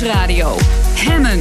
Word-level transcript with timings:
Nieuwsradio. 0.00 0.56
Hemmen. 0.94 1.40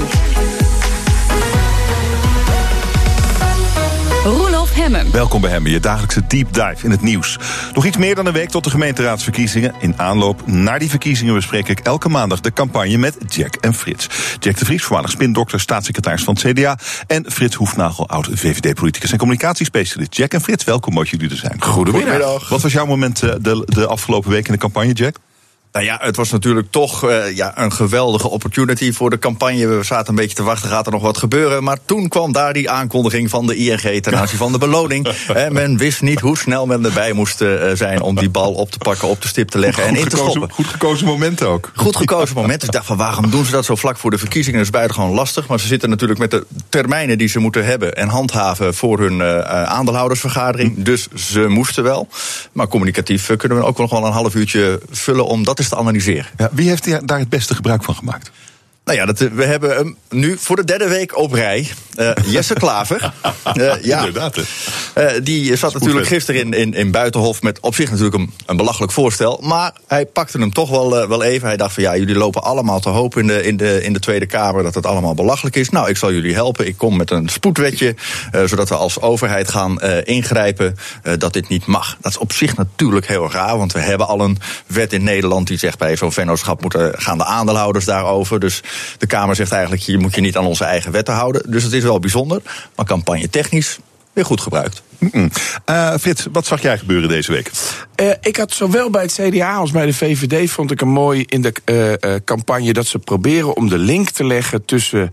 Roelof 4.23 4.73
Hemmen. 4.73 5.11
Welkom 5.11 5.41
bij 5.41 5.49
Hemmen, 5.49 5.71
je 5.71 5.79
dagelijkse 5.79 6.27
deep 6.27 6.53
dive 6.53 6.77
in 6.83 6.91
het 6.91 7.01
nieuws. 7.01 7.37
Nog 7.73 7.85
iets 7.85 7.97
meer 7.97 8.15
dan 8.15 8.25
een 8.25 8.33
week 8.33 8.49
tot 8.49 8.63
de 8.63 8.69
gemeenteraadsverkiezingen. 8.69 9.73
In 9.79 9.93
aanloop 9.97 10.47
naar 10.47 10.79
die 10.79 10.89
verkiezingen 10.89 11.33
bespreek 11.33 11.67
ik 11.67 11.79
elke 11.79 12.09
maandag 12.09 12.41
de 12.41 12.53
campagne 12.53 12.97
met 12.97 13.17
Jack 13.27 13.55
en 13.55 13.73
Frits. 13.73 14.07
Jack 14.39 14.57
de 14.57 14.65
Vries, 14.65 14.83
voormalig 14.83 15.11
spindokter, 15.11 15.59
staatssecretaris 15.59 16.23
van 16.23 16.37
het 16.39 16.43
CDA. 16.43 16.77
En 17.07 17.31
Frits 17.31 17.55
Hoefnagel, 17.55 18.07
oud 18.07 18.29
VVD-politicus 18.31 19.11
en 19.11 19.17
communicatiespecialist. 19.17 20.15
Jack 20.15 20.33
en 20.33 20.41
Frits, 20.41 20.63
welkom 20.63 20.93
mooi 20.93 21.09
jullie 21.09 21.29
er 21.29 21.37
zijn. 21.37 21.61
Goedemiddag. 21.61 22.49
Wat 22.49 22.61
was 22.61 22.73
jouw 22.73 22.85
moment 22.85 23.23
eh, 23.23 23.33
de, 23.41 23.63
de 23.65 23.87
afgelopen 23.87 24.29
week 24.29 24.47
in 24.47 24.53
de 24.53 24.59
campagne, 24.59 24.93
Jack? 24.93 25.15
Nou 25.77 25.89
ja, 25.89 25.97
het 26.01 26.15
was 26.15 26.31
natuurlijk 26.31 26.67
toch 26.69 27.05
uh, 27.05 27.35
ja, 27.35 27.57
een 27.57 27.71
geweldige 27.71 28.29
opportunity 28.29 28.91
voor 28.91 29.09
de 29.09 29.19
campagne. 29.19 29.67
We 29.67 29.83
zaten 29.83 30.09
een 30.09 30.15
beetje 30.15 30.35
te 30.35 30.43
wachten, 30.43 30.69
gaat 30.69 30.85
er 30.85 30.91
nog 30.91 31.01
wat 31.01 31.17
gebeuren? 31.17 31.63
Maar 31.63 31.77
toen 31.85 32.07
kwam 32.07 32.31
daar 32.31 32.53
die 32.53 32.69
aankondiging 32.69 33.29
van 33.29 33.47
de 33.47 33.55
ING 33.55 34.01
ten 34.01 34.17
aanzien 34.17 34.37
van 34.37 34.51
de 34.51 34.57
beloning. 34.57 35.07
men 35.49 35.77
wist 35.77 36.01
niet 36.01 36.19
hoe 36.19 36.37
snel 36.37 36.65
men 36.65 36.85
erbij 36.85 37.13
moest 37.13 37.41
uh, 37.41 37.71
zijn 37.73 38.01
om 38.01 38.15
die 38.15 38.29
bal 38.29 38.53
op 38.53 38.71
te 38.71 38.77
pakken, 38.77 39.07
op 39.07 39.21
de 39.21 39.27
stip 39.27 39.49
te 39.49 39.59
leggen 39.59 39.83
en 39.83 39.95
in 39.95 40.03
te 40.03 40.09
gekozen, 40.09 40.31
stoppen. 40.31 40.55
Goed 40.55 40.67
gekozen 40.67 41.05
moment 41.05 41.43
ook. 41.43 41.71
Goed 41.75 41.95
gekozen 41.95 42.35
moment. 42.35 42.63
Ik 42.63 42.71
dacht 42.71 42.85
van 42.85 42.97
waarom 42.97 43.29
doen 43.29 43.45
ze 43.45 43.51
dat 43.51 43.65
zo 43.65 43.75
vlak 43.75 43.97
voor 43.97 44.11
de 44.11 44.17
verkiezingen? 44.17 44.57
Dat 44.57 44.67
is 44.67 44.73
buitengewoon 44.73 45.13
lastig. 45.13 45.47
Maar 45.47 45.59
ze 45.59 45.67
zitten 45.67 45.89
natuurlijk 45.89 46.19
met 46.19 46.31
de 46.31 46.45
termijnen 46.69 47.17
die 47.17 47.27
ze 47.27 47.39
moeten 47.39 47.65
hebben 47.65 47.95
en 47.95 48.07
handhaven 48.07 48.73
voor 48.73 48.99
hun 48.99 49.19
uh, 49.19 49.41
aandeelhoudersvergadering. 49.63 50.75
Hm. 50.75 50.83
Dus 50.83 51.07
ze 51.07 51.47
moesten 51.47 51.83
wel. 51.83 52.07
Maar 52.51 52.67
communicatief 52.67 53.35
kunnen 53.37 53.57
we 53.57 53.63
ook 53.63 53.77
nog 53.77 53.91
wel 53.91 54.05
een 54.05 54.11
half 54.11 54.35
uurtje 54.35 54.79
vullen 54.89 55.25
om 55.25 55.43
dat 55.43 55.59
analyseren. 55.75 56.31
Ja, 56.37 56.49
wie 56.51 56.69
heeft 56.69 57.07
daar 57.07 57.19
het 57.19 57.29
beste 57.29 57.55
gebruik 57.55 57.83
van 57.83 57.95
gemaakt? 57.95 58.31
Nou 58.87 58.99
ja, 58.99 59.05
dat, 59.05 59.19
we 59.19 59.45
hebben 59.45 59.75
hem 59.75 59.97
nu 60.09 60.37
voor 60.39 60.55
de 60.55 60.63
derde 60.63 60.87
week 60.87 61.17
op 61.17 61.33
rij. 61.33 61.69
Uh, 61.95 62.11
Jesse 62.25 62.53
Klaver. 62.53 63.13
Uh, 63.57 63.73
ja, 63.83 63.97
Inderdaad. 63.97 64.37
Uh, 64.97 65.11
die 65.23 65.55
zat 65.55 65.73
natuurlijk 65.73 66.07
gisteren 66.07 66.41
in, 66.41 66.53
in, 66.53 66.73
in 66.73 66.91
Buitenhof 66.91 67.41
met 67.41 67.59
op 67.59 67.75
zich 67.75 67.89
natuurlijk 67.89 68.15
een, 68.15 68.33
een 68.45 68.57
belachelijk 68.57 68.91
voorstel. 68.91 69.39
Maar 69.43 69.73
hij 69.87 70.05
pakte 70.05 70.39
hem 70.39 70.53
toch 70.53 70.69
wel, 70.69 71.07
wel 71.07 71.23
even. 71.23 71.47
Hij 71.47 71.57
dacht 71.57 71.73
van 71.73 71.83
ja, 71.83 71.97
jullie 71.97 72.15
lopen 72.15 72.43
allemaal 72.43 72.79
te 72.79 72.89
hoop 72.89 73.17
in 73.17 73.27
de, 73.27 73.43
in, 73.43 73.57
de, 73.57 73.83
in 73.83 73.93
de 73.93 73.99
Tweede 73.99 74.25
Kamer 74.25 74.63
dat 74.63 74.75
het 74.75 74.85
allemaal 74.85 75.13
belachelijk 75.13 75.55
is. 75.55 75.69
Nou, 75.69 75.89
ik 75.89 75.97
zal 75.97 76.11
jullie 76.11 76.33
helpen. 76.33 76.67
Ik 76.67 76.77
kom 76.77 76.97
met 76.97 77.11
een 77.11 77.29
spoedwetje. 77.29 77.95
zodat 78.45 78.69
we 78.69 78.75
als 78.75 79.01
overheid 79.01 79.49
gaan 79.49 79.81
ingrijpen 80.03 80.75
dat 81.17 81.33
dit 81.33 81.47
niet 81.47 81.65
mag. 81.65 81.97
Dat 82.01 82.11
is 82.11 82.17
op 82.17 82.31
zich 82.31 82.57
natuurlijk 82.57 83.07
heel 83.07 83.31
raar. 83.31 83.57
Want 83.57 83.73
we 83.73 83.79
hebben 83.79 84.07
al 84.07 84.19
een 84.19 84.37
wet 84.67 84.93
in 84.93 85.03
Nederland 85.03 85.47
die 85.47 85.57
zegt 85.57 85.77
bij 85.77 85.95
zo'n 85.95 86.11
vennootschap 86.11 86.61
moeten 86.61 86.93
gaan 86.97 87.17
de 87.17 87.25
aandeelhouders 87.25 87.85
daarover. 87.85 88.39
Dus 88.39 88.61
de 88.97 89.07
Kamer 89.07 89.35
zegt 89.35 89.51
eigenlijk, 89.51 89.81
je 89.81 89.97
moet 89.97 90.15
je 90.15 90.21
niet 90.21 90.37
aan 90.37 90.45
onze 90.45 90.63
eigen 90.63 90.91
wetten 90.91 91.13
houden. 91.13 91.51
Dus 91.51 91.63
het 91.63 91.73
is 91.73 91.83
wel 91.83 91.99
bijzonder, 91.99 92.41
maar 92.75 92.85
campagne 92.85 93.29
technisch 93.29 93.77
weer 94.13 94.25
goed 94.25 94.41
gebruikt. 94.41 94.81
Mm 94.97 95.29
Frits, 95.99 96.27
wat 96.31 96.45
zag 96.45 96.61
jij 96.61 96.77
gebeuren 96.77 97.09
deze 97.09 97.31
week? 97.31 97.51
Uh, 98.01 98.11
ik 98.21 98.37
had 98.37 98.51
zowel 98.51 98.89
bij 98.89 99.01
het 99.01 99.19
CDA 99.21 99.55
als 99.55 99.71
bij 99.71 99.85
de 99.85 99.93
VVD 99.93 100.51
vond 100.51 100.71
ik 100.71 100.81
een 100.81 100.87
mooi 100.87 101.23
in 101.27 101.41
de 101.41 101.53
uh, 101.65 102.15
campagne 102.25 102.73
dat 102.73 102.87
ze 102.87 102.99
proberen 102.99 103.55
om 103.55 103.69
de 103.69 103.77
link 103.77 104.09
te 104.09 104.25
leggen 104.25 104.65
tussen 104.65 105.11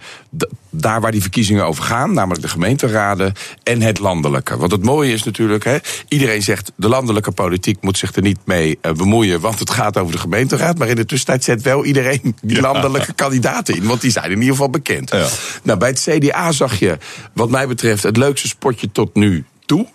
daar 0.70 1.00
waar 1.00 1.10
die 1.10 1.20
verkiezingen 1.20 1.64
over 1.64 1.84
gaan, 1.84 2.12
namelijk 2.12 2.42
de 2.42 2.48
gemeenteraden, 2.48 3.32
en 3.62 3.82
het 3.82 3.98
landelijke. 3.98 4.56
Want 4.56 4.72
het 4.72 4.82
mooie 4.82 5.12
is 5.12 5.22
natuurlijk, 5.22 5.64
hè, 5.64 5.76
iedereen 6.08 6.42
zegt 6.42 6.72
de 6.76 6.88
landelijke 6.88 7.30
politiek 7.30 7.76
moet 7.80 7.98
zich 7.98 8.14
er 8.14 8.22
niet 8.22 8.38
mee 8.44 8.78
bemoeien, 8.96 9.40
want 9.40 9.58
het 9.58 9.70
gaat 9.70 9.98
over 9.98 10.12
de 10.12 10.18
gemeenteraad. 10.18 10.78
Maar 10.78 10.88
in 10.88 10.96
de 10.96 11.04
tussentijd 11.04 11.44
zet 11.44 11.62
wel 11.62 11.84
iedereen 11.84 12.36
die 12.42 12.60
landelijke 12.60 13.06
ja. 13.06 13.12
kandidaten 13.16 13.76
in, 13.76 13.86
want 13.86 14.00
die 14.00 14.10
zijn 14.10 14.30
in 14.30 14.38
ieder 14.38 14.50
geval 14.50 14.70
bekend. 14.70 15.10
Ja. 15.10 15.26
Nou, 15.62 15.78
bij 15.78 15.88
het 15.88 16.08
CDA 16.10 16.52
zag 16.52 16.78
je, 16.78 16.98
wat 17.32 17.50
mij 17.50 17.66
betreft, 17.66 18.02
het 18.02 18.16
leukste 18.16 18.48
spotje 18.48 18.92
tot 18.92 19.14
nu 19.14 19.44
toe. 19.66 19.86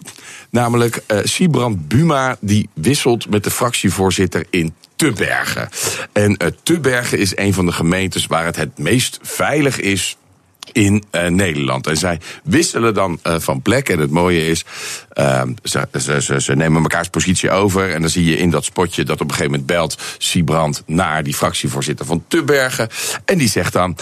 Namelijk 0.49 1.03
uh, 1.07 1.19
Sibrand 1.23 1.87
Buma, 1.87 2.37
die 2.39 2.69
wisselt 2.73 3.29
met 3.29 3.43
de 3.43 3.51
fractievoorzitter 3.51 4.45
in 4.49 4.73
Tubbergen. 4.95 5.69
En 6.11 6.31
uh, 6.31 6.47
Tubbergen 6.63 7.19
is 7.19 7.37
een 7.37 7.53
van 7.53 7.65
de 7.65 7.71
gemeentes 7.71 8.25
waar 8.25 8.45
het 8.45 8.55
het 8.55 8.77
meest 8.77 9.19
veilig 9.21 9.79
is 9.79 10.17
in 10.71 11.03
uh, 11.11 11.27
Nederland. 11.27 11.87
En 11.87 11.97
zij 11.97 12.19
wisselen 12.43 12.93
dan 12.93 13.19
van 13.23 13.61
plek. 13.61 13.89
En 13.89 13.99
het 13.99 14.11
mooie 14.11 14.47
is, 14.47 14.65
uh, 15.13 15.41
ze, 15.63 15.87
ze, 16.19 16.41
ze, 16.41 16.55
nemen 16.55 16.81
mekaars 16.81 17.07
positie 17.07 17.51
over. 17.51 17.93
En 17.93 18.01
dan 18.01 18.09
zie 18.09 18.25
je 18.25 18.37
in 18.37 18.49
dat 18.49 18.65
spotje 18.65 19.03
dat 19.03 19.21
op 19.21 19.27
een 19.27 19.33
gegeven 19.33 19.51
moment 19.51 19.67
belt 19.67 19.97
Siebrand 20.17 20.83
naar 20.85 21.23
die 21.23 21.33
fractievoorzitter 21.33 22.05
van 22.05 22.23
Tubbergen. 22.27 22.89
En 23.25 23.37
die 23.37 23.49
zegt 23.49 23.73
dan. 23.73 23.95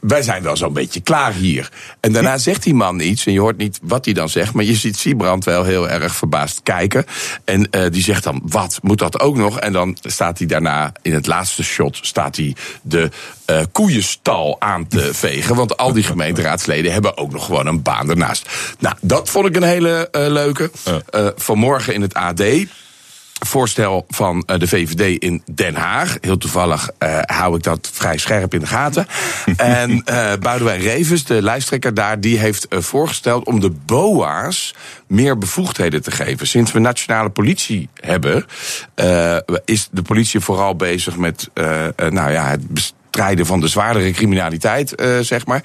Wij 0.00 0.22
zijn 0.22 0.42
wel 0.42 0.56
zo'n 0.56 0.72
beetje 0.72 1.00
klaar 1.00 1.32
hier. 1.32 1.70
En 2.00 2.12
daarna 2.12 2.38
zegt 2.38 2.62
die 2.62 2.74
man 2.74 3.00
iets, 3.00 3.26
en 3.26 3.32
je 3.32 3.40
hoort 3.40 3.56
niet 3.56 3.78
wat 3.82 4.04
hij 4.04 4.14
dan 4.14 4.28
zegt, 4.28 4.52
maar 4.52 4.64
je 4.64 4.74
ziet 4.74 4.96
Siebrand 4.96 5.44
wel 5.44 5.64
heel 5.64 5.88
erg 5.88 6.14
verbaasd 6.14 6.60
kijken. 6.62 7.04
En 7.44 7.68
uh, 7.70 7.90
die 7.90 8.02
zegt 8.02 8.24
dan, 8.24 8.42
wat, 8.44 8.78
moet 8.82 8.98
dat 8.98 9.20
ook 9.20 9.36
nog? 9.36 9.60
En 9.60 9.72
dan 9.72 9.96
staat 10.02 10.38
hij 10.38 10.46
daarna, 10.46 10.92
in 11.02 11.12
het 11.12 11.26
laatste 11.26 11.62
shot, 11.62 11.98
staat 12.02 12.36
hij 12.36 12.56
de 12.82 13.10
uh, 13.50 13.60
koeienstal 13.72 14.56
aan 14.60 14.86
te 14.86 15.14
vegen. 15.24 15.56
Want 15.56 15.76
al 15.76 15.92
die 15.92 16.02
gemeenteraadsleden 16.02 16.92
hebben 16.92 17.16
ook 17.16 17.32
nog 17.32 17.44
gewoon 17.44 17.66
een 17.66 17.82
baan 17.82 18.10
ernaast. 18.10 18.48
Nou, 18.78 18.96
dat 19.00 19.30
vond 19.30 19.46
ik 19.46 19.56
een 19.56 19.62
hele 19.62 20.08
uh, 20.12 20.26
leuke. 20.26 20.70
Vanmorgen 21.36 21.94
in 21.94 22.02
het 22.02 22.14
AD 22.14 22.42
voorstel 23.38 24.04
van 24.08 24.44
de 24.46 24.68
VVD 24.68 25.22
in 25.22 25.42
Den 25.52 25.74
Haag. 25.74 26.16
Heel 26.20 26.38
toevallig 26.38 26.90
uh, 26.98 27.18
hou 27.22 27.56
ik 27.56 27.62
dat 27.62 27.90
vrij 27.92 28.18
scherp 28.18 28.54
in 28.54 28.60
de 28.60 28.66
gaten. 28.66 29.06
en 29.56 29.90
uh, 29.90 30.32
Boudewijn 30.40 30.80
Revens, 30.80 31.24
de 31.24 31.42
lijsttrekker 31.42 31.94
daar, 31.94 32.20
die 32.20 32.38
heeft 32.38 32.66
uh, 32.70 32.80
voorgesteld 32.80 33.46
om 33.46 33.60
de 33.60 33.70
BOA's 33.70 34.74
meer 35.06 35.38
bevoegdheden 35.38 36.02
te 36.02 36.10
geven. 36.10 36.46
Sinds 36.46 36.72
we 36.72 36.78
nationale 36.78 37.30
politie 37.30 37.88
hebben, 37.94 38.46
is 39.64 39.88
de 39.90 40.02
politie 40.02 40.40
vooral 40.40 40.76
bezig 40.76 41.16
met 41.16 41.48
nou 42.08 42.30
ja, 42.30 42.46
het 42.48 42.68
bestrijden 42.68 43.46
van 43.46 43.60
de 43.60 43.68
zwaardere 43.68 44.10
criminaliteit, 44.10 44.94
zeg 45.20 45.46
maar. 45.46 45.62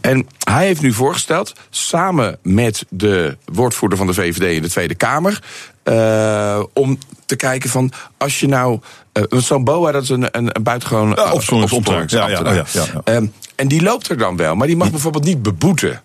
En 0.00 0.26
hij 0.44 0.66
heeft 0.66 0.82
nu 0.82 0.92
voorgesteld, 0.92 1.52
samen 1.70 2.38
met 2.42 2.84
de 2.88 3.36
woordvoerder 3.44 3.98
van 3.98 4.06
de 4.06 4.14
VVD 4.14 4.56
in 4.56 4.62
de 4.62 4.68
Tweede 4.68 4.94
Kamer, 4.94 5.42
uh, 5.84 6.62
om 6.72 6.98
te 7.26 7.36
kijken 7.36 7.70
van 7.70 7.92
als 8.16 8.40
je 8.40 8.48
nou. 8.48 8.80
Uh, 9.12 9.40
Zo'n 9.40 9.64
BOA, 9.64 9.92
dat 9.92 10.02
is 10.02 10.08
een, 10.08 10.28
een, 10.30 10.56
een 10.56 10.62
buitengewoon. 10.62 11.10
Ja, 11.10 11.32
opsporingsambtenaar. 11.32 12.04
Ja, 12.06 12.28
ja, 12.28 12.54
ja, 12.54 12.64
ja, 12.72 12.84
ja. 13.04 13.14
Um, 13.14 13.32
en 13.56 13.68
die 13.68 13.82
loopt 13.82 14.08
er 14.08 14.18
dan 14.18 14.36
wel, 14.36 14.54
maar 14.54 14.66
die 14.66 14.76
mag 14.76 14.90
bijvoorbeeld 14.90 15.24
niet 15.24 15.42
beboeten. 15.42 16.02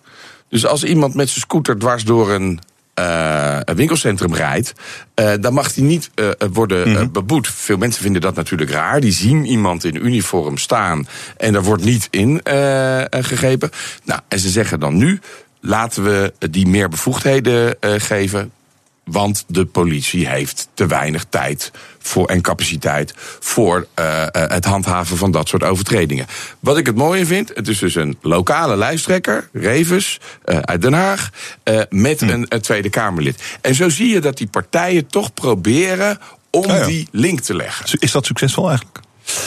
Dus 0.48 0.66
als 0.66 0.84
iemand 0.84 1.14
met 1.14 1.28
zijn 1.28 1.40
scooter 1.40 1.78
dwars 1.78 2.04
door 2.04 2.30
een 2.30 2.60
uh, 3.00 3.58
een 3.64 3.76
winkelcentrum 3.76 4.34
rijdt, 4.34 4.72
uh, 5.14 5.32
dan 5.40 5.54
mag 5.54 5.72
die 5.72 5.84
niet 5.84 6.10
uh, 6.14 6.30
worden 6.52 6.88
mm 6.88 6.96
-hmm. 6.96 7.12
beboet. 7.12 7.48
Veel 7.48 7.76
mensen 7.76 8.02
vinden 8.02 8.20
dat 8.20 8.34
natuurlijk 8.34 8.70
raar. 8.70 9.00
Die 9.00 9.12
zien 9.12 9.44
iemand 9.44 9.84
in 9.84 10.06
uniform 10.06 10.56
staan 10.56 11.08
en 11.36 11.52
daar 11.52 11.62
wordt 11.62 11.84
niet 11.84 12.08
in 12.10 12.40
gegrepen. 13.10 13.70
Nou, 14.04 14.20
en 14.28 14.38
ze 14.38 14.48
zeggen 14.48 14.80
dan 14.80 14.96
nu. 14.96 15.20
Laten 15.60 16.04
we 16.04 16.32
die 16.50 16.66
meer 16.66 16.88
bevoegdheden 16.88 17.76
geven. 17.80 18.52
Want 19.10 19.44
de 19.48 19.64
politie 19.64 20.28
heeft 20.28 20.68
te 20.74 20.86
weinig 20.86 21.24
tijd 21.28 21.70
voor, 21.98 22.26
en 22.26 22.40
capaciteit 22.40 23.14
voor 23.40 23.86
uh, 23.98 24.24
het 24.30 24.64
handhaven 24.64 25.16
van 25.16 25.30
dat 25.30 25.48
soort 25.48 25.62
overtredingen. 25.62 26.26
Wat 26.60 26.78
ik 26.78 26.86
het 26.86 26.96
mooie 26.96 27.26
vind, 27.26 27.50
het 27.54 27.68
is 27.68 27.78
dus 27.78 27.94
een 27.94 28.18
lokale 28.20 28.76
lijsttrekker, 28.76 29.48
Revens, 29.52 30.20
uh, 30.44 30.58
uit 30.58 30.82
Den 30.82 30.92
Haag, 30.92 31.30
uh, 31.64 31.80
met 31.88 32.20
hm. 32.20 32.28
een, 32.28 32.46
een, 32.48 32.60
Tweede 32.60 32.90
Kamerlid. 32.90 33.42
En 33.60 33.74
zo 33.74 33.88
zie 33.88 34.08
je 34.08 34.20
dat 34.20 34.36
die 34.36 34.48
partijen 34.48 35.06
toch 35.06 35.34
proberen 35.34 36.18
om 36.50 36.66
ja, 36.66 36.76
ja. 36.76 36.86
die 36.86 37.08
link 37.10 37.40
te 37.40 37.54
leggen. 37.54 37.98
Is 38.00 38.12
dat 38.12 38.26
succesvol 38.26 38.68
eigenlijk? 38.68 39.00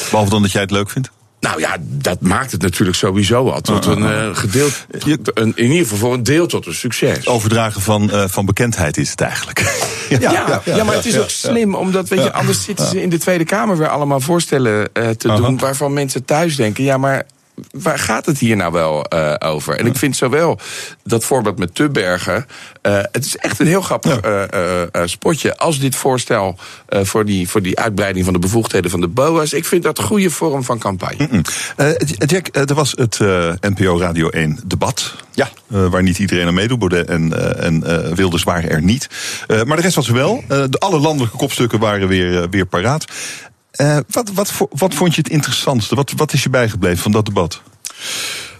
Behalve 0.09 0.31
dan 0.31 0.41
dat 0.41 0.51
jij 0.51 0.61
het 0.61 0.71
leuk 0.71 0.89
vindt? 0.89 1.09
Nou 1.39 1.59
ja, 1.59 1.77
dat 1.81 2.21
maakt 2.21 2.51
het 2.51 2.61
natuurlijk 2.61 2.97
sowieso 2.97 3.49
al 3.49 3.61
tot 3.61 3.85
een 3.85 4.01
uh. 4.01 4.29
Een, 5.33 5.51
in 5.55 5.65
ieder 5.65 5.77
geval 5.77 5.97
voor 5.97 6.13
een 6.13 6.23
deel 6.23 6.47
tot 6.47 6.65
een 6.65 6.73
succes. 6.73 7.27
Overdragen 7.27 7.81
van, 7.81 8.09
uh, 8.13 8.23
van 8.27 8.45
bekendheid 8.45 8.97
is 8.97 9.09
het 9.09 9.21
eigenlijk. 9.21 9.59
ja, 10.09 10.17
ja, 10.19 10.31
ja, 10.31 10.75
ja, 10.75 10.83
maar 10.83 10.95
het 10.95 11.05
is 11.05 11.19
ook 11.19 11.29
slim, 11.29 11.75
omdat 11.75 12.07
weet 12.09 12.23
je, 12.23 12.31
anders 12.31 12.63
zitten 12.63 12.85
ze 12.87 13.01
in 13.01 13.09
de 13.09 13.17
Tweede 13.17 13.43
Kamer 13.43 13.77
weer 13.77 13.87
allemaal 13.87 14.19
voorstellen 14.19 14.89
uh, 14.93 15.09
te 15.09 15.27
doen. 15.27 15.57
waarvan 15.57 15.93
mensen 15.93 16.25
thuis 16.25 16.55
denken: 16.55 16.83
ja, 16.83 16.97
maar 16.97 17.25
waar 17.71 17.99
gaat 17.99 18.25
het 18.25 18.37
hier 18.37 18.55
nou 18.55 18.71
wel 18.71 19.05
uh, 19.13 19.33
over? 19.39 19.77
En 19.77 19.85
ik 19.85 19.95
vind 19.95 20.15
zowel 20.15 20.59
dat 21.03 21.23
voorbeeld 21.23 21.59
met 21.59 21.75
Tubbergen. 21.75 22.45
Uh, 22.83 22.99
het 23.11 23.25
is 23.25 23.37
echt 23.37 23.59
een 23.59 23.67
heel 23.67 23.81
grappig 23.81 24.25
uh, 24.25 25.01
spotje. 25.05 25.57
Als 25.57 25.79
dit 25.79 25.95
voorstel 25.95 26.57
voor, 26.87 27.25
die, 27.25 27.49
voor 27.49 27.61
die 27.61 27.79
uitbreiding 27.79 28.25
van 28.25 28.33
de 28.33 28.39
bevoegdheden 28.39 28.91
van 28.91 29.01
de 29.01 29.07
BOA's. 29.07 29.53
Ik 29.53 29.65
vind 29.65 29.83
dat 29.83 29.97
een 29.97 30.03
goede 30.03 30.29
vorm 30.29 30.63
van 30.63 30.79
campagne. 30.79 31.27
Mm 31.31 31.41
-mm. 31.77 31.95
Jack, 32.25 32.47
er 32.51 32.73
was 32.73 32.91
het 32.91 33.19
NPO 33.59 33.99
Radio 33.99 34.29
1 34.29 34.59
debat. 34.65 35.15
Ja. 35.33 35.49
waar 35.67 36.03
niet 36.03 36.19
iedereen 36.19 36.47
aan 36.47 36.53
meedoet. 36.53 36.79
Baudet 36.79 37.07
en, 37.07 37.57
en 37.59 38.15
Wilders 38.15 38.43
waren 38.43 38.69
er 38.69 38.81
niet. 38.81 39.09
maar 39.47 39.75
de 39.75 39.81
rest 39.81 39.95
was 39.95 40.07
er 40.07 40.13
wel. 40.13 40.43
de, 40.47 40.77
alle 40.79 40.99
landelijke 40.99 41.37
kopstukken 41.37 41.79
waren 41.79 42.07
weer, 42.07 42.49
weer 42.49 42.65
paraat. 42.65 43.05
Wat, 44.07 44.31
wat, 44.33 44.51
wat 44.69 44.93
vond 44.93 45.15
je 45.15 45.21
het 45.21 45.31
interessantste? 45.31 45.95
Wat, 45.95 46.11
wat 46.15 46.33
is 46.33 46.43
je 46.43 46.49
bijgebleven 46.49 46.97
van 46.97 47.11
dat 47.11 47.25
debat? 47.25 47.61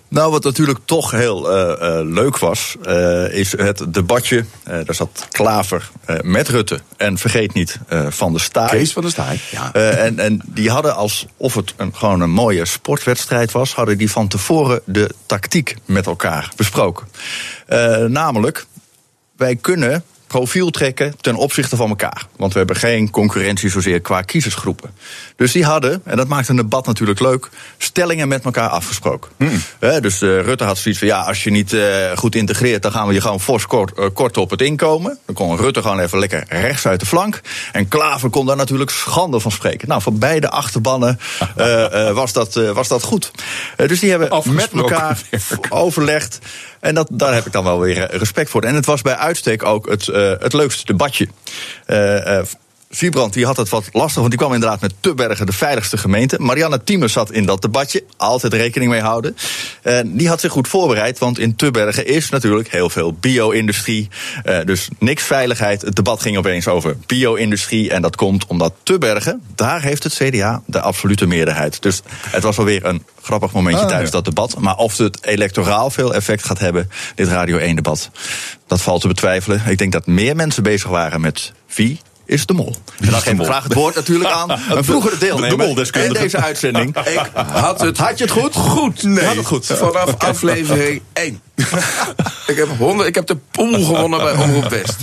Nou, 0.09 0.31
wat 0.31 0.43
natuurlijk 0.43 0.79
toch 0.85 1.11
heel 1.11 1.51
uh, 1.51 1.75
uh, 1.81 1.99
leuk 2.03 2.37
was, 2.37 2.75
uh, 2.87 3.33
is 3.33 3.51
het 3.51 3.93
debatje. 3.93 4.45
daar 4.63 4.95
zat 4.95 5.27
Klaver 5.31 5.89
met 6.21 6.47
Rutte. 6.47 6.79
En 6.97 7.17
vergeet 7.17 7.53
niet 7.53 7.79
Van 8.09 8.31
der 8.31 8.41
Staaij. 8.41 8.69
Kees 8.69 8.93
van 8.93 9.01
der 9.01 9.11
Staaij, 9.11 9.39
ja. 9.51 9.73
en, 9.73 10.19
en 10.19 10.41
die 10.45 10.69
hadden, 10.69 10.95
alsof 10.95 11.53
het 11.53 11.73
een, 11.77 11.95
gewoon 11.95 12.21
een 12.21 12.29
mooie 12.29 12.65
sportwedstrijd 12.65 13.51
was... 13.51 13.73
hadden 13.73 13.97
die 13.97 14.11
van 14.11 14.27
tevoren 14.27 14.81
de 14.85 15.09
tactiek 15.25 15.75
met 15.85 16.05
elkaar 16.05 16.51
besproken. 16.55 17.07
namelijk, 18.07 18.65
wij 19.37 19.55
kunnen 19.55 20.03
profiel 20.29 20.69
trekken 20.69 21.13
ten 21.21 21.35
opzichte 21.35 21.75
van 21.75 21.89
elkaar. 21.89 22.27
Want 22.35 22.51
we 22.51 22.57
hebben 22.57 22.75
geen 22.75 23.09
concurrentie 23.09 23.69
zozeer 23.69 23.99
qua 23.99 24.21
kiezersgroepen. 24.21 24.91
Dus 25.35 25.51
die 25.51 25.65
hadden, 25.65 26.01
en 26.03 26.17
dat 26.17 26.27
maakt 26.27 26.47
een 26.47 26.55
debat 26.55 26.85
natuurlijk 26.85 27.19
leuk, 27.19 27.49
stellingen 27.77 28.27
met 28.27 28.43
elkaar 28.43 28.69
afgesproken. 28.69 29.31
Hmm. 29.37 29.61
dus 30.01 30.21
uh, 30.21 30.41
Rutte 30.41 30.63
had 30.63 30.77
zoiets 30.77 30.99
van: 30.99 31.09
ja, 31.09 31.21
als 31.21 31.43
je 31.43 31.49
niet 31.49 31.73
uh, 31.73 31.85
goed 32.15 32.35
integreert, 32.35 32.81
dan 32.81 32.91
gaan 32.91 33.07
we 33.07 33.13
je 33.13 33.21
gewoon 33.21 33.39
fors 33.39 33.65
kort, 33.65 33.99
uh, 33.99 34.05
korten 34.13 34.41
op 34.41 34.49
het 34.49 34.61
inkomen. 34.61 35.17
Dan 35.25 35.35
kon 35.35 35.57
Rutte 35.57 35.81
gewoon 35.81 35.99
even 35.99 36.19
lekker 36.19 36.43
rechts 36.47 36.85
uit 36.85 36.99
de 36.99 37.05
flank. 37.05 37.41
En 37.71 37.87
Klaver 37.87 38.29
kon 38.29 38.45
daar 38.45 38.55
natuurlijk 38.55 38.89
schande 38.89 39.39
van 39.39 39.51
spreken. 39.51 39.87
Nou, 39.87 40.01
van 40.01 40.19
beide 40.19 40.49
achterbannen 40.49 41.19
was, 42.13 42.33
dat, 42.33 42.53
was 42.53 42.87
dat 42.87 43.03
goed. 43.03 43.31
dus 43.75 43.99
die 43.99 44.09
hebben 44.09 44.43
met 44.53 44.71
elkaar 44.71 45.21
overlegd. 45.69 46.39
En 46.79 46.95
dat, 46.95 47.07
daar 47.11 47.33
heb 47.33 47.45
ik 47.45 47.51
dan 47.51 47.63
wel 47.63 47.79
weer 47.79 48.07
respect 48.11 48.49
voor. 48.49 48.63
En 48.63 48.75
het 48.75 48.85
was 48.85 49.01
bij 49.01 49.15
uitstek 49.15 49.63
ook 49.63 49.89
het, 49.89 50.07
het 50.39 50.53
leukste 50.53 50.85
debatje. 50.85 51.27
Uh, 52.89 52.97
Siebrand 52.97 53.33
die 53.33 53.45
had 53.45 53.57
het 53.57 53.69
wat 53.69 53.89
lastig, 53.91 54.15
want 54.15 54.29
die 54.29 54.39
kwam 54.39 54.53
inderdaad 54.53 54.81
met 54.81 54.93
Tubbergen, 54.99 55.45
de 55.45 55.51
veiligste 55.51 55.97
gemeente. 55.97 56.37
Marianne 56.39 56.83
Thieme 56.83 57.07
zat 57.07 57.31
in 57.31 57.45
dat 57.45 57.61
debatje, 57.61 58.03
altijd 58.17 58.53
rekening 58.53 58.91
mee 58.91 59.01
houden. 59.01 59.35
En 59.81 60.17
die 60.17 60.27
had 60.27 60.39
zich 60.39 60.51
goed 60.51 60.67
voorbereid, 60.67 61.19
want 61.19 61.39
in 61.39 61.55
Tubbergen 61.55 62.05
is 62.05 62.29
natuurlijk 62.29 62.71
heel 62.71 62.89
veel 62.89 63.13
bio-industrie. 63.13 64.07
Uh, 64.45 64.59
dus 64.65 64.87
niks 64.99 65.23
veiligheid. 65.23 65.81
Het 65.81 65.95
debat 65.95 66.21
ging 66.21 66.37
opeens 66.37 66.67
over 66.67 66.97
bio-industrie. 67.05 67.89
En 67.91 68.01
dat 68.01 68.15
komt 68.15 68.45
omdat 68.45 68.73
Tubbergen, 68.83 69.41
daar 69.55 69.81
heeft 69.81 70.03
het 70.03 70.13
CDA 70.13 70.61
de 70.65 70.81
absolute 70.81 71.25
meerderheid. 71.25 71.81
Dus 71.81 72.01
het 72.27 72.43
was 72.43 72.57
alweer 72.57 72.85
een 72.85 73.03
grappig 73.21 73.51
momentje 73.51 73.81
ah, 73.81 73.87
tijdens 73.87 74.11
dat 74.11 74.25
debat. 74.25 74.59
Maar 74.59 74.75
of 74.75 74.97
het 74.97 75.25
electoraal 75.25 75.89
veel 75.89 76.13
effect 76.13 76.45
gaat 76.45 76.59
hebben, 76.59 76.89
dit 77.15 77.27
Radio 77.27 77.59
1-debat, 77.59 78.09
dat 78.67 78.81
valt 78.81 79.01
te 79.01 79.07
betwijfelen. 79.07 79.61
Ik 79.67 79.77
denk 79.77 79.91
dat 79.91 80.07
meer 80.07 80.35
mensen 80.35 80.63
bezig 80.63 80.89
waren 80.89 81.21
met 81.21 81.51
wie 81.75 81.99
is 82.29 82.45
de 82.45 82.53
mol. 82.53 82.75
En 82.99 83.11
dan 83.11 83.21
geef 83.21 83.33
ik 83.33 83.43
graag 83.43 83.63
het 83.63 83.73
woord 83.73 83.95
natuurlijk 83.95 84.29
aan 84.29 84.51
een 84.69 84.83
vroegere 84.83 85.17
deelnemer 85.17 85.75
de 85.75 86.03
in 86.05 86.13
deze 86.13 86.37
uitzending. 86.49 86.97
Ik 86.97 87.29
had, 87.35 87.81
het, 87.81 87.97
had 87.97 88.17
je 88.17 88.23
het 88.23 88.33
goed? 88.33 88.55
Goed. 88.55 89.03
Nee. 89.03 89.25
Had 89.25 89.35
het 89.35 89.45
goed. 89.45 89.65
Vanaf 89.65 90.15
aflevering 90.17 91.01
1. 91.13 91.41
ik, 92.47 92.55
heb 92.55 92.67
honderd, 92.77 93.07
ik 93.07 93.15
heb 93.15 93.27
de 93.27 93.37
pool 93.51 93.83
gewonnen 93.83 94.19
bij 94.19 94.33
Omroep 94.33 94.69
West. 94.69 94.95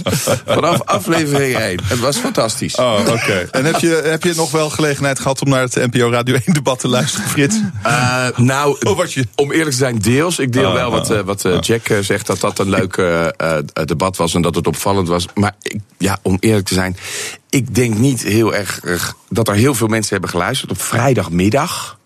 Vanaf 0.46 0.82
aflevering 0.82 1.56
1. 1.56 1.81
Het 1.84 1.99
was 1.99 2.17
fantastisch. 2.17 2.75
Oh, 2.75 2.99
oké. 3.08 3.49
En 3.50 3.64
heb 3.64 3.78
je, 3.78 4.00
heb 4.05 4.23
je 4.23 4.34
nog 4.34 4.50
wel 4.50 4.70
gelegenheid 4.70 5.19
gehad 5.19 5.43
om 5.43 5.49
naar 5.49 5.62
het 5.62 5.75
NPO 5.75 6.11
Radio 6.11 6.34
1 6.34 6.55
debat 6.55 6.78
te 6.78 6.88
luisteren, 6.88 7.28
Frits? 7.28 7.56
Uh, 7.87 8.28
nou, 8.37 8.76
je? 9.08 9.26
om 9.34 9.52
eerlijk 9.52 9.70
te 9.70 9.76
zijn, 9.76 9.99
deels. 9.99 10.38
Ik 10.38 10.52
deel 10.52 10.69
oh, 10.69 10.75
wel 10.75 10.90
wat, 10.90 11.11
uh, 11.11 11.20
wat 11.20 11.44
uh, 11.44 11.61
Jack 11.61 11.87
zegt, 12.00 12.26
dat 12.26 12.40
dat 12.40 12.58
een 12.58 12.70
leuk 12.70 13.02
debat 13.84 14.17
was 14.17 14.34
en 14.34 14.43
dat 14.43 14.55
het 14.55 14.67
opvallend 14.67 15.08
was. 15.08 15.26
Maar 15.34 15.55
ik, 15.62 15.81
ja, 15.99 16.19
om 16.23 16.37
eerlijk 16.40 16.67
te 16.67 16.75
zijn, 16.75 16.96
ik 17.50 17.74
denk 17.74 17.98
niet 17.98 18.22
heel 18.22 18.54
erg 18.54 18.80
dat 19.28 19.48
er 19.48 19.54
heel 19.54 19.74
veel 19.74 19.86
mensen 19.86 20.12
hebben 20.12 20.30
geluisterd 20.30 20.70
op 20.70 20.80
vrijdagmiddag. 20.80 21.98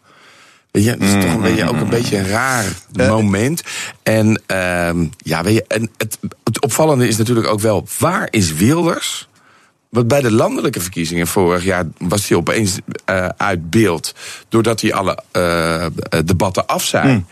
Weet 0.71 0.85
je, 0.85 0.97
dat 0.97 1.09
is 1.09 1.25
toch 1.25 1.35
een 1.35 1.41
beetje, 1.41 1.69
ook 1.69 1.81
een 1.81 1.89
beetje 1.89 2.19
een 2.19 2.29
raar 2.29 2.65
moment. 2.97 3.63
En 4.03 4.43
uh, 4.47 4.91
ja, 5.17 5.43
weet 5.43 5.55
je, 5.55 5.65
en 5.69 5.91
het, 5.97 6.19
het 6.45 6.61
opvallende 6.61 7.09
is 7.09 7.17
natuurlijk 7.17 7.47
ook 7.47 7.61
wel, 7.61 7.87
waar 7.99 8.29
is 8.31 8.53
Wilders? 8.53 9.29
Want 9.89 10.09
bij 10.09 10.21
de 10.21 10.33
landelijke 10.33 10.81
verkiezingen 10.81 11.27
vorig 11.27 11.65
jaar 11.65 11.87
was 11.99 12.29
hij 12.29 12.39
opeens 12.39 12.79
uh, 13.11 13.29
uit 13.37 13.71
beeld. 13.71 14.15
Doordat 14.49 14.81
hij 14.81 14.93
alle 14.95 15.23
uh, 15.33 15.87
debatten 16.25 16.67
af 16.67 16.85
zijn. 16.85 17.09
Mm. 17.09 17.27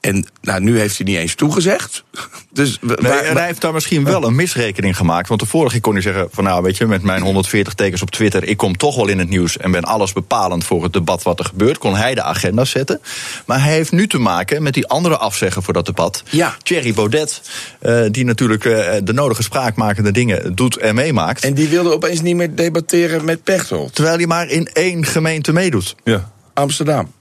En 0.00 0.26
nou, 0.40 0.60
nu 0.60 0.78
heeft 0.78 0.96
hij 0.96 1.06
niet 1.06 1.16
eens 1.16 1.34
toegezegd. 1.34 2.04
Dus 2.52 2.78
nee, 2.80 3.12
en 3.12 3.36
hij 3.36 3.46
heeft 3.46 3.60
daar 3.60 3.72
misschien 3.72 4.04
wel 4.04 4.24
een 4.24 4.34
misrekening 4.34 4.96
gemaakt. 4.96 5.28
Want 5.28 5.40
de 5.40 5.46
vorige 5.46 5.80
kon 5.80 5.92
hij 5.92 6.02
zeggen: 6.02 6.28
van 6.30 6.44
nou, 6.44 6.62
weet 6.62 6.76
je, 6.76 6.86
met 6.86 7.02
mijn 7.02 7.22
140 7.22 7.74
tekens 7.74 8.02
op 8.02 8.10
Twitter, 8.10 8.44
ik 8.44 8.56
kom 8.56 8.76
toch 8.76 8.96
wel 8.96 9.08
in 9.08 9.18
het 9.18 9.28
nieuws 9.28 9.56
en 9.56 9.70
ben 9.70 9.84
alles 9.84 10.12
bepalend 10.12 10.64
voor 10.64 10.82
het 10.82 10.92
debat 10.92 11.22
wat 11.22 11.38
er 11.38 11.44
gebeurt. 11.44 11.78
Kon 11.78 11.96
hij 11.96 12.14
de 12.14 12.22
agenda 12.22 12.64
zetten. 12.64 13.00
Maar 13.46 13.62
hij 13.62 13.72
heeft 13.72 13.92
nu 13.92 14.06
te 14.06 14.18
maken 14.18 14.62
met 14.62 14.74
die 14.74 14.86
andere 14.86 15.16
afzeggen 15.16 15.62
voor 15.62 15.72
dat 15.72 15.86
debat. 15.86 16.22
Ja. 16.30 16.56
Thierry 16.62 16.94
Baudet, 16.94 17.42
uh, 17.82 18.00
die 18.10 18.24
natuurlijk 18.24 18.64
uh, 18.64 18.90
de 19.02 19.12
nodige 19.12 19.42
spraakmakende 19.42 20.10
dingen 20.10 20.54
doet 20.54 20.76
en 20.76 20.94
meemaakt. 20.94 21.44
En 21.44 21.54
die 21.54 21.68
wilde 21.68 21.92
opeens 21.92 22.20
niet 22.20 22.36
meer 22.36 22.54
debatteren 22.54 23.24
met 23.24 23.42
Pechtold. 23.42 23.94
Terwijl 23.94 24.16
hij 24.16 24.26
maar 24.26 24.48
in 24.48 24.66
één 24.72 25.04
gemeente 25.06 25.52
meedoet. 25.52 25.94
Ja. 26.04 26.30
Amsterdam. 26.54 27.12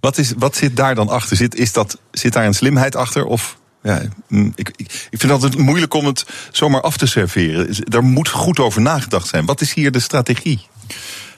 Wat, 0.00 0.18
is, 0.18 0.32
wat 0.36 0.56
zit 0.56 0.76
daar 0.76 0.94
dan 0.94 1.08
achter? 1.08 1.36
Zit, 1.36 1.54
is 1.54 1.72
dat, 1.72 1.98
zit 2.10 2.32
daar 2.32 2.46
een 2.46 2.54
slimheid 2.54 2.96
achter? 2.96 3.24
Of 3.24 3.58
ja, 3.82 4.02
mm, 4.28 4.52
ik, 4.54 4.72
ik, 4.76 4.90
vind 5.10 5.22
het 5.22 5.30
altijd 5.30 5.56
moeilijk 5.56 5.94
om 5.94 6.06
het 6.06 6.26
zomaar 6.50 6.80
af 6.80 6.96
te 6.96 7.06
serveren. 7.06 7.76
Daar 7.78 8.04
moet 8.04 8.28
goed 8.28 8.58
over 8.58 8.80
nagedacht 8.80 9.28
zijn. 9.28 9.46
Wat 9.46 9.60
is 9.60 9.74
hier 9.74 9.90
de 9.90 10.00
strategie? 10.00 10.68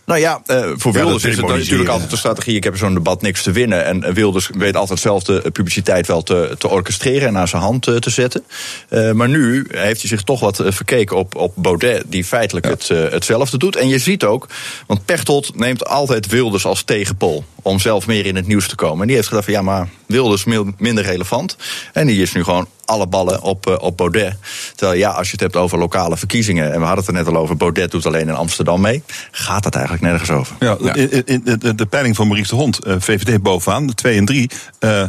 Nou 0.04 0.20
ja, 0.20 0.42
uh, 0.46 0.70
voor 0.76 0.92
Wilders 0.92 1.24
is 1.24 1.36
het 1.36 1.46
natuurlijk 1.46 1.90
altijd 1.90 2.10
de 2.10 2.16
strategie. 2.16 2.56
Ik 2.56 2.64
heb 2.64 2.76
zo'n 2.76 2.94
debat 2.94 3.22
niks 3.22 3.42
te 3.42 3.52
winnen. 3.52 3.84
En 3.84 4.14
Wilders 4.14 4.50
weet 4.54 4.76
altijd 4.76 4.98
zelf 4.98 5.22
de 5.22 5.50
publiciteit 5.52 6.06
wel 6.06 6.22
te, 6.22 6.54
te 6.58 6.68
orchestreren 6.68 7.26
en 7.28 7.32
naar 7.32 7.48
zijn 7.48 7.62
hand 7.62 7.82
te, 7.82 7.98
te 7.98 8.10
zetten. 8.10 8.44
Uh, 8.88 9.12
maar 9.12 9.28
nu 9.28 9.66
heeft 9.70 10.00
hij 10.00 10.08
zich 10.08 10.22
toch 10.22 10.40
wat 10.40 10.60
eh, 10.60 10.72
verkeken 10.72 11.16
op, 11.16 11.34
op 11.34 11.52
Baudet, 11.56 12.04
die 12.06 12.24
feitelijk 12.24 12.66
het, 12.66 12.88
uh, 12.92 13.08
hetzelfde 13.10 13.58
doet. 13.58 13.76
En 13.76 13.88
je 13.88 13.98
ziet 13.98 14.24
ook, 14.24 14.48
want 14.86 15.04
Pechtold 15.04 15.56
neemt 15.56 15.86
altijd 15.86 16.26
Wilders 16.26 16.64
als 16.64 16.82
tegenpol. 16.82 17.44
Om 17.62 17.78
zelf 17.78 18.06
meer 18.06 18.26
in 18.26 18.36
het 18.36 18.46
nieuws 18.46 18.68
te 18.68 18.74
komen. 18.74 19.00
En 19.00 19.06
die 19.06 19.16
heeft 19.16 19.28
gedacht 19.28 19.44
van 19.44 19.54
ja, 19.54 19.62
maar 19.62 19.88
Wilders 20.06 20.44
minder 20.78 21.04
relevant. 21.04 21.56
En 21.92 22.06
die 22.06 22.22
is 22.22 22.32
nu 22.32 22.44
gewoon 22.44 22.66
alle 22.84 23.06
ballen 23.06 23.42
op, 23.42 23.66
uh, 23.66 23.74
op 23.78 23.96
Baudet. 23.96 24.36
Terwijl 24.74 24.98
ja, 24.98 25.10
als 25.10 25.26
je 25.26 25.32
het 25.32 25.40
hebt 25.40 25.56
over 25.56 25.78
lokale 25.78 26.16
verkiezingen... 26.16 26.72
en 26.72 26.78
we 26.78 26.86
hadden 26.86 27.04
het 27.04 27.06
er 27.06 27.22
net 27.22 27.34
al 27.34 27.40
over, 27.40 27.56
Baudet 27.56 27.90
doet 27.90 28.06
alleen 28.06 28.28
in 28.28 28.34
Amsterdam 28.34 28.80
mee... 28.80 29.02
gaat 29.30 29.62
dat 29.62 29.74
eigenlijk 29.74 30.04
nergens 30.04 30.30
over. 30.30 30.56
Ja, 30.58 30.76
In, 30.94 31.26
in, 31.26 31.42
de, 31.44 31.74
de, 31.74 31.86
peiling 31.86 32.16
van 32.16 32.26
Maurice 32.26 32.50
de 32.50 32.56
Hond, 32.56 32.84
eh, 32.84 32.94
VVD 32.98 33.42
bovenaan, 33.42 33.94
2 33.94 34.16
en 34.16 34.24
3... 34.24 34.50
Uh, 34.80 35.04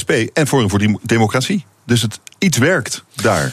SP 0.00 0.10
en 0.32 0.46
Forum 0.46 0.70
voor 0.70 0.98
Democratie. 1.02 1.64
Dus 1.84 2.02
het 2.02 2.20
iets 2.38 2.58
werkt 2.58 3.04
daar. 3.14 3.52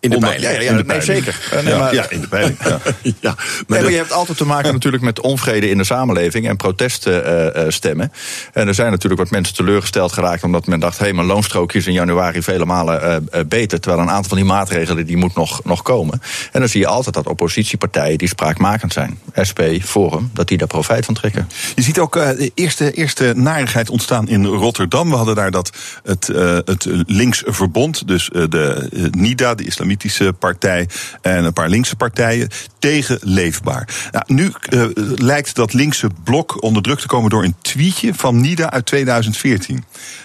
In 0.00 0.10
de 0.10 0.18
peiling. 0.18 0.42
Ja, 0.42 0.60
ja, 0.60 0.60
ja 0.60 0.82
nee, 0.86 1.00
zeker. 1.00 1.60
Nee, 1.64 1.74
maar, 1.74 1.94
ja, 1.94 2.10
in 2.10 2.20
de 2.20 2.28
peiling. 2.28 2.58
Ja. 2.64 2.78
ja 3.20 3.34
maar 3.66 3.82
nee, 3.82 3.90
je 3.90 3.96
hebt 3.96 4.12
altijd 4.12 4.38
te 4.38 4.46
maken 4.46 4.72
natuurlijk 4.72 5.02
met 5.02 5.20
onvrede 5.20 5.68
in 5.68 5.78
de 5.78 5.84
samenleving 5.84 6.48
en 6.48 6.56
proteststemmen. 6.56 8.12
Uh, 8.12 8.62
en 8.62 8.68
er 8.68 8.74
zijn 8.74 8.90
natuurlijk 8.90 9.22
wat 9.22 9.30
mensen 9.30 9.54
teleurgesteld 9.54 10.12
geraakt 10.12 10.42
omdat 10.42 10.66
men 10.66 10.80
dacht: 10.80 10.98
hé, 10.98 11.04
hey, 11.04 11.14
mijn 11.14 11.26
loonstrookje 11.26 11.78
is 11.78 11.86
in 11.86 11.92
januari 11.92 12.42
vele 12.42 12.64
malen 12.64 13.28
uh, 13.34 13.40
beter. 13.48 13.80
Terwijl 13.80 14.02
een 14.02 14.10
aantal 14.10 14.28
van 14.28 14.36
die 14.36 14.46
maatregelen 14.46 15.06
die 15.06 15.16
moet 15.16 15.34
nog, 15.34 15.64
nog 15.64 15.82
komen. 15.82 16.22
En 16.52 16.60
dan 16.60 16.68
zie 16.68 16.80
je 16.80 16.86
altijd 16.86 17.14
dat 17.14 17.26
oppositiepartijen 17.26 18.18
die 18.18 18.28
spraakmakend 18.28 18.92
zijn, 18.92 19.18
SP, 19.48 19.60
Forum, 19.82 20.30
dat 20.32 20.48
die 20.48 20.58
daar 20.58 20.68
profijt 20.68 21.04
van 21.04 21.14
trekken. 21.14 21.48
Je 21.74 21.82
ziet 21.82 21.98
ook 21.98 22.12
de 22.12 22.50
eerste, 22.54 22.92
eerste 22.92 23.32
narigheid 23.36 23.90
ontstaan 23.90 24.28
in 24.28 24.44
Rotterdam. 24.44 25.10
We 25.10 25.16
hadden 25.16 25.34
daar 25.34 25.50
dat 25.50 25.70
het, 26.04 26.26
het 26.64 26.86
links 27.06 27.42
verbond, 27.46 28.08
dus 28.08 28.30
de 28.32 29.10
NIDA, 29.10 29.54
de 29.54 29.64
islamitische 29.86 30.32
partij 30.32 30.88
en 31.22 31.44
een 31.44 31.52
paar 31.52 31.68
linkse 31.68 31.96
partijen 31.96 32.48
tegen 32.78 33.18
leefbaar. 33.22 34.08
Nou, 34.10 34.24
nu 34.26 34.52
uh, 34.70 34.86
lijkt 35.16 35.54
dat 35.54 35.72
linkse 35.72 36.08
blok 36.24 36.62
onder 36.62 36.82
druk 36.82 36.98
te 36.98 37.06
komen 37.06 37.30
door 37.30 37.44
een 37.44 37.54
tweetje 37.62 38.14
van 38.14 38.40
NIDA 38.40 38.70
uit 38.70 38.86
2014. 38.86 39.74
Uh, 39.76 39.82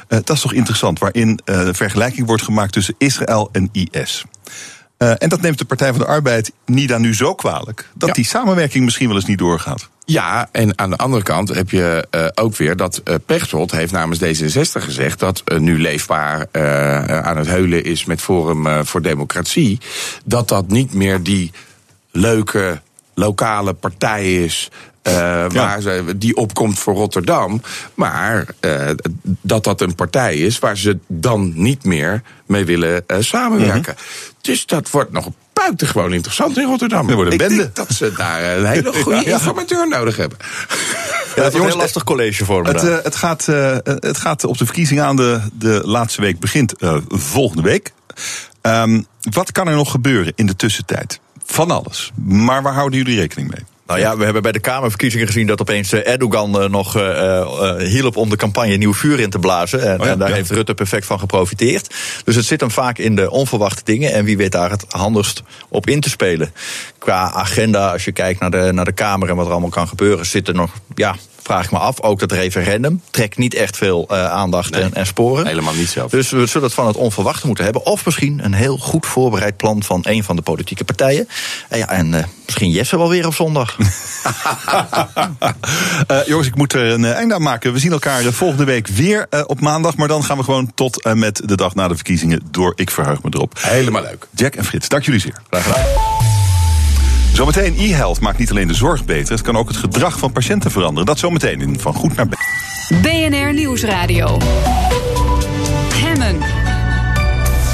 eh, 0.07 0.23
dat 0.25 0.35
is 0.35 0.41
toch 0.41 0.53
interessant, 0.53 0.99
waarin 0.99 1.39
uh, 1.45 1.65
de 1.65 1.73
vergelijking 1.73 2.27
wordt 2.27 2.43
gemaakt 2.43 2.73
tussen 2.73 2.95
Israël 2.97 3.49
en 3.51 3.69
IS. 3.71 4.23
Uh, 4.97 5.13
en 5.17 5.29
dat 5.29 5.41
neemt 5.41 5.57
de 5.57 5.65
Partij 5.65 5.89
van 5.89 5.99
de 5.99 6.05
Arbeid 6.05 6.51
NIDA 6.65 6.97
nu 6.97 7.15
zo 7.15 7.35
kwalijk 7.35 7.89
dat 7.93 8.07
ja. 8.07 8.13
die 8.13 8.25
samenwerking 8.25 8.83
misschien 8.83 9.07
wel 9.07 9.15
eens 9.15 9.25
niet 9.25 9.37
doorgaat. 9.37 9.89
Ja, 10.05 10.49
en 10.51 10.77
aan 10.77 10.89
de 10.89 10.97
andere 10.97 11.23
kant 11.23 11.49
heb 11.49 11.69
je 11.69 12.07
uh, 12.11 12.25
ook 12.35 12.55
weer 12.55 12.75
dat 12.75 13.01
uh, 13.03 13.15
Pechtold 13.25 13.71
heeft 13.71 13.91
namens 13.91 14.19
D66 14.23 14.81
gezegd 14.83 15.19
dat 15.19 15.43
uh, 15.45 15.59
nu 15.59 15.81
leefbaar 15.81 16.47
aan 17.23 17.37
het 17.37 17.47
heulen 17.47 17.83
is 17.83 18.05
met 18.05 18.21
Forum 18.21 18.85
voor 18.85 19.01
Democratie. 19.01 19.79
Dat 20.25 20.47
dat 20.47 20.67
niet 20.67 20.93
meer 20.93 21.23
die 21.23 21.51
leuke 22.11 22.81
lokale 23.13 23.73
partij 23.73 24.43
is. 24.43 24.69
Ja. 25.03 25.47
waar 25.49 25.81
ze, 25.81 26.13
die 26.17 26.35
opkomt 26.35 26.79
voor 26.79 26.93
Rotterdam. 26.93 27.61
Maar 27.93 28.45
dat 29.41 29.63
dat 29.63 29.81
een 29.81 29.95
partij 29.95 30.35
is 30.35 30.59
waar 30.59 30.77
ze 30.77 30.99
dan 31.07 31.51
niet 31.55 31.83
meer 31.83 32.21
mee 32.45 32.65
willen 32.65 33.03
samenwerken. 33.19 33.95
-hmm. 33.97 34.33
Dus 34.41 34.65
dat 34.65 34.89
wordt 34.89 35.11
nog 35.11 35.29
buitengewoon 35.65 36.13
interessant 36.13 36.57
in 36.57 36.65
Rotterdam. 36.65 37.09
Er 37.09 37.15
wordt 37.15 37.31
een 37.31 37.39
Ik 37.39 37.47
bende. 37.47 37.63
denk 37.63 37.75
dat 37.75 37.91
ze 37.93 38.11
daar 38.17 38.57
een 38.57 38.65
hele 38.65 38.93
goede 39.03 39.23
informateur 39.23 39.87
nodig 39.87 40.17
hebben. 40.17 40.37
Ja, 41.35 41.43
dat 41.43 41.53
is 41.53 41.59
een 41.59 41.65
heel 41.65 41.77
lastig 41.77 42.03
college 42.03 42.45
voor 42.45 42.61
me. 42.61 42.69
Het, 42.69 42.83
eh, 42.83 42.97
het, 43.03 43.15
gaat, 43.15 43.47
eh, 43.47 43.77
het 43.83 44.17
gaat 44.17 44.43
op 44.43 44.57
de 44.57 44.65
verkiezingen 44.65 45.05
aan. 45.05 45.15
De, 45.15 45.41
de 45.53 45.81
laatste 45.83 46.21
week 46.21 46.39
begint 46.39 46.73
eh, 46.77 46.97
volgende 47.07 47.61
week. 47.61 47.93
Ehm, 48.61 49.01
wat 49.21 49.51
kan 49.51 49.67
er 49.67 49.75
nog 49.75 49.91
gebeuren 49.91 50.33
in 50.35 50.45
de 50.45 50.55
tussentijd? 50.55 51.19
Van 51.45 51.71
alles. 51.71 52.11
Maar 52.25 52.61
waar 52.61 52.73
houden 52.73 52.99
jullie 52.99 53.19
rekening 53.19 53.49
mee? 53.49 53.65
Nou 53.91 54.03
ja, 54.03 54.17
we 54.17 54.23
hebben 54.23 54.41
bij 54.41 54.51
de 54.51 54.59
Kamerverkiezingen 54.59 55.27
gezien 55.27 55.47
dat 55.47 55.61
opeens 55.61 55.91
eh, 55.91 56.11
Erdogan 56.11 56.61
eh, 56.61 56.69
nog 56.69 56.97
eh, 56.97 57.75
hielp 57.77 58.17
om 58.17 58.29
de 58.29 58.35
campagne 58.35 58.75
nieuw 58.75 58.93
vuur 58.93 59.19
in 59.19 59.29
te 59.29 59.39
blazen. 59.39 59.81
En, 59.81 59.99
Oh 59.99 60.05
ja, 60.05 60.11
en 60.11 60.19
daar 60.19 60.29
ja. 60.29 60.35
heeft 60.35 60.51
Rutte 60.51 60.73
perfect 60.73 61.05
van 61.05 61.19
geprofiteerd. 61.19 61.95
Dus 62.23 62.35
het 62.35 62.45
zit 62.45 62.59
hem 62.59 62.71
vaak 62.71 62.97
in 62.97 63.15
de 63.15 63.31
onverwachte 63.31 63.81
dingen. 63.83 64.13
En 64.13 64.25
wie 64.25 64.37
weet 64.37 64.51
daar 64.51 64.69
het 64.69 64.85
handigst 64.87 65.43
op 65.69 65.87
in 65.87 65.99
te 65.99 66.09
spelen. 66.09 66.53
Qua 66.97 67.31
agenda, 67.31 67.91
als 67.91 68.05
je 68.05 68.11
kijkt 68.11 68.39
naar 68.39 68.51
de, 68.51 68.71
naar 68.73 68.85
de 68.85 68.91
Kamer 68.91 69.29
en 69.29 69.35
wat 69.35 69.45
er 69.45 69.51
allemaal 69.51 69.69
kan 69.69 69.87
gebeuren, 69.87 70.25
zit 70.25 70.47
er 70.47 70.53
nog, 70.53 70.71
ja, 70.95 71.15
vraag 71.51 71.65
ik 71.65 71.71
me 71.71 71.77
af. 71.77 72.01
Ook 72.01 72.19
dat 72.19 72.31
referendum 72.31 73.01
trekt 73.09 73.37
niet 73.37 73.53
echt 73.53 73.77
veel 73.77 74.07
eh, 74.09 74.25
aandacht 74.25 74.75
en, 74.75 74.93
en 74.93 75.05
sporen. 75.05 75.47
Helemaal 75.47 75.73
niet 75.73 75.89
zelf. 75.89 76.11
Dus 76.11 76.29
we 76.29 76.45
zullen 76.45 76.67
het 76.67 76.75
van 76.75 76.87
het 76.87 76.95
onverwachte 76.95 77.45
moeten 77.47 77.63
hebben. 77.63 77.85
Of 77.85 78.05
misschien 78.05 78.45
een 78.45 78.53
heel 78.53 78.77
goed 78.77 79.05
voorbereid 79.05 79.57
plan 79.57 79.83
van 79.83 79.99
een 80.07 80.23
van 80.23 80.35
de 80.35 80.41
politieke 80.41 80.83
partijen. 80.83 81.27
En, 81.69 81.77
ja, 81.77 81.89
en 81.89 82.13
eh, 82.13 82.23
misschien 82.45 82.71
Jesse 82.71 82.97
wel 82.97 83.09
weer 83.09 83.27
op 83.27 83.33
zondag. 83.33 83.77
Eh, 86.07 86.25
jongens, 86.25 86.47
ik 86.47 86.55
moet 86.55 86.73
er 86.73 86.91
een 86.91 87.05
einde 87.05 87.33
aan 87.33 87.41
maken. 87.41 87.73
We 87.73 87.79
zien 87.79 87.91
elkaar 87.91 88.25
eh, 88.25 88.31
volgende 88.31 88.63
week 88.63 88.87
weer 88.87 89.25
eh, 89.29 89.43
op 89.45 89.59
maandag. 89.59 89.95
Maar 89.95 90.07
dan 90.07 90.23
gaan 90.23 90.37
we 90.37 90.43
gewoon 90.43 90.71
tot 90.75 91.03
en 91.03 91.19
met 91.19 91.41
de 91.45 91.55
dag 91.55 91.75
na 91.75 91.87
de 91.87 91.95
verkiezingen 91.95 92.41
door. 92.51 92.73
Ik 92.75 92.89
verheug 92.89 93.23
me 93.23 93.29
erop. 93.33 93.57
Helemaal 93.59 94.01
leuk. 94.01 94.27
Jack 94.35 94.55
en 94.55 94.65
Frits, 94.65 94.89
dank 94.89 95.03
jullie 95.03 95.19
zeer. 95.19 95.41
Graag 95.49 95.63
gedaan. 95.63 96.30
Zometeen 97.33 97.75
e-health 97.77 98.19
maakt 98.19 98.37
niet 98.37 98.51
alleen 98.51 98.67
de 98.67 98.73
zorg 98.73 99.05
beter. 99.05 99.33
Het 99.33 99.41
kan 99.41 99.57
ook 99.57 99.67
het 99.67 99.77
gedrag 99.77 100.19
van 100.19 100.31
patiënten 100.31 100.71
veranderen. 100.71 101.05
Dat 101.05 101.19
zometeen 101.19 101.61
in 101.61 101.79
Van 101.79 101.93
Goed 101.93 102.15
naar 102.15 102.27
Beter. 102.27 102.49
BNR 103.01 103.53
Nieuwsradio. 103.53 104.37
Hemmen. 105.93 106.37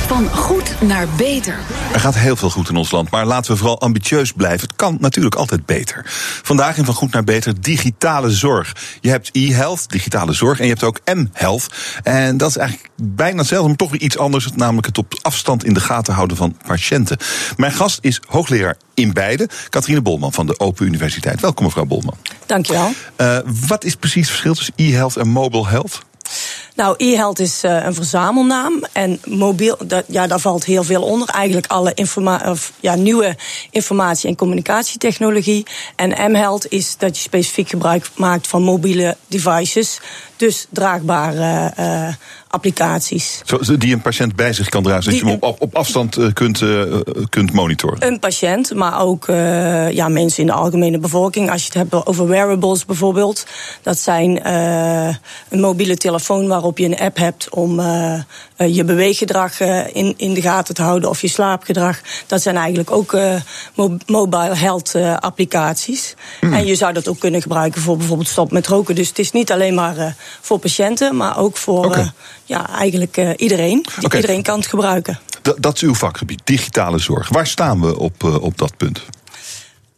Van 0.08 0.30
goed 0.30 0.67
naar 0.82 1.08
beter. 1.18 1.60
Er 1.94 2.00
gaat 2.00 2.16
heel 2.16 2.36
veel 2.36 2.50
goed 2.50 2.70
in 2.70 2.76
ons 2.76 2.92
land, 2.92 3.10
maar 3.10 3.26
laten 3.26 3.52
we 3.52 3.58
vooral 3.58 3.82
ambitieus 3.82 4.32
blijven. 4.32 4.68
Het 4.68 4.76
kan 4.76 4.98
natuurlijk 5.00 5.36
altijd 5.36 5.66
beter. 5.66 6.02
Vandaag 6.44 6.78
in 6.78 6.86
Van 6.86 6.94
Goed 6.94 7.12
naar 7.12 7.24
Beter 7.24 7.62
digitale 7.62 8.32
zorg. 8.32 8.76
Je 9.02 9.10
hebt 9.10 9.30
e-health, 9.34 9.90
digitale 9.90 10.34
zorg, 10.34 10.60
en 10.60 10.66
je 10.66 10.72
hebt 10.72 10.84
ook 10.84 11.00
m-health. 11.06 11.68
En 12.04 12.38
dat 12.38 12.50
is 12.50 12.58
eigenlijk 12.58 12.90
bijna 12.96 13.38
hetzelfde, 13.38 13.68
maar 13.68 13.78
toch 13.78 13.92
weer 13.92 14.02
iets 14.02 14.18
anders. 14.18 14.50
Namelijk 14.56 14.88
het 14.88 14.98
op 14.98 15.20
afstand 15.22 15.64
in 15.64 15.74
de 15.74 15.80
gaten 15.80 16.14
houden 16.14 16.38
van 16.38 16.58
patiënten. 16.68 17.18
Mijn 17.58 17.72
gast 17.72 18.00
is 18.02 18.22
hoogleraar 18.28 18.78
in 18.94 19.14
beide, 19.14 19.50
Catharine 19.70 20.02
Bolman 20.02 20.34
van 20.34 20.46
de 20.46 20.60
Open 20.60 20.86
Universiteit. 20.86 21.42
Welkom 21.42 21.66
mevrouw 21.66 21.86
Bolman. 21.86 22.18
Dankjewel. 22.46 22.92
Uh, 23.18 23.38
wat 23.68 23.84
is 23.84 23.96
precies 23.96 24.22
het 24.22 24.30
verschil 24.30 24.54
tussen 24.54 24.74
e-health 24.76 25.18
en 25.18 25.28
mobile 25.28 25.68
health? 25.68 26.06
Nou, 26.78 26.96
e-health 26.98 27.40
is 27.40 27.64
uh, 27.64 27.84
een 27.86 27.94
verzamelnaam. 27.94 28.84
En 28.92 29.20
mobiel, 29.26 29.78
dat, 29.86 30.06
ja, 30.08 30.28
daar 30.28 30.40
valt 30.40 30.66
heel 30.66 30.84
veel 30.84 31.02
onder. 31.02 31.30
Eigenlijk 31.30 31.68
alle 31.68 31.94
of, 32.46 32.72
ja, 32.80 32.96
nieuwe 32.96 33.36
informatie- 33.72 34.30
en 34.30 34.36
communicatietechnologie. 34.36 35.66
En 35.96 36.32
m-health 36.32 36.66
is 36.70 36.98
dat 36.98 37.18
je 37.18 37.22
specifiek 37.22 37.70
gebruik 37.70 38.10
maakt 38.16 38.48
van 38.48 38.62
mobiele 38.62 39.18
devices. 39.28 40.00
Dus 40.38 40.68
draagbare 40.70 41.74
uh, 41.80 42.14
applicaties. 42.48 43.42
Zo, 43.46 43.78
die 43.78 43.94
een 43.94 44.02
patiënt 44.02 44.36
bij 44.36 44.54
zich 44.54 44.70
kan 44.70 44.84
dragen, 44.84 45.04
zodat 45.04 45.20
je 45.20 45.26
hem 45.26 45.38
op, 45.40 45.62
op 45.62 45.76
afstand 45.76 46.18
uh, 46.18 46.34
kunt, 46.34 46.62
uh, 46.62 47.00
kunt 47.30 47.54
monitoren? 47.54 48.08
Een 48.08 48.20
patiënt, 48.20 48.74
maar 48.74 49.02
ook 49.02 49.26
ja, 49.92 50.08
mensen 50.08 50.40
in 50.40 50.46
de 50.46 50.54
algemene 50.54 50.98
bevolking. 50.98 51.52
Als 51.52 51.62
je 51.62 51.80
het 51.80 51.92
hebt 51.92 52.06
over 52.06 52.28
wearables 52.28 52.86
bijvoorbeeld. 52.86 53.46
Dat 53.82 53.98
zijn 53.98 54.48
een 55.50 55.60
mobiele 55.60 55.98
telefoon 55.98 56.48
waarop 56.48 56.78
je 56.78 56.86
een 56.86 57.00
app 57.00 57.18
hebt 57.18 57.50
om 57.50 57.82
je 58.58 58.84
beweeggedrag 58.84 59.60
in, 59.94 60.14
in 60.18 60.34
de 60.34 60.42
gaten 60.42 60.76
te 60.76 60.82
houden 60.82 61.10
of 61.10 61.22
je 61.22 61.28
slaapgedrag. 61.28 62.00
Dat 62.28 62.42
zijn 62.42 62.58
eigenlijk 62.58 62.92
ook 62.92 63.18
mobile 64.06 64.56
health 64.56 64.96
applicaties. 65.20 66.16
Hmm. 66.40 66.54
En 66.54 66.66
je 66.66 66.76
zou 66.76 66.94
dat 66.94 67.08
ook 67.08 67.20
kunnen 67.20 67.42
gebruiken 67.42 67.82
voor 67.82 67.98
bijvoorbeeld 67.98 68.30
stop 68.30 68.52
met 68.52 68.68
roken. 68.68 68.96
Dus 68.96 69.08
het 69.08 69.20
is 69.20 69.32
niet 69.32 69.52
alleen 69.52 69.74
maar 69.74 70.16
voor 70.42 70.60
patiënten, 70.60 71.16
maar 71.16 71.38
ook 71.38 71.58
voor 71.58 71.86
okay. 71.86 72.02
uh, 72.02 72.10
ja, 72.46 72.70
eigenlijk 72.70 73.18
uh, 73.18 73.30
iedereen. 73.36 73.86
Okay. 74.02 74.20
Iedereen 74.20 74.44
kan 74.44 74.58
het 74.58 74.68
gebruiken. 74.68 75.20
D 75.42 75.54
dat 75.58 75.76
is 75.76 75.82
uw 75.82 75.96
vakgebied, 75.96 76.42
digitale 76.44 76.98
zorg. 76.98 77.30
Waar 77.30 77.48
staan 77.48 77.82
we 77.82 78.00
op, 78.00 78.24
uh, 78.24 78.42
op 78.42 78.58
dat 78.58 78.78
punt? 78.78 79.02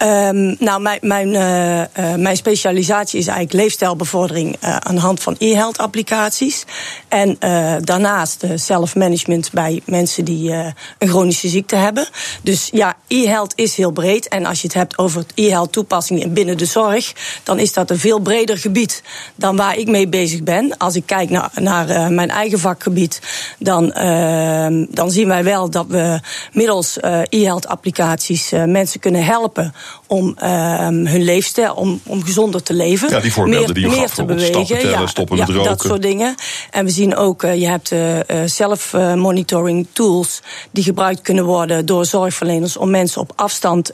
Um, 0.03 0.55
nou, 0.59 0.81
mijn, 0.81 0.99
mijn, 1.01 1.27
uh, 1.27 1.79
uh, 1.79 2.15
mijn 2.15 2.37
specialisatie 2.37 3.19
is 3.19 3.27
eigenlijk 3.27 3.63
leefstijlbevordering 3.63 4.55
uh, 4.63 4.75
aan 4.75 4.95
de 4.95 5.01
hand 5.01 5.21
van 5.21 5.35
e-health 5.37 5.77
applicaties. 5.77 6.65
En 7.07 7.37
daarnaast 7.83 8.45
self-management 8.55 9.51
bij 9.51 9.81
mensen 9.85 10.25
die 10.25 10.51
een 10.97 11.07
chronische 11.07 11.47
ziekte 11.47 11.75
hebben. 11.75 12.07
Dus 12.41 12.69
ja, 12.71 12.95
e-health 13.07 13.53
is 13.55 13.75
heel 13.75 13.91
breed. 13.91 14.27
En 14.27 14.45
als 14.45 14.61
je 14.61 14.67
het 14.67 14.75
hebt 14.75 14.97
over 14.97 15.23
e-health 15.35 15.71
toepassingen 15.71 16.33
binnen 16.33 16.57
de 16.57 16.65
zorg, 16.65 17.13
dan 17.43 17.59
is 17.59 17.73
dat 17.73 17.89
een 17.89 17.99
veel 17.99 18.19
breder 18.19 18.57
gebied 18.57 19.03
dan 19.35 19.55
waar 19.55 19.77
ik 19.77 19.87
mee 19.87 20.07
bezig 20.07 20.43
ben. 20.43 20.77
Als 20.77 20.95
ik 20.95 21.05
kijk 21.05 21.29
naar, 21.29 21.51
naar 21.55 22.11
mijn 22.11 22.29
eigen 22.29 22.59
vakgebied, 22.59 23.21
dan, 23.57 23.93
ehm, 23.93 24.85
dan 24.89 25.11
zien 25.11 25.27
wij 25.27 25.43
wel 25.43 25.69
dat 25.69 25.85
we 25.87 26.19
middels 26.51 26.97
e-health 27.29 27.67
applicaties 27.67 28.51
mensen 28.51 28.99
kunnen 28.99 29.23
helpen 29.23 29.73
om 30.07 30.35
uh, 30.43 30.87
hun 30.87 31.23
leefstijl, 31.23 31.73
om, 31.73 32.01
om 32.05 32.23
gezonder 32.23 32.63
te 32.63 32.73
leven. 32.73 33.09
Ja, 33.09 33.19
die 33.19 33.33
voorbeelden 33.33 33.65
meer, 33.65 33.73
die 33.73 33.89
je 33.89 33.99
meer 33.99 34.09
te 34.09 34.25
bewegen. 34.25 34.65
Tellen, 34.65 34.89
ja, 34.89 35.07
stoppen 35.07 35.37
ja, 35.37 35.45
met 35.45 35.55
roken. 35.55 35.69
dat 35.69 35.81
soort 35.81 36.01
dingen. 36.01 36.35
En 36.71 36.85
we 36.85 36.91
zien 36.91 37.15
ook, 37.15 37.43
uh, 37.43 37.55
je 37.55 37.67
hebt 37.67 37.91
uh, 37.91 38.19
self-monitoring 38.45 39.87
tools 39.93 40.41
die 40.71 40.83
gebruikt 40.83 41.21
kunnen 41.21 41.45
worden 41.45 41.85
door 41.85 42.05
zorgverleners 42.05 42.77
om 42.77 42.89
mensen 42.89 43.21
op 43.21 43.33
afstand 43.35 43.93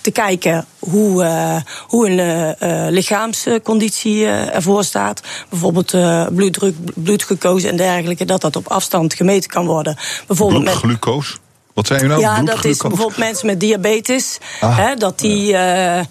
te 0.00 0.10
kijken 0.12 0.66
hoe, 0.78 1.62
hoe 1.88 2.08
hun 2.08 2.92
lichaamsconditie 2.92 4.26
ervoor 4.26 4.84
staat. 4.84 5.20
Bijvoorbeeld 5.48 5.90
bloeddruk, 6.34 6.74
bloedglucose 6.94 7.68
en 7.68 7.76
dergelijke, 7.76 8.24
dat 8.24 8.40
dat 8.40 8.56
op 8.56 8.68
afstand 8.68 9.14
gemeten 9.14 9.50
kan 9.50 9.66
worden. 9.66 9.96
Bijvoorbeeld 10.26 10.64
Bloedglucose? 10.64 11.36
Wat 11.74 11.86
zijn 11.86 12.04
u 12.04 12.06
nou? 12.06 12.20
Ja, 12.20 12.42
dat 12.42 12.64
is 12.64 12.76
bijvoorbeeld 12.76 13.16
mensen 13.16 13.46
met 13.46 13.60
diabetes. 13.60 14.38
Ah, 14.60 14.78
hè, 14.78 14.94
dat, 14.94 15.18
die, 15.18 15.46
ja. 15.46 15.98
uh, 15.98 16.04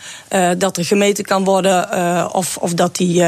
uh, 0.50 0.50
dat 0.58 0.78
er 0.78 0.86
gemeten 0.86 1.24
kan 1.24 1.44
worden 1.44 1.90
uh, 1.94 2.30
of, 2.32 2.58
of 2.58 2.74
dat 2.74 2.96
die 2.96 3.24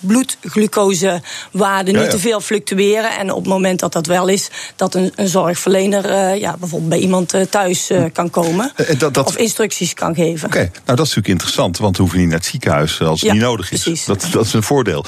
bloedglucosewaarden 0.00 1.94
ja, 1.94 2.00
niet 2.00 2.10
te 2.10 2.18
veel 2.18 2.40
fluctueren. 2.40 3.18
En 3.18 3.30
op 3.30 3.38
het 3.38 3.46
moment 3.52 3.80
dat 3.80 3.92
dat 3.92 4.06
wel 4.06 4.28
is, 4.28 4.50
dat 4.76 4.94
een, 4.94 5.12
een 5.16 5.28
zorgverlener 5.28 6.34
ja, 6.34 6.56
bijvoorbeeld 6.58 6.90
bij 6.90 6.98
iemand 6.98 7.34
thuis 7.50 7.90
kan 8.12 8.30
komen. 8.30 8.72
Dat, 8.98 9.14
dat... 9.14 9.26
Of 9.26 9.36
instructies 9.36 9.94
kan 9.94 10.14
geven. 10.14 10.46
Oké, 10.46 10.56
okay. 10.56 10.70
nou 10.72 10.96
dat 10.96 11.06
is 11.06 11.14
natuurlijk 11.14 11.28
interessant, 11.28 11.78
want 11.78 11.96
we 11.96 12.02
hoeven 12.02 12.20
niet 12.20 12.28
naar 12.28 12.38
het 12.38 12.46
ziekenhuis 12.46 13.00
als 13.00 13.20
het 13.20 13.32
niet 13.32 13.40
nodig 13.40 13.72
is. 13.72 13.82
Precies. 13.82 14.04
Dat, 14.04 14.26
dat 14.30 14.44
is 14.44 14.52
een 14.52 14.62
voordeel. 14.62 15.04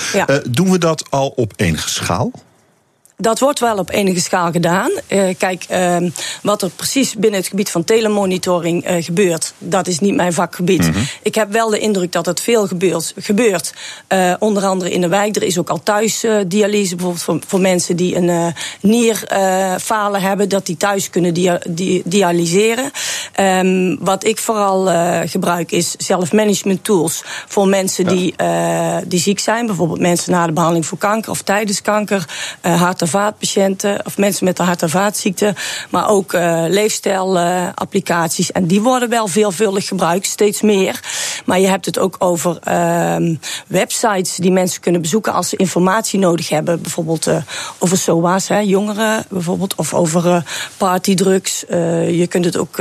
doen 0.48 0.70
we 0.70 0.78
dat 0.78 1.10
al 1.10 1.28
op 1.28 1.52
enige 1.56 1.88
schaal? 1.88 2.30
Dat 3.18 3.38
wordt 3.38 3.60
wel 3.60 3.78
op 3.78 3.90
enige 3.90 4.20
schaal 4.20 4.50
gedaan. 4.50 4.90
Uh, 5.08 5.34
kijk, 5.38 5.66
uh, 5.70 5.96
wat 6.42 6.62
er 6.62 6.70
precies 6.70 7.14
binnen 7.14 7.40
het 7.40 7.48
gebied 7.48 7.70
van 7.70 7.84
telemonitoring 7.84 8.90
uh, 8.90 9.04
gebeurt, 9.04 9.54
dat 9.58 9.86
is 9.86 9.98
niet 9.98 10.14
mijn 10.14 10.32
vakgebied. 10.32 10.82
Mm 10.82 10.92
-hmm. 10.92 11.06
Ik 11.22 11.34
heb 11.34 11.52
wel 11.52 11.68
de 11.68 11.78
indruk 11.78 12.12
dat 12.12 12.26
het 12.26 12.40
veel 12.40 12.66
gebeurt. 12.66 13.14
gebeurt. 13.16 13.72
onder 14.38 14.64
andere 14.64 14.90
in 14.90 15.00
de 15.00 15.08
wijk. 15.08 15.36
Er 15.36 15.42
is 15.42 15.58
ook 15.58 15.70
al 15.70 15.82
thuis 15.82 16.24
dialyse, 16.46 16.94
bijvoorbeeld 16.94 17.24
voor, 17.24 17.40
voor, 17.46 17.60
mensen 17.60 17.96
die 17.96 18.16
een 18.16 18.54
nierfalen 18.80 20.20
hebben, 20.20 20.48
dat 20.48 20.66
die 20.66 20.76
thuis 20.76 21.10
kunnen 21.10 21.34
dia 21.34 21.60
di 21.68 22.02
dialyseren. 22.04 22.90
Um, 23.40 23.98
wat 24.00 24.24
ik 24.24 24.38
vooral 24.38 24.86
gebruik 25.26 25.72
is 25.72 25.94
zelfmanagement 25.96 26.84
tools 26.84 27.22
voor 27.24 27.68
mensen 27.68 28.04
ja. 28.04 28.10
die, 28.10 28.34
die 29.08 29.20
ziek 29.20 29.38
zijn. 29.38 29.66
Bijvoorbeeld 29.66 30.00
mensen 30.00 30.32
na 30.32 30.46
de 30.46 30.52
behandeling 30.52 30.86
voor 30.86 30.98
kanker 30.98 31.30
of 31.30 31.42
tijdens 31.42 31.82
kanker, 31.82 32.28
hart 32.60 33.02
en 33.06 33.12
vaatpatiënten 33.12 34.06
of 34.06 34.18
mensen 34.18 34.44
met 34.44 34.58
een 34.58 34.64
hart- 34.64 34.82
en 34.82 34.90
vaatziekte, 34.90 35.54
maar 35.90 36.08
ook 36.08 36.32
uh, 36.32 36.64
leefstijlapplicaties. 36.68 38.52
En 38.52 38.66
die 38.66 38.82
worden 38.82 39.08
wel 39.08 39.28
veelvuldig 39.28 39.86
gebruikt, 39.88 40.26
steeds 40.26 40.60
meer. 40.60 41.00
Maar 41.44 41.60
je 41.60 41.66
hebt 41.66 41.86
het 41.86 41.98
ook 41.98 42.16
over 42.18 42.58
uh, 42.68 43.36
websites 43.66 44.36
die 44.36 44.52
mensen 44.52 44.80
kunnen 44.80 45.00
bezoeken 45.00 45.32
als 45.32 45.48
ze 45.48 45.56
informatie 45.56 46.18
nodig 46.18 46.48
hebben. 46.48 46.82
Bijvoorbeeld 46.82 47.26
uh, 47.26 47.36
over 47.78 47.96
SOA's, 47.96 48.48
hè, 48.48 48.58
jongeren 48.58 49.24
bijvoorbeeld, 49.28 49.74
of 49.74 49.94
over 49.94 50.26
uh, 50.26 50.36
partydrugs. 50.76 51.64
je 51.68 52.26
kunt 52.28 52.44
het 52.44 52.56
ook 52.56 52.78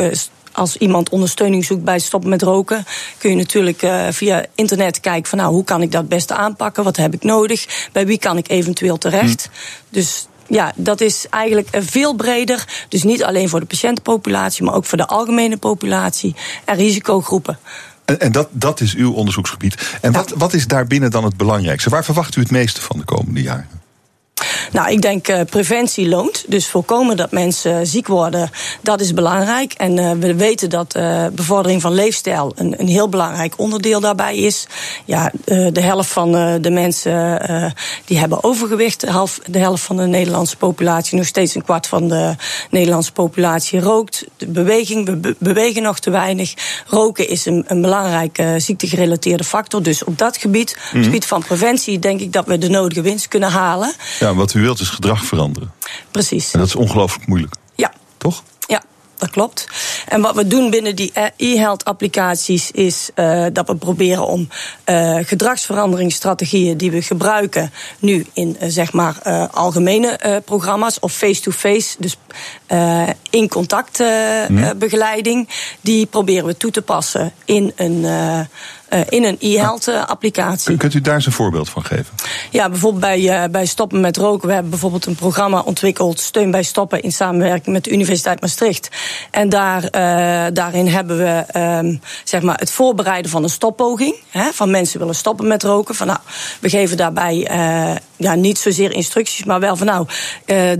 als 0.55 0.77
iemand 0.77 1.09
ondersteuning 1.09 1.65
zoekt 1.65 1.83
bij 1.83 1.99
stoppen 1.99 2.29
met 2.29 2.41
roken, 2.41 2.85
kun 3.17 3.29
je 3.29 3.35
natuurlijk 3.35 3.81
uh, 3.81 4.07
via 4.09 4.45
internet 4.55 4.99
kijken 4.99 5.29
van 5.29 5.37
nou, 5.37 5.53
hoe 5.53 5.63
kan 5.63 5.81
ik 5.81 5.91
dat 5.91 6.07
beste 6.07 6.33
aanpakken? 6.33 6.83
Wat 6.83 6.97
heb 6.97 7.13
ik 7.13 7.23
nodig? 7.23 7.89
Bij 7.91 8.05
wie 8.05 8.19
kan 8.19 8.37
ik 8.37 8.49
eventueel 8.49 8.97
terecht? 8.97 9.49
Hm. 9.51 9.95
Dus 9.95 10.27
ja, 10.47 10.71
dat 10.75 11.01
is 11.01 11.25
eigenlijk 11.29 11.67
veel 11.71 12.13
breder. 12.13 12.85
Dus 12.89 13.03
niet 13.03 13.23
alleen 13.23 13.49
voor 13.49 13.59
de 13.59 13.65
patiëntenpopulatie, 13.65 14.63
maar 14.63 14.73
ook 14.73 14.85
voor 14.85 14.97
de 14.97 15.07
algemene 15.07 15.57
populatie 15.57 16.35
en 16.65 16.75
risicogroepen. 16.75 17.59
En, 18.05 18.19
en 18.19 18.31
dat, 18.31 18.47
dat 18.51 18.81
is 18.81 18.95
uw 18.95 19.13
onderzoeksgebied. 19.13 19.97
En 20.01 20.11
wat, 20.11 20.33
wat 20.37 20.53
is 20.53 20.67
daarbinnen 20.67 21.11
dan 21.11 21.23
het 21.23 21.37
belangrijkste? 21.37 21.89
Waar 21.89 22.05
verwacht 22.05 22.35
u 22.35 22.41
het 22.41 22.51
meeste 22.51 22.81
van 22.81 22.97
de 22.97 23.05
komende 23.05 23.41
jaren? 23.41 23.67
Nou, 24.71 24.91
ik 24.91 25.01
denk 25.01 25.27
uh, 25.27 25.41
preventie 25.49 26.07
loont. 26.07 26.45
Dus 26.47 26.67
voorkomen 26.67 27.17
dat 27.17 27.31
mensen 27.31 27.87
ziek 27.87 28.07
worden, 28.07 28.49
dat 28.81 29.01
is 29.01 29.13
belangrijk. 29.13 29.73
En 29.73 29.97
uh, 29.97 30.11
we 30.11 30.35
weten 30.35 30.69
dat 30.69 30.95
uh, 30.97 31.25
bevordering 31.33 31.81
van 31.81 31.93
leefstijl 31.93 32.51
een, 32.55 32.79
een, 32.79 32.87
heel 32.87 33.09
belangrijk 33.09 33.53
onderdeel 33.57 33.99
daarbij 33.99 34.37
is. 34.37 34.67
Ja, 35.05 35.31
de 35.45 35.81
helft 35.81 36.09
van 36.09 36.31
de 36.61 36.69
mensen 36.69 37.73
die 38.05 38.17
hebben 38.17 38.43
overgewicht. 38.43 39.01
De 39.01 39.11
helft, 39.11 39.41
de 39.53 39.59
helft 39.59 39.83
van 39.83 39.97
de 39.97 40.05
Nederlandse 40.05 40.57
populatie, 40.57 41.17
nog 41.17 41.25
steeds 41.25 41.55
een 41.55 41.63
kwart 41.63 41.87
van 41.87 42.07
de 42.07 42.35
Nederlandse 42.69 43.11
populatie 43.11 43.79
rookt. 43.79 44.25
De 44.37 44.47
beweging, 44.47 45.05
we 45.05 45.15
be 45.15 45.35
bewegen 45.39 45.81
nog 45.81 45.99
te 45.99 46.09
weinig. 46.09 46.53
Roken 46.87 47.29
is 47.29 47.45
een, 47.45 47.63
een 47.67 47.81
belangrijke 47.81 48.55
ziektegerelateerde 48.57 49.43
factor. 49.43 49.83
Dus 49.83 50.03
op 50.03 50.17
dat 50.17 50.37
gebied, 50.37 50.71
op 50.71 50.77
het 50.81 50.93
mhm. 50.93 51.03
gebied 51.03 51.25
van 51.25 51.43
preventie, 51.43 51.99
denk 51.99 52.19
ik 52.19 52.33
dat 52.33 52.45
we 52.45 52.57
de 52.57 52.69
nodige 52.69 53.01
winst 53.01 53.27
kunnen 53.27 53.49
halen. 53.49 53.93
Ja, 54.19 54.24
wat 54.33 54.53
u 54.53 54.61
wilt 54.61 54.79
is 54.79 54.89
gedrag 54.89 55.25
veranderen. 55.25 55.71
Precies. 56.11 56.51
En 56.51 56.59
dat 56.59 56.67
is 56.67 56.75
ongelooflijk 56.75 57.27
moeilijk. 57.27 57.55
Ja. 57.75 57.91
Toch? 58.17 58.43
Ja, 58.59 58.83
dat 59.17 59.29
klopt. 59.29 59.67
En 60.07 60.21
wat 60.21 60.35
we 60.35 60.47
doen 60.47 60.69
binnen 60.69 60.95
die 60.95 61.11
e-health 61.37 61.85
applicaties 61.85 62.71
is 62.71 63.09
uh, 63.15 63.45
dat 63.53 63.67
we 63.67 63.75
proberen 63.75 64.27
om 64.27 64.49
uh, 64.85 65.17
gedragsveranderingsstrategieën 65.21 66.77
die 66.77 66.91
we 66.91 67.01
gebruiken 67.01 67.71
nu 67.99 68.25
in 68.33 68.57
uh, 68.61 68.69
zeg 68.69 68.93
maar 68.93 69.47
algemene 69.51 70.41
programma's 70.45 70.99
of 70.99 71.13
face-to-face, 71.13 71.95
-face, 71.97 72.01
dus 72.01 72.17
in 73.29 73.47
contact 73.47 73.99
mhm. 73.99 74.77
begeleiding, 74.77 75.49
die 75.81 76.05
proberen 76.05 76.45
we 76.45 76.57
toe 76.57 76.71
te 76.71 76.81
passen 76.81 77.33
in 77.45 77.73
een 77.75 78.05
eh, 78.05 78.39
in 79.09 79.23
een 79.23 79.37
e-health 79.39 79.87
eh, 79.87 80.05
applicatie. 80.05 80.77
Kunt 80.77 80.93
u 80.93 81.01
daar 81.01 81.15
eens 81.15 81.25
een 81.25 81.31
voorbeeld 81.31 81.69
van 81.69 81.85
geven? 81.85 82.15
Ja, 82.51 82.69
bijvoorbeeld 82.69 83.01
bij, 83.01 83.19
uh, 83.19 83.49
bij 83.51 83.65
Stoppen 83.65 83.99
met 83.99 84.17
Roken. 84.17 84.47
We 84.47 84.53
hebben 84.53 84.71
bijvoorbeeld 84.71 85.05
een 85.05 85.15
programma 85.15 85.61
ontwikkeld, 85.61 86.19
Steun 86.19 86.51
bij 86.51 86.63
Stoppen, 86.63 87.01
in 87.01 87.11
samenwerking 87.11 87.75
met 87.75 87.83
de 87.83 87.91
Universiteit 87.91 88.41
Maastricht. 88.41 88.89
En 89.31 89.49
daar, 89.49 89.83
uh, 89.83 90.45
daarin 90.53 90.87
hebben 90.87 91.17
we 91.17 91.59
um, 91.59 92.01
zeg 92.23 92.41
maar 92.41 92.57
het 92.57 92.71
voorbereiden 92.71 93.31
van 93.31 93.43
een 93.43 93.49
stoppoging. 93.49 94.15
Hè, 94.29 94.51
van 94.51 94.71
mensen 94.71 94.99
willen 94.99 95.15
stoppen 95.15 95.47
met 95.47 95.63
roken. 95.63 95.95
Van 95.95 96.07
nou, 96.07 96.19
we 96.59 96.69
geven 96.69 96.97
daarbij 96.97 97.33
ja, 98.15 98.35
niet 98.35 98.57
zozeer 98.57 98.91
instructies, 98.91 99.45
maar 99.45 99.59
wel 99.59 99.75
van 99.75 99.87
nou, 99.87 100.07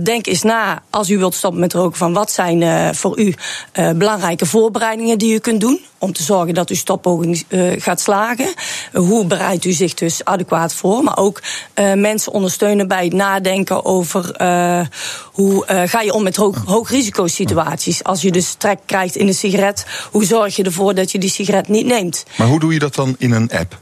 denk 0.02 0.26
eens 0.26 0.42
na 0.42 0.82
als 0.90 1.10
u 1.10 1.18
wilt 1.18 1.34
stoppen 1.34 1.60
met 1.60 1.72
roken. 1.72 1.98
Van 1.98 2.12
wat 2.12 2.30
zijn 2.30 2.94
voor 2.94 3.18
u 3.18 3.34
belangrijke 3.72 4.46
voorbereidingen 4.46 5.18
die 5.18 5.34
u 5.34 5.38
kunt 5.38 5.60
doen 5.60 5.80
om 5.98 6.12
te 6.12 6.22
zorgen 6.22 6.54
dat 6.54 6.70
uw 6.70 6.76
stoppoging 6.76 7.44
gaat 7.78 8.00
hoe 8.92 9.26
bereidt 9.26 9.64
u 9.64 9.72
zich 9.72 9.94
dus 9.94 10.24
adequaat 10.24 10.74
voor? 10.74 11.02
Maar 11.02 11.16
ook 11.16 11.42
uh, 11.74 11.92
mensen 11.92 12.32
ondersteunen 12.32 12.88
bij 12.88 13.04
het 13.04 13.12
nadenken 13.12 13.84
over 13.84 14.40
uh, 14.40 14.86
hoe 15.32 15.64
ga 15.86 16.00
je 16.00 16.12
om 16.12 16.22
met 16.22 16.36
hoog, 16.36 16.64
hoogrisicosituaties. 16.64 18.04
Als 18.04 18.22
je 18.22 18.32
dus 18.32 18.54
trek 18.54 18.78
krijgt 18.86 19.16
in 19.16 19.26
een 19.26 19.34
sigaret, 19.34 19.86
hoe 20.10 20.24
zorg 20.24 20.56
je 20.56 20.62
ervoor 20.62 20.94
dat 20.94 21.12
je 21.12 21.18
die 21.18 21.30
sigaret 21.30 21.68
niet 21.68 21.86
neemt? 21.86 22.24
Maar 22.36 22.46
hoe 22.46 22.60
doe 22.60 22.72
je 22.72 22.78
dat 22.78 22.94
dan 22.94 23.14
in 23.18 23.32
een 23.32 23.50
app? 23.50 23.78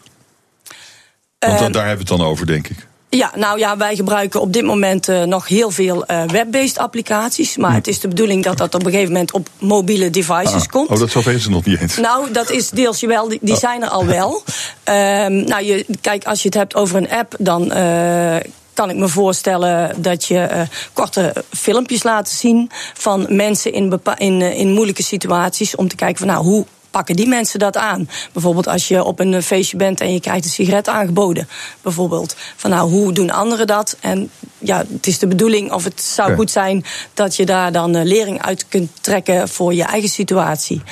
Want 1.39 1.75
daar 1.75 1.87
hebben 1.87 2.07
we 2.07 2.13
het 2.13 2.21
dan 2.21 2.29
over, 2.29 2.47
denk 2.47 2.69
ik. 2.69 2.87
Ja, 3.17 3.33
nou 3.35 3.59
ja, 3.59 3.77
wij 3.77 3.97
gebruiken 3.97 4.41
op 4.41 4.53
dit 4.53 4.65
moment 4.65 5.09
uh, 5.09 5.23
nog 5.23 5.49
heel 5.49 5.71
veel 5.71 6.05
uh, 6.07 6.23
web-based 6.23 6.79
applicaties. 6.79 7.57
Maar 7.57 7.75
het 7.75 7.87
is 7.87 8.01
de 8.01 8.09
bedoeling 8.09 8.45
dat 8.45 8.59
dat 8.59 8.75
op 8.75 8.85
een 8.85 8.91
gegeven 8.91 9.13
moment 9.13 9.33
op 9.33 9.49
mobiele 9.59 10.11
devices 10.11 10.63
ah, 10.63 10.67
komt. 10.71 10.89
Oh, 10.89 10.99
dat 10.99 11.11
zover 11.11 11.33
is 11.33 11.45
er 11.45 11.51
nog 11.51 11.65
niet 11.65 11.81
eens. 11.81 11.97
Nou, 11.97 12.33
dat 12.33 12.51
is 12.51 12.71
deels 12.71 13.01
wel, 13.01 13.29
die, 13.29 13.39
die 13.43 13.55
oh. 13.55 13.61
zijn 13.61 13.83
er 13.83 13.89
al 13.89 14.07
wel. 14.07 14.43
Um, 14.85 15.45
nou, 15.51 15.65
je, 15.65 15.87
kijk, 16.01 16.25
als 16.25 16.43
je 16.43 16.49
het 16.49 16.57
hebt 16.57 16.75
over 16.75 16.97
een 16.97 17.11
app, 17.11 17.35
dan. 17.39 17.73
Uh, 17.77 18.37
kan 18.75 18.91
ik 18.91 18.97
me 18.97 19.09
voorstellen 19.09 20.03
dat 20.03 20.25
je 20.25 20.49
uh, 20.53 20.61
korte 20.93 21.45
filmpjes 21.51 22.03
laat 22.03 22.29
zien 22.29 22.71
van 22.95 23.27
mensen 23.29 23.73
in, 23.73 24.01
in, 24.17 24.41
in 24.41 24.73
moeilijke 24.73 25.03
situaties. 25.03 25.77
Om 25.77 25.89
te 25.89 25.97
kijken 25.97 26.19
van 26.19 26.27
nou, 26.27 26.45
hoe 26.45 26.67
pakken 26.95 27.17
die 27.17 27.29
mensen 27.29 27.59
dat 27.59 27.77
aan? 27.77 28.09
Bijvoorbeeld 28.33 28.69
als 28.69 28.89
je 28.89 29.05
op 29.05 29.21
een 29.21 29.43
feestje 29.43 29.77
bent 29.77 30.01
en 30.01 30.13
je 30.13 30.21
krijgt 30.21 30.45
een 30.45 30.51
sigaret 30.51 30.89
aangeboden. 30.89 31.49
Bijvoorbeeld. 31.83 32.37
Van 32.57 32.71
nou, 32.71 32.91
hoe 32.91 33.13
doen 33.13 33.31
anderen 33.31 33.67
dat? 33.67 33.97
En 34.01 34.31
ja, 34.59 34.85
het 34.93 35.07
is 35.07 35.19
de 35.19 35.27
bedoeling, 35.27 35.73
of 35.73 35.85
het 35.85 36.03
zou 36.03 36.35
goed 36.35 36.51
zijn 36.51 36.85
dat 37.15 37.37
je 37.37 37.47
daar 37.47 37.73
dan 37.73 37.97
uh, 37.97 38.03
lering 38.03 38.43
uit 38.43 38.69
kunt 38.69 38.91
trekken 39.01 39.49
voor 39.49 39.75
je 39.75 39.83
eigen 39.83 40.09
situatie. 40.09 40.83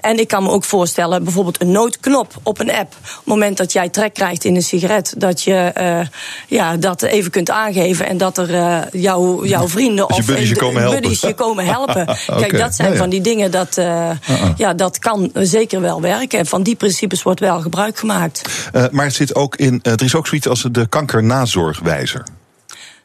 En 0.00 0.18
ik 0.18 0.28
kan 0.28 0.42
me 0.42 0.50
ook 0.50 0.64
voorstellen, 0.64 1.24
bijvoorbeeld 1.24 1.60
een 1.60 1.70
noodknop 1.70 2.32
op 2.42 2.58
een 2.58 2.70
app. 2.70 2.94
Op 3.00 3.04
het 3.14 3.24
moment 3.24 3.56
dat 3.56 3.72
jij 3.72 3.88
trek 3.88 4.14
krijgt 4.14 4.44
in 4.44 4.56
een 4.56 4.62
sigaret, 4.62 5.14
dat 5.16 5.42
je 5.42 5.72
uh, 5.80 6.00
ja, 6.48 6.76
dat 6.76 7.02
even 7.02 7.30
kunt 7.30 7.50
aangeven 7.50 8.06
en 8.06 8.18
dat 8.18 8.38
er 8.38 8.50
uh, 8.50 8.78
jou, 8.92 9.48
jouw 9.48 9.68
vrienden 9.68 10.10
of 10.10 10.26
buddies 10.26 10.48
je 10.48 10.56
komen 10.56 10.82
helpen. 10.82 11.00
Buddies 11.00 11.20
je 11.20 11.34
komen 11.34 11.64
helpen. 11.76 12.16
Kijk, 12.26 12.58
dat 12.58 12.74
zijn 12.74 12.96
van 12.96 13.10
die 13.10 13.20
dingen 13.20 13.50
dat, 13.50 13.76
uh, 13.78 14.10
ja, 14.56 14.74
dat 14.74 14.98
kan 14.98 15.30
zeker 15.50 15.80
wel 15.80 16.00
werken. 16.00 16.38
En 16.38 16.46
van 16.46 16.62
die 16.62 16.76
principes 16.76 17.22
wordt 17.22 17.40
wel 17.40 17.60
gebruik 17.60 17.98
gemaakt. 17.98 18.42
maar 18.90 19.04
het 19.04 19.14
zit 19.14 19.34
ook 19.34 19.56
in, 19.56 19.78
er 19.82 20.02
is 20.02 20.14
ook 20.14 20.26
zoiets 20.26 20.48
als 20.48 20.68
de 20.70 20.86
kankernazorgwijzer. 20.86 22.24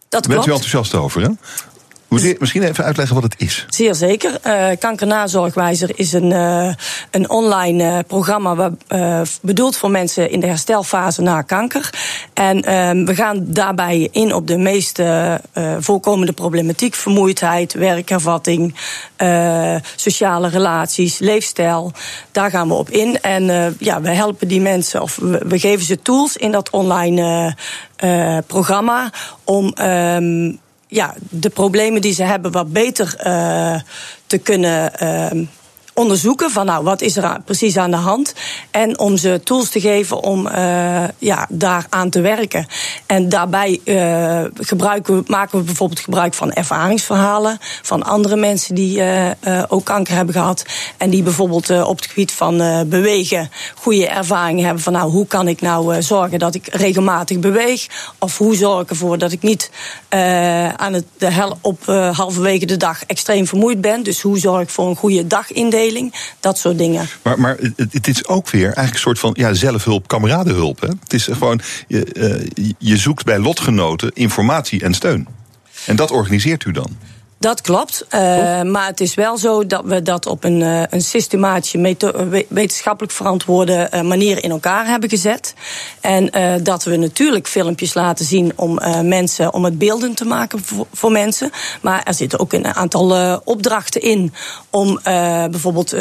Dat 0.10 0.28
Bent 0.28 0.48
u 0.48 0.52
enthousiast 0.52 0.94
over, 0.96 1.22
hè? 1.22 1.30
Misschien 2.40 2.64
even 2.64 2.84
uitleggen 2.84 3.16
wat 3.16 3.24
het 3.24 3.36
is. 3.38 3.66
Zeer 3.70 3.96
zeker. 3.96 4.40
Uh, 4.48 4.68
Kankernazorgwijzer 4.80 5.90
is 5.96 6.14
een, 6.14 6.32
uh, 6.32 6.74
een 7.12 7.30
online 7.30 7.84
uh, 7.84 8.00
programma 8.08 8.72
bedoeld 9.42 9.78
voor 9.78 9.92
mensen 9.92 10.30
in 10.32 10.40
de 10.40 10.48
herstelfase 10.48 11.22
na 11.22 11.42
kanker. 11.42 11.90
En 12.34 12.62
ehm, 12.62 13.06
we 13.06 13.16
gaan 13.16 13.44
daarbij 13.48 14.10
in 14.12 14.34
op 14.34 14.48
de 14.48 14.58
meest 14.58 15.02
voorkomende 15.80 16.34
problematiek: 16.34 16.96
vermoeidheid, 16.96 17.74
werkervatting, 17.74 18.76
sociale 19.96 20.50
relaties, 20.50 21.20
leefstijl. 21.20 21.92
Daar 22.32 22.50
gaan 22.50 22.68
we 22.68 22.74
op 22.74 22.90
in. 22.90 23.22
En 23.22 23.76
ja, 23.80 24.02
we 24.02 24.10
helpen 24.10 24.48
die 24.48 24.62
mensen, 24.62 25.02
of 25.02 25.20
we, 25.22 25.60
geven 25.60 25.86
ze 25.86 26.02
tools 26.02 26.38
in 26.38 26.52
dat 26.52 26.70
online 26.70 27.56
programma 28.48 29.12
om. 29.44 29.74
Um, 29.82 30.64
ja, 30.96 31.16
de 31.30 31.50
problemen 31.50 32.02
die 32.02 32.14
ze 32.14 32.24
hebben 32.24 32.52
wat 32.52 32.74
beter 32.74 33.16
uh, 33.26 33.80
te 34.26 34.38
kunnen 34.38 34.92
uh, 35.04 35.48
onderzoeken 35.96 36.52
van 36.52 36.66
nou, 36.66 36.84
wat 36.84 37.02
is 37.02 37.18
er 37.18 37.42
precies 37.46 37.78
aan 37.78 37.92
de 37.92 37.98
hand. 37.98 38.34
En 38.72 39.00
om 39.00 39.18
ze 39.18 39.42
tools 39.44 39.70
te 39.70 39.80
geven 39.80 40.24
om 40.24 40.48
uh, 40.48 41.04
ja, 41.18 41.48
daaraan 41.50 42.10
te 42.10 42.22
werken. 42.22 42.68
En 43.06 43.30
daarbij 43.30 43.80
uh, 43.84 44.44
gebruiken, 44.54 45.24
maken 45.28 45.60
we 45.60 45.64
bijvoorbeeld 45.64 46.00
gebruik 46.00 46.34
van 46.34 46.52
ervaringsverhalen 46.52 47.58
van 47.82 48.04
andere 48.04 48.36
mensen 48.36 48.76
die 48.76 48.98
uh, 48.98 49.32
ook 49.68 49.86
kanker 49.86 50.16
hebben 50.16 50.34
gehad. 50.34 50.66
En 50.98 51.10
die 51.10 51.24
bijvoorbeeld 51.24 51.84
op 51.84 51.96
het 51.96 52.06
gebied 52.06 52.32
van 52.32 52.58
bewegen 52.90 53.50
goede 53.76 54.08
ervaringen 54.08 54.66
hebben 54.66 54.84
van 54.84 54.94
nou, 54.94 55.12
hoe 55.12 55.28
kan 55.28 55.48
ik 55.48 55.62
nou 55.62 56.02
zorgen 56.02 56.40
dat 56.40 56.56
ik 56.56 56.68
regelmatig 56.72 57.40
beweeg? 57.40 57.88
Of 58.20 58.38
hoe 58.38 58.56
zorg 58.56 58.82
ik 58.82 58.90
ervoor 58.90 59.18
dat 59.18 59.32
ik 59.32 59.42
niet 59.42 59.72
aan 60.76 60.94
het, 60.94 61.06
de 61.18 61.32
hel, 61.32 61.58
op 61.62 61.86
halverwege 62.12 62.66
de 62.66 62.78
dag 62.78 63.04
extreem 63.06 63.48
vermoeid 63.48 63.82
ben? 63.82 64.04
Dus 64.04 64.22
hoe 64.22 64.40
zorg 64.40 64.62
ik 64.62 64.70
voor 64.70 64.88
een 64.88 64.96
goede 64.96 65.28
dagindeling? 65.28 65.85
Dat 66.40 66.58
soort 66.58 66.78
dingen. 66.78 67.08
Maar, 67.22 67.40
maar 67.40 67.58
het, 67.76 68.08
is 68.08 68.28
ook 68.28 68.50
weer 68.50 68.64
eigenlijk 68.64 68.94
een 68.94 69.00
soort 69.00 69.20
van 69.20 69.32
ja, 69.34 69.54
zelfhulp, 69.54 70.08
kameradenhulp. 70.08 70.82
Hè? 70.82 70.88
Het 70.88 71.14
is 71.14 71.24
gewoon, 71.24 71.62
je, 71.88 72.08
uh, 72.58 72.74
je 72.78 72.98
zoekt 72.98 73.26
bij 73.26 73.40
lotgenoten 73.40 74.12
informatie 74.14 74.82
en 74.82 74.94
steun. 74.94 75.28
En 75.86 75.96
dat 75.96 76.12
organiseert 76.12 76.66
u 76.66 76.72
dan? 76.72 76.98
Dat 77.40 77.62
klopt. 77.62 78.06
Uh, 78.10 78.20
maar 78.62 78.86
het 78.86 79.02
is 79.02 79.16
wel 79.16 79.38
zo 79.38 79.68
dat 79.68 79.82
we 79.86 80.02
dat 80.02 80.26
op 80.26 80.44
een, 80.44 80.60
uh, 80.62 80.84
een 80.90 81.02
systematische, 81.02 81.96
wetenschappelijk 82.50 83.14
verantwoorde 83.14 83.90
uh, 83.94 84.02
manier 84.02 84.44
in 84.44 84.52
elkaar 84.52 84.86
hebben 84.86 85.10
gezet. 85.10 85.54
En 86.02 86.30
dat 86.64 86.84
we 86.84 86.96
natuurlijk 86.96 87.48
filmpjes 87.48 87.94
laten 87.94 88.26
zien 88.26 88.54
om 88.56 88.80
mensen, 89.04 89.54
om 89.54 89.64
het 89.64 89.78
beeldend 89.78 90.18
te 90.18 90.26
maken 90.26 90.60
voor, 90.64 90.88
voor, 90.94 91.12
mensen. 91.12 91.52
Maar 91.82 92.04
er 92.04 92.14
zitten 92.14 92.40
ook 92.40 92.54
een 92.54 92.76
aantal 92.76 93.40
opdrachten 93.44 94.02
in 94.02 94.34
om 94.70 95.00
bijvoorbeeld 95.52 95.96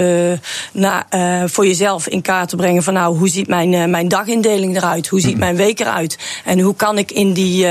na, 0.72 1.06
voor 1.46 1.66
jezelf 1.66 2.06
in 2.06 2.22
kaart 2.22 2.48
te 2.48 2.56
brengen 2.56 2.82
van 2.82 2.94
nou, 2.94 3.16
hoe 3.16 3.28
ziet 3.28 3.48
mijn, 3.48 3.90
mijn 3.90 4.08
dagindeling 4.08 4.76
eruit? 4.76 5.08
Hoe 5.08 5.20
ziet 5.20 5.30
mhm. 5.30 5.40
mijn 5.40 5.56
week 5.56 5.80
eruit? 5.80 6.18
En 6.44 6.60
hoe 6.60 6.74
kan 6.74 6.98
ik 6.98 7.12
in 7.12 7.32
die, 7.32 7.66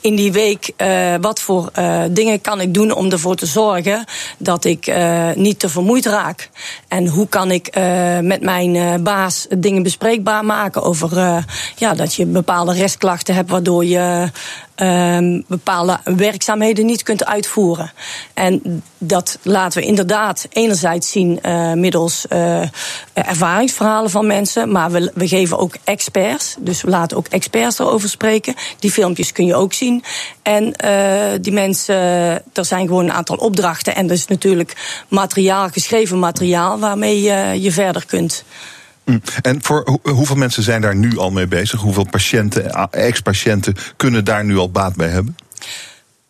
in 0.00 0.16
die 0.16 0.32
week, 0.32 0.72
wat 1.20 1.40
voor 1.40 1.70
dingen 2.10 2.40
kan 2.40 2.60
ik 2.60 2.74
doen? 2.74 2.93
Om 2.96 3.10
ervoor 3.10 3.36
te 3.36 3.46
zorgen 3.46 4.04
dat 4.38 4.64
ik 4.64 4.86
uh, 4.86 5.32
niet 5.34 5.58
te 5.58 5.68
vermoeid 5.68 6.06
raak. 6.06 6.50
En 6.88 7.06
hoe 7.06 7.28
kan 7.28 7.50
ik 7.50 7.76
uh, 7.76 8.18
met 8.18 8.42
mijn 8.42 8.74
uh, 8.74 8.94
baas 8.94 9.46
dingen 9.58 9.82
bespreekbaar 9.82 10.44
maken 10.44 10.82
over 10.82 11.44
ja, 11.76 11.94
dat 11.94 12.14
je 12.14 12.26
bepaalde 12.26 12.72
restklachten 12.72 13.34
hebt 13.34 13.50
waardoor 13.50 13.84
je 13.84 14.30
ehm, 14.74 15.40
bepaalde 15.46 16.00
werkzaamheden 16.04 16.86
niet 16.86 17.02
kunt 17.02 17.24
uitvoeren. 17.24 17.92
En 18.34 18.82
dat 18.98 19.38
laten 19.42 19.80
we 19.80 19.86
inderdaad 19.86 20.46
enerzijds 20.50 21.10
zien 21.10 21.38
uh, 21.42 21.72
middels 21.72 22.26
uh, 22.32 22.62
ervaringsverhalen 23.12 24.10
van 24.10 24.26
mensen, 24.26 24.72
maar 24.72 24.90
we, 24.90 25.10
we 25.14 25.28
geven 25.28 25.58
ook 25.58 25.76
experts. 25.84 26.56
Dus 26.58 26.82
we 26.82 26.90
laten 26.90 27.16
ook 27.16 27.26
experts 27.26 27.78
erover 27.78 28.08
spreken. 28.08 28.54
Die 28.78 28.90
filmpjes 28.90 29.32
kun 29.32 29.46
je 29.46 29.54
ook 29.54 29.72
zien. 29.72 30.04
En 30.42 30.74
die 31.40 31.52
mensen, 31.52 31.94
er 32.52 32.64
zijn 32.64 32.86
gewoon 32.86 33.04
een 33.04 33.12
aantal 33.12 33.36
opdrachten. 33.36 33.94
En 33.94 34.06
er 34.06 34.12
is 34.12 34.26
natuurlijk 34.26 35.02
materiaal, 35.08 35.68
geschreven 35.68 36.18
materiaal, 36.18 36.78
waarmee 36.78 37.22
je, 37.22 37.56
je 37.60 37.72
verder 37.72 38.06
kunt. 38.06 38.44
Mm. 39.04 39.20
En 39.42 39.62
voor 39.62 39.98
hoeveel 40.02 40.36
mensen 40.36 40.62
zijn 40.62 40.80
daar 40.80 40.96
nu 40.96 41.18
al 41.18 41.30
mee 41.30 41.46
bezig? 41.46 41.80
Hoeveel 41.80 42.06
patiënten, 42.10 42.90
ex-patiënten 42.90 43.74
kunnen 43.96 44.24
daar 44.24 44.44
nu 44.44 44.56
al 44.56 44.70
baat 44.70 44.96
bij 44.96 45.08
hebben? 45.08 45.36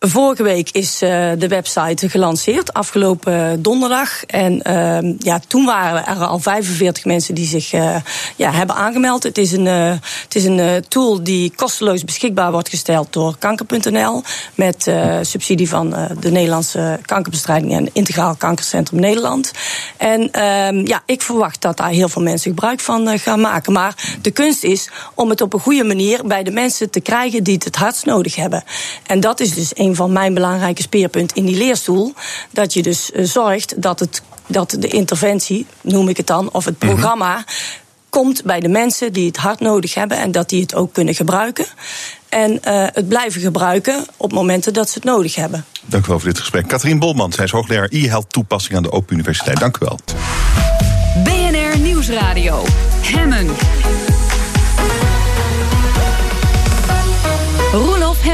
Vorige 0.07 0.43
week 0.43 0.71
is 0.71 1.03
uh, 1.03 1.31
de 1.39 1.49
website 1.49 2.09
gelanceerd, 2.09 2.73
afgelopen 2.73 3.63
donderdag. 3.63 4.25
En 4.25 4.63
uh, 4.67 5.15
ja, 5.19 5.41
toen 5.47 5.65
waren 5.65 6.07
er 6.07 6.27
al 6.27 6.39
45 6.39 7.05
mensen 7.05 7.35
die 7.35 7.47
zich 7.47 7.73
uh, 7.73 7.97
ja, 8.37 8.51
hebben 8.51 8.77
aangemeld. 8.77 9.23
Het 9.23 9.39
is 9.39 9.53
een, 9.53 9.67
uh, 9.67 9.89
het 10.23 10.35
is 10.35 10.45
een 10.45 10.85
tool 10.89 11.23
die 11.23 11.53
kosteloos 11.57 12.05
beschikbaar 12.05 12.53
wordt 12.53 12.69
gesteld 12.69 13.13
door 13.13 13.37
kanker.nl. 13.39 14.23
Met 14.55 14.91
subsidie 15.21 15.69
van 15.69 15.91
de 16.21 16.31
Nederlandse 16.31 16.99
kankerbestrijding 17.03 17.73
en 17.73 17.89
Integraal 17.93 18.35
Kankercentrum 18.35 19.01
Nederland. 19.01 19.53
En 19.97 20.31
ehm, 20.31 20.87
ja, 20.87 21.03
ik 21.07 21.23
verwacht 21.23 21.61
dat 21.61 21.77
daar 21.77 21.89
heel 21.89 22.09
veel 22.09 22.23
mensen 22.23 22.51
gebruik 22.51 22.81
van 22.81 23.19
gaan 23.19 23.41
maken. 23.41 23.73
Maar 23.73 24.17
de 24.23 24.31
kunst 24.31 24.65
is 24.65 24.91
om 25.15 25.31
het 25.31 25.41
op 25.41 25.53
een 25.53 25.61
goede 25.61 25.85
manier 25.85 26.27
bij 26.27 26.43
de 26.43 26.51
mensen 26.51 26.91
te 26.91 27.01
krijgen 27.01 27.45
die 27.45 27.55
het 27.55 27.65
het 27.65 27.77
hardst 27.77 28.05
nodig 28.05 28.37
hebben. 28.37 28.65
En 29.07 29.21
dat 29.21 29.41
is 29.41 29.55
dus 29.55 29.71
een 29.75 29.94
van 29.95 30.13
mijn 30.13 30.35
belangrijke 30.35 30.83
speerpunt 30.83 31.33
in 31.33 31.45
die 31.45 31.57
leerstoel. 31.57 32.15
Dat 32.51 32.73
je 32.73 32.83
dus 32.83 33.13
eh, 33.13 33.25
zorgt 33.25 33.83
dat, 33.83 34.01
het, 34.01 34.23
dat 34.47 34.77
de 34.79 34.89
interventie, 34.89 35.67
noem 35.81 36.09
ik 36.09 36.17
het 36.17 36.27
dan, 36.27 36.53
of 36.53 36.65
het 36.65 36.79
mhm. 36.79 36.89
programma. 36.89 37.45
komt 38.09 38.45
bij 38.45 38.61
de 38.61 38.69
mensen 38.69 39.13
die 39.13 39.27
het 39.27 39.37
hard 39.37 39.61
nodig 39.61 39.95
hebben 39.95 40.19
en 40.19 40.33
dat 40.33 40.49
die 40.49 40.63
het 40.63 40.75
ook 40.75 40.93
kunnen 40.93 41.15
gebruiken. 41.15 41.67
En 42.29 42.51
uh, 42.51 42.87
het 42.93 43.09
blijven 43.09 43.41
gebruiken 43.41 44.05
op 44.17 44.33
momenten 44.33 44.73
dat 44.73 44.89
ze 44.89 44.95
het 44.95 45.05
nodig 45.05 45.35
hebben. 45.35 45.65
Dank 45.87 46.05
u 46.05 46.09
wel 46.09 46.19
voor 46.19 46.29
dit 46.29 46.39
gesprek. 46.39 46.69
Katrien 46.69 46.99
Bolman, 46.99 47.33
zij 47.33 47.45
is 47.45 47.51
hoogleraar 47.51 47.89
e-health 47.91 48.33
toepassing 48.33 48.77
aan 48.77 48.83
de 48.83 48.93
Open 48.93 49.15
Universiteit. 49.15 49.61
Dank 49.61 49.77
u 49.77 49.87
wel. 49.87 49.99
BNR 51.25 51.79
Nieuwsradio. 51.79 52.65
Hemmen. 53.01 53.47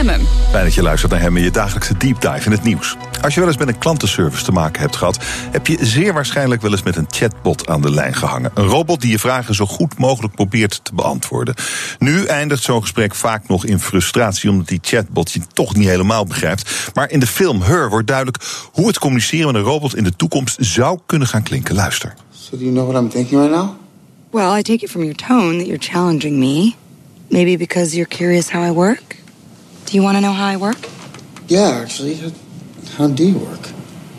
Hemmen. 0.06 0.26
Fijn 0.50 0.64
dat 0.64 0.74
je 0.74 0.82
luistert 0.82 1.12
naar 1.12 1.20
Hemmen, 1.20 1.42
je 1.42 1.50
dagelijkse 1.50 1.96
deep 1.96 2.20
dive 2.20 2.44
in 2.44 2.50
het 2.50 2.62
nieuws. 2.62 2.96
Als 3.22 3.34
je 3.34 3.40
wel 3.40 3.48
eens 3.48 3.58
met 3.58 3.68
een 3.68 3.78
klantenservice 3.78 4.44
te 4.44 4.52
maken 4.52 4.80
hebt 4.80 4.96
gehad, 4.96 5.18
heb 5.50 5.66
je 5.66 5.78
zeer 5.80 6.12
waarschijnlijk 6.12 6.62
wel 6.62 6.70
eens 6.70 6.82
met 6.82 6.96
een 6.96 7.06
chatbot 7.10 7.68
aan 7.68 7.80
de 7.80 7.90
lijn 7.90 8.14
gehangen. 8.14 8.50
Een 8.54 8.64
robot 8.64 9.00
die 9.00 9.10
je 9.10 9.18
vragen 9.18 9.54
zo 9.54 9.66
goed 9.66 9.98
mogelijk 9.98 10.34
probeert 10.34 10.80
te 10.82 10.94
beantwoorden. 10.94 11.54
Nu 11.98 12.24
eindigt 12.24 12.62
zo'n 12.62 12.80
gesprek 12.80 13.14
vaak 13.14 13.48
nog 13.48 13.64
in 13.64 13.78
frustratie, 13.78 14.50
omdat 14.50 14.68
die 14.68 14.78
chatbot 14.82 15.32
je 15.32 15.40
toch 15.52 15.76
niet 15.76 15.88
helemaal 15.88 16.26
begrijpt. 16.26 16.90
Maar 16.94 17.10
in 17.10 17.20
de 17.20 17.26
film 17.26 17.62
Her 17.62 17.88
wordt 17.90 18.06
duidelijk 18.06 18.38
hoe 18.72 18.86
het 18.86 18.98
communiceren 18.98 19.46
met 19.46 19.54
een 19.54 19.68
robot 19.68 19.96
in 19.96 20.04
de 20.04 20.16
toekomst 20.16 20.56
zou 20.60 20.98
kunnen 21.06 21.28
gaan 21.28 21.42
klinken. 21.42 21.74
Luister. 21.74 22.14
So 22.30 22.56
do 22.56 22.64
you 22.64 22.72
know 22.72 22.88
what 22.90 23.02
I'm 23.02 23.10
thinking 23.10 23.40
right 23.40 23.56
now? 23.56 23.68
Well, 24.30 24.58
I 24.58 24.62
take 24.62 24.84
it 24.84 24.90
from 24.90 25.02
your 25.02 25.16
tone 25.16 25.56
that 25.56 25.66
you're 25.66 25.92
challenging 25.92 26.38
me. 26.38 26.74
Maybe 27.28 27.56
because 27.56 27.94
you're 27.96 28.16
curious 28.16 28.50
how 28.50 28.68
I 28.68 28.72
work. 28.72 29.19
Do 29.90 29.96
you 29.96 30.04
want 30.04 30.18
to 30.18 30.20
know 30.20 30.32
how 30.32 30.46
I 30.46 30.56
work? 30.56 30.78
Yeah, 31.48 31.80
actually. 31.82 32.14
How 32.92 33.08
do 33.08 33.26
you 33.26 33.38
work? 33.38 33.70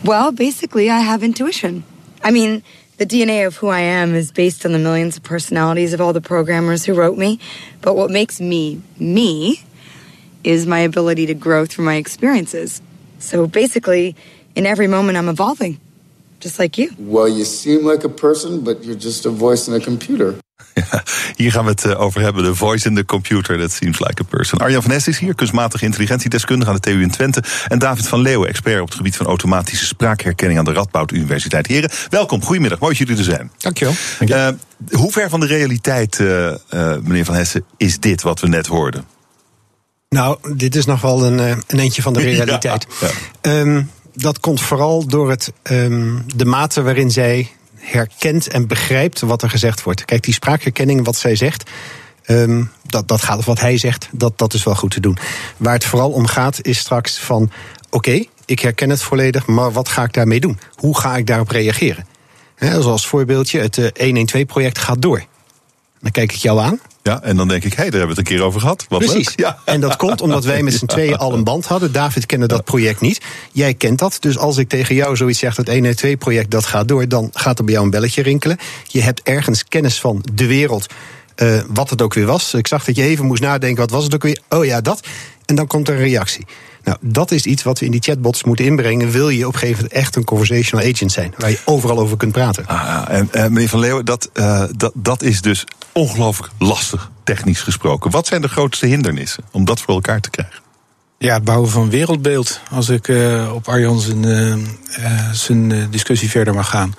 Well, 0.04 0.30
basically, 0.30 0.90
I 0.90 1.00
have 1.00 1.22
intuition. 1.22 1.84
I 2.22 2.30
mean, 2.30 2.62
the 2.98 3.06
DNA 3.06 3.46
of 3.46 3.56
who 3.56 3.68
I 3.68 3.80
am 3.80 4.14
is 4.14 4.30
based 4.30 4.66
on 4.66 4.72
the 4.72 4.78
millions 4.78 5.16
of 5.16 5.22
personalities 5.22 5.94
of 5.94 6.00
all 6.02 6.12
the 6.12 6.20
programmers 6.20 6.84
who 6.84 6.92
wrote 6.92 7.16
me. 7.16 7.40
But 7.80 7.96
what 7.96 8.10
makes 8.10 8.38
me 8.38 8.82
me 8.98 9.62
is 10.44 10.66
my 10.66 10.80
ability 10.80 11.24
to 11.24 11.34
grow 11.34 11.64
through 11.64 11.86
my 11.86 11.94
experiences. 11.94 12.82
So 13.18 13.46
basically, 13.46 14.14
in 14.54 14.66
every 14.66 14.88
moment, 14.88 15.16
I'm 15.16 15.30
evolving, 15.30 15.80
just 16.42 16.58
like 16.58 16.80
you. 16.80 16.90
Well, 16.98 17.28
you 17.28 17.44
seem 17.44 17.88
like 17.90 18.04
a 18.04 18.08
person, 18.08 18.62
but 18.62 18.84
you're 18.84 19.00
just 19.00 19.26
a 19.26 19.30
voice 19.30 19.70
in 19.70 19.74
a 19.74 19.84
computer. 19.84 20.34
Ja, 20.74 21.02
hier 21.36 21.52
gaan 21.52 21.64
we 21.64 21.70
het 21.70 21.84
eh, 21.84 22.00
over 22.00 22.20
hebben. 22.20 22.44
De 22.44 22.54
voice 22.54 22.88
in 22.88 22.94
the 22.94 23.04
computer, 23.04 23.58
that 23.58 23.72
seems 23.72 23.98
like 23.98 24.22
a 24.22 24.24
person. 24.24 24.58
Arjan 24.58 24.82
van 24.82 24.90
Est 24.90 25.06
is 25.06 25.18
hier, 25.18 25.34
kunstmatige 25.34 25.84
intelligentiedeskundige 25.84 26.70
aan 26.70 26.76
de 26.76 26.80
TU 26.80 27.02
in 27.02 27.10
Twente. 27.10 27.42
En 27.68 27.78
David 27.78 28.08
van 28.08 28.20
Leeuwen, 28.20 28.48
expert 28.48 28.80
op 28.80 28.86
het 28.86 28.96
gebied 28.96 29.16
van 29.16 29.26
automatische 29.26 29.84
spraakherkenning 29.84 30.58
aan 30.58 30.64
de 30.64 30.72
Radboud 30.72 31.12
Universiteit. 31.12 31.66
Heren, 31.66 31.90
welkom, 32.08 32.42
goedemiddag, 32.42 32.78
mooi 32.78 32.96
dat 32.98 33.08
jullie 33.08 33.24
er 33.24 33.32
zijn. 33.34 33.50
Dankjewel. 33.58 33.94
Uh, 34.20 34.48
hoe 34.90 35.12
ver 35.12 35.28
van 35.28 35.40
de 35.40 35.46
realiteit, 35.46 36.18
uh, 36.18 36.54
meneer 37.02 37.24
Van 37.24 37.34
Hessen, 37.34 37.64
is 37.76 37.98
dit 37.98 38.22
wat 38.22 38.40
we 38.40 38.48
net 38.48 38.66
hoorden? 38.66 39.04
Nou, 40.08 40.54
dit 40.54 40.76
is 40.76 40.84
nog 40.84 41.00
wel 41.00 41.24
een, 41.24 41.38
een 41.38 41.78
eentje 41.78 42.02
van 42.02 42.12
de 42.12 42.20
realiteit. 42.34 42.86
Ja, 43.00 43.08
ja. 43.42 43.60
Um, 43.60 43.90
dat 44.12 44.40
komt 44.40 44.60
vooral 44.60 45.06
door 45.06 45.30
het, 45.30 45.52
um, 45.62 46.24
de 46.36 46.44
mate 46.44 46.82
waarin 46.82 47.10
zij 47.10 47.50
herkent 47.74 48.48
en 48.48 48.66
begrijpt 48.66 49.20
wat 49.20 49.42
er 49.42 49.50
gezegd 49.50 49.82
wordt. 49.82 50.04
Kijk, 50.04 50.22
die 50.22 50.34
spraakherkenning, 50.34 51.04
wat 51.04 51.16
zij 51.16 51.36
zegt. 51.36 51.70
Um, 52.26 52.70
dat, 52.86 53.08
dat 53.08 53.22
gaat, 53.22 53.38
of 53.38 53.44
wat 53.44 53.60
hij 53.60 53.78
zegt, 53.78 54.08
dat, 54.12 54.38
dat 54.38 54.54
is 54.54 54.64
wel 54.64 54.74
goed 54.74 54.90
te 54.90 55.00
doen. 55.00 55.18
Waar 55.56 55.72
het 55.72 55.84
vooral 55.84 56.10
om 56.10 56.26
gaat, 56.26 56.58
is 56.62 56.78
straks 56.78 57.18
van: 57.18 57.50
oké, 57.90 58.24
ik 58.44 58.60
herken 58.60 58.90
het 58.90 59.02
volledig, 59.02 59.46
maar 59.46 59.72
wat 59.72 59.88
ga 59.88 60.02
ik 60.02 60.12
daarmee 60.12 60.40
doen? 60.40 60.58
Hoe 60.74 60.98
ga 60.98 61.16
ik 61.16 61.26
daarop 61.26 61.48
reageren? 61.48 62.06
He, 62.54 62.82
zoals 62.82 63.06
voorbeeldje, 63.06 63.60
het 63.60 63.78
112-project 63.78 64.76
eh, 64.76 64.82
gaat 64.82 65.02
door. 65.02 65.24
Dan 66.00 66.10
kijk 66.10 66.32
ik 66.32 66.38
jou 66.38 66.60
aan. 66.60 66.80
Ja, 67.02 67.22
en 67.22 67.36
dan 67.36 67.48
denk 67.48 67.64
ik, 67.64 67.72
hé, 67.72 67.82
hey, 67.82 67.90
daar 67.90 67.98
hebben 67.98 68.16
we 68.16 68.20
het 68.20 68.30
een 68.30 68.36
keer 68.36 68.46
over 68.46 68.60
gehad. 68.60 68.86
Wat 68.88 68.98
Precies. 68.98 69.28
Leuk. 69.28 69.38
Ja. 69.38 69.58
En 69.64 69.80
dat 69.80 69.96
komt 69.96 70.20
omdat 70.20 70.44
wij 70.44 70.62
met 70.62 70.74
z'n 70.74 70.86
tweeën 70.94 71.16
al 71.16 71.32
een 71.32 71.44
band 71.44 71.66
hadden. 71.66 71.92
David 71.92 72.26
kende 72.26 72.46
dat 72.46 72.64
project 72.64 73.00
niet. 73.00 73.20
Jij 73.52 73.74
kent 73.74 73.98
dat. 73.98 74.16
Dus 74.20 74.38
als 74.38 74.56
ik 74.56 74.68
tegen 74.68 74.94
jou 74.94 75.16
zoiets 75.16 75.38
zeg, 75.38 75.54
dat 75.54 75.70
112-project 75.70 76.50
dat 76.50 76.66
gaat 76.66 76.88
door, 76.88 77.08
dan 77.08 77.30
gaat 77.32 77.58
er 77.58 77.64
bij 77.64 77.72
jou 77.72 77.84
een 77.84 77.92
belletje 77.92 78.22
rinkelen. 78.22 78.58
Je 78.86 79.02
hebt 79.02 79.22
ergens 79.22 79.64
kennis 79.64 80.00
van 80.00 80.24
de 80.32 80.46
wereld. 80.46 80.86
Uh, 81.36 81.60
wat 81.68 81.90
het 81.90 82.02
ook 82.02 82.14
weer 82.14 82.26
was. 82.26 82.54
Ik 82.54 82.66
zag 82.66 82.84
dat 82.84 82.96
je 82.96 83.02
even 83.02 83.24
moest 83.24 83.42
nadenken, 83.42 83.80
wat 83.80 83.90
was 83.90 84.04
het 84.04 84.14
ook 84.14 84.22
weer? 84.22 84.40
Oh 84.48 84.64
ja, 84.64 84.80
dat. 84.80 85.06
En 85.44 85.54
dan 85.54 85.66
komt 85.66 85.88
er 85.88 85.94
een 85.94 86.00
reactie. 86.00 86.46
Nou, 86.84 86.98
dat 87.00 87.30
is 87.30 87.44
iets 87.44 87.62
wat 87.62 87.78
we 87.78 87.84
in 87.84 87.90
die 87.90 88.00
chatbots 88.00 88.44
moeten 88.44 88.64
inbrengen. 88.64 89.10
Wil 89.10 89.28
je 89.28 89.46
op 89.46 89.52
een 89.52 89.58
gegeven 89.58 89.82
moment 89.82 90.00
echt 90.00 90.16
een 90.16 90.24
conversational 90.24 90.86
agent 90.86 91.12
zijn, 91.12 91.34
waar 91.38 91.50
je 91.50 91.58
overal 91.64 91.98
over 91.98 92.16
kunt 92.16 92.32
praten. 92.32 92.66
Ah, 92.66 93.04
en 93.08 93.28
uh, 93.32 93.42
meneer 93.42 93.68
Van 93.68 93.78
Leeuwen, 93.78 94.04
dat, 94.04 94.30
uh, 94.34 94.64
dat, 94.76 94.92
dat 94.94 95.22
is 95.22 95.40
dus 95.40 95.64
ongelooflijk 95.92 96.52
lastig, 96.58 97.10
technisch 97.24 97.60
gesproken. 97.60 98.10
Wat 98.10 98.26
zijn 98.26 98.42
de 98.42 98.48
grootste 98.48 98.86
hindernissen 98.86 99.44
om 99.50 99.64
dat 99.64 99.80
voor 99.80 99.94
elkaar 99.94 100.20
te 100.20 100.30
krijgen? 100.30 100.60
Ja, 101.18 101.34
het 101.34 101.44
bouwen 101.44 101.70
van 101.70 101.90
wereldbeeld. 101.90 102.60
Als 102.70 102.88
ik 102.88 103.08
uh, 103.08 103.52
op 103.54 103.68
Arjan 103.68 104.00
zijn, 104.00 104.66
zijn 105.32 105.90
discussie 105.90 106.30
verder 106.30 106.54
mag 106.54 106.68
gaan. 106.68 106.94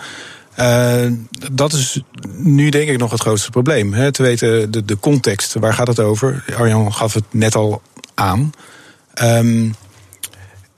Uh, 0.59 1.11
dat 1.51 1.73
is 1.73 2.01
nu 2.37 2.69
denk 2.69 2.89
ik 2.89 2.97
nog 2.97 3.11
het 3.11 3.21
grootste 3.21 3.49
probleem. 3.49 3.93
Hè, 3.93 4.11
te 4.11 4.23
weten 4.23 4.71
de, 4.71 4.85
de 4.85 4.99
context, 4.99 5.53
waar 5.53 5.73
gaat 5.73 5.87
het 5.87 5.99
over? 5.99 6.43
Arjan 6.57 6.93
gaf 6.93 7.13
het 7.13 7.23
net 7.31 7.55
al 7.55 7.81
aan. 8.13 8.51
Um, 9.21 9.75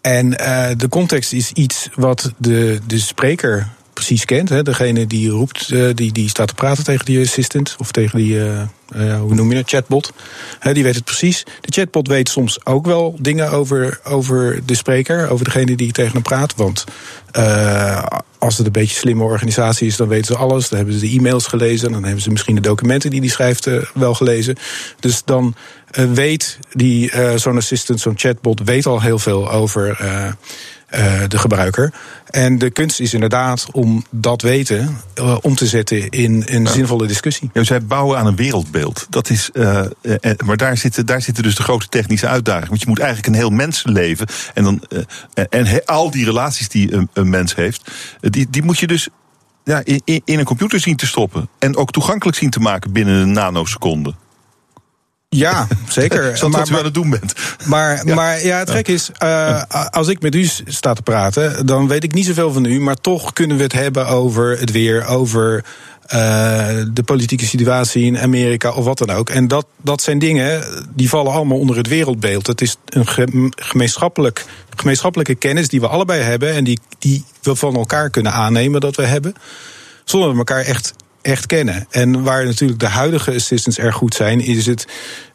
en 0.02 0.26
uh, 0.42 0.68
de 0.78 0.90
context 0.90 1.34
is 1.34 1.52
iets 1.52 1.90
wat 1.96 2.32
de, 2.38 2.80
de 2.88 3.00
spreker 3.00 3.70
precies 3.96 4.26
kent. 4.26 4.50
Hè? 4.50 4.64
Degene 4.64 5.08
die 5.08 5.30
roept, 5.30 5.70
uh, 5.70 5.90
die, 5.94 6.12
die 6.12 6.30
staat 6.30 6.48
te 6.48 6.54
praten 6.54 6.84
tegen 6.84 7.06
die 7.06 7.26
assistant 7.26 7.76
of 7.80 7.92
tegen 7.92 8.18
die, 8.18 8.34
uh, 8.34 8.62
uh, 8.96 9.20
hoe 9.20 9.36
noem 9.36 9.50
je 9.50 9.56
dat, 9.56 9.70
chatbot. 9.70 10.14
Hè, 10.60 10.74
die 10.74 10.84
weet 10.84 10.96
het 10.96 11.04
precies. 11.04 11.44
De 11.62 11.72
chatbot 11.72 12.08
weet 12.08 12.30
soms 12.30 12.66
ook 12.66 12.86
wel 12.86 13.16
dingen 13.20 13.52
over, 13.52 14.00
over 14.04 14.62
de 14.66 14.76
spreker, 14.76 15.30
over 15.30 15.46
degene 15.46 15.76
die 15.76 15.92
tegen 15.92 16.12
hem 16.12 16.22
praat. 16.22 16.56
Want 16.56 16.84
als 18.38 18.58
het 18.58 18.66
een 18.66 18.72
beetje 18.72 19.00
slimme 19.00 19.24
organisatie 19.24 19.88
is, 19.88 19.96
dan 19.96 20.08
weten 20.08 20.26
ze 20.26 20.36
alles. 20.36 20.70
Dan 20.70 20.78
hebben 20.78 21.00
ze 21.00 21.06
de 21.06 21.18
e-mails 21.18 21.48
gelezen, 21.48 21.92
dan 21.92 22.04
hebben 22.04 22.22
ze 22.22 22.32
misschien 22.32 22.56
de 22.56 22.62
documenten 22.62 23.10
die 23.10 23.22
die 23.22 23.30
schrijft 23.30 23.70
wel 23.94 24.14
gelezen. 24.14 24.56
Dus 25.00 25.24
dan 25.26 25.56
weet 26.14 26.60
die 26.72 27.12
zo'n 27.36 27.58
assistant, 27.58 28.00
zo'n 28.00 28.18
chatbot, 28.18 28.62
weet 28.64 28.86
al 28.86 29.02
heel 29.02 29.20
veel 29.20 29.52
over 29.52 29.98
uh, 30.90 31.22
de 31.28 31.38
gebruiker. 31.38 31.94
En 32.26 32.58
de 32.58 32.70
kunst 32.70 33.00
is 33.00 33.14
inderdaad 33.14 33.68
om 33.72 34.06
dat 34.10 34.42
weten 34.42 34.98
uh, 35.20 35.38
om 35.42 35.56
te 35.56 35.68
zetten 35.68 36.10
in 36.10 36.44
een 36.46 36.64
ja. 36.64 36.72
zinvolle 36.72 37.08
discussie. 37.08 37.50
Ja, 37.54 37.64
zij 37.64 37.84
bouwen 37.84 38.18
aan 38.18 38.26
een 38.26 38.36
wereldbeeld. 38.36 39.08
Dat 39.10 39.30
is, 39.30 39.50
uh, 39.54 39.82
maar 40.46 40.58
daar 40.58 40.78
zitten, 40.78 41.06
daar 41.06 41.22
zitten 41.22 41.44
dus 41.44 41.56
de 41.56 41.64
grote 41.64 41.88
technische 41.88 42.28
uitdagingen. 42.28 42.70
Want 42.70 42.82
je 42.82 42.88
moet 42.88 43.00
eigenlijk 43.00 43.28
een 43.28 43.40
heel 43.40 43.50
mensenleven. 43.50 44.28
En, 44.54 44.64
dan, 44.64 44.84
en 45.50 45.66
he, 45.66 45.86
al 45.86 46.12
die 46.12 46.26
relaties 46.26 46.70
die 46.70 46.94
een, 46.94 47.10
een 47.14 47.30
mens 47.30 47.56
heeft, 47.56 47.92
die, 48.20 48.48
die 48.50 48.64
moet 48.64 48.80
je 48.80 48.88
dus 48.88 49.08
ja, 49.64 49.82
in, 49.84 50.22
in 50.26 50.40
een 50.40 50.46
computer 50.46 50.80
zien 50.80 50.96
te 50.96 51.08
stoppen. 51.08 51.50
En 51.60 51.76
ook 51.76 51.92
toegankelijk 51.92 52.38
zien 52.38 52.50
te 52.50 52.60
maken 52.60 52.92
binnen 52.92 53.16
een 53.16 53.32
nanoseconde. 53.32 54.14
Ja, 55.36 55.68
zeker. 55.88 56.24
Is 56.34 56.40
dat 56.40 56.50
maar, 56.50 56.70
u 56.72 56.76
aan 56.76 56.84
het 56.84 56.94
doen 56.94 57.10
bent? 57.10 57.34
Maar 57.66 58.08
ja, 58.08 58.16
maar, 58.16 58.46
ja 58.46 58.58
het 58.60 58.70
gek 58.70 58.88
is, 58.88 59.10
uh, 59.24 59.62
als 59.90 60.08
ik 60.08 60.22
met 60.22 60.36
u 60.36 60.50
sta 60.66 60.94
te 60.94 61.02
praten, 61.02 61.66
dan 61.66 61.88
weet 61.88 62.04
ik 62.04 62.14
niet 62.14 62.26
zoveel 62.26 62.54
van 62.54 62.66
u, 62.66 62.80
maar 62.80 62.96
toch 62.96 63.34
kunnen 63.34 63.58
we 63.58 63.64
het 63.64 63.74
hebben 63.74 64.08
over 64.08 64.60
het 64.60 64.72
weer, 64.72 65.06
over 65.06 65.64
uh, 66.14 66.84
de 66.94 67.04
politieke 67.06 67.46
situatie 67.46 68.06
in 68.06 68.20
Amerika 68.20 68.72
of 68.72 68.86
wat 68.86 68.98
dan 68.98 69.10
ook. 69.10 69.30
En 69.30 69.48
dat, 69.48 69.66
dat 69.82 70.02
zijn 70.02 70.20
dingen 70.20 70.64
die 70.96 71.10
vallen 71.10 71.32
allemaal 71.32 71.58
onder 71.58 71.78
het 71.78 71.88
wereldbeeld. 71.88 72.48
Het 72.48 72.62
is 72.62 72.78
een 72.86 73.08
gemeenschappelijk, 73.56 74.46
gemeenschappelijke 74.76 75.36
kennis 75.36 75.68
die 75.68 75.80
we 75.80 75.88
allebei 75.88 76.22
hebben 76.22 76.54
en 76.54 76.64
die, 76.64 76.80
die 77.00 77.24
we 77.42 77.56
van 77.56 77.76
elkaar 77.76 78.10
kunnen 78.10 78.32
aannemen 78.32 78.82
dat 78.82 78.96
we 78.96 79.06
hebben. 79.06 79.34
Zonder 80.04 80.32
we 80.32 80.38
elkaar 80.38 80.62
echt 80.62 80.94
echt 81.26 81.46
kennen. 81.46 81.88
En 81.90 82.24
waar 82.24 82.46
natuurlijk 82.46 82.80
de 82.80 82.88
huidige 82.88 83.34
assistants 83.34 83.80
erg 83.80 83.96
goed 83.96 84.14
zijn, 84.14 84.40
is 84.40 84.66
het 84.66 84.88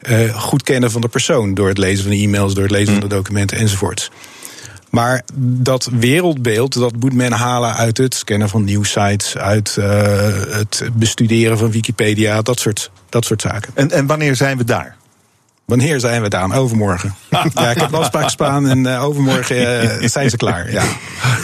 uh, 0.09 0.37
goed 0.37 0.63
kennen 0.63 0.91
van 0.91 1.01
de 1.01 1.07
persoon. 1.07 1.53
Door 1.53 1.67
het 1.67 1.77
lezen 1.77 2.03
van 2.03 2.11
de 2.11 2.17
e-mails, 2.17 2.53
door 2.53 2.63
het 2.63 2.71
lezen 2.71 2.93
van 2.93 3.01
de 3.01 3.15
documenten 3.15 3.57
enzovoorts. 3.57 4.11
Maar 4.89 5.21
dat 5.35 5.89
wereldbeeld, 5.91 6.73
dat 6.73 6.95
moet 6.99 7.13
men 7.13 7.31
halen 7.31 7.75
uit 7.75 7.97
het 7.97 8.15
scannen 8.15 8.49
van 8.49 8.63
nieuwsites, 8.63 9.37
uit 9.37 9.75
uh, 9.79 9.85
het 10.49 10.89
bestuderen 10.93 11.57
van 11.57 11.71
Wikipedia, 11.71 12.41
dat 12.41 12.59
soort, 12.59 12.91
dat 13.09 13.25
soort 13.25 13.41
zaken. 13.41 13.71
En, 13.73 13.91
en 13.91 14.05
wanneer 14.05 14.35
zijn 14.35 14.57
we 14.57 14.63
daar? 14.63 14.95
Wanneer 15.71 15.99
zijn 15.99 16.21
we 16.21 16.27
daar? 16.27 16.55
Overmorgen. 16.55 17.15
ja, 17.53 17.69
ik 17.69 17.79
heb 17.79 17.93
afspraak 17.93 18.29
spaan 18.29 18.67
en 18.67 18.85
uh, 18.85 19.03
overmorgen 19.03 19.83
uh, 20.01 20.07
zijn 20.15 20.29
ze 20.29 20.37
klaar. 20.37 20.71
Ja. 20.71 20.83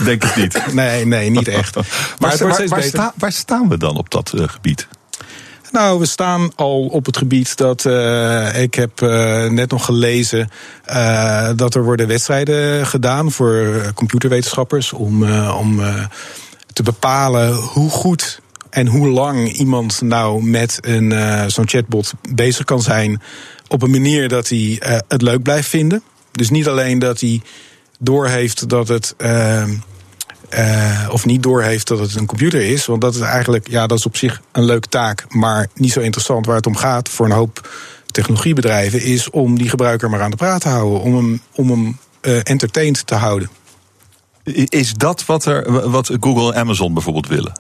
Denk 0.04 0.24
het 0.24 0.36
niet. 0.36 0.74
Nee, 0.74 1.06
nee, 1.06 1.30
niet 1.30 1.48
echt. 1.48 1.76
Maar 2.20 2.38
waar, 2.38 2.48
waar, 2.48 2.68
waar, 2.68 2.84
sta, 2.84 3.14
waar 3.18 3.32
staan 3.32 3.70
we 3.70 3.78
dan 3.78 3.98
op 3.98 4.10
dat 4.10 4.32
uh, 4.36 4.48
gebied? 4.48 4.88
Nou, 5.72 6.00
we 6.00 6.06
staan 6.06 6.52
al 6.56 6.86
op 6.86 7.06
het 7.06 7.18
gebied 7.18 7.58
dat 7.58 7.86
uh, 7.86 8.62
ik 8.62 8.76
heb 8.76 9.02
uh, 9.02 9.10
net 9.46 9.72
nog 9.72 9.86
gelezen 9.86 10.50
uh, 10.90 11.50
dat 11.56 11.76
er 11.76 11.84
worden 11.84 12.08
wedstrijden 12.08 12.88
gedaan 12.88 13.32
voor 13.32 13.82
computerwetenschappers 13.96 14.94
om, 14.94 15.32
om 15.50 15.82
te 16.74 16.84
bepalen 16.84 17.54
hoe 17.54 17.90
goed 17.90 18.42
en 18.70 18.88
hoe 18.88 19.08
lang 19.08 19.52
iemand 19.52 20.02
nou 20.02 20.44
met 20.44 20.78
een 20.82 21.14
zo'n 21.52 21.68
chatbot 21.68 22.14
bezig 22.30 22.66
kan 22.66 22.82
zijn 22.82 23.22
op 23.68 23.82
een 23.82 23.92
manier 23.92 24.30
dat 24.30 24.50
hij 24.50 24.82
het 25.08 25.22
leuk 25.22 25.42
blijft 25.42 25.70
vinden. 25.70 26.04
Dus 26.32 26.50
niet 26.50 26.68
alleen 26.68 27.00
dat 27.00 27.20
hij 27.20 27.42
doorheeft 28.00 28.70
dat 28.70 28.88
het 28.88 29.16
uh, 30.54 31.08
of 31.12 31.26
niet 31.26 31.44
doorheeft 31.44 31.88
dat 31.88 32.00
het 32.00 32.16
een 32.16 32.26
computer 32.26 32.62
is. 32.62 32.86
Want 32.86 33.02
dat 33.02 33.16
is 33.16 33.22
eigenlijk, 33.22 33.68
ja, 33.70 33.88
dat 33.88 33.98
is 33.98 34.06
op 34.06 34.18
zich 34.18 34.42
een 34.52 34.64
leuke 34.64 34.88
taak, 34.88 35.26
maar 35.30 35.68
niet 35.74 35.92
zo 35.92 36.00
interessant. 36.00 36.46
Waar 36.46 36.56
het 36.56 36.66
om 36.66 36.76
gaat 36.76 37.10
voor 37.10 37.26
een 37.26 37.32
hoop 37.32 37.70
technologiebedrijven 38.06 39.02
is 39.02 39.30
om 39.30 39.58
die 39.58 39.70
gebruiker 39.70 40.10
maar 40.10 40.22
aan 40.22 40.32
de 40.32 40.38
praat 40.38 40.62
te 40.62 40.70
houden, 40.70 41.02
om 41.02 41.16
hem, 41.16 41.42
om 41.56 41.70
hem 41.70 41.98
uh, 42.22 42.40
entertained 42.44 43.08
te 43.08 43.16
houden. 43.16 43.50
Is 44.66 44.94
dat 44.94 45.26
wat, 45.26 45.46
er, 45.46 45.90
wat 45.90 46.12
Google 46.20 46.54
en 46.54 46.60
Amazon 46.60 46.94
bijvoorbeeld 46.94 47.28
willen? 47.28 47.54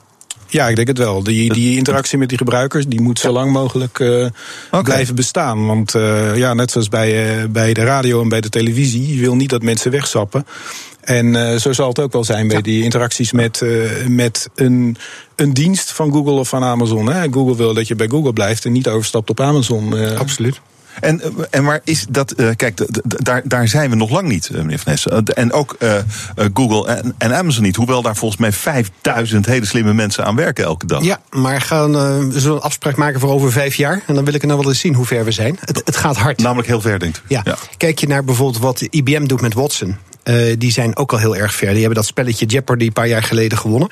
Ja, 0.47 0.67
ik 0.67 0.75
denk 0.75 0.87
het 0.87 0.97
wel. 0.97 1.23
Die, 1.23 1.53
die 1.53 1.77
interactie 1.77 2.17
met 2.17 2.29
die 2.29 2.37
gebruikers 2.37 2.87
die 2.87 3.01
moet 3.01 3.19
zo 3.19 3.31
lang 3.31 3.51
mogelijk 3.51 3.99
uh, 3.99 4.25
okay. 4.67 4.81
blijven 4.81 5.15
bestaan. 5.15 5.65
Want 5.65 5.95
uh, 5.95 6.37
ja, 6.37 6.53
net 6.53 6.71
zoals 6.71 6.89
bij, 6.89 7.39
uh, 7.39 7.45
bij 7.49 7.73
de 7.73 7.83
radio 7.83 8.21
en 8.21 8.29
bij 8.29 8.41
de 8.41 8.49
televisie, 8.49 9.15
je 9.15 9.21
wil 9.21 9.35
niet 9.35 9.49
dat 9.49 9.61
mensen 9.61 9.91
wegzappen. 9.91 10.45
En 11.01 11.59
zo 11.59 11.73
zal 11.73 11.87
het 11.87 11.99
ook 11.99 12.11
wel 12.11 12.23
zijn 12.23 12.47
bij 12.47 12.57
ja. 12.57 12.63
die 12.63 12.83
interacties 12.83 13.31
met, 13.31 13.65
met 14.07 14.49
een, 14.55 14.97
een 15.35 15.53
dienst 15.53 15.91
van 15.91 16.11
Google 16.11 16.33
of 16.33 16.49
van 16.49 16.63
Amazon. 16.63 17.09
Hè. 17.09 17.31
Google 17.31 17.55
wil 17.55 17.73
dat 17.73 17.87
je 17.87 17.95
bij 17.95 18.07
Google 18.07 18.33
blijft 18.33 18.65
en 18.65 18.71
niet 18.71 18.87
overstapt 18.87 19.29
op 19.29 19.39
Amazon. 19.39 20.15
Absoluut. 20.17 20.59
En, 20.99 21.21
en 21.49 21.63
maar 21.63 21.81
is 21.83 22.05
dat, 22.09 22.33
uh, 22.37 22.49
kijk, 22.55 22.85
daar, 23.03 23.41
daar 23.45 23.67
zijn 23.67 23.89
we 23.89 23.95
nog 23.95 24.09
lang 24.09 24.27
niet, 24.27 24.49
meneer 24.51 24.79
Van. 24.79 25.25
En 25.25 25.51
ook 25.51 25.75
uh, 25.79 25.93
Google 26.53 26.87
en, 26.87 27.15
en, 27.17 27.35
Amazon 27.35 27.63
niet. 27.63 27.75
Hoewel 27.75 28.01
daar 28.01 28.15
volgens 28.15 28.41
mij 28.41 28.51
5000 28.51 29.45
hele 29.45 29.65
slimme 29.65 29.93
mensen 29.93 30.25
aan 30.25 30.35
werken 30.35 30.63
elke 30.63 30.85
dag. 30.85 31.03
Ja, 31.03 31.19
maar 31.29 31.61
gaan, 31.61 31.95
uh, 31.95 32.17
we 32.17 32.39
zullen 32.39 32.57
een 32.57 32.63
afspraak 32.63 32.95
maken 32.95 33.19
voor 33.19 33.29
over 33.29 33.51
vijf 33.51 33.75
jaar. 33.75 34.01
En 34.07 34.15
dan 34.15 34.25
wil 34.25 34.33
ik 34.33 34.41
er 34.41 34.47
nou 34.47 34.59
wel 34.59 34.69
eens 34.69 34.79
zien 34.79 34.93
hoe 34.93 35.05
ver 35.05 35.25
we 35.25 35.31
zijn. 35.31 35.57
Het, 35.65 35.81
het 35.85 35.95
gaat 35.95 36.17
hard. 36.17 36.41
Namelijk 36.41 36.67
heel 36.67 36.81
ver, 36.81 36.99
denkt 36.99 37.17
u. 37.17 37.21
Ja. 37.27 37.41
ja. 37.43 37.57
Kijk 37.77 37.99
je 37.99 38.07
naar 38.07 38.23
bijvoorbeeld 38.23 38.63
wat 38.63 38.81
IBM 38.81 39.25
doet 39.25 39.41
met 39.41 39.53
Watson. 39.53 39.97
Die 40.57 40.71
zijn 40.71 40.97
ook 40.97 41.11
al 41.11 41.17
heel 41.17 41.35
erg 41.35 41.53
ver. 41.53 41.69
Die 41.69 41.77
hebben 41.77 41.95
dat 41.95 42.05
spelletje 42.05 42.45
Jeopardy 42.45 42.85
een 42.85 42.93
paar 42.93 43.07
jaar 43.07 43.23
geleden 43.23 43.57
gewonnen. 43.57 43.89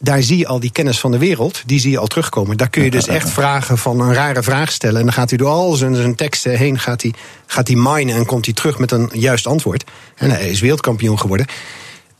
Daar 0.00 0.22
zie 0.22 0.38
je 0.38 0.46
al 0.46 0.60
die 0.60 0.72
kennis 0.72 1.00
van 1.00 1.10
de 1.10 1.18
wereld, 1.18 1.62
die 1.66 1.80
zie 1.80 1.90
je 1.90 1.98
al 1.98 2.06
terugkomen. 2.06 2.56
Daar 2.56 2.70
kun 2.70 2.84
je 2.84 2.90
dus 2.90 3.06
echt 3.06 3.30
vragen 3.30 3.78
van 3.78 4.00
een 4.00 4.14
rare 4.14 4.42
vraag 4.42 4.72
stellen. 4.72 4.98
En 4.98 5.04
dan 5.04 5.14
gaat 5.14 5.28
hij 5.28 5.38
door 5.38 5.48
al 5.48 5.72
zijn, 5.72 5.94
zijn 5.94 6.14
teksten 6.14 6.58
heen, 6.58 6.78
gaat 6.78 7.02
hij, 7.02 7.12
gaat 7.46 7.68
hij 7.68 7.76
minen 7.76 8.16
en 8.16 8.26
komt 8.26 8.44
hij 8.44 8.54
terug 8.54 8.78
met 8.78 8.90
een 8.90 9.10
juist 9.12 9.46
antwoord. 9.46 9.84
En 10.14 10.30
hij 10.30 10.50
is 10.50 10.60
wereldkampioen 10.60 11.18
geworden. 11.18 11.46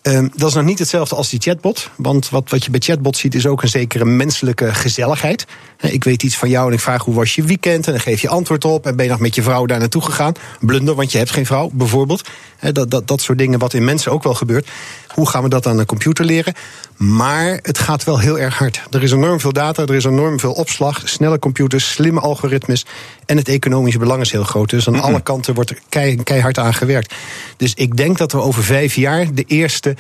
Um, 0.03 0.31
dat 0.35 0.49
is 0.49 0.55
nog 0.55 0.65
niet 0.65 0.79
hetzelfde 0.79 1.15
als 1.15 1.29
die 1.29 1.41
chatbot. 1.41 1.91
Want 1.97 2.29
wat, 2.29 2.51
wat 2.51 2.65
je 2.65 2.71
bij 2.71 2.81
chatbot 2.81 3.17
ziet 3.17 3.35
is 3.35 3.47
ook 3.47 3.63
een 3.63 3.69
zekere 3.69 4.05
menselijke 4.05 4.75
gezelligheid. 4.75 5.47
Ik 5.81 6.05
weet 6.05 6.23
iets 6.23 6.37
van 6.37 6.49
jou 6.49 6.69
en 6.69 6.73
ik 6.73 6.81
vraag 6.81 7.05
hoe 7.05 7.15
was 7.15 7.35
je 7.35 7.43
weekend. 7.43 7.87
En 7.87 7.93
dan 7.93 8.01
geef 8.01 8.21
je 8.21 8.29
antwoord 8.29 8.65
op. 8.65 8.87
En 8.87 8.97
ben 8.97 9.05
je 9.05 9.11
nog 9.11 9.21
met 9.21 9.35
je 9.35 9.43
vrouw 9.43 9.67
daar 9.67 9.79
naartoe 9.79 10.03
gegaan? 10.03 10.33
Blunder, 10.61 10.95
want 10.95 11.13
je 11.13 11.19
hebt 11.19 11.31
geen 11.31 11.47
vrouw, 11.47 11.71
bijvoorbeeld. 11.73 12.29
Dat, 12.73 12.91
dat, 12.91 13.09
dat 13.09 13.21
soort 13.21 13.39
dingen 13.39 13.59
wat 13.59 13.75
in 13.75 13.85
mensen 13.85 14.13
ook 14.13 14.23
wel 14.23 14.35
gebeurt. 14.35 14.69
Hoe 15.09 15.29
gaan 15.29 15.43
we 15.43 15.49
dat 15.49 15.67
aan 15.67 15.77
de 15.77 15.87
computer 15.87 16.25
leren? 16.25 16.55
Maar 16.99 17.59
het 17.63 17.79
gaat 17.79 18.05
wel 18.05 18.19
heel 18.19 18.39
erg 18.39 18.59
hard. 18.59 18.83
Er 18.91 19.03
is 19.03 19.13
enorm 19.13 19.41
veel 19.41 19.53
data, 19.53 19.83
er 19.83 19.95
is 19.95 20.05
enorm 20.05 20.41
veel 20.41 20.53
opslag. 20.53 21.03
Snelle 21.05 21.39
computers, 21.39 21.93
slimme 21.93 22.21
algoritmes. 22.21 22.87
En 23.27 23.37
het 23.37 23.49
economische 23.49 23.99
belang 23.99 24.21
is 24.21 24.33
heel 24.33 24.45
groot. 24.45 24.71
Dus 24.71 24.87
aan 24.87 24.93
mm 24.93 25.01
-hmm. 25.01 25.09
alle 25.09 25.21
kanten 25.21 25.55
wordt 25.55 25.71
er 25.71 25.79
kei, 25.89 26.23
keihard 26.23 26.59
aan 26.59 26.75
gewerkt. 26.75 27.15
Dus 27.57 27.75
ik 27.75 27.97
denk 27.97 28.19
dat 28.19 28.33
we 28.33 28.41
over 28.41 28.65
vijf 28.65 28.95
jaar 28.95 29.35
de 29.35 29.45
eerste 29.47 29.97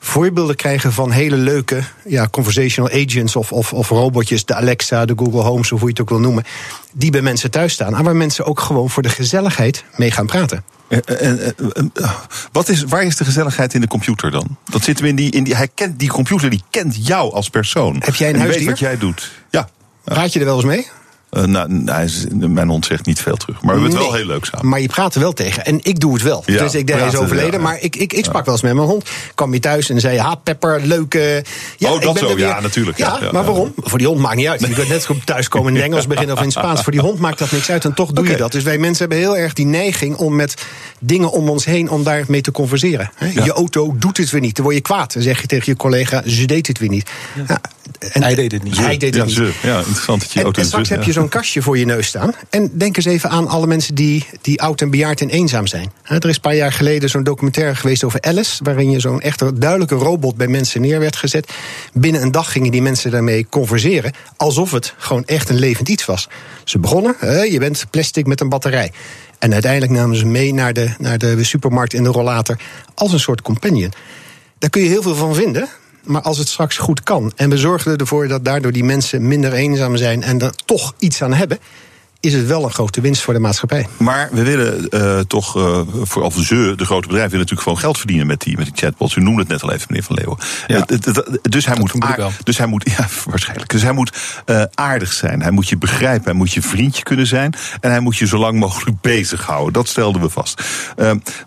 voorbeelden 0.00 0.56
krijgen 0.56 0.92
van 0.92 1.10
hele 1.10 1.36
leuke 1.36 1.82
ja, 2.04 2.28
conversational 2.30 2.90
agents 2.90 3.36
of, 3.36 3.52
of, 3.52 3.72
of 3.72 3.88
robotjes, 3.88 4.44
de 4.44 4.54
Alexa, 4.54 5.04
de 5.04 5.12
Google 5.16 5.40
Homes, 5.40 5.72
of 5.72 5.80
hoe 5.80 5.88
je 5.88 5.94
het 5.94 6.02
ook 6.02 6.08
wil 6.08 6.20
noemen, 6.20 6.44
die 6.92 7.10
bij 7.10 7.22
mensen 7.22 7.50
thuis 7.50 7.72
staan. 7.72 7.96
En 7.96 8.04
waar 8.04 8.16
mensen 8.16 8.44
ook 8.44 8.60
gewoon 8.60 8.90
voor 8.90 9.02
de 9.02 9.08
gezelligheid 9.08 9.84
mee 9.96 10.10
gaan 10.10 10.26
praten. 10.26 10.64
En, 10.88 11.54
wat 12.52 12.68
is, 12.68 12.82
waar 12.82 13.02
is 13.02 13.16
de 13.16 13.24
gezelligheid 13.24 13.74
in 13.74 13.80
de 13.80 13.88
computer 13.88 14.30
dan? 14.30 14.56
Dat 14.64 14.82
zit 14.82 14.98
hem 14.98 15.08
in 15.08 15.16
die, 15.16 15.30
in 15.30 15.44
die. 15.44 15.56
Hij 15.56 15.68
kent 15.74 15.98
die 15.98 16.08
computer, 16.08 16.50
die 16.50 16.62
kent 16.70 17.06
jou 17.06 17.32
als 17.32 17.50
persoon. 17.50 17.96
Heb 18.04 18.14
jij 18.14 18.28
een 18.28 18.34
en 18.34 18.40
huisdier? 18.40 18.66
weet 18.66 18.70
wat 18.70 18.88
jij 18.88 18.98
doet. 18.98 19.30
Ja. 19.50 19.68
Praat 20.04 20.32
je 20.32 20.38
er 20.38 20.44
wel 20.44 20.56
eens 20.56 20.64
mee? 20.64 20.86
Uh, 21.30 21.44
nou, 21.44 22.08
mijn 22.48 22.68
hond 22.68 22.86
zegt 22.86 23.06
niet 23.06 23.20
veel 23.20 23.36
terug. 23.36 23.62
Maar 23.62 23.74
we 23.74 23.80
hebben 23.80 23.90
het 23.90 23.98
nee, 23.98 24.10
wel 24.10 24.18
heel 24.18 24.26
leuk 24.26 24.44
samen. 24.44 24.68
Maar 24.68 24.80
je 24.80 24.88
praat 24.88 25.14
er 25.14 25.20
wel 25.20 25.32
tegen. 25.32 25.64
En 25.64 25.78
ik 25.82 26.00
doe 26.00 26.12
het 26.12 26.22
wel. 26.22 26.42
Ja, 26.46 26.62
dus 26.62 26.74
ik 26.74 26.86
denk, 26.86 26.98
hij 26.98 27.08
is 27.08 27.16
overleden. 27.16 27.50
Ja, 27.50 27.56
ja. 27.56 27.62
Maar 27.62 27.80
ik, 27.80 27.96
ik, 27.96 28.12
ik 28.12 28.24
sprak 28.24 28.44
wel 28.44 28.54
eens 28.54 28.62
met 28.62 28.74
mijn 28.74 28.86
hond. 28.86 29.08
Kwam 29.34 29.52
je 29.52 29.60
thuis 29.60 29.90
en 29.90 30.00
zei: 30.00 30.18
Ha, 30.18 30.34
Pepper, 30.34 30.80
leuke. 30.80 31.44
Ja, 31.76 31.92
oh, 31.92 32.00
dat 32.00 32.18
zo. 32.18 32.26
Weer... 32.34 32.38
Ja, 32.38 32.60
natuurlijk. 32.60 32.98
Ja, 32.98 33.18
maar 33.32 33.44
waarom? 33.44 33.72
Voor 33.76 33.98
die 33.98 34.06
hond 34.06 34.20
maakt 34.20 34.36
niet 34.36 34.46
uit. 34.46 34.60
Je 34.60 34.68
kunt 34.68 34.88
net 34.88 35.08
thuis 35.24 35.48
komen 35.48 35.68
in 35.68 35.74
het 35.74 35.84
Engels 35.84 36.06
beginnen 36.06 36.34
of 36.34 36.40
in 36.40 36.48
het 36.48 36.56
Spaans. 36.58 36.82
Voor 36.82 36.92
die 36.92 37.00
hond 37.00 37.18
maakt 37.18 37.38
dat 37.38 37.50
niks 37.50 37.70
uit. 37.70 37.84
En 37.84 37.94
toch 37.94 38.08
doe 38.12 38.18
okay. 38.18 38.32
je 38.32 38.38
dat. 38.38 38.52
Dus 38.52 38.62
wij 38.62 38.78
mensen 38.78 38.98
hebben 38.98 39.18
heel 39.18 39.36
erg 39.36 39.52
die 39.52 39.66
neiging 39.66 40.16
om 40.16 40.36
met 40.36 40.54
dingen 40.98 41.30
om 41.30 41.48
ons 41.48 41.64
heen. 41.64 41.90
om 41.90 42.04
daarmee 42.04 42.40
te 42.40 42.50
converseren. 42.50 43.10
Je 43.34 43.52
auto 43.52 43.94
doet 43.98 44.16
het 44.16 44.30
weer 44.30 44.40
niet. 44.40 44.56
Dan 44.56 44.64
word 44.64 44.76
je 44.76 44.82
kwaad. 44.82 45.12
Dan 45.12 45.22
zeg 45.22 45.40
je 45.40 45.46
tegen 45.46 45.64
je 45.66 45.76
collega: 45.76 46.22
Ze 46.26 46.44
deed 46.44 46.66
het 46.66 46.78
weer 46.78 46.88
niet. 46.88 47.10
En, 47.98 48.22
hij 48.22 48.34
deed 48.34 48.52
het 48.52 48.62
niet. 48.62 48.78
Hij 48.78 48.96
deed 48.96 49.14
het 49.14 49.26
niet. 49.26 49.34
Ze. 49.34 49.52
Ja, 49.62 49.78
interessant 49.78 50.20
dat 50.20 50.32
je 50.32 50.38
en, 50.38 50.44
auto 50.44 50.60
en 50.60 50.66
straks 50.66 50.88
heb 50.88 51.02
je 51.02 51.12
zo'n 51.20 51.28
kastje 51.28 51.62
voor 51.62 51.78
je 51.78 51.84
neus 51.84 52.06
staan. 52.06 52.34
En 52.50 52.70
denk 52.72 52.96
eens 52.96 53.06
even 53.06 53.30
aan 53.30 53.48
alle 53.48 53.66
mensen 53.66 53.94
die, 53.94 54.26
die 54.40 54.62
oud 54.62 54.80
en 54.80 54.90
bejaard 54.90 55.20
en 55.20 55.28
eenzaam 55.28 55.66
zijn. 55.66 55.92
Er 56.02 56.28
is 56.28 56.34
een 56.34 56.40
paar 56.40 56.54
jaar 56.54 56.72
geleden 56.72 57.08
zo'n 57.08 57.22
documentaire 57.22 57.74
geweest 57.74 58.04
over 58.04 58.20
Alice... 58.20 58.64
waarin 58.64 58.90
je 58.90 59.00
zo'n 59.00 59.20
echte 59.20 59.58
duidelijke 59.58 59.94
robot 59.94 60.36
bij 60.36 60.46
mensen 60.46 60.80
neer 60.80 60.98
werd 61.00 61.16
gezet. 61.16 61.52
Binnen 61.92 62.22
een 62.22 62.30
dag 62.30 62.52
gingen 62.52 62.70
die 62.70 62.82
mensen 62.82 63.10
daarmee 63.10 63.46
converseren... 63.48 64.12
alsof 64.36 64.70
het 64.70 64.94
gewoon 64.98 65.24
echt 65.24 65.48
een 65.48 65.58
levend 65.58 65.88
iets 65.88 66.04
was. 66.04 66.28
Ze 66.64 66.78
begonnen, 66.78 67.16
je 67.50 67.58
bent 67.58 67.86
plastic 67.90 68.26
met 68.26 68.40
een 68.40 68.48
batterij. 68.48 68.92
En 69.38 69.52
uiteindelijk 69.52 69.92
namen 69.92 70.16
ze 70.16 70.26
mee 70.26 70.54
naar 70.54 70.72
de, 70.72 70.90
naar 70.98 71.18
de 71.18 71.44
supermarkt 71.44 71.92
in 71.92 72.02
de 72.02 72.08
rollator... 72.08 72.58
als 72.94 73.12
een 73.12 73.20
soort 73.20 73.42
companion. 73.42 73.92
Daar 74.58 74.70
kun 74.70 74.82
je 74.82 74.88
heel 74.88 75.02
veel 75.02 75.14
van 75.14 75.34
vinden, 75.34 75.68
maar 76.04 76.22
als 76.22 76.38
het 76.38 76.48
straks 76.48 76.76
goed 76.76 77.02
kan 77.02 77.32
en 77.36 77.50
we 77.50 77.56
zorgen 77.56 77.96
ervoor 77.96 78.28
dat 78.28 78.44
daardoor 78.44 78.72
die 78.72 78.84
mensen 78.84 79.28
minder 79.28 79.52
eenzaam 79.52 79.96
zijn 79.96 80.22
en 80.22 80.40
er 80.40 80.54
toch 80.64 80.94
iets 80.98 81.22
aan 81.22 81.32
hebben, 81.32 81.58
is 82.20 82.34
het 82.34 82.46
wel 82.46 82.64
een 82.64 82.70
grote 82.70 83.00
winst 83.00 83.22
voor 83.22 83.34
de 83.34 83.40
maatschappij. 83.40 83.86
Maar 83.96 84.28
we 84.32 84.42
willen 84.42 84.88
uh, 84.90 85.18
toch, 85.18 85.56
uh, 85.56 85.80
voor 86.02 86.22
of 86.22 86.34
ze, 86.34 86.72
de 86.76 86.84
grote 86.84 87.06
bedrijven, 87.06 87.30
willen 87.30 87.30
natuurlijk 87.30 87.62
gewoon 87.62 87.78
geld 87.78 87.98
verdienen 87.98 88.26
met 88.26 88.40
die, 88.40 88.56
met 88.56 88.64
die 88.64 88.74
chatbots. 88.76 89.16
U 89.16 89.20
noemde 89.20 89.40
het 89.40 89.48
net 89.48 89.62
al 89.62 89.72
even, 89.72 89.86
meneer 89.88 90.04
Van 90.04 90.16
Leeuwen. 90.16 90.38
Ja. 90.66 90.86
dus, 91.42 91.66
hij 91.66 91.76
moet 91.78 91.92
aard, 91.98 92.44
dus 92.44 92.58
hij 92.62 92.66
moet, 92.66 92.90
ja, 92.96 93.06
waarschijnlijk. 93.24 93.70
Dus 93.70 93.82
hij 93.82 93.92
moet 93.92 94.16
uh, 94.46 94.62
aardig 94.74 95.12
zijn. 95.12 95.42
Hij 95.42 95.50
moet 95.50 95.68
je 95.68 95.76
begrijpen. 95.76 96.24
Hij 96.24 96.34
moet 96.34 96.52
je 96.52 96.62
vriendje 96.62 97.02
kunnen 97.02 97.26
zijn. 97.26 97.54
En 97.80 97.90
hij 97.90 98.00
moet 98.00 98.16
je 98.16 98.26
zo 98.26 98.38
lang 98.38 98.58
mogelijk 98.58 99.00
bezighouden. 99.10 99.72
Dat 99.72 99.88
stelden 99.88 100.22
we 100.22 100.28
vast. 100.28 100.62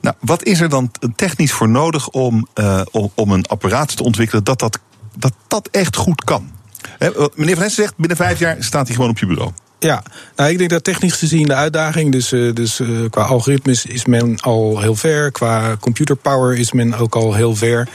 nou, 0.02 0.16
wat 0.20 0.44
is 0.44 0.60
er 0.60 0.70
dan 0.70 0.92
technisch 1.16 1.52
voor 1.52 1.70
nodig 1.70 2.10
om, 2.10 2.48
om, 2.92 3.12
om 3.16 3.32
een 3.32 3.46
apparaat 3.46 3.98
te 3.98 4.04
ontwikkelen 4.04 4.44
dat 4.44 4.60
dat, 4.60 4.80
dat, 5.18 5.34
dat 5.48 5.68
echt 5.72 5.96
goed 5.96 6.24
kan? 6.24 6.52
He, 6.98 7.10
meneer 7.36 7.54
Van 7.54 7.64
Hessen 7.64 7.84
zegt, 7.84 7.98
binnen 7.98 8.18
vijf 8.18 8.40
jaar 8.40 8.56
staat 8.60 8.88
hij 8.88 8.96
gewoon 8.96 9.10
op 9.10 9.20
je 9.20 9.26
bureau. 9.26 9.52
Ja, 9.84 10.04
nou, 10.36 10.52
ik 10.52 10.58
denk 10.58 10.70
dat 10.70 10.84
technisch 10.84 11.14
gezien 11.14 11.48
de 11.48 11.54
uitdaging, 11.54 12.12
dus, 12.12 12.30
dus 12.30 12.82
qua 13.10 13.22
algoritmes 13.22 13.86
is 13.86 14.06
men 14.06 14.40
al 14.40 14.82
heel 14.82 14.96
ver. 14.96 15.32
Qua 15.32 15.76
computer 15.80 16.16
power 16.16 16.58
is 16.58 16.72
men 16.72 16.94
ook 16.94 17.16
al 17.16 17.34
heel 17.34 17.56
ver. 17.56 17.88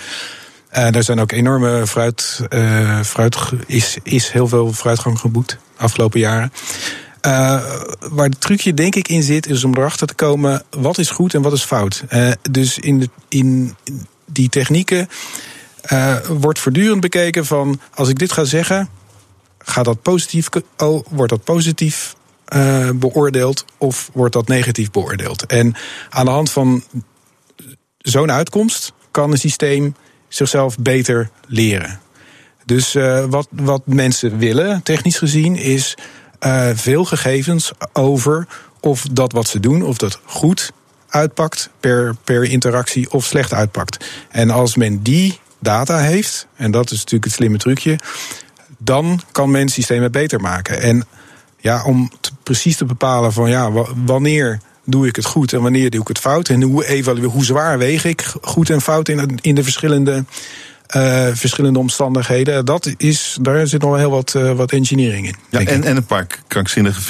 Uh, 0.72 0.90
daar 0.90 1.02
zijn 1.02 1.20
ook 1.20 1.32
enorme 1.32 1.86
fruit, 1.86 2.40
fruit 3.04 3.36
is, 3.66 3.96
is 4.02 4.30
heel 4.30 4.48
veel 4.48 4.72
vooruitgang 4.72 5.18
geboekt 5.18 5.50
de 5.50 5.56
afgelopen 5.76 6.20
jaren. 6.20 6.52
Waar 8.10 8.28
het 8.28 8.40
trucje 8.40 8.74
denk 8.74 8.94
ik 8.94 9.08
in 9.08 9.22
zit, 9.22 9.46
is 9.46 9.64
om 9.64 9.76
erachter 9.76 10.06
te 10.06 10.14
komen 10.14 10.62
wat 10.70 10.98
is 10.98 11.10
goed 11.10 11.34
en 11.34 11.42
wat 11.42 11.52
is 11.52 11.64
fout. 11.64 12.04
dus 12.50 12.78
in, 12.78 12.98
de, 12.98 13.08
in 13.28 13.76
die 14.26 14.48
technieken 14.48 15.08
wordt 16.28 16.58
voortdurend 16.58 17.00
bekeken 17.00 17.46
van 17.46 17.80
als 17.94 18.08
ik 18.08 18.18
dit 18.18 18.32
ga 18.32 18.44
zeggen, 18.44 18.88
gaat 19.58 19.84
dat 19.84 20.02
positief, 20.02 20.48
oh, 20.76 21.06
wordt 21.08 21.32
dat 21.32 21.44
positief 21.44 22.16
beoordeeld 22.94 23.64
of 23.78 24.10
wordt 24.12 24.32
dat 24.32 24.48
negatief 24.48 24.90
beoordeeld? 24.90 25.46
En 25.46 25.74
aan 26.08 26.24
de 26.24 26.30
hand 26.30 26.50
van 26.50 26.82
zo'n 27.98 28.32
uitkomst 28.32 28.92
kan 29.10 29.30
een 29.30 29.38
systeem 29.38 29.94
zichzelf 30.28 30.78
beter 30.78 31.30
leren. 31.46 32.00
Dus 32.64 32.94
uh, 32.94 33.24
wat, 33.24 33.48
wat 33.50 33.82
mensen 33.84 34.38
willen, 34.38 34.82
technisch 34.82 35.18
gezien, 35.18 35.56
is 35.56 35.96
uh, 36.40 36.70
veel 36.74 37.04
gegevens 37.04 37.72
over 37.92 38.46
of 38.80 39.06
dat 39.12 39.32
wat 39.32 39.48
ze 39.48 39.60
doen, 39.60 39.82
of 39.82 39.96
dat 39.96 40.20
goed 40.24 40.72
uitpakt 41.08 41.70
per, 41.80 42.16
per 42.24 42.44
interactie 42.44 43.10
of 43.10 43.24
slecht 43.24 43.52
uitpakt. 43.52 44.04
En 44.30 44.50
als 44.50 44.76
men 44.76 45.02
die 45.02 45.40
data 45.58 45.98
heeft, 45.98 46.46
en 46.56 46.70
dat 46.70 46.90
is 46.90 46.98
natuurlijk 46.98 47.24
het 47.24 47.34
slimme 47.34 47.58
trucje, 47.58 47.98
dan 48.78 49.20
kan 49.32 49.50
men 49.50 49.68
systemen 49.68 50.12
beter 50.12 50.40
maken. 50.40 50.82
En 50.82 51.04
ja, 51.60 51.84
om 51.84 52.10
precies 52.42 52.76
te 52.76 52.84
bepalen 52.84 53.32
van 53.32 53.50
ja, 53.50 53.70
wanneer 54.04 54.60
doe 54.84 55.06
ik 55.06 55.16
het 55.16 55.24
goed 55.24 55.52
en 55.52 55.62
wanneer 55.62 55.90
doe 55.90 56.00
ik 56.00 56.08
het 56.08 56.18
fout? 56.18 56.48
En 56.48 56.62
hoe, 56.62 56.86
evalueer, 56.86 57.28
hoe 57.28 57.44
zwaar 57.44 57.78
weeg 57.78 58.04
ik 58.04 58.34
goed 58.42 58.70
en 58.70 58.80
fout 58.80 59.08
in, 59.08 59.38
in 59.40 59.54
de 59.54 59.62
verschillende, 59.62 60.24
uh, 60.96 61.26
verschillende 61.32 61.78
omstandigheden? 61.78 62.64
Dat 62.64 62.94
is, 62.96 63.38
daar 63.40 63.66
zit 63.66 63.80
nog 63.80 63.90
wel 63.90 63.98
heel 63.98 64.10
wat, 64.10 64.34
uh, 64.36 64.52
wat 64.52 64.72
engineering 64.72 65.26
in. 65.26 65.34
Ja, 65.50 65.58
en, 65.58 65.84
en 65.84 65.96
een 65.96 66.06
paar 66.06 66.26
krankzinnige 66.46 67.00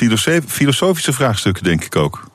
filosofische 0.46 1.12
vraagstukken, 1.12 1.64
denk 1.64 1.84
ik 1.84 1.96
ook. 1.96 2.28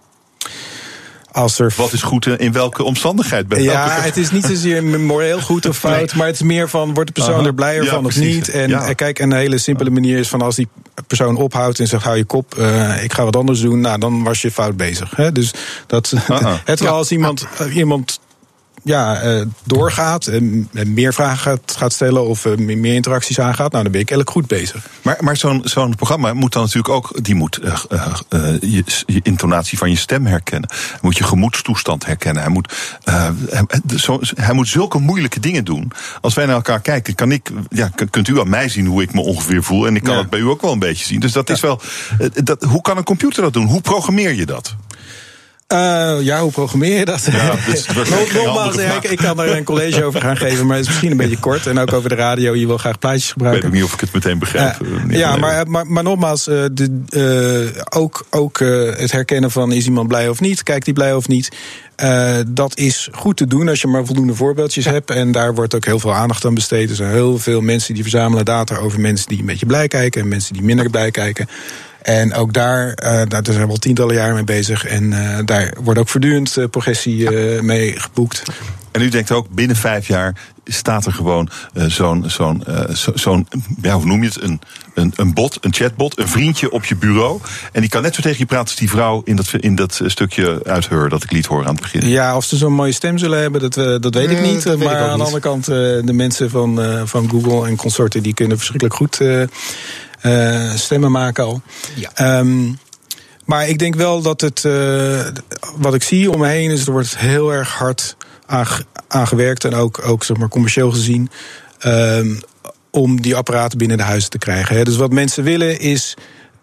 Als 1.33 1.59
er... 1.59 1.73
Wat 1.77 1.93
is 1.93 2.01
goed 2.01 2.25
in 2.27 2.51
welke 2.51 2.83
omstandigheid? 2.83 3.47
Bij 3.47 3.61
ja, 3.61 4.01
het 4.01 4.17
is 4.17 4.31
niet 4.31 4.45
zozeer 4.45 4.83
moreel 4.83 5.41
goed 5.41 5.65
of 5.65 5.77
fout, 5.77 6.13
maar 6.13 6.25
het 6.25 6.35
is 6.35 6.41
meer 6.41 6.69
van 6.69 6.93
wordt 6.93 7.15
de 7.15 7.21
persoon 7.21 7.45
er 7.45 7.53
blijer 7.53 7.85
van 7.85 8.05
of 8.05 8.15
niet? 8.15 8.49
En 8.49 8.69
ja. 8.69 8.93
kijk, 8.93 9.19
een 9.19 9.33
hele 9.33 9.57
simpele 9.57 9.89
manier 9.89 10.17
is 10.17 10.27
van 10.27 10.41
als 10.41 10.55
die 10.55 10.67
persoon 11.07 11.35
ophoudt 11.35 11.79
en 11.79 11.87
zegt 11.87 12.03
hou 12.03 12.17
je 12.17 12.23
kop, 12.23 12.55
uh, 12.57 13.03
ik 13.03 13.13
ga 13.13 13.23
wat 13.23 13.35
anders 13.35 13.59
doen, 13.59 13.79
nou 13.81 13.99
dan 13.99 14.23
was 14.23 14.41
je 14.41 14.51
fout 14.51 14.77
bezig. 14.77 15.15
Hè? 15.15 15.31
Dus 15.31 15.53
dat, 15.87 16.13
het 16.65 16.87
als 16.87 17.11
iemand, 17.11 17.47
iemand 17.73 18.19
ja, 18.83 19.23
uh, 19.23 19.45
doorgaat 19.63 20.27
en 20.27 20.69
meer 20.85 21.13
vragen 21.13 21.37
gaat, 21.37 21.75
gaat 21.77 21.93
stellen 21.93 22.27
of 22.27 22.45
uh, 22.45 22.57
meer 22.57 22.93
interacties 22.93 23.39
aangaat, 23.39 23.71
nou 23.71 23.83
dan 23.83 23.91
ben 23.91 24.01
ik 24.01 24.09
eigenlijk 24.09 24.29
goed 24.29 24.47
bezig. 24.47 24.87
Maar, 25.01 25.17
maar 25.19 25.37
zo'n 25.37 25.61
zo'n 25.63 25.95
programma 25.95 26.33
moet 26.33 26.53
dan 26.53 26.61
natuurlijk 26.61 26.93
ook, 26.93 27.23
die 27.23 27.35
moet 27.35 27.59
uh, 27.63 27.77
je, 28.59 28.83
je, 29.05 29.19
intonatie 29.23 29.77
van 29.77 29.89
je 29.89 29.95
stem 29.95 30.25
herkennen. 30.25 30.69
Hij 30.69 30.99
moet 31.01 31.17
je 31.17 31.23
gemoedstoestand 31.23 32.05
herkennen. 32.05 32.43
Hij 32.43 32.51
moet, 32.51 32.73
hij, 33.03 33.33
zo, 33.95 34.19
hij 34.35 34.53
moet 34.53 34.67
zulke 34.67 34.99
moeilijke 34.99 35.39
dingen 35.39 35.65
doen. 35.65 35.91
Als 36.21 36.33
wij 36.33 36.45
naar 36.45 36.55
elkaar 36.55 36.81
kijken, 36.81 37.15
kan 37.15 37.31
ik, 37.31 37.49
ja, 37.69 37.89
kunt 38.09 38.27
u 38.27 38.39
aan 38.39 38.49
mij 38.49 38.69
zien 38.69 38.85
hoe 38.85 39.01
ik 39.01 39.13
me 39.13 39.21
ongeveer 39.21 39.63
voel. 39.63 39.87
En 39.87 39.95
ik 39.95 40.03
kan 40.03 40.13
ja. 40.13 40.19
het 40.19 40.29
bij 40.29 40.39
u 40.39 40.47
ook 40.47 40.61
wel 40.61 40.71
een 40.71 40.79
beetje 40.79 41.05
zien. 41.05 41.19
Dus 41.19 41.31
dat 41.31 41.47
ja. 41.47 41.53
is 41.53 41.59
wel, 41.59 41.81
dat, 42.43 42.63
hoe 42.63 42.81
kan 42.81 42.97
een 42.97 43.03
computer 43.03 43.41
dat 43.41 43.53
doen? 43.53 43.65
Hoe 43.65 43.81
programmeer 43.81 44.33
je 44.33 44.45
dat? 44.45 44.75
Uh, 45.73 46.21
ja, 46.21 46.41
hoe 46.41 46.51
programmeer 46.51 46.99
je 46.99 47.05
dat? 47.05 47.27
Ja, 47.31 47.55
dus 47.69 47.87
Nogmaals, 48.33 48.75
ik, 48.75 49.03
ik, 49.03 49.17
kan 49.17 49.39
er 49.39 49.57
een 49.57 49.63
college 49.63 50.03
over 50.03 50.21
gaan 50.21 50.37
geven, 50.37 50.65
maar 50.65 50.75
het 50.75 50.85
is 50.85 50.91
misschien 50.91 51.11
een 51.11 51.17
beetje 51.17 51.39
kort. 51.39 51.67
En 51.67 51.79
ook 51.79 51.93
over 51.93 52.09
de 52.09 52.15
radio, 52.15 52.55
je 52.55 52.67
wil 52.67 52.77
graag 52.77 52.99
plaatjes 52.99 53.31
gebruiken. 53.31 53.65
Ik 53.65 53.71
weet 53.71 53.81
niet 53.81 53.89
of 53.89 53.93
ik 53.93 53.99
het 53.99 54.13
meteen 54.13 54.39
begrijp. 54.39 54.79
Uh, 54.81 55.17
ja, 55.17 55.35
maar, 55.35 55.67
maar, 55.67 55.87
maar, 55.87 56.03
nogmaals, 56.03 56.47
uh, 56.47 56.63
de, 56.71 57.83
ook, 57.89 58.25
ook 58.29 58.59
het 58.97 59.11
herkennen 59.11 59.51
van 59.51 59.71
is 59.71 59.85
iemand 59.85 60.07
blij 60.07 60.29
of 60.29 60.39
niet, 60.39 60.63
kijkt 60.63 60.85
hij 60.85 60.93
blij 60.93 61.13
of 61.13 61.27
niet. 61.27 61.49
dat 62.47 62.77
is 62.77 63.09
goed 63.11 63.37
te 63.37 63.47
doen 63.47 63.69
als 63.69 63.81
je 63.81 63.87
maar 63.87 64.05
voldoende 64.05 64.35
voorbeeldjes 64.35 64.85
ja. 64.85 64.91
hebt. 64.91 65.09
En 65.09 65.31
daar 65.31 65.55
wordt 65.55 65.75
ook 65.75 65.85
heel 65.85 65.99
veel 65.99 66.13
aandacht 66.13 66.45
aan 66.45 66.53
besteed. 66.53 66.89
Er 66.89 66.95
zijn 66.95 67.11
heel 67.11 67.37
veel 67.37 67.61
mensen 67.61 67.93
die 67.93 68.03
verzamelen 68.03 68.45
data 68.45 68.77
over 68.77 68.99
mensen 68.99 69.27
die 69.27 69.39
een 69.39 69.45
beetje 69.45 69.65
blij 69.65 69.87
kijken 69.87 70.21
en 70.21 70.27
mensen 70.27 70.53
die 70.53 70.63
minder 70.63 70.89
blij 70.89 71.11
kijken. 71.11 71.47
En 72.03 72.33
ook 72.33 72.53
daar, 72.53 72.87
uh, 72.87 73.21
daar 73.27 73.41
zijn 73.43 73.65
we 73.65 73.71
al 73.71 73.77
tientallen 73.77 74.15
jaren 74.15 74.33
mee 74.33 74.43
bezig. 74.43 74.85
En 74.85 75.03
uh, 75.03 75.37
daar 75.45 75.73
wordt 75.83 75.99
ook 75.99 76.09
voortdurend 76.09 76.57
uh, 76.57 76.65
progressie 76.65 77.31
uh, 77.31 77.61
mee 77.61 77.99
geboekt. 77.99 78.43
En 78.91 79.01
u 79.01 79.09
denkt 79.09 79.31
ook, 79.31 79.49
binnen 79.49 79.75
vijf 79.75 80.07
jaar 80.07 80.35
staat 80.65 81.05
er 81.05 81.11
gewoon 81.11 81.49
uh, 81.73 81.85
zo'n, 81.85 82.23
zo'n, 82.27 82.63
uh, 82.69 82.79
zo'n 83.13 83.47
ja, 83.81 83.93
hoe 83.93 84.05
noem 84.05 84.21
je 84.23 84.27
het? 84.27 84.41
Een, 84.41 84.61
een, 84.93 85.13
een 85.15 85.33
bot, 85.33 85.57
een 85.61 85.73
chatbot, 85.73 86.19
een 86.19 86.27
vriendje 86.27 86.71
op 86.71 86.85
je 86.85 86.95
bureau. 86.95 87.39
En 87.71 87.81
die 87.81 87.89
kan 87.89 88.01
net 88.01 88.15
zo 88.15 88.21
tegen 88.21 88.39
je 88.39 88.45
praten 88.45 88.65
als 88.65 88.75
die 88.75 88.89
vrouw 88.89 89.21
in 89.25 89.35
dat, 89.35 89.53
in 89.59 89.75
dat 89.75 90.01
stukje 90.05 90.59
uit 90.63 90.89
Her 90.89 91.09
dat 91.09 91.23
ik 91.23 91.31
liet 91.31 91.45
horen 91.45 91.67
aan 91.67 91.73
het 91.73 91.81
begin. 91.81 92.07
Ja, 92.07 92.35
of 92.35 92.45
ze 92.45 92.57
zo'n 92.57 92.73
mooie 92.73 92.91
stem 92.91 93.17
zullen 93.17 93.39
hebben, 93.39 93.61
dat, 93.61 93.77
uh, 93.77 93.99
dat 93.99 94.13
weet 94.13 94.29
ik 94.29 94.41
niet. 94.41 94.65
maar 94.65 94.75
ik 94.75 94.87
aan 94.87 95.17
de 95.17 95.23
andere 95.23 95.41
kant, 95.41 95.65
de 95.65 96.13
mensen 96.13 96.49
van, 96.49 96.79
van 97.05 97.29
Google 97.29 97.67
en 97.67 97.75
consorten, 97.75 98.23
die 98.23 98.33
kunnen 98.33 98.57
verschrikkelijk 98.57 98.95
goed 98.95 99.19
uh, 99.19 99.43
stemmen 100.75 101.11
maken 101.11 101.43
al. 101.43 101.61
Ja. 101.95 102.39
Um, 102.39 102.79
maar 103.45 103.67
ik 103.67 103.79
denk 103.79 103.95
wel 103.95 104.21
dat 104.21 104.41
het, 104.41 104.63
uh, 104.63 105.27
wat 105.77 105.93
ik 105.93 106.03
zie 106.03 106.31
om 106.31 106.39
me 106.39 106.47
heen, 106.47 106.71
is 106.71 106.85
er 106.85 106.91
wordt 106.91 107.17
heel 107.17 107.53
erg 107.53 107.73
hard 107.73 108.15
aan, 109.07 109.27
gewerkt. 109.27 109.65
En 109.65 109.73
ook, 109.73 110.07
ook 110.07 110.23
zeg 110.23 110.37
maar, 110.37 110.49
commercieel 110.49 110.91
gezien. 110.91 111.29
Um, 111.85 112.39
om 112.91 113.21
die 113.21 113.35
apparaten 113.35 113.77
binnen 113.77 113.97
de 113.97 114.03
huizen 114.03 114.29
te 114.29 114.37
krijgen. 114.37 114.75
Hè. 114.75 114.83
Dus 114.83 114.95
wat 114.95 115.11
mensen 115.11 115.43
willen 115.43 115.79
is. 115.79 116.13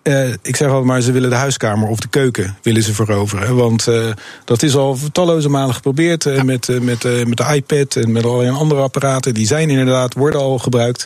Uh, 0.03 0.29
ik 0.43 0.57
zeg 0.57 0.69
altijd 0.69 0.87
maar, 0.87 1.01
ze 1.01 1.13
willen 1.13 1.31
de 1.31 1.37
huiskamer 1.37 1.89
of 1.89 1.99
de 1.99 2.09
keuken 2.09 2.57
willen 2.63 2.83
ze 2.83 2.95
veroveren. 2.95 3.57
Want 3.57 3.87
uh, 3.87 4.07
dat 4.45 4.63
is 4.63 4.77
al 4.77 4.99
talloze 5.13 5.49
malen 5.49 5.75
geprobeerd 5.75 6.27
uh, 6.27 6.37
ja. 6.37 6.43
met, 6.43 6.69
met, 6.83 7.27
met 7.27 7.37
de 7.37 7.55
iPad 7.55 7.97
en 7.97 8.13
met 8.13 8.25
allerlei 8.25 8.51
andere 8.51 8.81
apparaten. 8.81 9.35
Die 9.35 9.47
zijn 9.47 9.71
inderdaad, 9.71 10.15
worden 10.15 10.41
al 10.41 10.59
gebruikt 10.59 11.05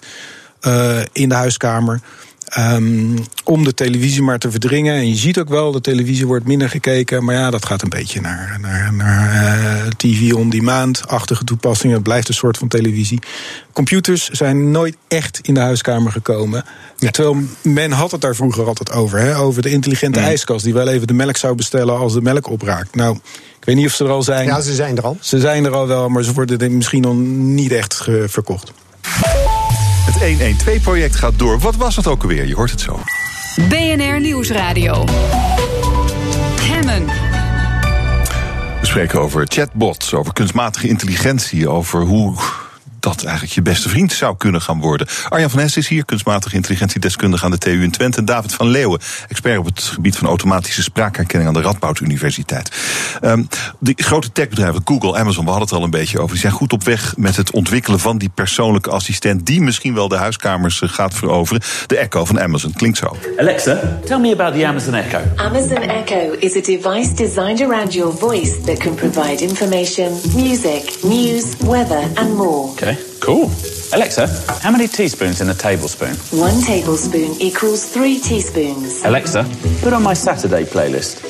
in 1.13 1.29
de 1.29 1.35
huiskamer. 1.35 2.01
Um, 2.59 3.15
om 3.45 3.65
de 3.65 3.75
televisie 3.75 4.23
maar 4.23 4.39
te 4.39 4.51
verdringen. 4.51 4.95
En 4.95 5.09
je 5.09 5.15
ziet 5.15 5.39
ook 5.39 5.49
wel, 5.49 5.73
de 5.73 5.81
televisie 5.81 6.27
wordt 6.27 6.47
minder 6.47 6.69
gekeken. 6.69 7.25
Maar 7.25 7.35
ja, 7.35 7.51
dat 7.51 7.67
gaat 7.67 7.83
een 7.83 7.89
beetje 7.89 8.21
naar, 8.21 8.59
naar, 8.61 8.93
naar 8.93 9.33
uh, 9.35 9.87
TV 9.97 10.33
on 10.33 10.51
demand-achtige 10.51 11.45
toepassingen. 11.45 11.95
Het 11.95 12.05
blijft 12.05 12.29
een 12.29 12.35
soort 12.35 12.59
van 12.59 12.69
televisie. 12.69 13.19
Computers 13.73 14.29
zijn 14.29 14.71
nooit 14.71 14.97
echt 15.09 15.39
in 15.43 15.55
de 15.55 15.61
huiskamer 15.61 16.13
gekomen. 16.13 16.65
Ja. 16.97 17.11
Terwijl 17.11 17.37
men 17.63 17.93
had 17.93 18.11
het 18.11 18.21
daar 18.21 18.35
vroeger 18.35 18.67
altijd 18.67 18.93
over. 18.93 19.19
Hè? 19.19 19.37
Over 19.37 19.63
de 19.63 19.71
intelligente 19.71 20.19
mm. 20.19 20.25
ijskast 20.25 20.65
die 20.65 20.75
wel 20.75 20.89
even 20.89 21.07
de 21.07 21.15
melk 21.15 21.37
zou 21.37 21.55
bestellen 21.55 21.99
als 21.99 22.13
de 22.13 22.23
melk 22.23 22.51
opraakt. 22.51 22.95
Nou, 22.95 23.17
ik 23.59 23.65
weet 23.65 23.77
niet 23.77 23.87
of 23.87 23.93
ze 23.93 24.05
er 24.05 24.11
al 24.11 24.23
zijn. 24.23 24.47
Ja, 24.47 24.61
ze 24.61 24.75
zijn 24.75 24.97
er 24.97 25.05
al. 25.05 25.17
Ze 25.21 25.41
zijn 25.41 25.65
er 25.65 25.75
al 25.75 25.87
wel, 25.87 26.09
maar 26.09 26.23
ze 26.23 26.33
worden 26.33 26.77
misschien 26.77 27.03
nog 27.03 27.17
niet 27.55 27.73
echt 27.73 28.09
verkocht. 28.27 28.73
Het 30.05 30.55
112-project 30.55 31.17
gaat 31.17 31.39
door. 31.39 31.59
Wat 31.59 31.77
was 31.77 31.97
het 31.97 32.07
ook 32.07 32.23
alweer? 32.23 32.47
Je 32.47 32.55
hoort 32.55 32.71
het 32.71 32.81
zo. 32.81 33.01
BNR 33.69 34.21
Nieuwsradio. 34.21 35.05
Hemmen. 36.61 37.07
We 38.81 38.87
spreken 38.87 39.21
over 39.21 39.47
chatbots, 39.49 40.15
over 40.15 40.33
kunstmatige 40.33 40.89
intelligentie, 40.89 41.69
over 41.69 42.03
hoe 42.03 42.35
dat 43.05 43.25
eigenlijk 43.25 43.55
je 43.55 43.63
beste 43.63 43.89
vriend 43.89 44.13
zou 44.13 44.37
kunnen 44.37 44.63
gaan 44.63 44.81
worden. 44.81 45.07
Arjan 45.29 45.51
van 45.51 45.61
Hest 45.61 45.77
is 45.77 45.89
hier, 45.89 46.05
kunstmatige 46.05 46.55
intelligentiedeskundige 46.55 47.45
aan 47.45 47.51
de 47.51 47.59
TU 47.59 47.83
in 47.83 47.91
Twente. 47.91 48.25
David 48.25 48.55
van 48.55 48.69
Leeuwen, 48.69 49.01
expert 49.29 49.59
op 49.59 49.65
het 49.65 49.83
gebied 49.83 50.17
van 50.17 50.29
automatische 50.29 50.83
spraakherkenning 50.83 51.49
aan 51.49 51.63
de 51.63 51.69
Radboud 51.69 52.01
Universiteit. 52.01 52.71
Um, 53.23 53.49
die 53.79 53.95
grote 53.97 54.33
techbedrijven, 54.33 54.83
Google, 54.85 55.17
Amazon, 55.17 55.45
we 55.45 55.51
hadden 55.51 55.69
het 55.69 55.79
al 55.79 55.85
een 55.85 55.91
beetje 55.91 56.19
over, 56.19 56.31
die 56.31 56.41
zijn 56.41 56.53
goed 56.53 56.73
op 56.73 56.85
weg 56.85 57.17
met 57.17 57.37
het 57.37 57.51
ontwikkelen 57.51 58.01
van 58.01 58.19
die 58.19 58.31
persoonlijke 58.35 58.91
assistent 58.91 59.47
die 59.47 59.61
misschien 59.61 59.95
wel 59.95 60.09
de 60.09 60.17
huiskamers 60.17 60.81
eh, 60.81 60.89
gaat 60.89 61.15
veroveren. 61.15 61.63
De 61.87 61.97
Echo 61.97 62.25
van 62.25 62.41
Amazon 62.41 62.73
klinkt 62.73 62.99
zo. 62.99 63.17
Alexa, 63.37 63.81
tell 64.05 64.19
me 64.19 64.33
about 64.33 64.55
the 64.55 64.67
Amazon 64.67 64.95
Echo. 64.95 65.21
Amazon 65.37 65.83
Echo 65.83 66.37
is 66.39 66.57
a 66.57 66.61
device 66.61 67.15
designed 67.15 67.61
around 67.61 67.95
your 67.95 68.17
voice 68.19 68.61
that 68.61 68.79
can 68.79 68.95
provide 68.95 69.43
information, 69.43 70.13
music, 70.35 70.99
news, 71.03 71.45
weather 71.59 72.03
and 72.15 72.37
more. 72.37 72.71
Okay. 72.71 72.94
Cool. 73.21 73.51
Alexa, 73.93 74.27
how 74.63 74.71
many 74.71 74.89
teaspoons 74.89 75.41
in 75.41 75.49
a 75.49 75.55
tablespoon? 75.55 76.15
One 76.39 76.61
tablespoon 76.63 77.41
equals 77.41 77.85
three 77.93 78.19
teaspoons. 78.19 79.05
Alexa, 79.05 79.45
put 79.83 79.93
on 79.93 80.03
my 80.03 80.15
Saturday 80.15 80.65
playlist. 80.65 81.23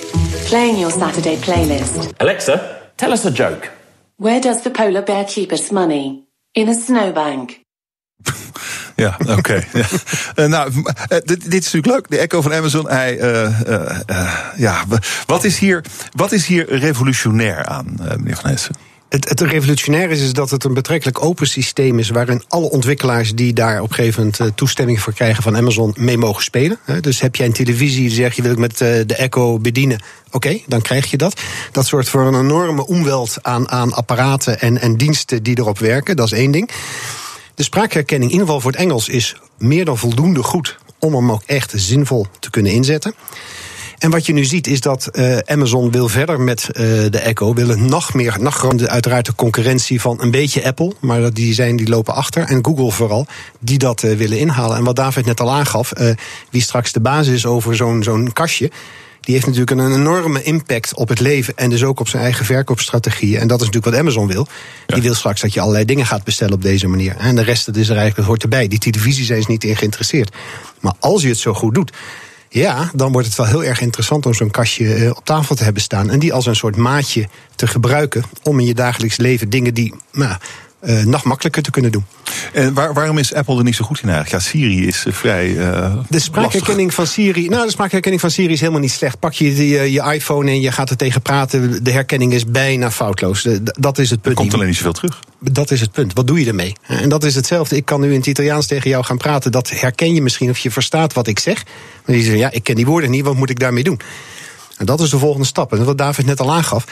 Playing 0.48 0.78
your 0.78 0.90
Saturday 0.90 1.36
playlist. 1.36 2.14
Alexa, 2.20 2.90
tell 2.96 3.12
us 3.12 3.24
a 3.24 3.30
joke. 3.30 3.70
Where 4.16 4.40
does 4.40 4.62
the 4.62 4.70
polar 4.70 5.02
bear 5.02 5.24
keep 5.24 5.52
its 5.52 5.70
money? 5.70 6.24
In 6.54 6.68
a 6.68 6.74
snowbank. 6.74 7.60
Ja, 8.96 9.18
oké. 9.26 9.54
ja. 9.72 9.84
Uh, 10.34 10.46
nou, 10.46 10.72
dit, 11.08 11.26
dit, 11.26 11.64
is 11.64 11.72
natuurlijk 11.72 11.86
leuk. 11.86 12.10
De 12.10 12.18
Echo 12.18 12.42
van 12.42 12.54
Amazon. 12.54 12.88
Hij, 12.88 13.16
ja, 14.56 14.84
wat 15.26 15.44
is, 15.44 15.58
hier, 15.58 15.84
wat 16.12 16.32
is 16.32 16.46
hier 16.46 16.78
revolutionair 16.78 17.64
aan, 17.64 17.94
meneer 17.98 18.36
Van 18.36 18.50
Hessen? 18.50 18.74
Het, 19.20 19.40
revolutionair 19.40 20.10
is, 20.10 20.20
is 20.20 20.32
dat 20.32 20.50
het 20.50 20.64
een 20.64 20.74
betrekkelijk 20.74 21.24
open 21.24 21.46
systeem 21.46 21.98
is. 21.98 22.08
waarin 22.08 22.42
alle 22.48 22.70
ontwikkelaars 22.70 23.34
die 23.34 23.52
daar 23.52 23.80
op 23.80 23.88
een 23.88 23.94
gegeven 23.94 24.32
uh, 24.40 24.46
toestemming 24.54 25.00
voor 25.00 25.12
krijgen 25.12 25.42
van 25.42 25.56
Amazon 25.56 25.94
mee 25.96 26.18
mogen 26.18 26.42
spelen. 26.42 26.78
Dus 27.00 27.20
heb 27.20 27.36
jij 27.36 27.46
een 27.46 27.52
televisie 27.52 28.00
die 28.00 28.10
zegt 28.10 28.36
je 28.36 28.42
wil 28.42 28.52
ik 28.52 28.58
met 28.58 28.72
uh, 28.72 28.78
de 28.78 29.14
Echo 29.14 29.58
bedienen. 29.58 30.00
Oké, 30.30 30.58
dan 30.66 30.80
krijg 30.82 31.10
je 31.10 31.16
dat. 31.16 31.40
Dat 31.72 31.86
zorgt 31.86 32.08
voor 32.08 32.26
een 32.26 32.40
enorme 32.40 32.86
omweld 32.86 33.36
aan, 33.42 33.70
aan 33.70 33.92
apparaten 33.92 34.60
en, 34.60 34.80
en 34.80 34.96
diensten 34.96 35.42
die 35.42 35.58
erop 35.58 35.78
werken. 35.78 36.16
Dat 36.16 36.26
is 36.26 36.32
één 36.32 36.50
ding. 36.50 36.70
De 37.54 37.62
spraakherkenning, 37.62 38.30
in 38.30 38.38
ieder 38.38 38.46
geval 38.46 38.60
voor 38.60 38.70
het 38.70 38.80
Engels, 38.80 39.08
is 39.08 39.36
meer 39.58 39.84
dan 39.84 39.98
voldoende 39.98 40.42
goed 40.42 40.78
om 40.98 41.14
hem 41.14 41.32
ook 41.32 41.42
echt 41.46 41.72
zinvol 41.76 42.26
te 42.40 42.50
kunnen 42.50 42.72
inzetten. 42.72 43.14
En 43.98 44.10
wat 44.10 44.26
je 44.26 44.32
nu 44.32 44.44
ziet 44.44 44.66
is 44.66 44.80
dat 44.80 45.08
uh, 45.12 45.38
Amazon 45.38 45.90
wil 45.90 46.08
verder 46.08 46.40
met 46.40 46.68
uh, 46.68 46.80
de 47.10 47.18
Echo, 47.18 47.54
willen 47.54 47.86
nog 47.86 48.14
meer, 48.14 48.36
nog 48.40 48.54
groter, 48.54 48.88
uiteraard 48.88 49.26
de 49.26 49.34
concurrentie 49.34 50.00
van 50.00 50.22
een 50.22 50.30
beetje 50.30 50.64
Apple, 50.64 50.92
maar 51.00 51.32
die 51.32 51.54
zijn 51.54 51.76
die 51.76 51.88
lopen 51.88 52.14
achter 52.14 52.44
en 52.44 52.64
Google 52.64 52.90
vooral, 52.90 53.26
die 53.60 53.78
dat 53.78 54.02
uh, 54.02 54.16
willen 54.16 54.38
inhalen. 54.38 54.76
En 54.76 54.84
wat 54.84 54.96
David 54.96 55.26
net 55.26 55.40
al 55.40 55.52
aangaf, 55.52 55.92
wie 56.50 56.62
straks 56.62 56.92
de 56.92 57.00
basis 57.00 57.34
is 57.34 57.46
over 57.46 57.76
zo'n 57.76 58.02
zo'n 58.02 58.32
kastje. 58.32 58.70
Die 59.24 59.34
heeft 59.34 59.46
natuurlijk 59.46 59.80
een 59.80 59.94
enorme 59.94 60.42
impact 60.42 60.94
op 60.94 61.08
het 61.08 61.20
leven 61.20 61.56
en 61.56 61.70
dus 61.70 61.84
ook 61.84 62.00
op 62.00 62.08
zijn 62.08 62.22
eigen 62.22 62.44
verkoopstrategieën. 62.44 63.40
En 63.40 63.48
dat 63.48 63.60
is 63.60 63.66
natuurlijk 63.66 63.94
wat 63.94 64.02
Amazon 64.02 64.26
wil. 64.26 64.46
Die 64.86 65.02
wil 65.02 65.14
straks 65.14 65.40
dat 65.40 65.52
je 65.52 65.60
allerlei 65.60 65.84
dingen 65.84 66.06
gaat 66.06 66.24
bestellen 66.24 66.54
op 66.54 66.62
deze 66.62 66.86
manier. 66.86 67.16
En 67.16 67.36
de 67.36 67.42
rest, 67.42 67.66
dat 67.66 67.76
is 67.76 67.88
er 67.88 67.96
eigenlijk, 67.96 68.16
dat 68.16 68.26
hoort 68.26 68.42
erbij. 68.42 68.68
Die 68.68 68.78
televisie 68.78 69.24
zijn 69.24 69.42
ze 69.42 69.50
niet 69.50 69.64
in 69.64 69.76
geïnteresseerd. 69.76 70.34
Maar 70.80 70.94
als 70.98 71.22
je 71.22 71.28
het 71.28 71.38
zo 71.38 71.54
goed 71.54 71.74
doet, 71.74 71.92
ja, 72.60 72.90
dan 72.94 73.12
wordt 73.12 73.26
het 73.26 73.36
wel 73.36 73.46
heel 73.46 73.64
erg 73.64 73.80
interessant 73.80 74.26
om 74.26 74.34
zo'n 74.34 74.50
kastje 74.50 74.94
eh, 74.94 75.10
op 75.10 75.24
tafel 75.24 75.54
te 75.54 75.64
hebben 75.64 75.82
staan. 75.82 76.10
En 76.10 76.18
die 76.18 76.32
als 76.32 76.46
een 76.46 76.56
soort 76.56 76.76
maatje 76.76 77.28
te 77.54 77.66
gebruiken 77.66 78.24
om 78.42 78.60
in 78.60 78.66
je 78.66 78.74
dagelijks 78.74 79.16
leven 79.16 79.50
dingen 79.50 79.74
die 79.74 79.94
nou, 80.12 80.36
uh, 80.86 81.02
nog 81.04 81.24
makkelijker 81.24 81.62
te 81.62 81.70
kunnen 81.70 81.92
doen. 81.92 82.04
En 82.52 82.74
waar, 82.74 82.94
waarom 82.94 83.18
is 83.18 83.34
Apple 83.34 83.58
er 83.58 83.64
niet 83.64 83.74
zo 83.74 83.84
goed 83.84 84.00
in 84.02 84.08
eigenlijk? 84.08 84.42
Ja, 84.42 84.50
Siri 84.50 84.86
is 84.86 85.04
uh, 85.06 85.12
vrij. 85.12 85.48
Uh, 85.48 85.94
de 86.08 86.18
spraakherkenning 86.18 86.94
van 86.94 87.06
Siri. 87.06 87.48
Nou, 87.48 87.64
de 87.64 87.70
spraakherkenning 87.70 88.20
van 88.20 88.30
Siri 88.30 88.52
is 88.52 88.60
helemaal 88.60 88.80
niet 88.80 88.90
slecht. 88.90 89.18
Pak 89.18 89.32
je 89.32 89.54
die, 89.54 89.92
je 89.92 90.12
iPhone 90.12 90.50
en 90.50 90.60
je 90.60 90.72
gaat 90.72 90.90
er 90.90 90.96
tegen 90.96 91.22
praten. 91.22 91.84
De 91.84 91.90
herkenning 91.90 92.32
is 92.32 92.46
bijna 92.46 92.90
foutloos. 92.90 93.42
De, 93.42 93.62
dat 93.62 93.98
is 93.98 94.10
het 94.10 94.20
punt. 94.20 94.36
Er 94.36 94.40
komt 94.40 94.54
alleen 94.54 94.66
niet 94.66 94.76
zoveel 94.76 94.92
terug. 94.92 95.20
Dat 95.40 95.70
is 95.70 95.80
het 95.80 95.92
punt. 95.92 96.12
Wat 96.12 96.26
doe 96.26 96.40
je 96.40 96.46
ermee? 96.46 96.72
En 96.86 97.08
dat 97.08 97.24
is 97.24 97.34
hetzelfde. 97.34 97.76
Ik 97.76 97.84
kan 97.84 98.00
nu 98.00 98.10
in 98.10 98.18
het 98.18 98.26
Italiaans 98.26 98.66
tegen 98.66 98.90
jou 98.90 99.04
gaan 99.04 99.18
praten. 99.18 99.52
Dat 99.52 99.70
herken 99.70 100.14
je 100.14 100.22
misschien 100.22 100.50
of 100.50 100.58
je 100.58 100.70
verstaat 100.70 101.12
wat 101.12 101.26
ik 101.26 101.38
zeg. 101.38 101.64
Maar 102.06 102.16
je 102.16 102.22
zegt, 102.22 102.38
ja, 102.38 102.50
ik 102.50 102.64
ken 102.64 102.74
die 102.74 102.86
woorden 102.86 103.10
niet. 103.10 103.24
Wat 103.24 103.36
moet 103.36 103.50
ik 103.50 103.58
daarmee 103.58 103.82
doen? 103.82 104.00
En 104.76 104.86
dat 104.86 105.00
is 105.00 105.10
de 105.10 105.18
volgende 105.18 105.46
stap. 105.46 105.72
En 105.72 105.84
wat 105.84 105.98
David 105.98 106.26
net 106.26 106.40
al 106.40 106.52
aangaf, 106.52 106.86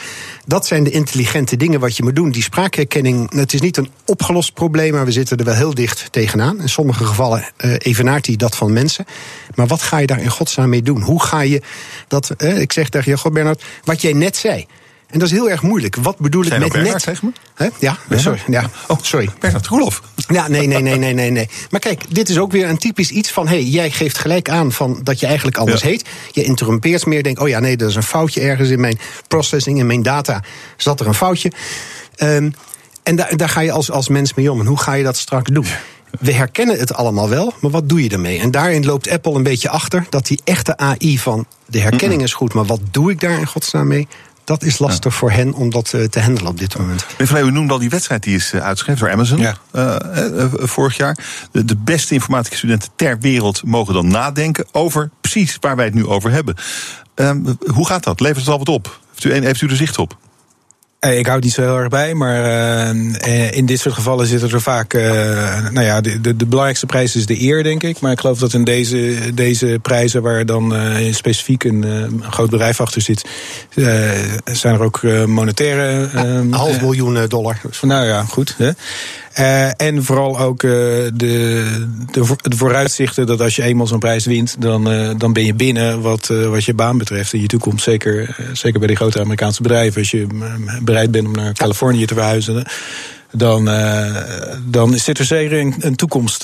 dat 0.45 0.67
zijn 0.67 0.83
de 0.83 0.91
intelligente 0.91 1.57
dingen 1.57 1.79
wat 1.79 1.97
je 1.97 2.03
moet 2.03 2.15
doen. 2.15 2.31
Die 2.31 2.43
spraakherkenning, 2.43 3.33
het 3.33 3.53
is 3.53 3.61
niet 3.61 3.77
een 3.77 3.89
opgelost 4.05 4.53
probleem, 4.53 4.93
maar 4.93 5.05
we 5.05 5.11
zitten 5.11 5.37
er 5.37 5.45
wel 5.45 5.53
heel 5.53 5.73
dicht 5.73 6.07
tegenaan. 6.11 6.61
In 6.61 6.69
sommige 6.69 7.05
gevallen 7.05 7.43
uh, 7.57 7.75
evenaart 7.77 8.25
hij 8.25 8.35
dat 8.35 8.55
van 8.55 8.73
mensen. 8.73 9.05
Maar 9.55 9.67
wat 9.67 9.81
ga 9.81 9.97
je 9.97 10.07
daar 10.07 10.21
in 10.21 10.29
godsnaam 10.29 10.69
mee 10.69 10.81
doen? 10.81 11.01
Hoe 11.01 11.23
ga 11.23 11.41
je 11.41 11.61
dat, 12.07 12.31
uh, 12.37 12.59
ik 12.59 12.71
zeg 12.71 12.89
tegen 12.89 13.11
je, 13.11 13.17
God 13.17 13.33
Bernard, 13.33 13.63
wat 13.83 14.01
jij 14.01 14.13
net 14.13 14.37
zei. 14.37 14.65
En 15.13 15.19
dat 15.19 15.27
is 15.27 15.33
heel 15.33 15.49
erg 15.49 15.61
moeilijk. 15.61 15.95
Wat 15.95 16.17
bedoel 16.17 16.43
Zijn 16.43 16.61
ik 16.61 16.73
met 16.73 16.83
net? 16.83 17.01
Zeg? 17.01 17.21
He? 17.55 17.67
Ja, 17.79 17.97
sorry. 18.09 18.39
Ja. 18.47 18.69
Oh, 18.87 18.97
sorry. 19.01 19.29
Bernard 19.39 19.67
Roelof. 19.67 20.01
Ja, 20.27 20.47
nee, 20.47 20.67
nee, 20.67 20.81
nee, 20.81 20.97
nee, 20.97 21.13
nee, 21.13 21.31
nee. 21.31 21.49
Maar 21.69 21.79
kijk, 21.79 22.03
dit 22.09 22.29
is 22.29 22.37
ook 22.37 22.51
weer 22.51 22.69
een 22.69 22.77
typisch 22.77 23.09
iets 23.09 23.31
van... 23.31 23.47
hé, 23.47 23.53
hey, 23.55 23.63
jij 23.63 23.91
geeft 23.91 24.17
gelijk 24.17 24.49
aan 24.49 24.71
van 24.71 24.99
dat 25.03 25.19
je 25.19 25.25
eigenlijk 25.25 25.57
anders 25.57 25.81
Ja. 25.81 25.87
heet. 25.87 26.05
Je 26.31 26.43
interrumpeert 26.43 27.05
meer, 27.05 27.23
denkt... 27.23 27.39
oh 27.39 27.47
ja, 27.47 27.59
nee, 27.59 27.77
er 27.77 27.87
is 27.87 27.95
een 27.95 28.03
foutje 28.03 28.41
ergens 28.41 28.69
in 28.69 28.79
mijn 28.79 28.99
processing, 29.27 29.79
in 29.79 29.85
mijn 29.85 30.03
data. 30.03 30.43
Zat 30.77 30.99
er 30.99 31.07
een 31.07 31.13
foutje. 31.13 31.51
Ehm, 32.15 32.51
en 33.03 33.15
daar, 33.15 33.37
daar 33.37 33.49
ga 33.49 33.59
je 33.59 33.71
als, 33.71 33.91
als 33.91 34.07
mens 34.07 34.33
mee 34.33 34.51
om. 34.51 34.59
En 34.59 34.65
hoe 34.65 34.79
ga 34.79 34.93
je 34.93 35.03
dat 35.03 35.17
straks 35.17 35.49
doen? 35.51 35.65
We 36.19 36.33
herkennen 36.33 36.79
het 36.79 36.93
allemaal 36.93 37.29
wel, 37.29 37.53
maar 37.61 37.71
wat 37.71 37.89
doe 37.89 38.03
je 38.03 38.09
ermee? 38.09 38.39
En 38.39 38.51
daarin 38.51 38.85
loopt 38.85 39.09
Apple 39.09 39.33
een 39.33 39.43
beetje 39.43 39.69
achter 39.69 40.05
dat 40.09 40.25
die 40.25 40.41
echte 40.43 40.77
AI 40.77 41.19
van 41.19 41.45
de 41.65 41.79
herkenning 41.79 42.21
is 42.21 42.33
goed, 42.33 42.53
maar 42.53 42.65
wat 42.65 42.79
doe 42.91 43.11
ik 43.11 43.19
daar 43.19 43.39
in 43.39 43.47
godsnaam 43.47 43.87
mee? 43.87 44.07
Dat 44.43 44.63
is 44.63 44.79
lastig 44.79 45.13
voor 45.13 45.31
hen 45.31 45.53
om 45.53 45.69
dat 45.69 45.93
eh, 45.93 46.03
te 46.03 46.19
handelen 46.19 46.49
op 46.51 46.59
dit 46.59 46.77
moment. 46.77 47.05
Meneer 47.17 47.43
u 47.45 47.51
noemde 47.51 47.73
al 47.73 47.79
die 47.79 47.89
wedstrijd 47.89 48.23
die 48.23 48.35
is 48.35 48.51
eh, 48.53 48.61
uitgeschreven 48.61 49.01
door 49.01 49.11
Amazon 49.13 49.37
Ja. 49.39 49.55
eh, 49.71 50.45
vorig 50.51 50.97
jaar. 50.97 51.17
De, 51.51 51.65
de 51.65 51.75
beste 51.75 52.13
informatica 52.13 52.55
studenten 52.55 52.89
ter 52.95 53.19
wereld 53.19 53.63
mogen 53.65 53.93
dan 53.93 54.07
nadenken 54.07 54.65
over 54.71 55.09
precies 55.21 55.57
waar 55.59 55.75
wij 55.75 55.85
het 55.85 55.93
nu 55.93 56.05
over 56.05 56.31
hebben. 56.31 56.55
Ehm, 57.15 57.39
hoe 57.73 57.87
gaat 57.87 58.03
dat? 58.03 58.19
Levert 58.19 58.39
het 58.39 58.49
al 58.49 58.57
wat 58.57 58.69
op? 58.69 58.99
Heeft 59.09 59.23
u, 59.23 59.33
een- 59.33 59.43
heeft 59.43 59.61
u 59.61 59.67
er 59.67 59.75
zicht 59.75 59.97
op? 59.97 60.17
Eh, 61.03 61.17
Ik 61.17 61.25
hou 61.25 61.35
het 61.35 61.45
niet 61.45 61.53
zo 61.53 61.61
heel 61.61 61.77
erg 61.77 61.87
bij, 61.87 62.13
maar 62.13 62.43
eh, 62.43 62.89
eh, 62.89 63.51
in 63.51 63.65
dit 63.65 63.79
soort 63.79 63.95
gevallen 63.95 64.27
zitten 64.27 64.51
er 64.51 64.61
vaak. 64.61 64.93
nou 64.93 65.81
ja, 65.81 66.01
de, 66.01 66.21
de, 66.21 66.35
de 66.35 66.45
belangrijkste 66.45 66.85
prijs 66.85 67.15
is 67.15 67.25
de 67.25 67.41
eer, 67.41 67.63
denk 67.63 67.83
ik. 67.83 67.99
Maar 67.99 68.11
ik 68.11 68.19
geloof 68.19 68.39
dat 68.39 68.53
in 68.53 68.63
deze, 68.63 69.15
deze 69.33 69.79
prijzen, 69.81 70.21
waar 70.21 70.45
dan 70.45 70.73
specifiek 71.11 71.63
een, 71.63 71.81
een 71.83 72.23
groot 72.29 72.49
bedrijf 72.49 72.81
achter 72.81 73.01
zit, 73.01 73.25
zijn 74.43 74.73
er 74.73 74.81
ook 74.81 75.01
monetaire. 75.25 76.09
Een 76.13 76.53
half 76.53 76.81
miljoen 76.81 77.25
dollar. 77.27 77.61
nou 77.81 78.05
ja, 78.05 78.23
goed. 78.23 78.55
Hè? 78.57 78.71
Eh, 79.33 79.81
en 79.81 80.03
vooral 80.03 80.39
ook 80.39 80.63
eh, 80.63 80.69
de, 81.13 81.65
de, 82.11 82.25
vo- 82.25 82.35
de 82.41 82.57
vooruitzichten 82.57 83.25
dat 83.25 83.41
als 83.41 83.55
je 83.55 83.63
eenmaal 83.63 83.87
zo'n 83.87 83.99
prijs 83.99 84.25
wint, 84.25 84.55
dan, 84.59 84.91
eh, 84.91 85.09
dan 85.17 85.33
ben 85.33 85.45
je 85.45 85.53
binnen 85.53 86.01
wat, 86.01 86.27
wat 86.27 86.63
je 86.63 86.73
baan 86.73 86.97
betreft 86.97 87.33
in 87.33 87.41
je 87.41 87.47
toekomst. 87.47 87.83
Zeker, 87.83 88.35
zeker 88.53 88.79
bij 88.79 88.87
die 88.87 88.97
grote 88.97 89.19
Amerikaanse 89.19 89.61
bedrijven. 89.61 90.01
Als 90.01 90.11
je 90.11 90.27
bereid 90.81 91.11
bent 91.11 91.27
om 91.27 91.33
naar 91.33 91.53
Californië 91.53 92.05
te 92.05 92.13
verhuizen. 92.13 92.65
Dan, 93.31 93.69
eh, 93.69 94.23
dan 94.65 94.97
zit 94.97 95.19
er 95.19 95.25
zeker 95.25 95.59
een, 95.59 95.95
toekomst 95.95 96.43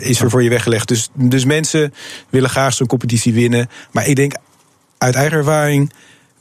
is 0.00 0.20
er 0.20 0.30
voor 0.30 0.42
je 0.42 0.50
weggelegd. 0.50 0.88
Dus, 0.88 1.08
dus 1.14 1.44
mensen 1.44 1.94
willen 2.30 2.50
graag 2.50 2.74
zo'n 2.74 2.86
competitie 2.86 3.32
winnen. 3.32 3.68
Maar 3.90 4.06
ik 4.06 4.16
denk 4.16 4.34
uit 4.98 5.14
eigen 5.14 5.38
ervaring 5.38 5.92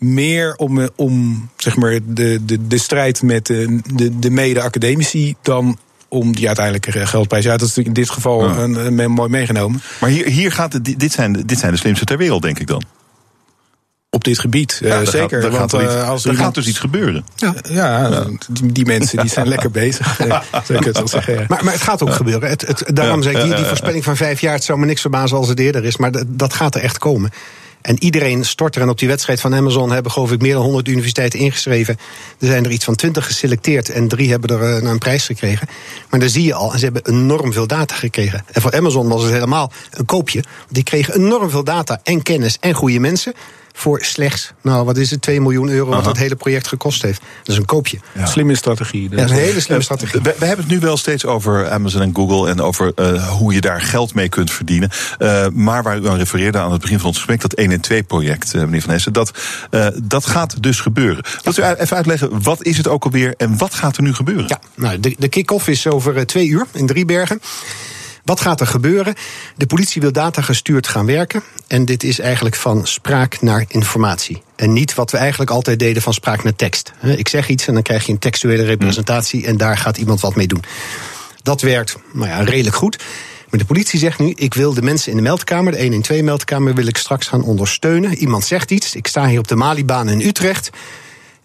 meer 0.06 0.56
om, 0.56 0.80
eh, 0.82 0.88
om 0.96 1.50
zeg 1.58 1.76
maar, 1.76 2.00
de, 2.06 2.40
de, 2.46 2.68
de 2.68 2.78
strijd 2.78 3.22
met 3.22 3.46
de, 3.46 3.80
de, 3.94 4.20
de 4.20 4.30
mede-academici 4.30 5.36
dan 5.42 5.78
om 6.08 6.36
die 6.36 6.48
uiteindelijke 6.48 7.06
geldprijs. 7.08 7.44
Ja, 7.44 7.52
dat 7.52 7.62
is 7.62 7.68
natuurlijk 7.68 7.98
in 7.98 8.04
dit 8.04 8.12
geval 8.14 8.44
Ja. 8.50 8.58
een, 8.58 9.00
een, 9.00 9.12
mooi 9.12 9.30
meegenomen. 9.30 9.82
Maar 10.00 10.10
hier, 10.10 10.26
hier 10.26 10.52
gaat 10.52 10.74
het, 10.74 10.94
dit, 11.00 11.12
zijn, 11.12 11.34
de- 11.34 11.46
dit 11.46 11.60
zijn 11.60 11.72
de 11.72 11.78
slimste 11.78 12.06
ter 12.06 12.18
wereld, 12.18 12.42
denk 12.42 12.60
ik 12.60 12.68
dan. 12.68 12.84
Op 14.10 14.24
dit 14.24 14.40
gebied, 14.40 14.80
eh, 14.84 14.90
Ja, 14.90 15.06
zeker. 15.06 15.20
Gaat, 15.20 15.30
daar 15.42 15.60
want 15.60 15.72
gaat, 15.72 15.74
er 15.74 15.84
iets- 15.84 15.94
eh, 15.96 16.10
als 16.10 16.24
er 16.24 16.30
iemand- 16.30 16.46
gaat 16.46 16.56
dus 16.56 16.68
iets 16.68 16.80
gebeuren. 16.80 17.26
Ja, 17.36 17.54
ja, 17.70 18.24
Die, 18.50 18.72
die 18.72 18.86
mensen 18.86 19.18
die 19.18 19.30
zijn 19.30 19.48
lekker 19.48 19.72
bezig. 19.72 20.18
Het 20.52 20.98
wel 20.98 21.08
zeggen. 21.08 21.34
ja. 21.34 21.46
Maar, 21.48 21.64
maar 21.64 21.74
het 21.74 21.82
gaat 21.82 22.02
ook 22.04 22.14
gebeuren. 22.14 22.50
Het, 22.50 22.62
het, 22.68 22.84
daarom 22.96 23.22
Ja, 23.22 23.24
zeg 23.32 23.34
ik, 23.42 23.48
die, 23.48 23.56
die 23.56 23.66
voorspelling 23.66 24.04
van 24.04 24.16
vijf 24.16 24.42
jaar... 24.42 24.54
het 24.54 24.64
zou 24.64 24.80
me 24.80 24.86
niks 24.86 25.02
verbazen 25.02 25.38
als 25.38 25.48
het 25.48 25.60
eerder 25.60 25.84
is, 25.86 25.98
maar 25.98 26.12
dat, 26.12 26.26
dat 26.28 26.54
gaat 26.54 26.76
er 26.76 26.82
echt 26.82 26.98
komen. 26.98 27.30
En 27.82 28.04
iedereen 28.04 28.46
stort 28.46 28.76
er. 28.76 28.82
En 28.82 28.90
op 28.90 29.00
die 29.00 29.08
wedstrijd 29.08 29.42
van 29.42 29.56
Amazon 29.56 29.92
hebben 29.92 30.12
geloof 30.12 30.32
ik 30.32 30.42
meer 30.42 30.54
dan 30.54 30.64
100 30.64 30.88
universiteiten 30.88 31.40
ingeschreven. 31.40 31.98
Er 32.40 32.48
zijn 32.48 32.66
er 32.66 32.72
iets 32.72 32.86
van 32.86 32.96
20 32.96 33.26
geselecteerd 33.26 33.90
en 33.90 34.08
drie 34.08 34.30
hebben 34.30 34.50
er 34.50 34.78
eh, 34.78 34.90
een 34.90 34.98
prijs 34.98 35.26
gekregen. 35.26 35.68
Maar 36.10 36.20
daar 36.20 36.30
zie 36.30 36.44
je 36.44 36.54
al, 36.54 36.74
en 36.74 36.80
ze 36.80 36.86
hebben 36.86 37.06
enorm 37.06 37.54
veel 37.54 37.68
data 37.68 37.96
gekregen. 37.96 38.46
En 38.52 38.62
voor 38.62 38.76
Amazon 38.76 39.08
was 39.08 39.24
het 39.24 39.32
helemaal 39.32 39.72
een 39.92 40.06
koopje. 40.06 40.44
Die 40.70 40.84
kregen 40.84 41.16
enorm 41.16 41.50
veel 41.50 41.64
data 41.64 42.00
en 42.04 42.22
kennis 42.22 42.58
en 42.60 42.74
goede 42.74 43.00
mensen. 43.00 43.34
Voor 43.74 44.02
slechts, 44.04 44.52
nou 44.62 44.86
wat 44.86 44.98
is 44.98 45.12
het, 45.12 45.22
2 45.22 45.42
miljoen 45.42 45.70
euro 45.70 45.90
wat 45.90 46.00
Aha. 46.00 46.08
het 46.10 46.18
hele 46.18 46.36
project 46.36 46.68
gekost 46.68 47.02
heeft. 47.02 47.22
Dat 47.22 47.48
is 47.48 47.58
een 47.58 47.66
koopje. 47.66 48.00
Ja. 48.14 48.26
Slimme 48.26 48.56
strategie. 48.56 49.10
Ja, 49.10 49.16
dat 49.16 49.26
is 49.26 49.32
een 49.32 49.38
hele 49.38 49.60
slimme 49.60 49.76
Eh, 49.76 49.82
strategie. 49.84 50.22
We, 50.22 50.36
we 50.38 50.46
hebben 50.46 50.66
het 50.66 50.74
nu 50.74 50.80
wel 50.80 50.98
steeds 50.98 51.26
over 51.26 51.70
Amazon 51.70 52.02
en 52.02 52.16
Google 52.16 52.50
en 52.50 52.62
over 52.62 52.92
eh, 52.96 53.28
hoe 53.30 53.54
je 53.54 53.62
daar 53.62 53.82
geld 53.82 54.14
mee 54.14 54.30
kunt 54.30 54.52
verdienen. 54.52 54.90
Eh, 55.18 55.48
maar 55.54 55.84
waar 55.84 55.98
u 55.98 56.08
aan 56.08 56.18
refereerde 56.18 56.58
aan 56.58 56.72
het 56.72 56.82
begin 56.82 56.98
van 56.98 57.08
ons 57.08 57.18
gesprek, 57.18 57.42
dat 57.42 57.54
1 57.54 57.72
en 57.72 57.82
2 57.82 58.04
project, 58.04 58.54
eh, 58.54 58.62
meneer 58.62 58.82
Van 58.82 58.94
Essen, 58.94 59.14
dat, 59.14 59.32
eh, 59.70 59.88
dat 60.04 60.26
gaat 60.26 60.64
dus 60.64 60.80
gebeuren. 60.80 61.24
Wilt 61.44 61.58
u 61.58 61.64
even 61.64 61.96
uitleggen, 61.98 62.42
wat 62.44 62.64
is 62.64 62.78
het 62.78 62.88
ook 62.88 63.04
alweer 63.04 63.34
en 63.38 63.58
wat 63.58 63.74
gaat 63.74 63.98
er 63.98 64.04
nu 64.04 64.14
gebeuren? 64.14 64.46
Ja, 64.48 64.60
nou, 64.76 65.00
de, 65.00 65.16
de 65.18 65.28
kick-off 65.28 65.68
is 65.68 65.88
over 65.88 66.26
twee 66.26 66.48
uur 66.48 66.66
in 66.72 66.86
Driebergen. 66.88 67.42
Wat 68.24 68.42
gaat 68.42 68.60
er 68.60 68.68
gebeuren? 68.68 69.16
De 69.58 69.66
politie 69.66 70.02
wil 70.02 70.12
data 70.12 70.42
gestuurd 70.42 70.88
gaan 70.88 71.06
werken. 71.06 71.44
En 71.68 71.86
dit 71.86 72.04
is 72.04 72.20
eigenlijk 72.20 72.56
van 72.56 72.88
spraak 72.88 73.42
naar 73.42 73.66
informatie. 73.68 74.42
En 74.56 74.74
niet 74.74 74.94
wat 74.94 75.12
we 75.12 75.18
eigenlijk 75.18 75.52
altijd 75.52 75.80
deden 75.80 76.02
van 76.02 76.14
spraak 76.14 76.44
naar 76.44 76.56
tekst. 76.56 76.92
Ik 77.02 77.28
zeg 77.28 77.50
iets 77.50 77.68
en 77.68 77.74
dan 77.74 77.84
krijg 77.84 78.06
je 78.06 78.12
een 78.12 78.20
textuele 78.20 78.64
representatie... 78.64 79.46
en 79.46 79.58
daar 79.58 79.78
gaat 79.78 79.98
iemand 79.98 80.22
wat 80.22 80.36
mee 80.36 80.48
doen. 80.48 80.64
Dat 81.44 81.62
werkt 81.62 81.98
nou 82.14 82.28
ja, 82.28 82.42
redelijk 82.42 82.76
goed. 82.76 83.04
Maar 83.50 83.60
de 83.60 83.66
politie 83.66 84.00
zegt 84.00 84.20
nu, 84.20 84.32
ik 84.36 84.54
wil 84.54 84.74
de 84.74 84.82
mensen 84.82 85.12
in 85.12 85.18
de 85.18 85.24
meldkamer... 85.24 85.72
de 85.72 86.04
112-meldkamer 86.22 86.74
wil 86.74 86.88
ik 86.88 86.98
straks 86.98 87.28
gaan 87.28 87.44
ondersteunen. 87.44 88.18
Iemand 88.18 88.46
zegt 88.46 88.72
iets, 88.72 88.96
ik 88.96 89.08
sta 89.08 89.28
hier 89.28 89.40
op 89.40 89.48
de 89.48 89.56
Malibaan 89.56 90.10
in 90.10 90.22
Utrecht 90.22 90.70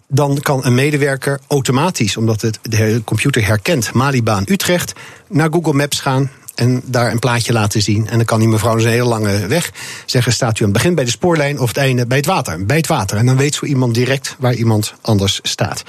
dan 0.07 0.39
kan 0.41 0.65
een 0.65 0.73
medewerker 0.73 1.39
automatisch, 1.47 2.17
omdat 2.17 2.41
het 2.41 2.59
de 2.61 3.01
computer 3.03 3.45
herkent 3.45 3.93
Malibaan 3.93 4.43
Utrecht, 4.47 4.93
naar 5.27 5.49
Google 5.51 5.73
Maps 5.73 5.99
gaan 5.99 6.31
en 6.57 6.81
daar 6.85 7.11
een 7.11 7.19
plaatje 7.19 7.53
laten 7.53 7.81
zien. 7.81 8.07
En 8.07 8.15
dan 8.15 8.25
kan 8.25 8.39
die 8.39 8.47
mevrouw 8.47 8.77
een 8.77 8.87
hele 8.87 9.03
lange 9.03 9.47
weg 9.47 9.71
zeggen: 10.05 10.31
staat 10.31 10.59
u 10.59 10.63
aan 10.63 10.69
het 10.69 10.77
begin 10.77 10.95
bij 10.95 11.03
de 11.03 11.09
spoorlijn 11.09 11.59
of 11.59 11.67
het 11.67 11.77
einde 11.77 12.07
bij 12.07 12.17
het 12.17 12.25
water? 12.25 12.65
Bij 12.65 12.77
het 12.77 12.87
water. 12.87 13.17
En 13.17 13.25
dan 13.25 13.37
weet 13.37 13.55
zo 13.55 13.65
iemand 13.65 13.93
direct 13.93 14.35
waar 14.39 14.53
iemand 14.53 14.93
anders 15.01 15.39
staat. 15.43 15.83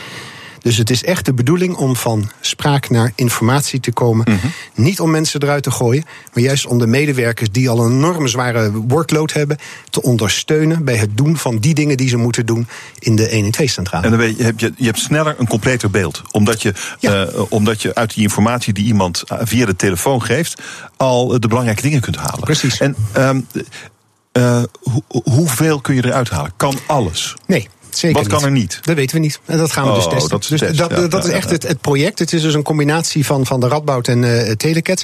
Dus 0.61 0.77
het 0.77 0.91
is 0.91 1.05
echt 1.05 1.25
de 1.25 1.33
bedoeling 1.35 1.75
om 1.77 1.97
van 1.97 2.31
spraak 2.41 2.91
naar 2.91 3.13
informatie 3.15 3.81
te 3.81 3.93
komen. 3.93 4.27
Mhm. 4.29 4.47
Niet 4.75 5.01
om 5.01 5.11
mensen 5.11 5.43
eruit 5.43 5.63
te 5.63 5.71
gooien, 5.71 6.05
maar 6.35 6.43
juist 6.43 6.67
om 6.67 6.79
de 6.79 6.87
medewerkers 6.87 7.51
die 7.51 7.69
al 7.69 7.85
een 7.85 7.93
enorm 7.93 8.29
zware 8.29 8.73
workload 8.73 9.33
hebben, 9.33 9.59
te 9.91 10.03
ondersteunen 10.03 10.85
bij 10.85 10.97
het 10.97 11.17
doen 11.17 11.37
van 11.37 11.59
die 11.59 11.75
dingen 11.75 11.97
die 11.97 12.09
ze 12.09 12.17
moeten 12.17 12.47
doen 12.47 12.69
in 12.99 13.17
de 13.17 13.53
112-centrale. 13.59 14.05
En 14.05 14.11
dan 14.11 14.19
weet 14.19 14.37
je, 14.37 14.43
heb 14.43 14.61
je, 14.61 14.73
je 14.77 14.85
hebt 14.87 14.99
sneller 14.99 15.35
een 15.39 15.49
completer 15.49 15.91
beeld. 15.91 16.23
Omdat 16.31 16.63
je, 16.63 16.75
eh, 17.01 17.23
omdat 17.49 17.83
je 17.83 17.95
uit 17.95 18.15
die 18.15 18.23
informatie 18.23 18.73
die 18.73 18.85
iemand 18.85 19.23
eh, 19.27 19.39
via 19.43 19.67
de 19.67 19.77
telefoon 19.77 20.23
geeft, 20.23 20.63
al 20.97 21.41
de 21.41 21.49
belangrijke 21.49 21.83
dingen 21.83 22.01
kunt 22.01 22.17
halen. 22.17 22.41
Precies. 22.41 22.81
En 22.81 22.97
ehm, 23.13 23.41
eh, 24.33 24.63
hoe- 24.81 25.03
hoeveel 25.25 25.81
kun 25.81 25.95
je 25.95 26.05
eruit 26.05 26.31
halen? 26.31 26.53
Kan 26.57 26.75
alles? 26.87 27.35
Nee. 27.47 27.69
Zeker 27.91 28.17
Wat 28.19 28.27
kan 28.27 28.45
er 28.45 28.51
niet? 28.51 28.79
Dat 28.83 28.95
weten 28.97 29.17
we 29.17 29.23
niet. 29.23 29.41
En 29.45 29.59
dat 29.59 29.73
gaan 29.73 29.87
we 29.89 29.95
dus 29.95 30.05
Oh, 30.05 30.11
testen. 30.11 30.31
dat 30.31 30.43
is 30.43 30.49
dus 30.49 30.61
test, 30.61 30.79
dat, 30.79 30.91
ja, 30.91 31.07
dat 31.07 31.25
is 31.25 31.31
echt 31.31 31.47
ja. 31.49 31.53
Het, 31.55 31.63
het 31.63 31.81
project. 31.81 32.19
Het 32.19 32.33
is 32.33 32.43
dus 32.43 32.55
een 32.55 32.63
combinatie 32.63 33.27
van, 33.27 33.47
van 33.47 33.61
de 33.61 33.69
Radboud 33.69 34.09
en 34.09 34.55
Telecat. 34.57 35.03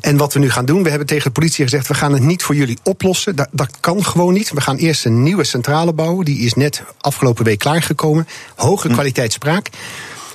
En 0.00 0.16
wat 0.16 0.32
we 0.32 0.38
nu 0.38 0.50
gaan 0.50 0.64
doen, 0.64 0.82
we 0.82 0.88
hebben 0.88 1.06
tegen 1.06 1.24
de 1.24 1.30
politie 1.30 1.64
gezegd... 1.64 1.86
we 1.88 1.94
gaan 1.94 2.12
het 2.12 2.22
niet 2.22 2.42
voor 2.42 2.54
jullie 2.54 2.78
oplossen. 2.82 3.36
Dat, 3.36 3.48
dat 3.52 3.68
kan 3.80 4.04
gewoon 4.04 4.32
niet. 4.32 4.50
We 4.50 4.60
gaan 4.60 4.76
eerst 4.76 5.04
een 5.04 5.22
nieuwe 5.22 5.44
centrale 5.44 5.92
bouwen. 5.92 6.24
Die 6.24 6.38
is 6.38 6.54
net 6.54 6.82
afgelopen 7.00 7.44
week 7.44 7.58
klaargekomen. 7.58 8.28
Hoge 8.56 8.86
Hm. 8.88 8.92
kwaliteit 8.92 9.32
spraak. 9.32 9.68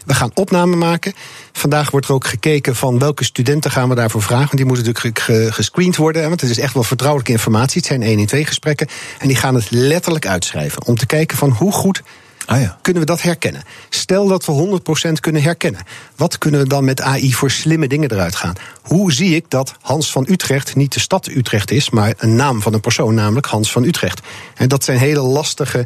We 0.06 0.14
gaan 0.14 0.32
opname 0.34 0.76
maken. 0.76 1.14
Vandaag 1.52 1.91
wordt 1.91 2.08
er 2.08 2.14
ook 2.14 2.28
gekeken 2.28 2.76
van 2.76 3.00
welke 3.00 3.24
studenten 3.24 3.72
gaan 3.72 3.89
we 3.89 3.95
daarvoor 3.95 4.22
vragen. 4.22 4.45
Want 4.45 4.58
die 4.58 4.66
moeten 4.66 4.86
natuurlijk 4.86 5.20
ge- 5.20 5.34
ge- 5.34 5.52
gescreend 5.52 5.95
worden. 5.95 6.28
Want 6.28 6.41
het 6.41 6.50
is 6.50 6.60
echt 6.60 6.74
wel 6.74 6.84
vertrouwelijke 6.84 7.32
informatie. 7.32 7.78
Het 7.78 7.86
zijn 7.86 8.04
1 8.04 8.20
en 8.20 8.26
2 8.26 8.45
gesprekken. 8.45 8.88
En 9.20 9.28
die 9.28 9.38
gaan 9.38 9.56
het 9.56 9.72
letterlijk 9.72 10.28
uitschrijven. 10.28 10.86
Om 10.86 10.95
te 10.95 11.06
kijken 11.06 11.38
van 11.38 11.50
hoe 11.50 11.72
goed 11.72 12.02
Ah 12.50 12.62
ja. 12.62 12.78
kunnen 12.82 13.02
we 13.02 13.08
dat 13.08 13.22
herkennen. 13.22 13.64
Stel 13.89 14.28
dat 14.28 14.45
we 14.45 14.80
100% 15.10 15.12
kunnen 15.20 15.41
herkennen. 15.41 15.82
Wat 16.16 16.38
kunnen 16.38 16.60
we 16.62 16.68
dan 16.68 16.84
met 16.84 17.02
AI 17.02 17.34
voor 17.34 17.52
slimme 17.52 17.88
dingen 17.88 18.12
eruit 18.12 18.36
gaan? 18.36 18.56
Hoe 18.82 19.14
zie 19.14 19.36
ik 19.36 19.45
dat 19.47 19.76
Hans 19.82 20.12
van 20.12 20.26
Utrecht 20.30 20.76
niet 20.76 20.93
de 20.93 21.00
stad 21.00 21.28
Utrecht 21.28 21.72
is, 21.72 21.89
maar 21.89 22.14
een 22.18 22.36
naam 22.36 22.62
van 22.62 22.74
een 22.74 22.80
persoon, 22.80 23.14
namelijk 23.14 23.45
Hans 23.45 23.72
van 23.72 23.84
Utrecht? 23.84 24.22
En 24.56 24.68
dat 24.68 24.84
zijn 24.84 24.97
hele 24.97 25.22
lastige 25.22 25.86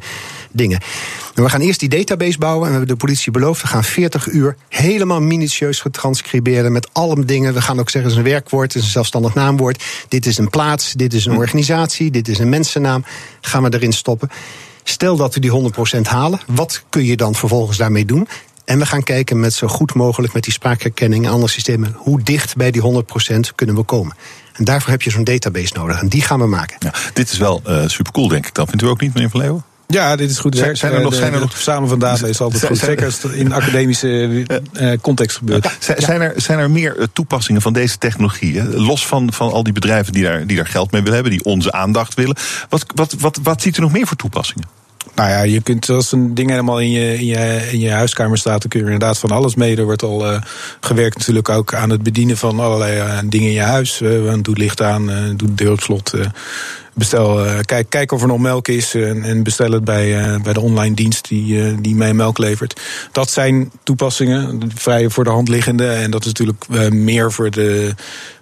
dingen. 0.51 0.79
En 1.35 1.43
we 1.43 1.49
gaan 1.49 1.61
eerst 1.61 1.79
die 1.79 1.89
database 1.89 2.37
bouwen 2.37 2.63
en 2.63 2.71
we 2.71 2.77
hebben 2.77 2.97
de 2.97 3.05
politie 3.05 3.31
beloofd. 3.31 3.61
We 3.61 3.67
gaan 3.67 3.83
40 3.83 4.27
uur 4.27 4.55
helemaal 4.69 5.21
minutieus 5.21 5.79
getranscriberen 5.79 6.71
met 6.71 6.89
alle 6.91 7.25
dingen. 7.25 7.53
We 7.53 7.61
gaan 7.61 7.79
ook 7.79 7.89
zeggen, 7.89 8.11
het 8.11 8.19
is 8.19 8.25
een 8.25 8.31
werkwoord, 8.31 8.73
het 8.73 8.81
is 8.81 8.87
een 8.87 8.93
zelfstandig 8.93 9.33
naamwoord. 9.33 9.83
Dit 10.07 10.25
is 10.25 10.37
een 10.37 10.49
plaats, 10.49 10.93
dit 10.93 11.13
is 11.13 11.25
een 11.25 11.37
organisatie, 11.37 12.11
dit 12.11 12.27
is 12.27 12.39
een 12.39 12.49
mensennaam. 12.49 13.05
Gaan 13.41 13.63
we 13.63 13.73
erin 13.73 13.93
stoppen. 13.93 14.29
Stel 14.83 15.15
dat 15.15 15.33
we 15.33 15.39
die 15.39 15.71
100% 15.97 16.01
halen, 16.01 16.39
wat 16.47 16.83
kun 16.89 17.05
je 17.05 17.17
dan 17.17 17.35
vervolgens 17.35 17.77
daarmee 17.77 18.05
doen? 18.05 18.27
En 18.65 18.79
we 18.79 18.85
gaan 18.85 19.03
kijken 19.03 19.39
met 19.39 19.53
zo 19.53 19.67
goed 19.67 19.93
mogelijk 19.93 20.33
met 20.33 20.43
die 20.43 20.53
spraakherkenning 20.53 21.25
en 21.25 21.31
andere 21.31 21.51
systemen, 21.51 21.95
hoe 21.97 22.21
dicht 22.21 22.55
bij 22.55 22.71
die 22.71 22.81
100% 22.81 23.55
kunnen 23.55 23.75
we 23.75 23.83
komen. 23.83 24.15
En 24.53 24.63
daarvoor 24.63 24.91
heb 24.91 25.01
je 25.01 25.09
zo'n 25.09 25.23
database 25.23 25.73
nodig 25.73 26.01
en 26.01 26.07
die 26.07 26.21
gaan 26.21 26.39
we 26.39 26.47
maken. 26.47 26.77
Ja, 26.79 26.93
dit 27.13 27.31
is 27.31 27.37
wel 27.37 27.61
eh 27.65 27.87
supercool, 27.87 28.27
denk 28.27 28.47
ik 28.47 28.53
dan. 28.53 28.67
Vindt 28.67 28.83
u 28.83 28.87
ook 28.87 29.01
niet, 29.01 29.13
meneer 29.13 29.29
Van 29.29 29.39
Leeuwen? 29.39 29.63
Ja, 29.93 30.15
dit 30.15 30.29
is 30.29 30.39
goed. 30.39 30.55
Zijn- 30.57 30.77
zijn 30.77 30.93
er 30.93 31.01
nog- 31.01 31.13
zijn 31.13 31.33
er 31.33 31.39
nog- 31.39 31.53
verzamelen 31.53 31.89
van 31.89 31.99
data 31.99 32.27
is 32.27 32.39
altijd 32.41 32.65
goed. 32.65 32.77
Zeker 32.77 33.05
als 33.05 33.21
het 33.21 33.31
in 33.31 33.51
academische 33.53 34.45
eh, 34.73 34.91
context 35.01 35.37
gebeurt. 35.37 35.77
Zijn, 35.97 36.21
er, 36.21 36.33
zijn 36.35 36.59
er 36.59 36.71
meer 36.71 36.97
eh, 36.97 37.05
toepassingen 37.13 37.61
van 37.61 37.73
deze 37.73 37.97
technologie? 37.97 38.59
hè? 38.59 38.67
Los 38.69 39.07
van, 39.07 39.33
van 39.33 39.51
al 39.51 39.63
die 39.63 39.73
bedrijven 39.73 40.13
die 40.13 40.23
daar, 40.23 40.47
die 40.47 40.57
daar 40.57 40.67
geld 40.67 40.91
mee 40.91 41.01
willen 41.01 41.15
hebben, 41.15 41.31
die 41.37 41.43
onze 41.43 41.71
aandacht 41.71 42.13
willen. 42.13 42.37
Wat, 42.69 42.85
wat, 42.95 43.15
wat, 43.19 43.39
wat 43.43 43.61
ziet 43.61 43.77
u 43.77 43.81
nog 43.81 43.91
meer 43.91 44.07
voor 44.07 44.17
toepassingen? 44.17 44.67
Nou 45.15 45.29
ja, 45.29 45.41
je 45.41 45.61
kunt 45.61 45.89
als 45.89 46.11
een 46.11 46.33
ding 46.33 46.49
helemaal 46.49 46.79
in 46.79 46.91
je, 46.91 47.13
in 47.17 47.25
je, 47.25 47.67
in 47.71 47.79
je 47.79 47.91
huiskamer 47.91 48.37
staat, 48.37 48.61
dan 48.61 48.69
kun 48.69 48.79
je 48.79 48.85
er 48.85 48.91
inderdaad 48.91 49.17
van 49.19 49.31
alles 49.31 49.55
mee. 49.55 49.77
Er 49.77 49.83
wordt 49.83 50.03
al 50.03 50.31
eh, 50.31 50.41
gewerkt 50.79 51.17
natuurlijk 51.17 51.49
ook 51.49 51.73
aan 51.73 51.89
het 51.89 52.03
bedienen 52.03 52.37
van 52.37 52.59
allerlei 52.59 52.97
eh, 52.99 53.17
dingen 53.25 53.47
in 53.47 53.53
je 53.53 53.61
huis. 53.61 54.01
Eh, 54.01 54.09
doe 54.09 54.35
het 54.35 54.57
licht 54.57 54.81
aan, 54.81 55.05
doe 55.37 55.47
de 55.47 55.55
deur 55.55 55.71
op 55.71 55.81
slot. 55.81 56.13
eh, 56.13 56.25
bestel, 56.93 57.45
eh, 57.45 57.59
kijk, 57.65 57.89
kijk 57.89 58.11
of 58.11 58.21
er 58.21 58.27
nog 58.27 58.39
melk 58.39 58.67
is 58.67 58.93
en, 58.95 59.23
en 59.23 59.43
bestel 59.43 59.71
het 59.71 59.83
bij, 59.83 60.19
eh, 60.21 60.41
bij 60.41 60.53
de 60.53 60.59
online 60.59 60.95
dienst 60.95 61.27
die, 61.27 61.81
die 61.81 61.95
mij 61.95 62.13
melk 62.13 62.37
levert. 62.37 62.81
Dat 63.11 63.29
zijn 63.31 63.71
toepassingen, 63.83 64.61
vrij 64.75 65.09
voor 65.09 65.23
de 65.23 65.29
hand 65.29 65.47
liggende. 65.49 65.87
En 65.87 66.11
dat 66.11 66.21
is 66.21 66.27
natuurlijk 66.27 66.63
eh, 66.69 66.89
meer 66.89 67.31
voor 67.31 67.51
de, 67.51 67.93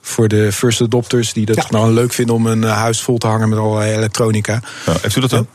voor 0.02 0.28
de 0.28 0.52
first 0.52 0.82
adopters 0.82 1.34
die 1.34 1.46
dat 1.46 1.72
nou 1.72 1.94
leuk 1.94 2.14
vinden 2.14 2.36
om 2.36 2.46
een 2.46 2.64
huis 2.64 3.02
vol 3.02 3.18
te 3.18 3.28
hangen 3.28 3.50
met 3.50 3.60
allerlei 3.60 3.92
elektronica. 3.94 4.60
heeft 5.02 5.16
u 5.16 5.22
dat 5.22 5.30
dan? 5.30 5.48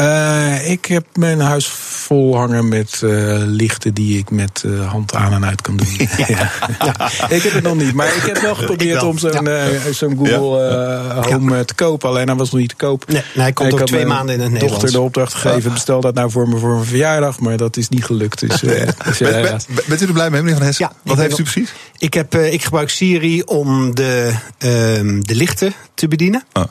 Eh, 0.00 0.70
ik 0.70 0.84
heb 0.84 1.04
mijn 1.14 1.40
huis 1.40 1.66
vol 1.68 2.36
hangen 2.36 2.68
met 2.68 3.00
eh, 3.04 3.10
lichten 3.46 3.94
die 3.94 4.18
ik 4.18 4.30
met 4.30 4.62
eh, 4.66 4.90
hand 4.90 5.14
aan 5.14 5.32
en 5.32 5.44
uit 5.44 5.62
kan 5.62 5.76
doen. 5.76 5.86
Ja. 6.28 6.50
Ik 7.36 7.42
heb 7.42 7.52
het 7.52 7.62
nog 7.62 7.76
niet, 7.76 7.94
maar 7.94 8.06
ik 8.16 8.22
heb 8.22 8.38
wel 8.38 8.54
geprobeerd 8.54 9.02
Ik 9.02 9.08
om 9.08 9.18
zo'n 9.18 9.44
Ja. 9.44 9.92
zo'n 9.92 10.16
Google 10.16 10.68
eh, 10.68 11.26
Home 11.26 11.64
te 11.64 11.74
kopen. 11.74 12.08
Alleen 12.08 12.26
hij 12.26 12.36
was 12.36 12.50
nog 12.50 12.60
niet 12.60 12.68
te 12.68 12.74
koop. 12.74 13.04
Nee, 13.08 13.22
nee, 13.34 13.42
hij 13.42 13.52
komt 13.52 13.68
Ik 13.68 13.72
ook 13.74 13.80
had 13.80 13.88
twee 13.88 14.06
maanden 14.06 14.34
in 14.34 14.40
het 14.40 14.50
dochter 14.50 14.66
Nederlands. 14.68 14.92
de 14.92 15.00
opdracht 15.00 15.34
gegeven, 15.34 15.72
bestel 15.72 16.00
dat 16.00 16.14
nou 16.14 16.30
voor 16.30 16.48
me 16.48 16.56
voor 16.58 16.74
mijn 16.74 16.84
verjaardag. 16.86 17.40
Maar 17.40 17.56
dat 17.56 17.76
is 17.76 17.88
niet 17.88 18.04
gelukt. 18.04 18.40
Dus, 18.48 18.62
eh, 18.62 18.88
dus 19.06 19.18
ja, 19.18 19.30
Ben- 19.30 19.42
ja. 19.42 19.58
ben- 19.68 19.84
bent 19.86 20.02
u 20.02 20.06
er 20.06 20.12
blij 20.12 20.30
mee, 20.30 20.40
meneer 20.40 20.56
Van 20.56 20.66
Hessen? 20.66 20.84
Ja, 20.84 20.92
Wat 21.04 21.16
ik 21.16 21.22
heeft 21.22 21.38
u 21.38 21.42
precies? 21.42 21.72
Ik, 21.98 22.14
heb, 22.14 22.34
eh, 22.34 22.52
ik 22.52 22.64
gebruik 22.64 22.90
Siri 22.90 23.42
om 23.42 23.94
de, 23.94 24.32
ehm, 24.58 25.20
de 25.20 25.34
lichten 25.34 25.72
te 25.94 26.08
bedienen. 26.08 26.42
Ah. 26.52 26.64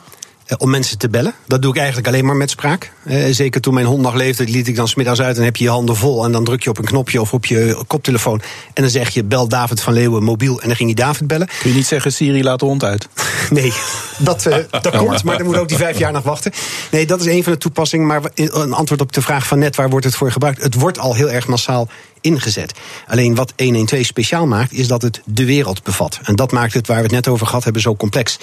Eh, 0.50 0.56
Om 0.58 0.70
mensen 0.70 0.98
te 0.98 1.08
bellen. 1.08 1.34
Dat 1.46 1.62
doe 1.62 1.70
ik 1.70 1.76
eigenlijk 1.76 2.08
alleen 2.08 2.24
maar 2.24 2.36
met 2.36 2.50
spraak. 2.50 2.92
Eh, 3.04 3.24
zeker 3.30 3.60
toen 3.60 3.74
mijn 3.74 3.86
hond 3.86 4.02
nog 4.02 4.14
leefde, 4.14 4.44
liet 4.44 4.68
ik 4.68 4.76
dan 4.76 4.88
smiddags 4.88 5.20
uit 5.20 5.36
en 5.36 5.44
heb 5.44 5.56
je 5.56 5.64
je 5.64 5.70
handen 5.70 5.96
vol. 5.96 6.24
En 6.24 6.32
dan 6.32 6.44
druk 6.44 6.62
je 6.62 6.70
op 6.70 6.78
een 6.78 6.84
knopje 6.84 7.20
of 7.20 7.32
op 7.32 7.46
je 7.46 7.82
koptelefoon. 7.86 8.42
En 8.72 8.82
dan 8.82 8.90
zeg 8.90 9.08
je: 9.08 9.24
bel 9.24 9.48
David 9.48 9.80
van 9.80 9.92
Leeuwen 9.92 10.22
mobiel. 10.22 10.60
En 10.60 10.66
dan 10.66 10.76
ging 10.76 10.94
hij 10.94 11.04
David 11.04 11.26
bellen. 11.26 11.48
Kun 11.60 11.70
je 11.70 11.76
niet 11.76 11.86
zeggen, 11.86 12.12
Siri 12.12 12.42
laat 12.42 12.58
de 12.58 12.64
hond 12.64 12.84
uit? 12.84 13.08
Nee, 13.50 13.72
dat, 14.18 14.46
eh, 14.46 14.56
dat 14.82 14.96
komt, 14.96 15.24
maar 15.24 15.36
dan 15.36 15.46
moet 15.46 15.56
ook 15.56 15.68
die 15.68 15.76
vijf 15.76 15.98
jaar 15.98 16.12
nog 16.12 16.22
wachten. 16.22 16.52
Nee, 16.90 17.06
dat 17.06 17.20
is 17.20 17.26
een 17.26 17.42
van 17.42 17.52
de 17.52 17.58
toepassingen. 17.58 18.06
Maar 18.06 18.20
een 18.34 18.72
antwoord 18.72 19.00
op 19.00 19.12
de 19.12 19.22
vraag 19.22 19.46
van 19.46 19.58
net, 19.58 19.76
waar 19.76 19.90
wordt 19.90 20.04
het 20.04 20.14
voor 20.14 20.32
gebruikt? 20.32 20.62
Het 20.62 20.74
wordt 20.74 20.98
al 20.98 21.14
heel 21.14 21.30
erg 21.30 21.46
massaal 21.46 21.88
ingezet. 22.20 22.72
Alleen 23.06 23.34
wat 23.34 23.52
112 23.56 24.06
speciaal 24.06 24.46
maakt, 24.46 24.72
is 24.72 24.88
dat 24.88 25.02
het 25.02 25.20
de 25.24 25.44
wereld 25.44 25.82
bevat. 25.82 26.20
En 26.22 26.36
dat 26.36 26.52
maakt 26.52 26.74
het, 26.74 26.86
waar 26.86 26.96
we 26.96 27.02
het 27.02 27.12
net 27.12 27.28
over 27.28 27.46
gehad 27.46 27.64
hebben, 27.64 27.82
zo 27.82 27.96
complex. 27.96 28.38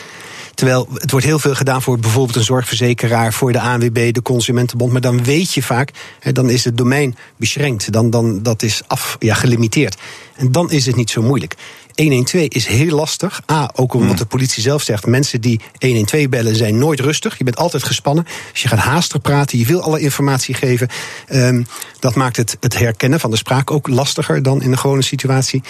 Terwijl 0.58 0.88
het 0.94 1.12
wordt 1.12 1.26
heel 1.26 1.40
veel 1.40 1.56
gedaan 1.56 1.82
voor 1.82 2.00
bijvoorbeeld 2.00 2.36
een 2.36 2.44
zorgverzekeraar, 2.44 3.34
voor 3.34 3.52
de 3.52 3.60
ANWB, 3.60 4.14
de 4.14 4.22
Consumentenbond. 4.22 4.92
Maar 4.92 5.02
dan 5.02 5.24
weet 5.24 5.54
je 5.54 5.64
vaak, 5.64 5.92
hè, 6.20 6.32
dan 6.32 6.50
is 6.50 6.64
het 6.64 6.78
domein 6.78 7.16
beschrenkt. 7.36 7.92
Dan, 7.92 8.10
dan, 8.10 8.44
dat 8.44 8.64
is 8.64 8.82
af, 8.88 9.16
ja, 9.20 9.34
gelimiteerd. 9.34 9.98
En 10.36 10.52
dan 10.52 10.72
is 10.72 10.86
het 10.86 10.96
niet 10.96 11.10
zo 11.10 11.22
moeilijk. 11.22 11.56
112 11.96 12.48
is 12.48 12.66
heel 12.66 12.96
lastig. 12.96 13.42
A, 13.52 13.72
ook 13.76 13.94
omdat 13.94 14.18
de 14.18 14.26
politie 14.26 14.62
zelf 14.62 14.82
zegt... 14.82 15.06
mensen 15.06 15.42
die 15.42 15.62
112 15.80 16.30
bellen 16.30 16.56
zijn 16.56 16.78
nooit 16.78 17.00
rustig. 17.00 17.38
Je 17.38 17.44
bent 17.44 17.58
altijd 17.58 17.84
gespannen. 17.84 18.26
Dus 18.52 18.62
je 18.62 18.68
gaat 18.68 18.80
haastig 18.80 19.22
praten, 19.22 19.58
je 19.58 19.66
wil 19.66 19.82
alle 19.82 20.00
informatie 20.00 20.56
geven. 20.56 20.88
Ehm, 21.28 21.64
dat 22.00 22.16
maakt 22.16 22.38
het, 22.38 22.58
het 22.60 22.78
herkennen 22.78 23.20
van 23.20 23.32
de 23.32 23.38
spraak 23.38 23.72
ook 23.72 23.88
lastiger 23.88 24.44
dan 24.44 24.62
in 24.62 24.72
een 24.72 24.78
gewone 24.78 25.02
situatie. 25.02 25.64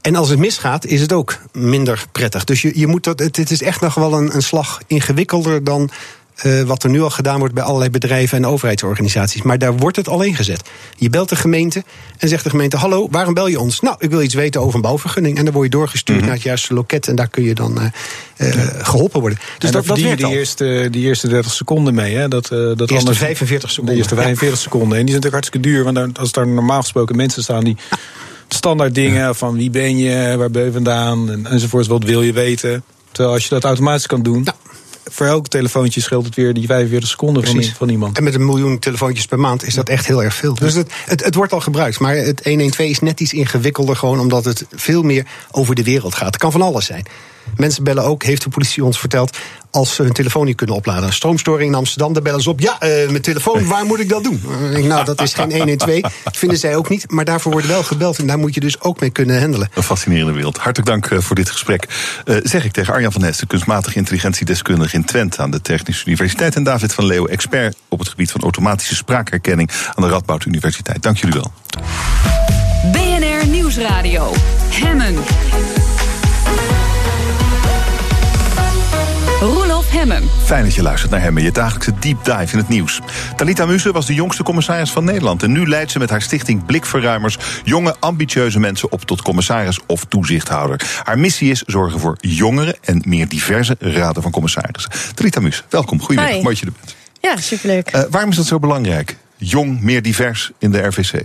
En 0.00 0.16
als 0.16 0.28
het 0.28 0.38
misgaat, 0.38 0.86
is 0.86 1.00
het 1.00 1.12
ook 1.12 1.38
minder 1.52 2.04
prettig. 2.12 2.44
Dus 2.44 2.62
je, 2.62 2.78
je 2.78 2.86
moet 2.86 3.04
dat, 3.04 3.18
het, 3.18 3.36
het 3.36 3.50
is 3.50 3.62
echt 3.62 3.80
nog 3.80 3.94
wel 3.94 4.12
een, 4.12 4.34
een 4.34 4.42
slag 4.42 4.80
ingewikkelder 4.86 5.64
dan 5.64 5.90
eh, 6.38 6.62
wat 6.62 6.82
er 6.82 6.90
nu 6.90 7.02
al 7.02 7.10
gedaan 7.10 7.38
wordt 7.38 7.54
bij 7.54 7.62
allerlei 7.62 7.90
bedrijven 7.90 8.38
en 8.38 8.46
overheidsorganisaties. 8.46 9.42
Maar 9.42 9.58
daar 9.58 9.76
wordt 9.76 9.96
het 9.96 10.08
al 10.08 10.22
ingezet. 10.22 10.62
Je 10.96 11.10
belt 11.10 11.28
de 11.28 11.36
gemeente 11.36 11.84
en 12.18 12.28
zegt 12.28 12.44
de 12.44 12.50
gemeente: 12.50 12.76
Hallo, 12.76 13.08
waarom 13.10 13.34
bel 13.34 13.46
je 13.46 13.60
ons? 13.60 13.80
Nou, 13.80 13.96
ik 13.98 14.10
wil 14.10 14.22
iets 14.22 14.34
weten 14.34 14.60
over 14.60 14.74
een 14.74 14.80
bouwvergunning. 14.80 15.38
En 15.38 15.44
dan 15.44 15.54
word 15.54 15.64
je 15.64 15.70
doorgestuurd 15.70 16.20
naar 16.20 16.32
het 16.32 16.42
juiste 16.42 16.74
loket 16.74 17.08
en 17.08 17.14
daar 17.16 17.28
kun 17.28 17.42
je 17.42 17.54
dan 17.54 17.80
eh, 17.80 17.90
eh, 18.36 18.68
geholpen 18.82 19.20
worden. 19.20 19.38
Dus 19.38 19.48
en 19.48 19.58
dat, 19.58 19.72
daar 19.72 19.82
dat 19.82 19.84
verdien 19.84 20.08
je 20.08 20.16
die 20.16 20.36
eerste, 20.38 20.88
die 20.90 21.04
eerste 21.04 21.28
30 21.28 21.52
seconden 21.52 21.94
mee. 21.94 22.16
Hè? 22.16 22.28
Dat, 22.28 22.48
dat 22.48 22.78
De 22.78 22.80
eerste 22.80 22.96
anders- 22.96 23.18
45 23.18 23.70
seconden. 23.70 23.94
De 23.94 24.00
eerste 24.00 24.14
Ja. 24.14 24.20
45 24.22 24.58
seconden. 24.60 24.98
En 24.98 25.06
die 25.06 25.14
zijn 25.14 25.22
natuurlijk 25.22 25.52
hartstikke 25.52 25.68
duur. 25.68 26.04
Want 26.04 26.18
als 26.18 26.32
daar 26.32 26.46
normaal 26.46 26.80
gesproken 26.80 27.16
mensen 27.16 27.42
staan 27.42 27.64
die 27.64 27.76
standaard 28.48 28.94
dingen 28.94 29.34
van 29.34 29.56
wie 29.56 29.70
ben 29.70 29.98
je, 29.98 30.36
waar 30.36 30.50
ben 30.50 30.64
je 30.64 30.72
vandaan 30.72 31.30
en, 31.30 31.46
enzovoort. 31.46 31.86
Wat 31.86 32.04
wil 32.04 32.22
je 32.22 32.32
weten? 32.32 32.82
Terwijl 33.12 33.34
als 33.34 33.42
je 33.42 33.48
dat 33.48 33.64
automatisch 33.64 34.06
kan 34.06 34.22
doen. 34.22 34.46
Voor 35.10 35.26
elk 35.26 35.48
telefoontje 35.48 36.00
scheelt 36.00 36.24
het 36.24 36.34
weer 36.34 36.54
die 36.54 36.66
45 36.66 37.08
seconden 37.08 37.46
van, 37.46 37.62
van 37.62 37.88
iemand. 37.88 38.16
En 38.16 38.24
met 38.24 38.34
een 38.34 38.44
miljoen 38.44 38.78
telefoontjes 38.78 39.26
per 39.26 39.38
maand 39.38 39.66
is 39.66 39.74
dat 39.74 39.88
echt 39.88 40.06
heel 40.06 40.22
erg 40.22 40.34
veel. 40.34 40.54
Dus 40.54 40.74
het, 40.74 40.92
het, 41.04 41.24
het 41.24 41.34
wordt 41.34 41.52
al 41.52 41.60
gebruikt. 41.60 41.98
Maar 41.98 42.16
het 42.16 42.44
112 42.44 42.90
is 42.90 43.00
net 43.00 43.20
iets 43.20 43.32
ingewikkelder, 43.32 43.96
gewoon 43.96 44.20
omdat 44.20 44.44
het 44.44 44.66
veel 44.70 45.02
meer 45.02 45.26
over 45.50 45.74
de 45.74 45.82
wereld 45.82 46.14
gaat. 46.14 46.26
Het 46.26 46.36
kan 46.36 46.52
van 46.52 46.62
alles 46.62 46.86
zijn. 46.86 47.06
Mensen 47.56 47.84
bellen 47.84 48.04
ook, 48.04 48.22
heeft 48.22 48.42
de 48.42 48.48
politie 48.48 48.84
ons 48.84 48.98
verteld, 48.98 49.36
als 49.70 49.94
ze 49.94 50.02
hun 50.02 50.12
telefoon 50.12 50.44
niet 50.44 50.56
kunnen 50.56 50.76
opladen. 50.76 51.02
Een 51.02 51.12
stroomstoring 51.12 51.70
in 51.70 51.76
Amsterdam, 51.76 52.12
daar 52.12 52.22
bellen 52.22 52.42
ze 52.42 52.50
op. 52.50 52.60
Ja, 52.60 52.72
uh, 52.72 53.08
mijn 53.10 53.22
telefoon, 53.22 53.66
waar 53.66 53.84
moet 53.84 54.00
ik 54.00 54.08
dat 54.08 54.24
doen? 54.24 54.42
Uh, 54.48 54.70
denk, 54.72 54.84
nou, 54.84 55.04
dat 55.04 55.20
is 55.20 55.34
geen 55.34 55.52
112. 55.52 56.00
Vinden 56.24 56.58
zij 56.58 56.76
ook 56.76 56.88
niet. 56.88 57.10
Maar 57.10 57.24
daarvoor 57.24 57.52
wordt 57.52 57.66
wel 57.66 57.82
gebeld. 57.82 58.18
En 58.18 58.26
daar 58.26 58.38
moet 58.38 58.54
je 58.54 58.60
dus 58.60 58.80
ook 58.80 59.00
mee 59.00 59.10
kunnen 59.10 59.40
handelen. 59.40 59.70
Een 59.74 59.82
fascinerende 59.82 60.32
wereld. 60.32 60.56
Hartelijk 60.56 60.90
dank 60.90 61.10
uh, 61.10 61.18
voor 61.18 61.36
dit 61.36 61.50
gesprek. 61.50 61.86
zeg 62.42 62.64
ik 62.64 62.72
tegen 62.72 62.94
Arjan 62.94 63.12
van 63.12 63.22
Hesten, 63.22 63.46
kunstmatige 63.46 63.96
intelligentiedeskundige 63.96 64.96
in 64.96 65.04
Twente 65.04 65.42
aan 65.42 65.50
de 65.50 65.60
Technische 65.60 66.06
Universiteit. 66.06 66.56
En 66.56 66.62
David 66.62 66.94
van 66.94 67.06
Leeuwen, 67.06 67.30
expert 67.30 67.76
op 67.88 67.98
het 67.98 68.08
gebied 68.08 68.30
van 68.30 68.40
automatische 68.40 68.94
spraakherkenning 68.94 69.70
aan 69.94 70.02
de 70.02 70.08
Radboud 70.08 70.44
Universiteit. 70.44 71.02
Dank 71.02 71.16
jullie 71.16 71.40
wel. 71.40 71.52
BNR 72.92 73.46
Nieuwsradio. 73.46 74.32
Hemmen. 74.70 75.77
Hemmen. 79.90 80.28
Fijn 80.44 80.64
dat 80.64 80.74
je 80.74 80.82
luistert 80.82 81.10
naar 81.10 81.20
Hemmen, 81.20 81.42
je 81.42 81.52
dagelijkse 81.52 81.92
deep 81.98 82.24
dive 82.24 82.52
in 82.52 82.58
het 82.58 82.68
nieuws. 82.68 83.00
Talita 83.36 83.66
Muse 83.66 83.92
was 83.92 84.06
de 84.06 84.14
jongste 84.14 84.42
commissaris 84.42 84.90
van 84.90 85.04
Nederland. 85.04 85.42
En 85.42 85.52
nu 85.52 85.68
leidt 85.68 85.90
ze 85.90 85.98
met 85.98 86.10
haar 86.10 86.22
stichting 86.22 86.66
Blikverruimers 86.66 87.38
jonge, 87.64 87.96
ambitieuze 88.00 88.58
mensen 88.58 88.92
op 88.92 89.04
tot 89.04 89.22
commissaris 89.22 89.80
of 89.86 90.04
toezichthouder. 90.04 91.00
Haar 91.04 91.18
missie 91.18 91.50
is 91.50 91.62
zorgen 91.66 92.00
voor 92.00 92.16
jongere 92.20 92.76
en 92.80 93.02
meer 93.06 93.28
diverse 93.28 93.76
raden 93.78 94.22
van 94.22 94.30
commissarissen. 94.30 94.90
Talita 95.14 95.40
Muse, 95.40 95.62
welkom. 95.68 96.00
Goedemiddag, 96.00 96.42
mooi 96.42 96.54
dat 96.54 96.58
je 96.58 96.66
er 96.66 96.72
bent. 96.80 96.96
Ja, 97.20 97.36
superleuk. 97.36 97.94
Uh, 97.94 98.02
waarom 98.10 98.30
is 98.30 98.36
dat 98.36 98.46
zo 98.46 98.58
belangrijk? 98.58 99.16
Jong, 99.36 99.80
meer 99.80 100.02
divers 100.02 100.50
in 100.58 100.70
de 100.70 100.78
RVC? 100.78 101.22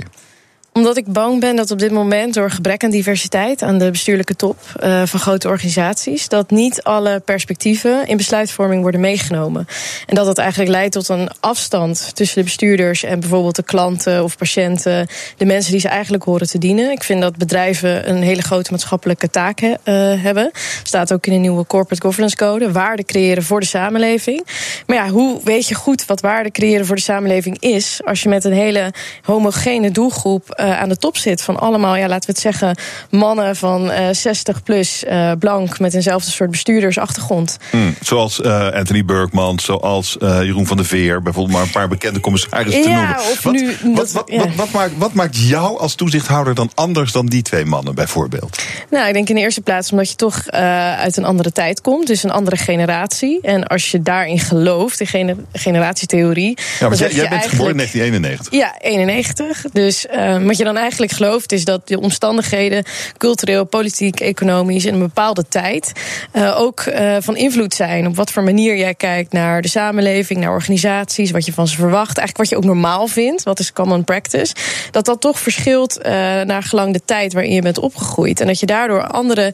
Omdat 0.74 0.98
ik 0.98 1.06
bang 1.08 1.40
ben 1.40 1.56
dat 1.56 1.72
op 1.72 1.80
dit 1.80 1.92
moment 1.92 2.34
door 2.34 2.52
gebrek 2.52 2.84
aan 2.84 2.90
diversiteit 2.90 3.62
aan 3.62 3.78
de 3.78 3.92
bestuurlijke 3.92 4.36
top 4.36 4.58
uh, 4.84 5.02
van 5.06 5.20
grote 5.20 5.48
organisaties, 5.48 6.28
dat 6.28 6.52
niet 6.52 6.84
alle 6.84 7.20
perspectieven 7.20 8.08
in 8.08 8.18
besluitvorming 8.18 8.82
worden 8.82 9.02
meegenomen. 9.02 9.68
En 10.06 10.16
dat 10.16 10.26
dat 10.26 10.38
eigenlijk 10.38 10.72
leidt 10.72 10.94
tot 10.94 11.10
een 11.10 11.30
afstand 11.40 12.16
tussen 12.16 12.38
de 12.38 12.44
bestuurders 12.44 13.04
en 13.04 13.20
bijvoorbeeld 13.20 13.56
de 13.56 13.64
klanten 13.64 14.24
of 14.24 14.38
patiënten, 14.38 15.08
de 15.38 15.46
mensen 15.46 15.72
die 15.72 15.82
ze 15.82 15.88
eigenlijk 15.88 16.24
horen 16.24 16.48
te 16.48 16.58
dienen. 16.58 16.92
Ik 16.92 17.04
vind 17.04 17.22
dat 17.22 17.38
bedrijven 17.38 18.10
een 18.10 18.22
hele 18.22 18.42
grote 18.42 18.72
maatschappelijke 18.72 19.30
taak 19.30 19.62
uh, 19.62 19.76
hebben. 20.24 20.52
Staat 20.84 21.14
ook 21.14 21.26
in 21.26 21.34
de 21.34 21.40
nieuwe 21.40 21.66
Corporate 21.66 22.06
Governance 22.06 22.36
Code. 22.36 22.72
Waarde 22.72 23.04
creëren 23.04 23.44
voor 23.44 23.60
de 23.60 23.66
samenleving. 23.66 24.48
Maar 24.86 24.98
ja, 24.98 25.10
hoe 25.10 25.40
weet 25.44 25.68
je 25.68 25.76
goed 25.76 26.06
wat 26.06 26.22
waarde 26.22 26.52
creëren 26.52 26.86
voor 26.86 26.96
de 26.96 27.02
samenleving 27.02 27.60
is 27.60 28.02
als 28.06 28.24
je 28.24 28.30
met 28.30 28.44
een 28.44 28.54
hele 28.54 28.94
homogene 29.22 29.92
doelgroep 29.92 30.62
uh, 30.64 30.80
aan 30.80 30.90
de 30.90 30.98
top 30.98 31.18
zit 31.18 31.42
van 31.42 31.60
allemaal, 31.60 31.96
ja, 31.96 32.08
laten 32.08 32.26
we 32.26 32.32
het 32.32 32.42
zeggen, 32.42 32.78
mannen 33.10 33.56
van 33.56 33.92
uh, 33.92 34.08
60 34.12 34.64
plus, 34.64 35.04
uh, 35.04 35.32
blank, 35.40 35.80
met 35.80 35.94
eenzelfde 35.94 36.32
soort 36.32 36.52
bestuurdersachtergrond. 36.52 37.58
Mm, 37.72 37.96
zoals 38.02 38.44
Anthony 38.44 39.06
Burkman, 39.06 39.60
zoals 39.60 40.18
Jeroen 40.20 40.68
van 40.68 40.78
der 40.78 40.86
Veer, 40.86 41.22
bijvoorbeeld 41.22 41.56
maar 41.56 41.66
een 41.66 41.72
paar 41.72 41.88
bekende 41.88 42.20
commissarissen 42.20 42.84
te 42.84 42.90
ja, 42.90 42.96
noemen. 42.96 43.16
Of 43.18 43.44
wat, 43.44 43.54
nu, 43.54 43.78
wat, 43.84 43.96
dat, 43.96 44.12
wat, 44.12 44.24
ja. 44.26 44.38
wat, 44.38 44.56
wat, 44.56 44.72
maakt, 44.72 44.92
wat 44.98 45.14
maakt 45.14 45.48
jou 45.48 45.80
als 45.80 45.96
toezichthouder 45.96 46.56
dan 46.56 46.72
anders 46.74 47.12
dan 47.12 47.26
die 47.26 47.42
twee 47.42 47.66
mannen, 47.66 47.96
bijvoorbeeld? 47.96 48.62
Nou, 48.90 49.08
ik 49.08 49.14
denk 49.14 49.30
in 49.30 49.36
de 49.36 49.42
eerste 49.42 49.62
plaats 49.62 49.92
omdat 49.92 50.10
je 50.10 50.16
toch 50.16 50.50
uit 50.50 51.18
een 51.18 51.26
andere 51.26 51.52
tijd 51.52 51.82
komt, 51.82 52.08
dus 52.08 52.24
een 52.24 52.32
andere 52.32 52.58
generatie. 52.58 53.42
En 53.42 53.68
als 53.68 53.92
je 53.92 54.02
daarin 54.02 54.40
gelooft, 54.40 55.00
in 55.00 55.08
gener 55.08 55.36
generatietheorie. 55.54 56.58
Ja, 56.80 56.90
maar 56.90 56.98
jij, 56.98 57.12
jij 57.12 57.30
bent 57.30 57.46
geboren 57.46 57.72
in 57.72 57.78
1991. 57.78 58.52
Ja, 58.52 58.76
91. 58.80 59.66
Dus 59.72 60.06
wat 60.54 60.62
je 60.68 60.74
dan 60.74 60.82
eigenlijk 60.82 61.12
gelooft 61.12 61.52
is 61.52 61.66
dat 61.66 61.88
de 61.88 62.00
omstandigheden, 62.00 62.84
cultureel, 63.18 63.66
politiek, 63.66 64.20
economisch, 64.20 64.86
in 64.86 64.94
een 64.94 65.00
bepaalde 65.00 65.48
tijd 65.48 65.92
uh, 66.34 66.60
ook 66.60 66.86
uh, 66.86 67.16
van 67.20 67.36
invloed 67.36 67.74
zijn 67.74 68.08
op 68.08 68.16
wat 68.16 68.32
voor 68.32 68.44
manier 68.44 68.78
jij 68.78 68.94
kijkt 68.94 69.32
naar 69.32 69.62
de 69.62 69.68
samenleving, 69.68 70.40
naar 70.40 70.52
organisaties, 70.52 71.32
wat 71.32 71.46
je 71.46 71.54
van 71.54 71.68
ze 71.68 71.76
verwacht, 71.76 72.18
eigenlijk 72.18 72.38
wat 72.38 72.50
je 72.50 72.56
ook 72.56 72.64
normaal 72.64 73.08
vindt, 73.08 73.44
wat 73.44 73.60
is 73.60 73.74
common 73.74 74.04
practice, 74.04 74.56
dat 74.92 75.06
dat 75.06 75.22
toch 75.22 75.40
verschilt 75.40 75.98
uh, 76.00 76.06
naar 76.42 76.64
gelang 76.64 76.94
de 76.94 77.02
tijd 77.06 77.34
waarin 77.34 77.54
je 77.54 77.62
bent 77.62 77.80
opgegroeid. 77.80 78.40
En 78.40 78.48
dat 78.48 78.60
je 78.60 78.66
daardoor 78.66 79.08
andere 79.08 79.54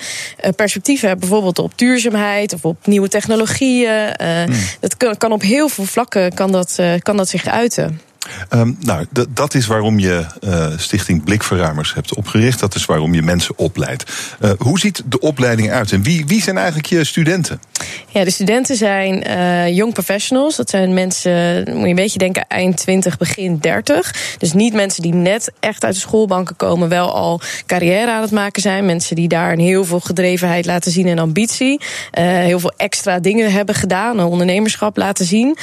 perspectieven 0.55 1.07
hebt, 1.07 1.19
bijvoorbeeld 1.19 1.59
op 1.59 1.71
duurzaamheid 1.75 2.53
of 2.53 2.65
op 2.65 2.87
nieuwe 2.87 3.07
technologieën. 3.07 4.13
Mm. 4.47 4.55
Dat 4.79 4.97
kan, 4.97 5.17
kan, 5.17 5.31
op 5.31 5.41
heel 5.41 5.69
veel 5.69 5.85
vlakken 5.85 6.33
kan 6.33 6.51
dat, 6.51 6.79
kan 7.01 7.17
dat 7.17 7.29
zich 7.29 7.47
uiten. 7.47 8.08
Um, 8.53 8.77
nou, 8.79 9.05
dat 9.29 9.53
is 9.53 9.67
waarom 9.67 9.99
je 9.99 10.25
uh, 10.41 10.67
Stichting 10.77 11.23
Blikverruimers 11.23 11.93
hebt 11.93 12.15
opgericht. 12.15 12.59
Dat 12.59 12.75
is 12.75 12.85
waarom 12.85 13.13
je 13.13 13.21
mensen 13.21 13.57
opleidt. 13.57 14.11
Uh, 14.41 14.51
hoe 14.57 14.79
ziet 14.79 15.03
de 15.05 15.19
opleiding 15.19 15.71
uit 15.71 15.91
en 15.91 16.03
wie, 16.03 16.25
wie 16.25 16.41
zijn 16.41 16.57
eigenlijk 16.57 16.87
je 16.87 17.03
studenten? 17.03 17.61
Ja, 18.07 18.23
de 18.23 18.31
studenten 18.31 18.75
zijn 18.75 19.27
uh, 19.27 19.75
young 19.75 19.93
professionals. 19.93 20.55
Dat 20.55 20.69
zijn 20.69 20.93
mensen, 20.93 21.63
moet 21.73 21.83
je 21.83 21.89
een 21.89 21.95
beetje 21.95 22.19
denken, 22.19 22.47
eind 22.47 22.77
20, 22.77 23.17
begin 23.17 23.57
30. 23.57 24.35
Dus 24.37 24.53
niet 24.53 24.73
mensen 24.73 25.01
die 25.01 25.13
net 25.13 25.51
echt 25.59 25.83
uit 25.83 25.93
de 25.93 25.99
schoolbanken 25.99 26.55
komen, 26.55 26.89
wel 26.89 27.13
al 27.13 27.41
carrière 27.65 28.11
aan 28.11 28.21
het 28.21 28.31
maken 28.31 28.61
zijn. 28.61 28.85
Mensen 28.85 29.15
die 29.15 29.27
daar 29.27 29.51
een 29.51 29.59
heel 29.59 29.85
veel 29.85 29.99
gedrevenheid 29.99 30.65
laten 30.65 30.91
zien 30.91 31.07
en 31.07 31.19
ambitie. 31.19 31.81
heel 32.11 32.59
veel 32.59 32.73
extra 32.77 33.19
dingen 33.19 33.51
hebben 33.51 33.75
gedaan, 33.75 34.23
ondernemerschap 34.23 34.97
laten 34.97 35.25
zien. 35.25 35.57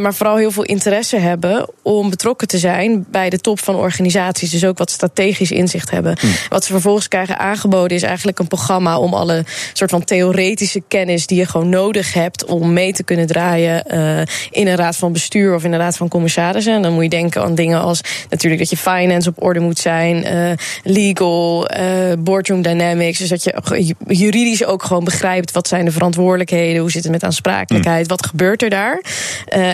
maar 0.00 0.14
vooral 0.14 0.36
heel 0.36 0.50
veel 0.50 0.62
interesse 0.62 1.16
hebben 1.16 1.68
om 1.82 2.10
betrokken 2.12 2.48
te 2.48 2.58
zijn 2.58 3.04
bij 3.10 3.30
de 3.30 3.38
top 3.38 3.60
van 3.60 3.74
organisaties. 3.74 4.50
Dus 4.50 4.64
ook 4.64 4.78
wat 4.78 4.90
strategisch 4.90 5.50
inzicht 5.50 5.90
hebben. 5.90 6.16
Hm. 6.20 6.26
Wat 6.48 6.64
ze 6.64 6.72
vervolgens 6.72 7.08
krijgen 7.08 7.38
aangeboden 7.38 7.96
is 7.96 8.02
eigenlijk 8.02 8.38
een 8.38 8.46
programma 8.46 8.98
om 8.98 9.14
alle 9.14 9.44
soort 9.72 9.90
van 9.90 10.04
theoretische 10.04 10.82
kennis 10.88 11.26
die 11.26 11.38
je 11.38 11.46
gewoon 11.46 11.68
nodig 11.68 12.14
hebt 12.14 12.44
om 12.44 12.72
mee 12.72 12.92
te 12.92 13.02
kunnen 13.02 13.26
draaien 13.26 13.84
uh, 13.94 14.18
in 14.50 14.66
een 14.66 14.76
raad 14.76 14.96
van 14.96 15.12
bestuur 15.12 15.54
of 15.54 15.64
in 15.64 15.72
een 15.72 15.78
raad 15.78 15.96
van 15.96 16.08
commissarissen. 16.08 16.74
En 16.74 16.82
dan 16.82 16.92
moet 16.92 17.02
je 17.02 17.08
denken 17.08 17.42
aan 17.42 17.54
dingen 17.54 17.80
als 17.80 18.00
natuurlijk 18.30 18.60
dat 18.60 18.70
je 18.70 18.76
finance 18.76 19.28
op 19.28 19.42
orde 19.42 19.60
moet 19.60 19.78
zijn, 19.78 20.26
uh, 20.26 20.52
legal, 20.82 21.70
uh, 21.70 22.12
boardroom 22.18 22.62
dynamics. 22.62 23.18
Dus 23.18 23.28
dat 23.28 23.44
je 23.44 23.94
juridisch 24.06 24.64
ook 24.64 24.82
gewoon 24.82 25.04
begrijpt 25.04 25.52
wat 25.52 25.68
zijn 25.68 25.84
de 25.84 25.92
verantwoordelijkheden, 25.92 26.80
hoe 26.80 26.90
zit 26.90 27.02
het 27.02 27.12
met 27.12 27.24
aansprakelijkheid, 27.24 28.04
hm. 28.04 28.10
wat 28.10 28.26
gebeurt 28.26 28.62
er 28.62 28.70
daar. 28.70 29.02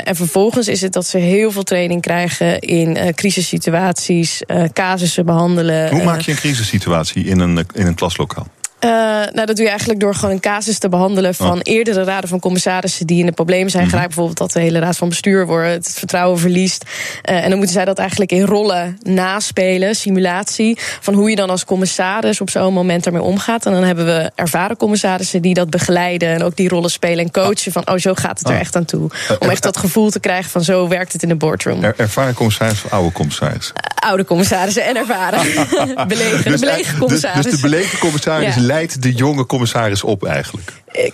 en 0.04 0.16
vervolgens 0.16 0.68
is 0.68 0.80
het 0.80 0.92
dat 0.92 1.06
ze 1.06 1.18
heel 1.18 1.50
veel 1.50 1.62
training 1.62 2.00
krijgen 2.00 2.27
in 2.58 2.96
uh, 2.96 3.08
crisissituaties, 3.08 4.42
uh, 4.46 4.64
casussen 4.72 5.26
behandelen. 5.26 5.90
Hoe 5.90 6.04
maak 6.04 6.20
je 6.20 6.30
een 6.30 6.36
crisissituatie 6.36 7.24
in 7.24 7.40
een, 7.40 7.66
in 7.74 7.86
een 7.86 7.94
klaslokaal? 7.94 8.46
Uh, 8.84 8.90
nou, 9.32 9.46
dat 9.46 9.56
doe 9.56 9.64
je 9.64 9.68
eigenlijk 9.68 10.00
door 10.00 10.14
gewoon 10.14 10.30
een 10.30 10.40
casus 10.40 10.78
te 10.78 10.88
behandelen 10.88 11.34
van 11.34 11.54
oh. 11.54 11.60
eerdere 11.62 12.04
raden 12.04 12.28
van 12.28 12.40
commissarissen 12.40 13.06
die 13.06 13.20
in 13.20 13.26
de 13.26 13.32
problemen 13.32 13.70
zijn 13.70 13.88
geraakt. 13.88 14.08
Mm 14.08 14.14
-hmm. 14.14 14.26
Bijvoorbeeld 14.26 14.38
dat 14.38 14.52
de 14.52 14.60
hele 14.60 14.78
raad 14.78 14.96
van 14.96 15.08
bestuur 15.08 15.46
wordt, 15.46 15.86
het 15.86 15.94
vertrouwen 15.98 16.38
verliest. 16.38 16.84
Uh, 16.84 17.36
en 17.36 17.48
dan 17.48 17.56
moeten 17.56 17.74
zij 17.74 17.84
dat 17.84 17.98
eigenlijk 17.98 18.32
in 18.32 18.44
rollen 18.44 18.98
naspelen, 19.02 19.94
simulatie. 19.94 20.78
Van 21.00 21.14
hoe 21.14 21.30
je 21.30 21.36
dan 21.36 21.50
als 21.50 21.64
commissaris 21.64 22.40
op 22.40 22.50
zo'n 22.50 22.72
moment 22.72 23.06
ermee 23.06 23.22
omgaat. 23.22 23.66
En 23.66 23.72
dan 23.72 23.82
hebben 23.82 24.06
we 24.06 24.30
ervaren 24.34 24.76
commissarissen 24.76 25.42
die 25.42 25.54
dat 25.54 25.70
begeleiden 25.70 26.28
en 26.28 26.42
ook 26.42 26.56
die 26.56 26.68
rollen 26.68 26.90
spelen 26.90 27.24
en 27.24 27.30
coachen. 27.30 27.72
Van 27.72 27.88
oh, 27.88 27.96
zo 27.96 28.14
gaat 28.14 28.38
het 28.38 28.48
er 28.48 28.58
echt 28.58 28.76
aan 28.76 28.84
toe. 28.84 29.10
Om 29.38 29.50
echt 29.50 29.62
dat 29.62 29.76
gevoel 29.76 30.10
te 30.10 30.20
krijgen 30.20 30.50
van 30.50 30.62
zo 30.62 30.88
werkt 30.88 31.12
het 31.12 31.22
in 31.22 31.28
de 31.28 31.36
boardroom. 31.36 31.84
Er, 31.84 31.94
ervaren 31.96 32.34
commissarissen 32.34 32.86
of 32.86 32.92
oude 32.92 33.12
commissarissen? 33.12 33.74
Uh, 33.76 34.08
oude 34.08 34.24
commissarissen 34.24 34.84
en 34.84 34.96
ervaren. 34.96 35.40
belegen, 36.08 36.50
dus, 36.50 36.60
de 36.60 36.66
belegen 36.66 36.98
commissarissen. 36.98 37.42
Dus, 37.42 37.60
dus 37.60 37.60
de 37.60 37.68
belegen 37.68 37.98
commissarissen. 37.98 38.62
Ja 38.62 38.66
leidt 38.68 39.02
de 39.02 39.12
jonge 39.12 39.46
commissaris 39.46 40.02
op 40.02 40.24
eigenlijk? 40.24 40.72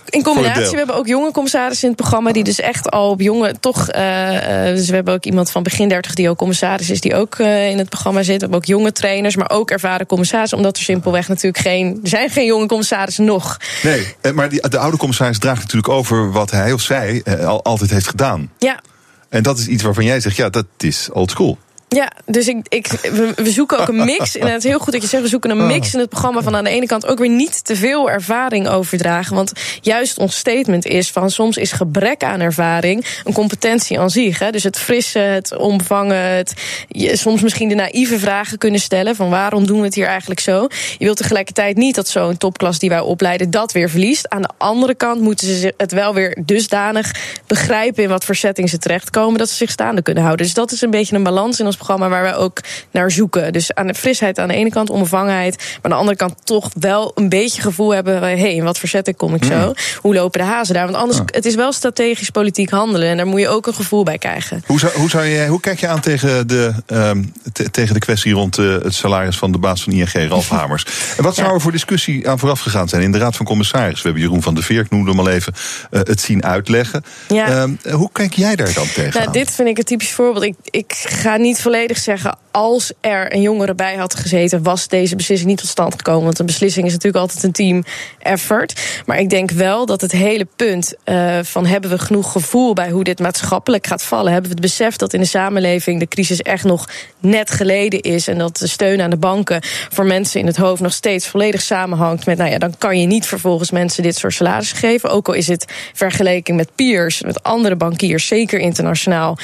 In 0.09 0.23
combinatie, 0.23 0.71
we 0.71 0.77
hebben 0.77 0.95
ook 0.95 1.07
jonge 1.07 1.31
commissarissen 1.31 1.83
in 1.83 1.93
het 1.93 2.01
programma... 2.01 2.31
die 2.31 2.43
dus 2.43 2.59
echt 2.59 2.91
al 2.91 3.09
op 3.09 3.21
jonge, 3.21 3.55
toch... 3.59 3.93
Uh, 3.95 4.65
dus 4.65 4.89
we 4.89 4.95
hebben 4.95 5.13
ook 5.13 5.23
iemand 5.23 5.51
van 5.51 5.63
begin 5.63 5.89
30 5.89 6.13
die 6.13 6.29
ook 6.29 6.37
commissaris 6.37 6.89
is... 6.89 7.01
die 7.01 7.15
ook 7.15 7.37
uh, 7.37 7.69
in 7.69 7.77
het 7.77 7.89
programma 7.89 8.23
zit. 8.23 8.35
We 8.35 8.41
hebben 8.41 8.57
ook 8.57 8.65
jonge 8.65 8.91
trainers, 8.91 9.35
maar 9.35 9.49
ook 9.49 9.71
ervaren 9.71 10.05
commissarissen... 10.05 10.57
omdat 10.57 10.77
er 10.77 10.83
simpelweg 10.83 11.27
natuurlijk 11.27 11.63
geen... 11.63 11.99
er 12.03 12.09
zijn 12.09 12.29
geen 12.29 12.45
jonge 12.45 12.65
commissarissen 12.65 13.25
nog. 13.25 13.57
Nee, 13.83 14.33
maar 14.33 14.49
die, 14.49 14.69
de 14.69 14.77
oude 14.77 14.97
commissaris 14.97 15.39
draagt 15.39 15.61
natuurlijk 15.61 15.89
over... 15.89 16.31
wat 16.31 16.51
hij 16.51 16.71
of 16.71 16.81
zij 16.81 17.21
uh, 17.25 17.45
al, 17.45 17.63
altijd 17.63 17.89
heeft 17.89 18.07
gedaan. 18.07 18.51
Ja. 18.57 18.81
En 19.29 19.43
dat 19.43 19.57
is 19.57 19.67
iets 19.67 19.83
waarvan 19.83 20.05
jij 20.05 20.19
zegt, 20.19 20.35
ja, 20.35 20.49
dat 20.49 20.65
is 20.77 21.09
old 21.11 21.31
school. 21.31 21.57
Ja, 21.87 22.11
dus 22.25 22.47
ik, 22.47 22.65
ik, 22.69 22.87
we, 22.87 23.31
we 23.35 23.51
zoeken 23.51 23.79
ook 23.79 23.87
een 23.87 24.05
mix. 24.05 24.37
En 24.37 24.47
het 24.47 24.63
is 24.63 24.69
heel 24.69 24.79
goed 24.79 24.93
dat 24.93 25.01
je 25.01 25.07
zegt, 25.07 25.23
we 25.23 25.29
zoeken 25.29 25.49
een 25.49 25.67
mix 25.67 25.93
in 25.93 25.99
het 25.99 26.09
programma 26.09 26.41
van 26.41 26.55
aan 26.55 26.63
de 26.63 26.69
ene 26.69 26.85
kant 26.85 27.07
ook 27.07 27.19
weer 27.19 27.29
niet 27.29 27.65
te 27.65 27.75
veel 27.75 28.09
ervaring 28.09 28.67
overdragen. 28.67 29.35
Want 29.35 29.51
juist 29.81 30.17
ons 30.17 30.37
statement 30.37 30.85
is 30.85 31.11
van 31.11 31.29
soms 31.29 31.57
is 31.57 31.71
gebrek 31.71 32.23
aan 32.23 32.39
ervaring 32.39 33.05
een 33.23 33.33
competentie 33.33 33.99
aan 33.99 34.09
zich. 34.09 34.39
Hè? 34.39 34.51
Dus 34.51 34.63
het 34.63 34.77
frisse, 34.77 35.19
het 35.19 35.57
omvangen, 35.57 36.35
het 36.35 36.53
je, 36.87 37.15
soms 37.15 37.41
misschien 37.41 37.69
de 37.69 37.75
naïeve 37.75 38.19
vragen 38.19 38.57
kunnen 38.57 38.79
stellen 38.79 39.15
van 39.15 39.29
waarom 39.29 39.65
doen 39.65 39.79
we 39.79 39.85
het 39.85 39.95
hier 39.95 40.07
eigenlijk 40.07 40.39
zo. 40.39 40.67
Je 40.97 41.05
wilt 41.05 41.17
tegelijkertijd 41.17 41.77
niet 41.77 41.95
dat 41.95 42.07
zo'n 42.07 42.37
topklas 42.37 42.79
die 42.79 42.89
wij 42.89 42.99
opleiden 42.99 43.49
dat 43.49 43.71
weer 43.71 43.89
verliest. 43.89 44.29
Aan 44.29 44.41
de 44.41 44.49
andere 44.57 44.95
kant 44.95 45.21
moeten 45.21 45.47
ze 45.47 45.73
het 45.77 45.91
wel 45.91 46.13
weer 46.13 46.37
dusdanig 46.45 47.11
begrijpen 47.47 48.03
in 48.03 48.09
wat 48.09 48.25
voor 48.25 48.35
setting 48.35 48.69
ze 48.69 48.77
terechtkomen 48.77 49.37
dat 49.37 49.49
ze 49.49 49.55
zich 49.55 49.71
staande 49.71 50.01
kunnen 50.01 50.23
houden. 50.23 50.45
Dus 50.45 50.55
dat 50.55 50.71
is 50.71 50.81
een 50.81 50.89
beetje 50.89 51.15
een 51.15 51.23
balans 51.23 51.59
in 51.59 51.65
ons 51.65 51.74
programma 51.75 52.09
waar 52.09 52.23
we 52.23 52.35
ook 52.35 52.59
naar 52.91 53.11
zoeken. 53.11 53.53
Dus 53.53 53.73
aan 53.73 53.87
de 53.87 53.93
frisheid 53.93 54.39
aan 54.39 54.47
de 54.47 54.53
ene 54.53 54.69
kant, 54.69 54.89
onbevangenheid. 54.89 55.55
Maar 55.57 55.79
aan 55.81 55.89
de 55.89 55.95
andere 55.95 56.17
kant 56.17 56.33
toch 56.43 56.69
wel 56.79 57.11
een 57.15 57.29
beetje 57.29 57.61
gevoel 57.61 57.93
hebben. 57.93 58.13
Hé, 58.21 58.37
hey, 58.39 58.53
in 58.55 58.63
wat 58.63 58.79
voor 58.79 58.89
setting 58.89 59.17
kom 59.17 59.33
ik 59.35 59.43
zo? 59.43 59.73
Hoe 60.01 60.13
lopen 60.13 60.39
de 60.39 60.45
hazen 60.45 60.73
daar? 60.73 60.85
Want 60.85 60.97
anders, 60.97 61.19
het 61.25 61.45
is 61.45 61.55
wel 61.55 61.71
strategisch 61.71 62.29
politiek 62.29 62.69
handelen. 62.69 63.07
En 63.09 63.17
daar 63.17 63.27
moet 63.27 63.39
je 63.39 63.47
ook 63.49 63.67
een 63.67 63.73
gevoel 63.73 64.03
bij 64.03 64.17
krijgen. 64.17 64.63
Hoe, 64.65 64.79
zou, 64.79 64.93
hoe, 64.93 65.09
zou 65.09 65.25
je, 65.25 65.47
hoe 65.47 65.59
kijk 65.59 65.79
je 65.79 65.87
aan 65.87 65.99
tegen 65.99 66.47
de, 66.47 66.73
ehm, 66.85 67.23
te- 67.53 67.71
tegen 67.71 67.93
de 67.93 67.99
kwestie 67.99 68.33
rond 68.33 68.57
eh, 68.57 68.65
het 68.65 68.93
salaris 68.93 69.37
van 69.37 69.51
de 69.51 69.57
baas 69.57 69.83
van 69.83 69.93
ING, 69.93 70.11
Ralf 70.13 70.49
Hamers? 70.59 70.85
En 71.17 71.23
wat 71.23 71.35
zou 71.35 71.53
er 71.53 71.61
voor 71.61 71.71
discussie 71.71 72.29
aan 72.29 72.39
vooraf 72.39 72.59
gegaan 72.59 72.87
zijn 72.89 73.01
in 73.01 73.11
de 73.11 73.17
Raad 73.17 73.35
van 73.35 73.45
Commissarissen? 73.45 73.97
We 73.97 74.03
hebben 74.03 74.21
Jeroen 74.21 74.41
van 74.43 74.53
der 74.53 74.63
Veer, 74.63 74.79
ik 74.81 74.89
noemde 74.89 75.09
hem 75.09 75.19
al 75.19 75.29
even, 75.29 75.53
eh, 75.91 75.99
het 76.03 76.21
zien 76.21 76.43
uitleggen. 76.45 77.03
Ja. 77.27 77.47
Ehm, 77.47 77.93
hoe 77.93 78.09
kijk 78.11 78.33
jij 78.33 78.55
daar 78.55 78.73
dan 78.73 78.87
tegen? 78.93 79.19
Nou, 79.19 79.31
dit 79.31 79.51
vind 79.51 79.67
ik 79.67 79.77
een 79.77 79.83
typisch 79.83 80.11
voorbeeld. 80.11 80.43
Ik, 80.45 80.55
ik 80.69 80.93
ga 81.07 81.37
niet 81.37 81.61
volledig 81.65 81.97
zeggen. 81.97 82.37
Als 82.51 82.91
er 83.01 83.33
een 83.33 83.41
jongere 83.41 83.75
bij 83.75 83.95
had 83.95 84.15
gezeten, 84.15 84.63
was 84.63 84.87
deze 84.87 85.15
beslissing 85.15 85.49
niet 85.49 85.59
tot 85.59 85.69
stand 85.69 85.95
gekomen. 85.95 86.23
Want 86.23 86.39
een 86.39 86.45
beslissing 86.45 86.85
is 86.85 86.91
natuurlijk 86.91 87.21
altijd 87.21 87.43
een 87.43 87.51
team 87.51 87.83
effort. 88.19 89.01
Maar 89.05 89.19
ik 89.19 89.29
denk 89.29 89.51
wel 89.51 89.85
dat 89.85 90.01
het 90.01 90.11
hele 90.11 90.47
punt 90.55 90.93
eh, 91.03 91.39
van 91.43 91.65
hebben 91.65 91.89
we 91.89 91.99
genoeg 91.99 92.31
gevoel 92.31 92.73
bij 92.73 92.89
hoe 92.89 93.03
dit 93.03 93.19
maatschappelijk 93.19 93.87
gaat 93.87 94.03
vallen. 94.03 94.31
Hebben 94.31 94.49
we 94.49 94.57
het 94.57 94.65
besef 94.65 94.95
dat 94.95 95.13
in 95.13 95.19
de 95.19 95.25
samenleving 95.25 95.99
de 95.99 96.07
crisis 96.07 96.41
echt 96.41 96.63
nog 96.63 96.89
net 97.19 97.51
geleden 97.51 98.01
is. 98.01 98.27
En 98.27 98.37
dat 98.37 98.57
de 98.57 98.67
steun 98.67 99.01
aan 99.01 99.09
de 99.09 99.17
banken 99.17 99.59
voor 99.89 100.05
mensen 100.05 100.39
in 100.39 100.47
het 100.47 100.57
hoofd 100.57 100.81
nog 100.81 100.93
steeds 100.93 101.27
volledig 101.27 101.61
samenhangt 101.61 102.25
met, 102.25 102.37
nou 102.37 102.49
ja, 102.49 102.57
dan 102.57 102.77
kan 102.77 102.99
je 102.99 103.07
niet 103.07 103.25
vervolgens 103.25 103.71
mensen 103.71 104.03
dit 104.03 104.15
soort 104.15 104.33
salarissen 104.33 104.77
geven. 104.77 105.09
Ook 105.09 105.27
al 105.27 105.33
is 105.33 105.47
het 105.47 105.73
vergeleken 105.93 106.55
met 106.55 106.75
peers, 106.75 107.21
met 107.21 107.43
andere 107.43 107.75
bankiers, 107.75 108.27
zeker 108.27 108.59
internationaal. 108.59 109.37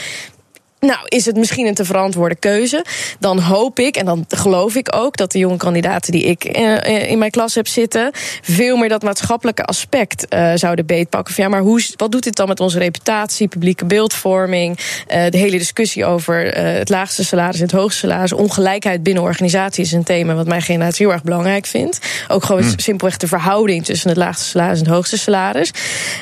Nou, 0.86 1.00
is 1.08 1.26
het 1.26 1.36
misschien 1.36 1.68
een 1.68 1.74
te 1.74 1.86
verantwoorde 1.86 2.36
keuze? 2.36 2.86
Dan 3.20 3.40
hoop 3.40 3.80
ik, 3.80 3.96
en 3.96 4.06
dan 4.06 4.26
geloof 4.28 4.76
ik 4.76 4.96
ook, 4.96 5.18
dat 5.18 5.32
de 5.32 5.40
jonge 5.40 5.58
kandidaten 5.58 6.12
die 6.12 6.24
ik 6.24 6.44
eh, 6.44 7.10
in 7.10 7.18
mijn 7.18 7.32
klas 7.32 7.56
heb 7.56 7.68
zitten, 7.68 8.12
veel 8.42 8.78
meer 8.78 8.90
dat 8.90 9.04
maatschappelijke 9.04 9.64
aspect 9.64 10.28
eh, 10.28 10.52
zouden 10.56 10.86
beetpakken. 10.86 11.34
Van 11.34 11.44
ja, 11.44 11.50
maar 11.50 11.62
hoe, 11.62 11.86
wat 11.96 12.12
doet 12.12 12.24
dit 12.24 12.36
dan 12.36 12.48
met 12.48 12.60
onze 12.60 12.80
reputatie, 12.80 13.48
publieke 13.48 13.86
beeldvorming, 13.86 14.80
eh, 15.08 15.24
de 15.30 15.38
hele 15.38 15.58
discussie 15.58 16.06
over 16.06 16.54
eh, 16.54 16.78
het 16.78 16.90
laagste 16.90 17.24
salaris 17.24 17.56
en 17.56 17.62
het 17.62 17.72
hoogste 17.72 18.00
salaris, 18.00 18.34
ongelijkheid 18.34 19.04
binnen 19.04 19.24
organisaties 19.24 19.86
is 19.86 19.92
een 19.92 20.04
thema 20.04 20.34
wat 20.34 20.48
mijn 20.48 20.62
generatie 20.62 21.06
heel 21.06 21.14
erg 21.14 21.24
belangrijk 21.24 21.66
vindt. 21.66 22.00
Ook 22.28 22.44
gewoon 22.44 22.62
Hmm. 22.62 22.80
simpelweg 22.80 23.18
de 23.18 23.28
verhouding 23.28 23.86
tussen 23.86 24.10
het 24.10 24.18
laagste 24.18 24.46
salaris 24.46 24.80
en 24.80 24.86
het 24.86 24.94
hoogste 24.94 25.18
salaris. 25.18 25.72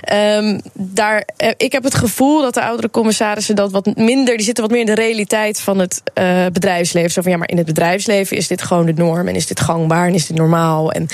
Ehm, 0.02 0.60
daar, 0.74 1.24
eh, 1.38 1.50
ik 1.58 1.72
heb 1.72 1.84
het 1.84 1.96
gevoel 1.96 2.42
dat 2.42 2.54
de 2.54 2.62
oudere 2.62 2.90
commissarissen 2.90 3.56
dat 3.56 3.72
wat 3.72 3.96
minder, 3.96 4.38
zitten 4.50 4.64
wat 4.64 4.72
meer 4.72 4.80
in 4.90 4.96
de 4.96 5.02
realiteit 5.02 5.60
van 5.62 5.80
het 5.80 6.02
eh, 6.14 6.46
bedrijfsleven. 6.54 7.12
Zo 7.12 7.22
van 7.22 7.32
ja, 7.32 7.38
maar 7.38 7.50
in 7.50 7.58
het 7.58 7.66
bedrijfsleven 7.66 8.38
is 8.38 8.48
dit 8.48 8.62
gewoon 8.62 8.86
de 8.86 8.94
norm 8.94 9.28
en 9.28 9.36
is 9.36 9.48
dit 9.48 9.60
gangbaar 9.60 10.08
en 10.08 10.14
is 10.14 10.28
dit 10.28 10.38
normaal 10.38 10.92
en 10.92 11.08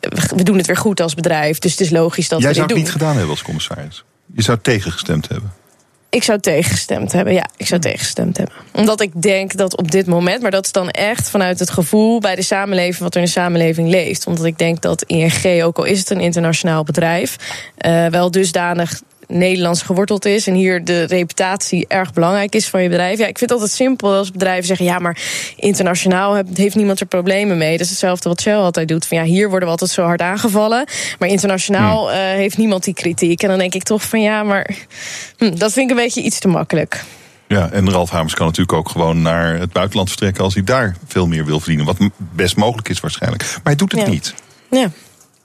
we- 0.00 0.36
we 0.36 0.42
doen 0.42 0.56
het 0.56 0.66
weer 0.66 0.76
goed 0.76 1.00
als 1.00 1.14
bedrijf, 1.14 1.58
dus 1.58 1.70
het 1.70 1.80
is 1.80 1.90
logisch 1.90 2.28
dat 2.28 2.40
Jij 2.40 2.48
we 2.48 2.54
zou 2.54 2.66
dit 2.66 2.76
het 2.76 2.84
doen. 2.86 2.92
niet 2.94 3.02
gedaan 3.02 3.16
hebben 3.16 3.30
als 3.30 3.42
commissaris. 3.42 4.04
Je 4.34 4.42
zou 4.42 4.58
tegengestemd 4.62 5.28
hebben. 5.28 5.52
Ik 6.10 6.22
zou 6.22 6.40
tegengestemd 6.40 7.12
hebben, 7.12 7.34
ja, 7.34 7.46
ik 7.56 7.66
zou 7.66 7.80
tegengestemd 7.80 8.36
hebben. 8.36 8.54
Omdat 8.72 9.00
ik 9.00 9.22
denk 9.22 9.56
dat 9.56 9.76
op 9.76 9.90
dit 9.90 10.06
moment, 10.06 10.42
maar 10.42 10.50
dat 10.50 10.64
is 10.64 10.72
dan 10.72 10.88
echt 10.90 11.30
vanuit 11.30 11.58
het 11.58 11.70
gevoel 11.70 12.20
bij 12.20 12.34
de 12.34 12.42
samenleving, 12.42 12.98
wat 12.98 13.14
er 13.14 13.20
in 13.20 13.26
de 13.26 13.32
samenleving 13.32 13.88
leeft. 13.88 14.26
Omdat 14.26 14.44
ik 14.44 14.58
denk 14.58 14.82
dat 14.82 15.02
ING, 15.02 15.62
ook 15.62 15.78
al 15.78 15.84
is 15.84 15.98
het 15.98 16.10
een 16.10 16.20
internationaal 16.20 16.84
bedrijf, 16.84 17.36
eh, 17.76 18.06
wel 18.06 18.30
dusdanig 18.30 19.00
Nederlands 19.28 19.82
geworteld 19.82 20.24
is 20.24 20.46
en 20.46 20.54
hier 20.54 20.84
de 20.84 21.04
reputatie 21.04 21.84
erg 21.88 22.12
belangrijk 22.12 22.54
is 22.54 22.68
van 22.68 22.82
je 22.82 22.88
bedrijf. 22.88 23.18
Ja, 23.18 23.26
ik 23.26 23.38
vind 23.38 23.50
het 23.50 23.60
altijd 23.60 23.70
simpel 23.70 24.12
als 24.12 24.30
bedrijven 24.30 24.64
zeggen: 24.66 24.86
ja, 24.86 24.98
maar 24.98 25.18
internationaal 25.56 26.42
heeft 26.54 26.74
niemand 26.74 27.00
er 27.00 27.06
problemen 27.06 27.58
mee. 27.58 27.72
Dat 27.72 27.80
is 27.80 27.90
hetzelfde 27.90 28.28
wat 28.28 28.40
Shell 28.40 28.54
altijd 28.54 28.88
doet. 28.88 29.06
Van 29.06 29.16
ja, 29.16 29.24
hier 29.24 29.48
worden 29.48 29.64
we 29.64 29.70
altijd 29.72 29.90
zo 29.90 30.02
hard 30.02 30.20
aangevallen, 30.20 30.86
maar 31.18 31.28
internationaal 31.28 32.10
eh, 32.12 32.18
heeft 32.18 32.56
niemand 32.56 32.84
die 32.84 32.94
kritiek. 32.94 33.42
En 33.42 33.48
dan 33.48 33.58
denk 33.58 33.74
ik 33.74 33.82
toch 33.82 34.02
van 34.02 34.20
ja, 34.20 34.42
maar 34.42 34.70
hm, 35.38 35.54
dat 35.54 35.72
vind 35.72 35.90
ik 35.90 35.96
een 35.96 36.02
beetje 36.04 36.22
iets 36.22 36.38
te 36.38 36.48
makkelijk. 36.48 37.04
Ja, 37.48 37.70
en 37.70 37.90
Ralf 37.90 38.10
Hamers 38.10 38.34
kan 38.34 38.46
natuurlijk 38.46 38.78
ook 38.78 38.88
gewoon 38.88 39.22
naar 39.22 39.58
het 39.58 39.72
buitenland 39.72 40.08
vertrekken 40.08 40.44
als 40.44 40.54
hij 40.54 40.64
daar 40.64 40.96
veel 41.06 41.26
meer 41.26 41.44
wil 41.44 41.58
verdienen. 41.58 41.86
Wat 41.86 41.96
best 42.16 42.56
mogelijk 42.56 42.88
is 42.88 43.00
waarschijnlijk. 43.00 43.42
Maar 43.42 43.60
hij 43.62 43.76
doet 43.76 43.92
het 43.92 44.00
Ja. 44.00 44.08
niet. 44.08 44.34
Ja. 44.70 44.90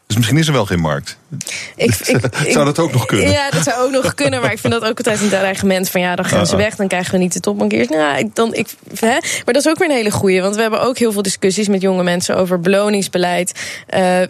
Dus 0.08 0.16
misschien 0.16 0.38
is 0.38 0.48
er 0.48 0.54
wel 0.54 0.66
geen 0.66 0.80
markt. 0.80 1.18
Ik, 1.76 1.96
ik, 2.44 2.52
Zou 2.52 2.66
dat 2.66 2.80
ook 2.80 2.92
nog 2.92 3.06
kunnen? 3.06 3.30
Ja, 3.30 3.50
dat 3.50 3.64
zou 3.64 3.86
ook 3.86 3.92
nog 3.92 4.14
kunnen. 4.14 4.42
Maar 4.42 4.52
ik 4.52 4.60
vind 4.60 4.74
dat 4.74 4.84
ook 4.84 4.98
altijd 4.98 5.22
een 5.22 5.30
dreigement 5.30 5.90
van 5.90 6.02
ja, 6.02 6.16
dan 6.16 6.26
gaan 6.26 6.46
ze 6.46 6.54
Ah, 6.54 6.60
ah. 6.60 6.66
weg, 6.66 6.76
dan 6.76 6.88
krijgen 6.88 7.12
we 7.12 7.18
niet 7.18 7.34
de 7.34 7.40
topbankiers. 7.40 7.88
Nou, 7.88 8.30
dan, 8.34 8.54
ik, 8.54 8.68
hè? 9.00 9.08
Maar 9.08 9.54
dat 9.54 9.56
is 9.56 9.68
ook 9.68 9.78
weer 9.78 9.90
een 9.90 9.96
hele 9.96 10.12
goeie. 10.12 10.42
Want 10.42 10.56
we 10.56 10.62
hebben 10.62 10.82
ook 10.82 10.98
heel 10.98 11.12
veel 11.12 11.22
discussies 11.22 11.68
met 11.68 11.82
jonge 11.82 12.04
mensen 12.04 12.36
over 12.36 12.60
beloningsbeleid. 12.60 13.52
Eh, 13.88 14.22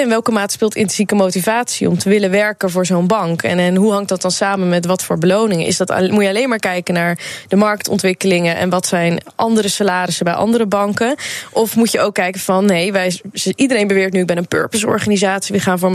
in 0.00 0.08
welke 0.08 0.30
mate 0.30 0.52
speelt 0.52 0.74
intrinsieke 0.74 1.14
motivatie 1.14 1.88
om 1.88 1.98
te 1.98 2.08
willen 2.08 2.30
werken 2.30 2.70
voor 2.70 2.86
zo'n 2.86 3.06
bank? 3.06 3.42
En, 3.42 3.58
en 3.58 3.76
hoe 3.76 3.92
hangt 3.92 4.08
dat 4.08 4.22
dan 4.22 4.30
samen 4.30 4.68
met 4.68 4.86
wat 4.86 5.02
voor 5.02 5.18
beloningen? 5.18 5.66
Is 5.66 5.76
dat, 5.76 6.10
moet 6.10 6.22
je 6.22 6.28
alleen 6.28 6.48
maar 6.48 6.58
kijken 6.58 6.94
naar 6.94 7.18
de 7.48 7.56
marktontwikkelingen 7.56 8.56
en 8.56 8.70
wat 8.70 8.86
zijn 8.86 9.20
andere 9.34 9.68
salarissen 9.68 10.24
bij 10.24 10.34
andere 10.34 10.66
banken? 10.66 11.14
Of 11.52 11.76
moet 11.76 11.92
je 11.92 12.00
ook 12.00 12.14
kijken 12.14 12.40
van 12.40 12.64
nee, 12.64 12.92
wij, 12.92 13.20
iedereen 13.54 13.86
beweert 13.86 14.12
nu 14.12 14.20
ik 14.20 14.26
ben 14.26 14.36
een 14.36 14.48
purpose 14.48 14.86
organisatie, 14.86 15.54
we 15.54 15.60
gaan 15.60 15.78
voor 15.78 15.88
een 15.88 15.94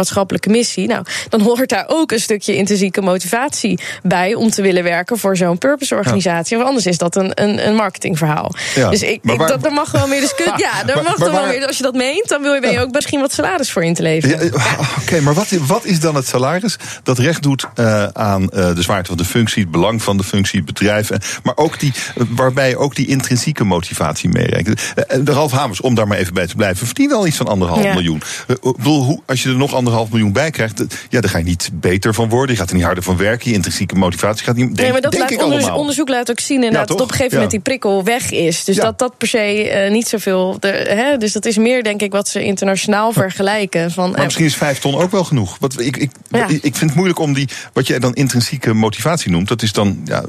maatschappelijke 0.50 0.50
missie. 0.50 0.88
Nou, 0.88 1.06
dan 1.30 1.42
hoort 1.42 1.70
daar 1.70 1.86
ook 1.88 2.12
een 2.12 2.20
stukje 2.20 2.56
intrinsieke 2.56 3.02
motivatie 3.02 3.80
bij 4.04 4.34
om 4.34 4.50
te 4.50 4.62
willen 4.62 4.84
werken 4.84 5.18
voor 5.18 5.38
zo'n 5.38 5.58
purpose 5.58 5.96
organisatie. 5.96 6.56
Want 6.58 6.68
anders 6.70 6.86
is 6.88 6.98
dat 6.98 7.16
een, 7.16 7.32
een, 7.44 7.68
een 7.68 7.76
marketingverhaal. 7.76 8.52
Ja, 8.76 8.90
dus 8.90 9.02
ik, 9.02 9.24
maar 9.24 9.34
ik, 9.34 9.40
waar- 9.40 9.50
dat, 9.50 9.66
er 9.66 9.72
mag 9.72 9.92
wel 9.92 10.08
meer 10.08 10.20
discussie. 10.22 10.40
Ja, 10.62 10.72
Maar- 10.86 11.04
mag 11.04 11.18
maar 11.18 11.32
wel 11.32 11.42
waar- 11.42 11.48
meer. 11.54 11.68
Als 11.68 11.78
je 11.78 11.84
dat 11.84 11.94
meent, 11.94 12.28
dan 12.28 12.42
wil 12.42 12.54
je, 12.54 12.62
ben 12.62 12.72
je 12.72 12.80
ook 12.80 12.92
misschien 12.92 13.20
wat 13.20 13.34
salaris 13.34 13.72
voor 13.72 13.84
in 13.84 13.94
te 13.94 14.02
leveren. 14.02 14.46
Ja, 14.46 14.52
eh, 14.52 14.80
Oké, 15.02 15.20
maar 15.22 15.34
wat, 15.34 15.50
wat 15.50 15.86
is 15.86 16.00
dan 16.00 16.16
het 16.16 16.28
salaris 16.28 16.76
dat 17.04 17.18
recht 17.18 17.44
doet 17.44 17.68
eh, 17.76 18.06
aan 18.06 18.50
eh, 18.50 18.76
de 18.76 18.82
zwaarte 18.82 19.08
van 19.08 19.18
de 19.18 19.26
functie, 19.26 19.62
het 19.62 19.72
belang 19.72 20.02
van 20.04 20.18
de 20.18 20.24
functie, 20.24 20.58
het 20.58 20.66
bedrijf, 20.66 21.10
maar 21.44 21.58
ook 21.58 21.80
die, 21.80 21.94
waarbij 22.30 22.76
ook 22.76 22.96
die 22.96 23.08
intrinsieke 23.08 23.64
motivatie 23.64 24.30
meerekent? 24.30 24.82
De 25.22 25.32
Ralf 25.32 25.52
Hamers, 25.52 25.82
om 25.82 25.96
daar 25.96 26.08
maar 26.08 26.18
even 26.18 26.34
bij 26.34 26.48
te 26.48 26.56
blijven, 26.56 26.86
verdient 26.86 27.12
wel 27.12 27.28
iets 27.28 27.38
van 27.38 27.48
anderhalf 27.48 27.84
Ja. 27.84 27.94
miljoen. 27.94 28.22
Ik 28.48 28.58
bedoel, 28.78 29.04
hoe, 29.04 29.22
als 29.26 29.44
je 29.44 29.50
er 29.50 29.56
nog 29.58 29.74
anderhalf 29.74 30.10
miljoen 30.10 30.31
bij 30.34 30.50
krijgt, 30.52 30.84
ja, 31.10 31.22
daar 31.22 31.30
ga 31.30 31.38
je 31.38 31.44
niet 31.44 31.70
beter 31.74 32.14
van 32.14 32.30
worden, 32.30 32.56
je 32.56 32.62
gaat 32.62 32.70
er 32.70 32.76
niet 32.76 32.84
harder 32.84 33.04
van 33.04 33.18
werken, 33.18 33.50
je 33.50 33.56
intrinsieke 33.56 33.96
motivatie 33.96 34.46
gaat 34.46 34.56
niet. 34.56 34.66
Denk, 34.66 34.80
nee, 34.80 34.92
maar 34.92 35.02
dat 35.02 35.12
denk 35.12 35.24
laat 35.24 35.32
ik 35.32 35.44
onderzoek, 35.44 35.76
onderzoek 35.76 36.10
laat 36.10 36.32
ook 36.32 36.40
zien 36.40 36.56
inderdaad 36.64 36.88
dat 36.88 37.02
op 37.02 37.04
een 37.04 37.10
gegeven 37.10 37.30
Ja. 37.30 37.34
moment 37.34 37.52
die 37.52 37.60
prikkel 37.60 38.04
weg 38.04 38.32
is. 38.32 38.64
Dus 38.64 38.76
Ja. 38.76 38.82
dat 38.84 39.00
dat 39.00 39.18
per 39.18 39.28
se 39.28 39.70
eh, 39.70 39.92
niet 39.92 40.08
zoveel. 40.08 40.58
De, 40.60 40.68
hè, 40.68 41.18
dus 41.18 41.32
dat 41.34 41.46
is 41.46 41.58
meer, 41.58 41.84
denk 41.84 42.02
ik, 42.02 42.12
wat 42.12 42.28
ze 42.28 42.44
internationaal 42.44 43.12
vergelijken. 43.12 43.92
Van, 43.92 44.10
Maar 44.10 44.18
eh, 44.18 44.24
misschien 44.24 44.46
is 44.46 44.56
vijf 44.56 44.80
ton 44.80 44.96
ook 44.96 45.12
wel 45.12 45.24
genoeg. 45.24 45.58
Wat, 45.60 45.80
ik, 45.80 45.98
ik, 45.98 46.12
ik 46.50 46.76
vind 46.76 46.80
het 46.80 46.96
moeilijk 46.96 47.20
om 47.20 47.34
die, 47.34 47.48
wat 47.74 47.88
jij 47.88 48.00
dan 48.00 48.14
intrinsieke 48.14 48.74
motivatie 48.74 49.32
noemt, 49.32 49.48
dat 49.48 49.62
is 49.62 49.74
dan, 49.74 50.02
ja, 50.06 50.24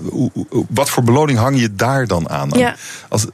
wat 0.68 0.90
voor 0.90 1.02
beloning 1.02 1.38
hang 1.38 1.60
je 1.60 1.74
daar 1.74 2.06
dan 2.06 2.28
aan? 2.28 2.50
Als, 3.08 3.26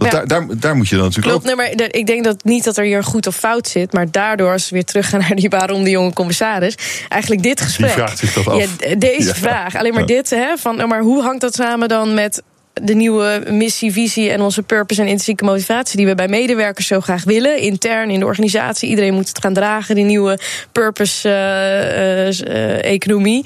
want 0.00 0.12
Ja. 0.12 0.18
daar, 0.24 0.26
daar, 0.46 0.58
daar 0.58 0.76
moet 0.76 0.88
je 0.88 0.94
dan 0.96 1.04
natuurlijk 1.04 1.30
Klopt, 1.30 1.46
nee, 1.46 1.54
maar 1.76 1.86
ik 1.90 2.06
denk 2.06 2.24
dat 2.24 2.44
niet 2.44 2.64
dat 2.64 2.76
er 2.76 2.84
hier 2.84 3.04
goed 3.04 3.26
of 3.26 3.36
fout 3.36 3.68
zit. 3.68 3.92
Maar 3.92 4.10
daardoor, 4.10 4.52
als 4.52 4.68
we 4.68 4.74
weer 4.74 4.84
teruggaan 4.84 5.20
naar 5.20 5.34
die 5.34 5.48
waarom 5.48 5.84
de 5.84 5.90
jonge 5.90 6.12
commissaris. 6.12 6.74
Eigenlijk 7.08 7.42
dit 7.42 7.60
gesprek. 7.60 7.90
vraagt 7.90 8.18
zich 8.18 8.32
dat 8.32 8.46
af. 8.48 8.58
Ja, 8.78 8.94
deze 8.94 9.28
Ja. 9.34 9.34
vraag. 9.34 9.76
Alleen 9.76 9.94
maar 9.94 10.06
dit, 10.06 10.30
hè, 10.30 10.56
van, 10.56 10.76
nou, 10.76 10.88
maar 10.88 11.00
hoe 11.00 11.22
hangt 11.22 11.40
dat 11.40 11.54
samen 11.54 11.88
dan 11.88 12.14
met 12.14 12.42
de 12.72 12.94
nieuwe 12.94 13.42
missie, 13.50 13.92
visie 13.92 14.30
en 14.30 14.40
onze 14.40 14.62
purpose 14.62 15.00
en 15.00 15.06
intrinsieke 15.06 15.44
motivatie 15.44 15.96
die 15.96 16.06
we 16.06 16.14
bij 16.14 16.28
medewerkers 16.28 16.86
zo 16.86 17.00
graag 17.00 17.24
willen, 17.24 17.58
intern 17.58 18.10
in 18.10 18.18
de 18.18 18.24
organisatie. 18.26 18.88
Iedereen 18.88 19.14
moet 19.14 19.28
het 19.28 19.40
gaan 19.40 19.54
dragen, 19.54 19.94
die 19.94 20.04
nieuwe 20.04 20.38
purpose-economie. 20.72 23.44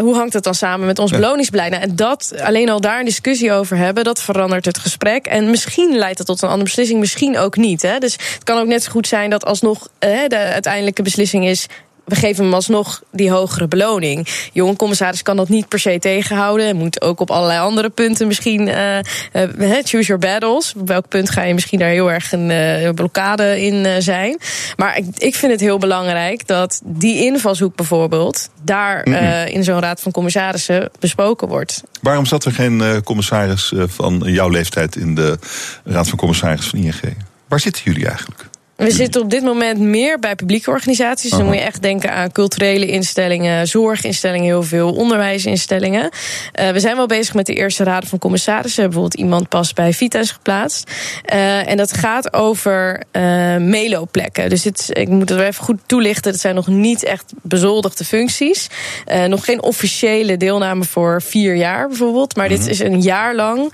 hoe 0.00 0.14
hangt 0.14 0.32
dat 0.32 0.44
dan 0.44 0.54
samen 0.54 0.86
met 0.86 0.98
ons 0.98 1.10
Ja. 1.10 1.16
beloningsbeleid? 1.16 1.70
Nou, 1.70 1.82
en 1.82 1.96
dat 1.96 2.32
alleen 2.42 2.68
al 2.68 2.80
daar 2.80 2.98
een 2.98 3.04
discussie 3.04 3.52
over 3.52 3.76
hebben, 3.76 4.04
dat 4.04 4.22
verandert 4.22 4.64
het 4.64 4.78
gesprek. 4.78 5.26
En 5.26 5.50
misschien 5.50 5.96
leidt 5.96 6.18
dat 6.18 6.26
tot 6.26 6.42
een 6.42 6.48
andere 6.48 6.64
beslissing, 6.64 7.00
misschien 7.00 7.38
ook 7.38 7.56
niet. 7.56 7.82
Hè? 7.82 7.98
Dus 7.98 8.12
het 8.12 8.44
kan 8.44 8.58
ook 8.58 8.66
net 8.66 8.82
zo 8.82 8.90
goed 8.90 9.06
zijn 9.06 9.30
dat 9.30 9.44
alsnog 9.44 9.88
eh, 9.98 10.18
de 10.28 10.36
uiteindelijke 10.36 11.02
beslissing 11.02 11.46
is 11.46 11.66
we 12.06 12.14
geven 12.14 12.44
hem 12.44 12.54
alsnog 12.54 13.02
die 13.12 13.30
hogere 13.30 13.68
beloning. 13.68 14.28
Jonge 14.52 14.76
commissaris 14.76 15.22
kan 15.22 15.36
dat 15.36 15.48
niet 15.48 15.68
per 15.68 15.78
se 15.78 15.98
tegenhouden. 15.98 16.76
Moet 16.76 17.00
ook 17.00 17.20
op 17.20 17.30
allerlei 17.30 17.60
andere 17.60 17.88
punten 17.88 18.26
misschien 18.26 18.68
eh, 18.68 18.98
choose 19.82 20.06
your 20.06 20.18
battles. 20.18 20.74
Op 20.76 20.88
welk 20.88 21.08
punt 21.08 21.30
ga 21.30 21.42
je 21.42 21.54
misschien 21.54 21.78
daar 21.78 21.88
heel 21.88 22.12
erg 22.12 22.32
een 22.32 22.50
eh, 22.50 22.90
blokkade 22.90 23.62
in 23.62 24.02
zijn. 24.02 24.38
Maar 24.76 24.96
ik, 24.96 25.04
ik 25.16 25.34
vind 25.34 25.52
het 25.52 25.60
heel 25.60 25.78
belangrijk 25.78 26.46
dat 26.46 26.80
die 26.84 27.24
invalshoek 27.24 27.76
bijvoorbeeld 27.76 28.48
daar 28.62 29.06
in 29.48 29.64
zo'n 29.64 29.80
raad 29.80 30.00
van 30.00 30.12
commissarissen 30.12 30.90
besproken 31.00 31.48
wordt. 31.48 31.82
Waarom 32.00 32.26
zat 32.26 32.44
er 32.44 32.52
geen 32.52 33.02
commissaris 33.04 33.72
van 33.76 34.22
jouw 34.24 34.48
leeftijd 34.48 34.96
in 34.96 35.14
de 35.14 35.38
Raad 35.84 36.08
van 36.08 36.18
Commissarissen 36.18 36.70
van 36.70 36.80
ING? 36.80 37.16
Waar 37.48 37.60
zitten 37.60 37.82
jullie 37.84 38.06
eigenlijk? 38.06 38.48
We 38.76 38.90
zitten 38.90 39.22
op 39.22 39.30
dit 39.30 39.42
moment 39.42 39.78
meer 39.78 40.18
bij 40.18 40.34
publieke 40.34 40.70
organisaties. 40.70 41.30
Dan 41.30 41.44
moet 41.44 41.54
je 41.54 41.60
echt 41.60 41.82
denken 41.82 42.12
aan 42.12 42.32
culturele 42.32 42.86
instellingen, 42.86 43.66
zorginstellingen, 43.66 44.46
heel 44.46 44.62
veel, 44.62 44.92
onderwijsinstellingen. 44.92 46.10
Uh, 46.60 46.70
we 46.70 46.80
zijn 46.80 46.96
wel 46.96 47.06
bezig 47.06 47.34
met 47.34 47.46
de 47.46 47.54
eerste 47.54 47.84
raden 47.84 48.08
van 48.08 48.18
commissarissen. 48.18 48.84
Bijvoorbeeld 48.84 49.14
iemand 49.14 49.48
pas 49.48 49.72
bij 49.72 49.92
Vitas 49.92 50.30
geplaatst. 50.30 50.90
Uh, 51.32 51.68
en 51.68 51.76
dat 51.76 51.92
gaat 51.92 52.32
over 52.32 53.02
uh, 53.12 53.56
meloplekken. 53.56 54.48
Dus 54.48 54.64
het, 54.64 54.88
ik 54.92 55.08
moet 55.08 55.28
het 55.28 55.40
even 55.40 55.64
goed 55.64 55.80
toelichten. 55.86 56.32
Het 56.32 56.40
zijn 56.40 56.54
nog 56.54 56.66
niet 56.66 57.04
echt 57.04 57.32
bezoldigde 57.42 58.04
functies. 58.04 58.66
nog 59.26 59.44
geen 59.44 59.62
officiële 59.62 60.36
deelname 60.36 60.84
voor 60.84 61.22
vier 61.22 61.54
jaar 61.54 61.88
bijvoorbeeld. 61.88 62.36
Maar 62.36 62.48
dit 62.48 62.60
mhm. 62.60 62.68
is 62.68 62.78
een 62.78 63.00
jaar 63.00 63.34
lang. 63.34 63.72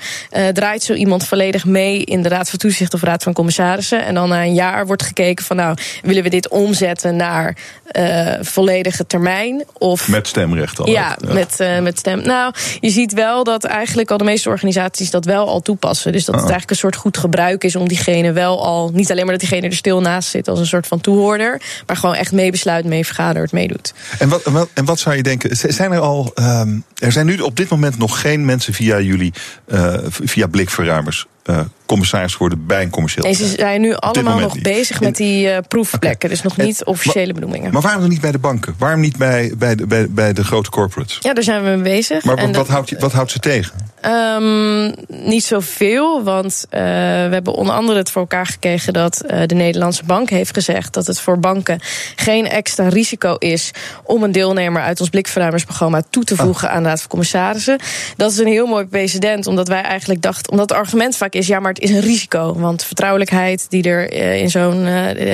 draait 0.53 0.83
zo 0.83 0.93
iemand 0.93 1.27
volledig 1.27 1.65
mee 1.65 2.05
in 2.05 2.23
de 2.23 2.29
Raad 2.29 2.51
van 2.51 2.59
Toezicht 2.59 2.95
of 2.95 3.03
Raad 3.03 3.23
van 3.23 3.33
Commissarissen. 3.33 4.05
En 4.05 4.15
dan 4.15 4.29
na 4.29 4.43
een 4.43 4.55
jaar 4.55 4.87
wordt 4.93 5.03
gekeken 5.03 5.45
van 5.45 5.57
nou, 5.57 5.77
willen 6.03 6.23
we 6.23 6.29
dit 6.29 6.49
omzetten 6.49 7.17
naar 7.17 7.57
uh, 7.93 8.35
volledige 8.41 9.07
termijn? 9.07 9.65
Of, 9.79 10.09
met 10.09 10.27
stemrecht 10.27 10.79
al. 10.79 10.89
Ja, 10.89 11.17
ja. 11.27 11.33
Met, 11.33 11.57
uh, 11.61 11.79
met 11.79 11.99
stem. 11.99 12.23
Nou, 12.23 12.55
je 12.81 12.91
ziet 12.91 13.13
wel 13.13 13.45
dat 13.45 13.65
eigenlijk 13.65 14.11
al 14.11 14.19
de 14.19 14.25
meeste 14.25 14.49
organisaties 14.49 15.11
dat 15.11 15.25
wel 15.25 15.49
al 15.49 15.61
toepassen. 15.61 16.13
Dus 16.13 16.25
dat 16.25 16.35
het 16.35 16.45
ah. 16.45 16.51
eigenlijk 16.51 16.71
een 16.71 16.77
soort 16.77 16.97
goed 16.97 17.17
gebruik 17.17 17.65
is 17.65 17.77
om 17.77 17.89
diegene 17.89 18.33
wel 18.33 18.65
al, 18.65 18.91
niet 18.93 19.11
alleen 19.11 19.23
maar 19.25 19.39
dat 19.39 19.49
diegene 19.49 19.67
er 19.67 19.75
stil 19.75 20.01
naast 20.01 20.29
zit 20.29 20.49
als 20.49 20.59
een 20.59 20.67
soort 20.67 20.87
van 20.87 21.01
toehoorder, 21.01 21.61
maar 21.87 21.97
gewoon 21.97 22.15
echt 22.15 22.33
meebesluit, 22.33 22.85
mee 22.85 23.05
vergadert, 23.05 23.53
meedoet. 23.53 23.95
En 24.19 24.29
wat, 24.29 24.69
en 24.75 24.85
wat 24.85 24.99
zou 24.99 25.17
je 25.17 25.23
denken? 25.23 25.57
Zijn 25.57 25.93
er 25.93 26.01
al, 26.01 26.33
um, 26.41 26.85
er 26.99 27.13
zijn 27.13 27.27
nu 27.27 27.39
op 27.39 27.57
dit 27.57 27.69
moment 27.69 27.99
nog 27.99 28.21
geen 28.21 28.45
mensen 28.45 28.75
via 28.75 29.01
jullie, 29.01 29.33
uh, 29.67 29.95
via 30.09 30.47
blikverruimers 30.47 31.27
uh, 31.47 31.61
commissaris 31.93 32.37
worden 32.37 32.67
bij 32.67 32.83
een 32.83 32.91
commercieel 32.91 33.25
En 33.25 33.35
ze 33.35 33.47
zijn 33.47 33.81
nu 33.81 33.95
allemaal 33.95 34.39
nog 34.39 34.61
bezig 34.61 35.01
met 35.01 35.17
die 35.17 35.47
uh, 35.47 35.57
proefplekken. 35.69 36.29
Dus 36.29 36.43
nog 36.43 36.57
niet 36.57 36.85
officiële 36.85 37.33
benoemingen. 37.33 37.73
Maar 37.73 37.83
waarom 37.83 38.01
dan 38.01 38.11
niet 38.11 38.21
bij 38.21 38.33
de 38.33 38.39
banken? 38.39 38.75
Waarom 38.79 39.01
niet 39.01 39.17
bij, 39.17 39.53
bij, 39.59 39.75
de, 39.75 39.87
bij, 39.87 40.11
bij 40.11 40.33
de 40.33 40.45
grote 40.45 40.71
corporates? 40.71 41.19
Ja, 41.21 41.35
daar 41.35 41.45
zijn 41.45 41.63
we 41.63 41.69
mee 41.69 41.79
bezig. 41.79 42.25
Maar 42.25 42.37
wat, 42.37 42.57
wat, 42.57 42.69
houdt, 42.69 42.99
wat 42.99 43.13
houdt 43.13 43.31
ze 43.31 43.39
tegen? 43.39 43.91
Um, 44.07 44.95
niet 45.09 45.45
zoveel, 45.45 46.23
want 46.23 46.65
uh, 46.71 46.81
we 46.81 47.33
hebben 47.33 47.55
onder 47.55 47.75
andere 47.75 47.99
het 47.99 48.11
voor 48.11 48.21
elkaar 48.21 48.47
gekregen 48.47 48.93
dat 48.93 49.23
uh, 49.25 49.43
de 49.47 49.55
Nederlandse 49.55 50.05
Bank 50.05 50.31
heeft 50.31 50.55
gezegd 50.55 50.93
dat 50.93 51.07
het 51.07 51.21
voor 51.21 51.39
banken 51.39 51.81
geen 52.17 52.49
extra 52.49 52.89
risico 52.89 53.37
is 53.39 53.71
om 54.05 54.23
een 54.23 54.33
deelnemer 54.33 54.83
uit 54.83 55.01
ons 55.01 55.09
blikverruimersprogramma 55.09 56.03
toe 56.11 56.25
te 56.25 56.37
voegen 56.37 56.69
ah. 56.69 56.75
aan 56.75 56.83
de 56.83 56.89
Raad 56.89 57.01
van 57.01 57.11
Commissarissen. 57.11 57.79
Dat 58.17 58.31
is 58.31 58.39
een 58.39 58.47
heel 58.47 58.67
mooi 58.67 58.85
precedent, 58.85 59.47
omdat 59.47 59.69
wij 59.69 59.83
eigenlijk 59.83 60.23
dachten, 60.23 60.53
omdat 60.53 60.69
het 60.69 60.79
argument 60.79 61.17
vaak 61.17 61.33
is: 61.35 61.47
ja, 61.47 61.61
maar 61.61 61.73
het 61.73 61.82
is 61.83 61.91
een 61.91 62.01
risico. 62.01 62.55
Want 62.59 62.85
vertrouwelijkheid 62.85 63.67
die 63.69 63.83
er 63.83 64.13
uh, 64.13 64.41
in 64.41 64.51
zo'n 64.51 64.89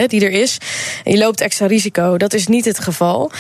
die 0.07 0.25
er 0.25 0.31
is, 0.31 0.59
je 1.05 1.19
loopt 1.19 1.41
extra 1.41 1.67
risico. 1.67 2.17
Dat 2.17 2.35
is 2.35 2.47
niet 2.47 2.65
het 2.65 2.79
geval. 2.79 3.31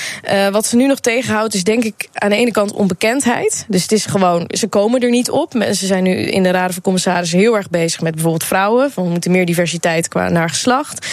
wat 0.50 0.66
ze 0.66 0.76
nu 0.76 0.86
nog 0.86 1.00
tegenhoudt, 1.00 1.54
is 1.54 1.64
denk 1.64 1.84
ik 1.84 2.08
aan 2.12 2.30
de 2.30 2.36
ene 2.36 2.50
kant 2.50 2.72
onbekendheid. 2.72 3.64
Dus 3.68 3.82
het 3.82 3.92
is 3.92 4.06
gewoon, 4.06 4.44
ze 4.48 4.66
komen 4.66 5.00
er 5.00 5.10
niet 5.10 5.30
op. 5.30 5.54
Mensen 5.54 5.86
zijn 5.86 6.02
nu 6.02 6.10
in 6.10 6.42
de 6.42 6.50
Raden 6.50 6.72
van 6.72 6.82
Commissarissen 6.82 7.38
heel 7.38 7.56
erg 7.56 7.70
bezig 7.70 8.00
met 8.00 8.12
bijvoorbeeld 8.12 8.44
vrouwen. 8.44 8.90
Van 8.90 9.04
we 9.04 9.10
moeten 9.10 9.30
meer 9.30 9.46
diversiteit 9.46 10.08
qua 10.08 10.28
naar 10.28 10.48
geslacht. 10.48 11.06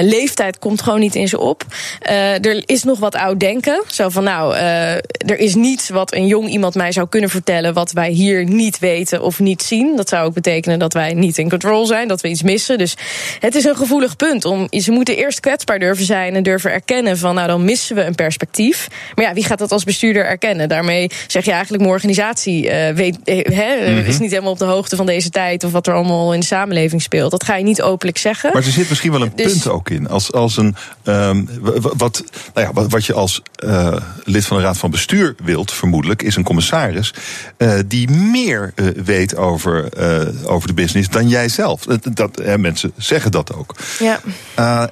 Leeftijd 0.00 0.58
komt 0.58 0.82
gewoon 0.82 1.00
niet 1.00 1.14
in 1.14 1.28
ze 1.28 1.40
op. 1.40 1.64
Er 2.00 2.62
is 2.66 2.82
nog 2.82 2.98
wat 2.98 3.14
oud 3.14 3.40
denken. 3.40 3.82
Zo 3.86 4.08
van 4.08 4.24
nou, 4.24 4.54
er 4.54 5.38
is 5.38 5.54
niets 5.54 5.88
wat 5.88 6.14
een 6.14 6.26
jong 6.26 6.48
iemand 6.48 6.74
mij 6.74 6.92
zou 6.92 7.08
kunnen 7.08 7.30
vertellen. 7.30 7.74
wat 7.74 7.92
wij 7.92 8.10
hier 8.10 8.44
niet 8.44 8.78
weten 8.78 9.22
of 9.22 9.40
niet 9.40 9.62
zien. 9.62 9.96
Dat 9.96 10.08
zou 10.08 10.26
ook 10.26 10.34
betekenen 10.34 10.78
dat 10.78 10.92
wij 10.92 11.14
niet 11.14 11.23
in 11.24 11.48
control 11.48 11.86
zijn, 11.86 12.08
dat 12.08 12.20
we 12.20 12.28
iets 12.28 12.42
missen. 12.42 12.78
Dus 12.78 12.96
het 13.40 13.54
is 13.54 13.64
een 13.64 13.76
gevoelig 13.76 14.16
punt. 14.16 14.44
Om, 14.44 14.66
ze 14.70 14.90
moeten 14.90 15.16
eerst 15.16 15.40
kwetsbaar 15.40 15.78
durven 15.78 16.04
zijn 16.04 16.34
en 16.34 16.42
durven 16.42 16.72
erkennen 16.72 17.18
van 17.18 17.34
nou 17.34 17.46
dan 17.46 17.64
missen 17.64 17.96
we 17.96 18.04
een 18.04 18.14
perspectief. 18.14 18.88
Maar 19.14 19.24
ja, 19.24 19.32
wie 19.32 19.44
gaat 19.44 19.58
dat 19.58 19.72
als 19.72 19.84
bestuurder 19.84 20.26
erkennen? 20.26 20.68
Daarmee 20.68 21.10
zeg 21.26 21.44
je 21.44 21.50
eigenlijk 21.50 21.82
mijn 21.82 21.94
organisatie 21.94 22.70
weet, 22.94 23.18
hè, 23.24 23.90
mm 23.90 24.02
is 24.04 24.18
niet 24.18 24.30
helemaal 24.30 24.52
op 24.52 24.58
de 24.58 24.64
hoogte 24.64 24.96
van 24.96 25.06
deze 25.06 25.30
tijd 25.30 25.64
of 25.64 25.72
wat 25.72 25.86
er 25.86 25.94
allemaal 25.94 26.34
in 26.34 26.40
de 26.40 26.46
samenleving 26.46 27.02
speelt. 27.02 27.30
Dat 27.30 27.44
ga 27.44 27.56
je 27.56 27.64
niet 27.64 27.82
openlijk 27.82 28.18
zeggen. 28.18 28.50
Maar 28.52 28.64
er 28.64 28.70
zit 28.70 28.88
misschien 28.88 29.10
wel 29.10 29.22
een 29.22 29.32
dus- 29.34 29.52
punt 29.52 29.68
ook 29.68 29.90
in. 29.90 30.08
Als, 30.08 30.32
als 30.32 30.56
een, 30.56 30.76
um, 31.04 31.48
wat, 31.80 32.24
nou 32.54 32.66
ja, 32.66 32.72
wat, 32.72 32.90
wat 32.90 33.04
je 33.06 33.12
als 33.12 33.42
uh, 33.64 33.96
lid 34.24 34.46
van 34.46 34.56
de 34.56 34.62
Raad 34.62 34.78
van 34.78 34.90
Bestuur 34.90 35.34
wilt, 35.44 35.72
vermoedelijk, 35.72 36.22
is 36.22 36.36
een 36.36 36.44
commissaris 36.44 37.14
uh, 37.58 37.72
die 37.86 38.10
meer 38.10 38.72
weet 39.04 39.36
over, 39.36 39.88
over 40.46 40.68
de 40.68 40.74
business 40.74 41.08
dan 41.14 41.28
jij 41.28 41.48
zelf. 41.48 41.82
Dat, 41.82 42.06
dat 42.12 42.56
mensen 42.56 42.92
zeggen 42.96 43.30
dat 43.30 43.54
ook. 43.54 43.74
Ja. 43.98 44.20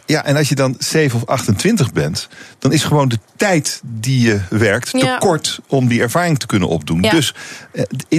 ja, 0.07 0.25
en 0.25 0.37
als 0.37 0.49
je 0.49 0.55
dan 0.55 0.77
7 0.79 1.21
of 1.21 1.27
28 1.27 1.93
bent, 1.93 2.29
dan 2.59 2.73
is 2.73 2.85
gewoon 2.85 3.09
de 3.09 3.19
tijd 3.37 3.81
die 3.85 4.21
je 4.21 4.41
werkt 4.51 4.91
te 4.91 4.99
ja. 4.99 5.19
kort 5.19 5.61
om 5.67 5.89
die 5.89 6.01
ervaring 6.01 6.39
te 6.39 6.47
kunnen 6.47 6.69
opdoen. 6.69 7.03
Ja. 7.03 7.11
Dus 7.11 7.35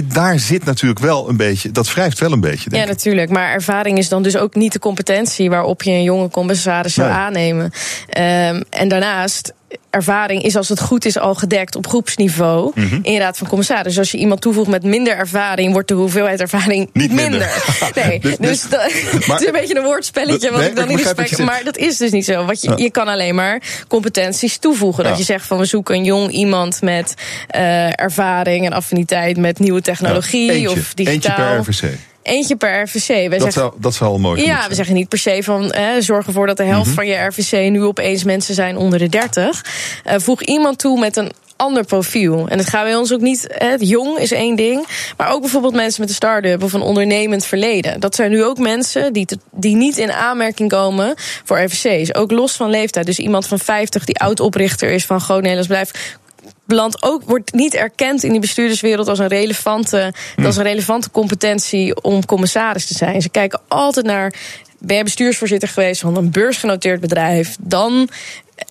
daar 0.06 0.24
daar 0.24 0.38
zit 0.38 0.64
natuurlijk 0.64 1.00
wel 1.00 1.28
een 1.28 1.36
beetje, 1.36 1.70
dat 1.70 1.92
wrijft 1.92 2.18
wel 2.18 2.32
een 2.32 2.40
beetje. 2.40 2.70
Denk 2.70 2.82
ja, 2.82 2.88
natuurlijk. 2.88 3.30
Maar 3.30 3.52
ervaring 3.52 3.98
is 3.98 4.08
dan 4.08 4.22
dus 4.22 4.36
ook 4.36 4.54
niet 4.54 4.72
de 4.72 4.78
competentie 4.78 5.50
waarop 5.50 5.82
je 5.82 5.90
een 5.90 6.02
jonge 6.02 6.28
commissaris 6.30 6.94
zou 6.94 7.10
aannemen. 7.10 7.64
Um, 7.64 8.62
en 8.70 8.88
daarnaast 8.88 9.52
ervaring 9.90 10.42
is 10.42 10.56
als 10.56 10.68
het 10.68 10.80
goed 10.80 11.04
is 11.04 11.18
al 11.18 11.34
gedekt 11.34 11.76
op 11.76 11.86
groepsniveau 11.86 12.70
mm 12.74 12.88
-hmm. 12.88 12.98
in 13.02 13.18
raad 13.18 13.38
van 13.38 13.46
commissaris. 13.46 13.84
Dus 13.84 13.98
als 13.98 14.10
je 14.10 14.18
iemand 14.18 14.40
toevoegt 14.40 14.68
met 14.68 14.82
minder 14.82 15.16
ervaring, 15.16 15.72
wordt 15.72 15.88
de 15.88 15.94
hoeveelheid 15.94 16.40
ervaring 16.40 16.90
niet 16.92 17.12
minder. 17.12 17.30
minder. 17.30 17.90
nee, 18.06 18.20
dus, 18.20 18.36
dus 18.36 18.68
dat, 18.68 18.82
het 18.92 19.40
is 19.40 19.46
een 19.46 19.52
beetje 19.52 19.76
een 19.76 19.82
woordspelletje 19.84 20.50
wat 20.50 20.60
nee, 20.60 20.68
ik 20.68 20.76
dan 20.76 20.88
niet 20.88 20.98
respect. 20.98 21.38
Maar 21.38 21.64
dat 21.64 21.76
is 21.76 21.96
dus 21.96 22.10
niet 22.10 22.24
zo. 22.24 22.44
Wat 22.44 22.62
je, 22.62 22.68
ja. 22.68 22.76
je 22.76 22.90
kan 22.90 23.08
alleen 23.08 23.34
maar 23.34 23.62
competenties 23.88 24.56
toevoegen. 24.58 25.02
Ja. 25.02 25.08
Dat 25.08 25.18
je 25.18 25.24
zegt 25.24 25.46
van 25.46 25.58
we 25.58 25.64
zoeken 25.64 25.94
een 25.94 26.04
jong 26.04 26.30
iemand 26.30 26.82
met 26.82 27.14
uh, 27.56 28.00
ervaring 28.00 28.66
en 28.66 28.72
affiniteit 28.72 29.36
met 29.36 29.58
nieuwe 29.58 29.80
technologie 29.80 30.52
eentje, 30.52 30.70
of 30.70 30.94
digitaal. 30.94 31.54
Eentje 31.56 31.72
per 31.74 31.88
RVC. 31.88 31.98
Eentje 32.24 32.56
per 32.56 32.82
RVC. 32.82 33.06
Wij 33.06 33.28
dat, 33.28 33.40
zeggen, 33.40 33.52
zou, 33.52 33.72
dat 33.76 33.94
zou 33.94 34.10
al 34.10 34.18
mooi 34.18 34.44
Ja, 34.44 34.68
we 34.68 34.74
zeggen 34.74 34.94
niet 34.94 35.08
per 35.08 35.18
se 35.18 35.42
van 35.42 35.72
hè, 35.74 36.02
zorg 36.02 36.26
ervoor 36.26 36.46
dat 36.46 36.56
de 36.56 36.62
helft 36.62 36.78
mm 36.78 36.86
-hmm. 36.86 36.94
van 36.94 37.06
je 37.06 37.26
RVC 37.26 37.70
nu 37.70 37.82
opeens 37.82 38.24
mensen 38.24 38.54
zijn 38.54 38.76
onder 38.76 38.98
de 38.98 39.08
30. 39.08 39.64
Uh, 40.06 40.14
voeg 40.16 40.42
iemand 40.42 40.78
toe 40.78 40.98
met 40.98 41.16
een 41.16 41.32
ander 41.56 41.84
profiel. 41.84 42.48
En 42.48 42.58
het 42.58 42.68
gaat 42.68 42.84
bij 42.84 42.96
ons 42.96 43.12
ook 43.12 43.20
niet. 43.20 43.46
Hè, 43.48 43.74
jong 43.78 44.18
is 44.18 44.32
één 44.32 44.56
ding. 44.56 44.86
Maar 45.16 45.32
ook 45.32 45.40
bijvoorbeeld 45.40 45.74
mensen 45.74 46.00
met 46.00 46.08
een 46.08 46.14
start-up 46.14 46.62
of 46.62 46.72
een 46.72 46.80
ondernemend 46.80 47.44
verleden. 47.44 48.00
Dat 48.00 48.14
zijn 48.14 48.30
nu 48.30 48.44
ook 48.44 48.58
mensen 48.58 49.12
die, 49.12 49.26
te, 49.26 49.38
die 49.50 49.76
niet 49.76 49.98
in 49.98 50.12
aanmerking 50.12 50.68
komen 50.68 51.14
voor 51.44 51.62
RVC's. 51.62 52.14
Ook 52.14 52.30
los 52.30 52.52
van 52.52 52.70
leeftijd. 52.70 53.06
Dus 53.06 53.18
iemand 53.18 53.46
van 53.46 53.58
50 53.58 54.04
die 54.04 54.18
oud-oprichter 54.18 54.90
is 54.90 55.06
van 55.06 55.20
Groot 55.20 55.40
Nederlands 55.40 55.68
Blijf 55.68 56.18
belandt 56.64 57.02
ook, 57.02 57.22
wordt 57.22 57.52
niet 57.52 57.74
erkend 57.74 58.22
in 58.22 58.30
die 58.30 58.40
bestuurderswereld 58.40 59.08
als 59.08 59.18
een 59.18 59.26
relevante, 59.26 60.12
hm. 60.36 60.46
als 60.46 60.56
een 60.56 60.62
relevante 60.62 61.10
competentie 61.10 62.02
om 62.02 62.24
commissaris 62.24 62.86
te 62.86 62.94
zijn. 62.94 63.22
Ze 63.22 63.28
kijken 63.28 63.60
altijd 63.68 64.06
naar. 64.06 64.34
Ben 64.78 64.96
je 64.96 65.04
bestuursvoorzitter 65.04 65.68
geweest 65.68 66.00
van 66.00 66.16
een 66.16 66.30
beursgenoteerd 66.30 67.00
bedrijf? 67.00 67.56
Dan 67.60 68.08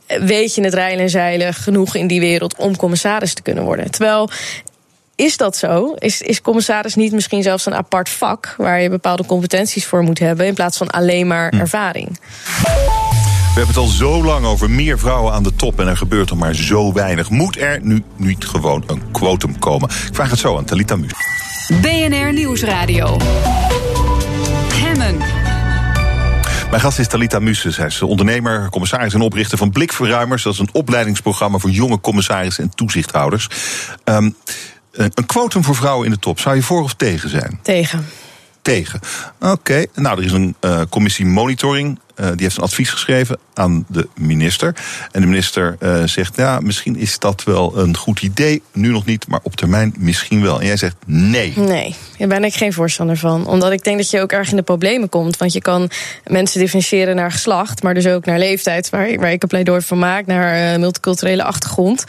weet 0.08 0.56
je 0.56 0.64
het 0.64 0.74
rijlen 0.74 1.04
en 1.04 1.10
zeilen 1.10 1.54
genoeg 1.54 1.96
in 1.96 2.08
die 2.08 2.20
wereld 2.20 2.56
om 2.56 2.76
commissaris 2.76 3.34
te 3.34 3.42
kunnen 3.42 3.64
worden. 3.64 3.92
Terwijl 3.92 4.30
is 5.16 5.38
dat 5.38 5.58
zo? 5.58 5.94
Is, 5.98 6.22
is 6.22 6.42
commissaris 6.42 6.96
niet 6.96 7.12
misschien 7.12 7.44
zelfs 7.44 7.66
een 7.66 7.76
apart 7.76 8.10
vak 8.10 8.56
waar 8.58 8.82
je 8.82 8.90
bepaalde 8.90 9.26
competenties 9.26 9.86
voor 9.86 10.04
moet 10.04 10.20
hebben 10.20 10.46
in 10.46 10.54
plaats 10.54 10.78
van 10.78 10.90
alleen 10.90 11.28
maar 11.28 11.50
hm. 11.50 11.60
ervaring? 11.60 12.20
Hebben 13.60 13.76
het 13.76 13.84
al 13.84 13.88
zo 13.88 14.24
lang 14.24 14.46
over 14.46 14.70
meer 14.70 15.00
vrouwen 15.00 15.34
aan 15.34 15.44
de 15.44 15.56
top 15.56 15.80
en 15.80 15.88
er 15.88 15.98
gebeurt 15.98 16.30
er 16.30 16.38
maar 16.38 16.56
zo 16.56 16.94
weinig. 16.94 17.30
Moet 17.30 17.58
er 17.58 17.80
nu 17.82 18.04
niet 18.16 18.46
gewoon 18.46 18.84
een 18.88 19.12
quotum 19.12 19.60
komen? 19.60 19.90
Ik 19.90 20.16
vraag 20.16 20.30
het 20.30 20.40
zo 20.40 20.58
aan 20.58 20.66
Talita 20.66 20.96
Muus. 20.96 21.14
BNR 21.82 22.34
Nieuwsradio. 22.34 23.18
Hemmen. 24.74 25.18
Mijn 26.70 26.82
gast 26.82 27.00
is 27.00 27.08
Talita 27.08 27.40
Muses. 27.40 27.78
Hij 27.78 27.88
is 27.88 28.02
ondernemer, 28.02 28.70
commissaris 28.70 29.14
en 29.14 29.22
oprichter 29.22 29.58
van 29.58 29.72
Blikverruimers. 29.72 30.44
Dat 30.44 30.54
is 30.54 30.60
een 30.60 30.74
opleidingsprogramma 30.74 31.58
voor 31.58 31.70
jonge 31.70 32.02
commissarissen 32.02 32.64
en 32.64 32.76
toezichthouders. 32.76 33.48
Um, 34.06 34.36
een 34.92 35.26
quotum 35.26 35.64
voor 35.64 35.76
vrouwen 35.76 36.06
in 36.06 36.12
de 36.12 36.20
top. 36.20 36.40
Zou 36.40 36.56
je 36.56 36.62
voor 36.62 36.84
of 36.84 36.94
tegen 36.94 37.30
zijn? 37.30 37.60
Tegen. 37.62 38.06
Tegen. 38.62 39.00
Oké, 39.40 39.86
nou, 39.94 40.18
er 40.18 40.24
is 40.24 40.32
een 40.32 40.56
uh, 40.62 40.82
commissie 40.90 41.26
monitoring 41.26 42.00
uh, 42.16 42.28
die 42.28 42.42
heeft 42.42 42.58
een 42.58 42.64
advies 42.64 42.90
geschreven 42.90 43.38
aan 43.54 43.86
de 43.88 44.08
minister. 44.16 44.76
En 45.12 45.22
de 45.22 45.28
minister 45.28 45.76
uh, 45.80 46.04
zegt, 46.04 46.36
ja, 46.36 46.60
misschien 46.60 46.98
is 46.98 47.20
dat 47.20 47.44
wel 47.44 47.78
een 47.78 47.98
goed 47.98 48.22
idee. 48.22 48.62
Nu 48.74 48.92
nog 48.92 49.06
niet, 49.06 49.28
maar 49.28 49.40
op 49.44 49.56
termijn 49.56 49.94
misschien 49.98 50.42
wel. 50.42 50.60
En 50.60 50.66
jij 50.66 50.78
zegt 50.78 50.96
nee. 51.06 51.54
Nee, 51.56 51.96
daar 52.18 52.28
ben 52.28 52.44
ik 52.44 52.54
geen 52.54 52.74
voorstander 52.74 53.18
van. 53.18 53.48
Omdat 53.48 53.72
ik 53.72 53.84
denk 53.84 53.98
dat 53.98 54.10
je 54.10 54.22
ook 54.22 54.32
erg 54.32 54.50
in 54.50 54.56
de 54.56 54.62
problemen 54.62 55.10
komt. 55.10 55.38
Want 55.38 55.54
je 55.54 55.62
kan 55.62 55.90
mensen 56.28 56.60
differentiëren 56.60 57.16
naar 57.16 57.32
geslacht, 57.32 57.84
maar 57.84 57.94
dus 57.94 58.08
ook 58.08 58.26
naar 58.26 58.40
leeftijd, 58.40 58.90
waar, 58.90 59.16
waar 59.16 59.32
ik 59.32 59.42
een 59.42 59.48
pleidooi 59.48 59.82
van 59.82 60.00
maak, 60.00 60.26
naar 60.26 60.74
uh, 60.74 60.80
multiculturele 60.80 61.44
achtergrond. 61.44 62.04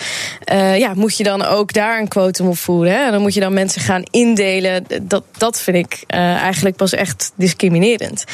ja, 0.77 0.93
moet 0.95 1.17
je 1.17 1.25
dan 1.25 1.43
ook 1.43 1.73
daar 1.73 2.01
een 2.01 2.09
quotum 2.09 2.47
op 2.47 2.59
voeren? 2.59 3.05
Hè? 3.05 3.11
Dan 3.11 3.21
moet 3.21 3.35
je 3.35 3.41
dan 3.41 3.53
mensen 3.53 3.81
gaan 3.81 4.03
indelen. 4.11 4.87
Dat, 5.03 5.25
dat 5.37 5.61
vind 5.61 5.77
ik 5.77 6.03
eigenlijk 6.09 6.77
pas 6.77 6.93
echt 6.93 7.33
discriminerend. 7.37 8.25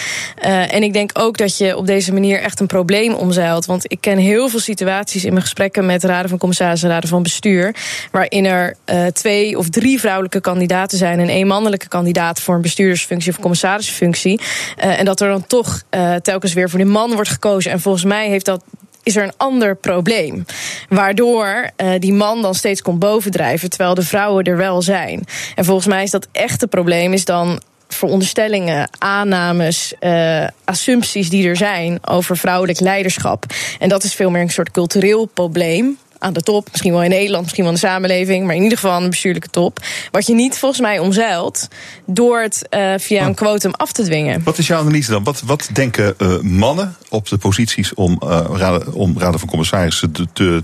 en 0.70 0.82
ik 0.82 0.92
denk 0.92 1.10
ook 1.14 1.38
dat 1.38 1.58
je 1.58 1.59
je 1.60 1.76
op 1.76 1.86
deze 1.86 2.12
manier 2.12 2.40
echt 2.40 2.60
een 2.60 2.66
probleem 2.66 3.14
omzeilt. 3.14 3.66
Want 3.66 3.92
ik 3.92 4.00
ken 4.00 4.18
heel 4.18 4.48
veel 4.48 4.58
situaties 4.58 5.24
in 5.24 5.30
mijn 5.30 5.42
gesprekken 5.42 5.86
met 5.86 6.04
raden 6.04 6.28
van 6.28 6.38
commissarissen 6.38 6.88
en 6.88 6.94
raden 6.94 7.08
van 7.08 7.22
bestuur. 7.22 7.74
waarin 8.10 8.44
er 8.44 8.76
uh, 8.86 9.06
twee 9.06 9.58
of 9.58 9.68
drie 9.68 10.00
vrouwelijke 10.00 10.40
kandidaten 10.40 10.98
zijn 10.98 11.20
en 11.20 11.28
één 11.28 11.46
mannelijke 11.46 11.88
kandidaat 11.88 12.40
voor 12.40 12.54
een 12.54 12.62
bestuurdersfunctie 12.62 13.32
of 13.32 13.38
commissarisfunctie. 13.38 14.40
Uh, 14.40 14.98
en 14.98 15.04
dat 15.04 15.20
er 15.20 15.28
dan 15.28 15.46
toch 15.46 15.82
uh, 15.90 16.14
telkens 16.14 16.52
weer 16.52 16.70
voor 16.70 16.78
de 16.78 16.84
man 16.84 17.14
wordt 17.14 17.30
gekozen. 17.30 17.70
En 17.72 17.80
volgens 17.80 18.04
mij 18.04 18.28
heeft 18.28 18.44
dat 18.44 18.64
is 19.02 19.16
er 19.16 19.22
een 19.22 19.36
ander 19.36 19.76
probleem. 19.76 20.44
Waardoor 20.88 21.70
die 21.98 22.12
man 22.12 22.42
dan 22.42 22.54
steeds 22.54 22.82
komt 22.82 22.98
bovendrijven, 22.98 23.70
terwijl 23.70 23.94
de 23.94 24.02
vrouwen 24.02 24.44
er 24.44 24.56
wel 24.56 24.82
zijn. 24.82 25.24
En 25.54 25.64
volgens 25.64 25.86
mij 25.86 26.02
is 26.02 26.10
dat 26.10 26.28
echte 26.32 26.66
probleem 26.66 27.12
is 27.12 27.24
dan 27.24 27.60
veronderstellingen, 27.94 28.90
aannames, 28.98 29.92
uh, 30.00 30.46
assumpties 30.64 31.30
die 31.30 31.48
er 31.48 31.56
zijn 31.56 31.98
over 32.06 32.36
vrouwelijk 32.36 32.80
leiderschap. 32.80 33.44
En 33.78 33.88
dat 33.88 34.04
is 34.04 34.14
veel 34.14 34.30
meer 34.30 34.42
een 34.42 34.50
soort 34.50 34.70
cultureel 34.70 35.26
probleem 35.26 35.98
aan 36.20 36.32
de 36.32 36.42
top. 36.42 36.68
Misschien 36.70 36.92
wel 36.92 37.02
in 37.02 37.10
Nederland, 37.10 37.42
misschien 37.42 37.64
wel 37.64 37.72
in 37.72 37.80
de 37.80 37.86
samenleving, 37.86 38.46
maar 38.46 38.54
in 38.54 38.62
ieder 38.62 38.78
geval 38.78 38.94
aan 38.94 39.02
de 39.02 39.08
bestuurlijke 39.08 39.48
top. 39.48 39.78
Wat 40.10 40.26
je 40.26 40.34
niet 40.34 40.58
volgens 40.58 40.80
mij 40.80 40.98
omzeilt 40.98 41.68
door 42.06 42.40
het 42.40 42.66
uh, 42.70 42.94
via 42.96 43.26
een 43.26 43.34
quotum 43.34 43.72
af 43.72 43.92
te 43.92 44.02
dwingen. 44.02 44.42
Wat 44.42 44.58
is 44.58 44.66
jouw 44.66 44.80
analyse 44.80 45.10
dan? 45.10 45.24
Wat, 45.24 45.40
wat 45.40 45.68
denken 45.72 46.14
uh, 46.18 46.40
mannen 46.40 46.96
op 47.08 47.28
de 47.28 47.38
posities 47.38 47.94
om, 47.94 48.20
uh, 48.24 48.44
raden, 48.52 48.92
om 48.92 49.18
raden 49.18 49.40
van 49.40 49.48
commissarissen 49.48 50.12
te, 50.12 50.26
te, 50.32 50.62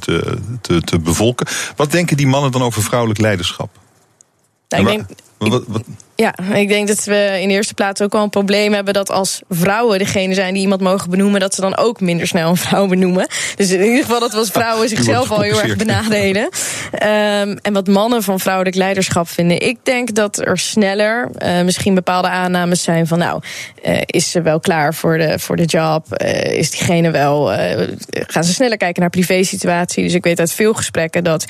te, 0.61 0.81
te 0.81 0.99
bevolken? 0.99 1.47
Wat 1.77 1.91
denken 1.91 2.17
die 2.17 2.27
mannen 2.27 2.53
dan 2.53 2.63
over 2.63 2.83
vrouwelijk 2.83 3.21
leiderschap? 3.21 3.71
Nou, 4.69 4.91
ik 4.91 5.07
denk, 5.39 5.85
ja, 6.17 6.35
ik 6.55 6.69
denk 6.69 6.89
dat 6.89 7.05
we 7.05 7.39
in 7.41 7.49
de 7.49 7.55
eerste 7.55 7.75
plaats 7.75 8.01
ook 8.01 8.13
wel 8.13 8.23
een 8.23 8.31
probleem 8.31 8.73
hebben 8.73 8.95
dat 8.95 9.11
als 9.11 9.43
vrouwen 9.49 9.99
degene 9.99 10.35
zijn 10.35 10.53
die 10.53 10.63
iemand 10.63 10.81
mogen 10.81 11.11
benoemen, 11.11 11.41
dat 11.41 11.55
ze 11.55 11.61
dan 11.61 11.77
ook 11.77 12.01
minder 12.01 12.27
snel 12.27 12.51
een 12.51 12.57
vrouw 12.57 12.87
benoemen. 12.87 13.27
Dus 13.57 13.71
in 13.71 13.85
ieder 13.85 14.05
geval 14.05 14.21
dat 14.21 14.33
we 14.33 14.39
als 14.39 14.51
vrouwen 14.51 14.89
zichzelf 14.89 15.31
al 15.31 15.41
heel 15.41 15.63
erg 15.63 15.77
benadelen. 15.77 16.43
Um, 16.43 17.59
en 17.63 17.73
wat 17.73 17.87
mannen 17.87 18.23
van 18.23 18.41
vrouwelijk 18.41 18.77
leiderschap 18.77 19.29
vinden. 19.29 19.61
Ik 19.61 19.79
denk 19.83 20.15
dat 20.15 20.39
er 20.39 20.59
sneller 20.59 21.31
uh, 21.39 21.63
misschien 21.63 21.95
bepaalde 21.95 22.29
aannames 22.29 22.83
zijn 22.83 23.07
van 23.07 23.19
nou, 23.19 23.41
uh, 23.87 24.01
is 24.07 24.31
ze 24.31 24.43
wel 24.43 24.61
klaar 24.61 24.95
voor 24.95 25.19
de, 25.19 25.39
voor 25.39 25.57
de 25.57 25.65
job? 25.65 26.07
Uh, 26.23 26.59
is 26.59 26.71
diegene 26.71 27.11
wel. 27.11 27.47
gaan 28.11 28.45
ze 28.45 28.53
sneller 28.53 28.77
kijken 28.77 29.01
naar 29.01 29.11
privésituatie? 29.11 30.03
Dus 30.03 30.15
ik 30.15 30.25
weet 30.25 30.41
uit 30.41 30.53
veel 30.53 30.75
gesprekken 30.75 31.25
dat 31.25 31.45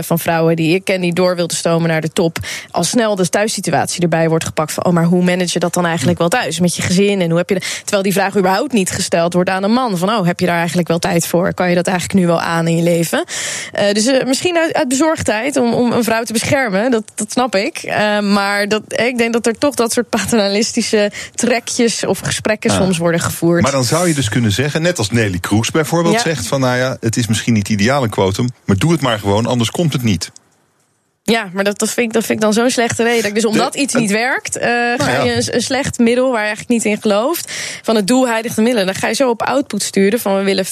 van 0.00 0.18
vrouwen 0.18 0.56
die 0.56 0.74
ik 0.74 0.84
ken 0.84 1.00
die 1.00 1.14
door 1.14 1.36
wilden 1.36 1.56
stomen 1.56 1.88
naar 1.88 2.00
de 2.00 2.12
top, 2.12 2.38
al 2.70 2.84
snel 2.84 3.16
de 3.16 3.28
thuissituatie 3.28 3.80
erbij 3.90 4.28
wordt 4.28 4.44
gepakt 4.44 4.72
van, 4.72 4.84
oh, 4.84 4.92
maar 4.92 5.04
hoe 5.04 5.24
manage 5.24 5.50
je 5.52 5.58
dat 5.58 5.74
dan 5.74 5.86
eigenlijk 5.86 6.18
wel 6.18 6.28
thuis 6.28 6.60
met 6.60 6.76
je 6.76 6.82
gezin 6.82 7.20
en 7.20 7.28
hoe 7.28 7.38
heb 7.38 7.48
je 7.48 7.54
de, 7.54 7.60
terwijl 7.80 8.02
die 8.02 8.12
vraag 8.12 8.36
überhaupt 8.36 8.72
niet 8.72 8.90
gesteld 8.90 9.32
wordt 9.32 9.50
aan 9.50 9.62
een 9.62 9.72
man 9.72 9.98
van, 9.98 10.10
oh, 10.10 10.26
heb 10.26 10.40
je 10.40 10.46
daar 10.46 10.58
eigenlijk 10.58 10.88
wel 10.88 10.98
tijd 10.98 11.26
voor? 11.26 11.54
Kan 11.54 11.68
je 11.68 11.74
dat 11.74 11.86
eigenlijk 11.86 12.18
nu 12.18 12.26
wel 12.26 12.40
aan 12.40 12.66
in 12.66 12.76
je 12.76 12.82
leven? 12.82 13.24
Uh, 13.78 13.92
dus 13.92 14.06
uh, 14.06 14.24
misschien 14.24 14.56
uit, 14.56 14.74
uit, 14.74 14.88
bezorgdheid 14.88 15.56
om, 15.56 15.72
om 15.72 15.92
een 15.92 16.04
vrouw 16.04 16.22
te 16.22 16.32
beschermen, 16.32 16.90
dat, 16.90 17.04
dat 17.14 17.32
snap 17.32 17.54
ik. 17.54 17.82
Uh, 17.84 18.20
maar 18.20 18.68
dat, 18.68 18.82
ik 18.88 19.18
denk 19.18 19.32
dat 19.32 19.46
er 19.46 19.58
toch 19.58 19.74
dat 19.74 19.92
soort 19.92 20.08
paternalistische 20.08 21.10
trekjes 21.34 22.06
of 22.06 22.18
gesprekken 22.18 22.70
ah. 22.70 22.76
soms 22.76 22.98
worden 22.98 23.20
gevoerd. 23.20 23.62
Maar 23.62 23.72
dan 23.72 23.84
zou 23.84 24.08
je 24.08 24.14
dus 24.14 24.28
kunnen 24.28 24.52
zeggen, 24.52 24.82
net 24.82 24.98
als 24.98 25.10
Nelly 25.10 25.38
Kroes 25.38 25.70
bijvoorbeeld 25.70 26.14
ja. 26.14 26.20
zegt 26.20 26.46
van, 26.46 26.60
nou 26.60 26.76
ja, 26.76 26.96
het 27.00 27.16
is 27.16 27.26
misschien 27.26 27.52
niet 27.52 27.68
ideaal 27.68 28.02
een 28.02 28.10
quotum, 28.10 28.48
maar 28.64 28.76
doe 28.76 28.92
het 28.92 29.00
maar 29.00 29.18
gewoon, 29.18 29.46
anders 29.46 29.70
komt 29.70 29.92
het 29.92 30.02
niet. 30.02 30.30
Ja, 31.24 31.50
maar 31.52 31.64
dat, 31.64 31.78
dat, 31.78 31.90
vind 31.90 32.06
ik, 32.06 32.12
dat 32.12 32.24
vind 32.24 32.38
ik 32.38 32.44
dan 32.44 32.52
zo'n 32.52 32.70
slechte 32.70 33.02
reden. 33.02 33.34
Dus 33.34 33.44
omdat 33.44 33.74
iets 33.74 33.94
niet 33.94 34.10
werkt, 34.10 34.56
uh, 34.56 34.64
nou 34.64 35.02
ga 35.02 35.22
je 35.22 35.32
een, 35.32 35.54
een, 35.54 35.62
slecht 35.62 35.98
middel 35.98 36.30
waar 36.30 36.40
je 36.40 36.46
eigenlijk 36.46 36.68
niet 36.68 36.84
in 36.84 37.00
gelooft. 37.00 37.52
Van 37.82 37.96
het 37.96 38.06
doel 38.06 38.28
heiligt 38.28 38.56
de 38.56 38.62
middelen. 38.62 38.86
Dan 38.86 38.94
ga 38.94 39.08
je 39.08 39.14
zo 39.14 39.28
op 39.30 39.42
output 39.42 39.82
sturen 39.82 40.20
van 40.20 40.36
we 40.36 40.42
willen 40.42 40.66
50-50. 40.66 40.68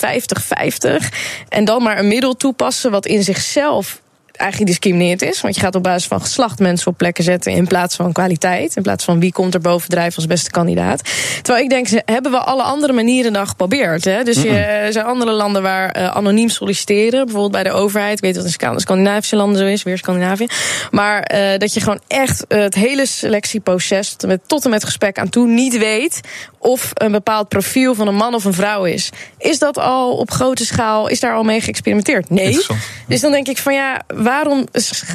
En 1.49 1.65
dan 1.65 1.83
maar 1.83 1.99
een 1.99 2.09
middel 2.09 2.37
toepassen 2.37 2.91
wat 2.91 3.07
in 3.07 3.23
zichzelf 3.23 4.01
eigenlijk 4.41 4.71
discrimineerd 4.71 5.23
is. 5.23 5.41
Want 5.41 5.55
je 5.55 5.61
gaat 5.61 5.75
op 5.75 5.83
basis 5.83 6.09
van 6.09 6.21
geslacht 6.21 6.59
mensen 6.59 6.87
op 6.87 6.97
plekken 6.97 7.25
zetten 7.25 7.53
in 7.53 7.67
plaats 7.67 7.97
van 7.97 8.13
kwaliteit. 8.13 8.77
In 8.77 8.83
plaats 8.83 9.05
van 9.05 9.21
wie 9.21 9.33
komt 9.33 9.55
er 9.55 9.61
bovendrijven 9.61 10.17
als 10.17 10.27
beste 10.27 10.51
kandidaat. 10.51 11.03
Terwijl 11.43 11.65
ik 11.65 11.71
denk, 11.71 11.89
hebben 12.05 12.31
we 12.31 12.39
alle 12.39 12.63
andere 12.63 12.93
manieren 12.93 13.33
dan 13.33 13.49
geprobeerd. 13.49 14.05
Hè? 14.05 14.23
Dus 14.23 14.43
je, 14.43 14.51
er 14.59 14.93
zijn 14.93 15.05
andere 15.05 15.33
landen 15.33 15.63
waar 15.63 15.97
uh, 15.97 16.17
anoniem 16.17 16.49
solliciteren. 16.49 17.25
Bijvoorbeeld 17.25 17.53
bij 17.53 17.63
de 17.63 17.73
overheid. 17.73 18.17
Ik 18.17 18.25
weet 18.25 18.35
dat 18.35 18.45
in 18.45 18.81
Scandinavische 18.81 19.37
landen 19.37 19.59
zo 19.59 19.67
is, 19.67 19.83
weer 19.83 19.99
Scandinavië. 19.99 20.47
Maar 20.91 21.33
uh, 21.35 21.59
dat 21.59 21.75
je 21.75 21.81
gewoon 21.81 22.01
echt 22.07 22.45
uh, 22.49 22.61
het 22.61 22.75
hele 22.75 23.07
selectieproces 23.07 24.11
tot 24.11 24.23
en, 24.23 24.29
met, 24.29 24.41
tot 24.47 24.65
en 24.65 24.71
met 24.71 24.85
gesprek 24.85 25.19
aan 25.19 25.29
toe 25.29 25.47
niet 25.47 25.79
weet 25.79 26.21
of 26.59 26.91
een 26.95 27.13
bepaald 27.13 27.49
profiel 27.49 27.95
van 27.95 28.09
een 28.09 28.15
man 28.15 28.35
of 28.35 28.45
een 28.45 28.53
vrouw 28.53 28.85
is. 28.85 29.11
Is 29.39 29.59
dat 29.59 29.79
al 29.79 30.17
op 30.17 30.31
grote 30.31 30.65
schaal, 30.65 31.09
is 31.09 31.21
daar 31.21 31.35
al 31.35 31.43
mee 31.43 31.61
geëxperimenteerd? 31.61 32.31
Nee. 32.31 32.59
Dus 33.07 33.21
dan 33.21 33.33
denk 33.33 33.49
ik 33.49 33.59
van 33.59 33.75
ja, 33.75 34.03
waarom 34.31 34.67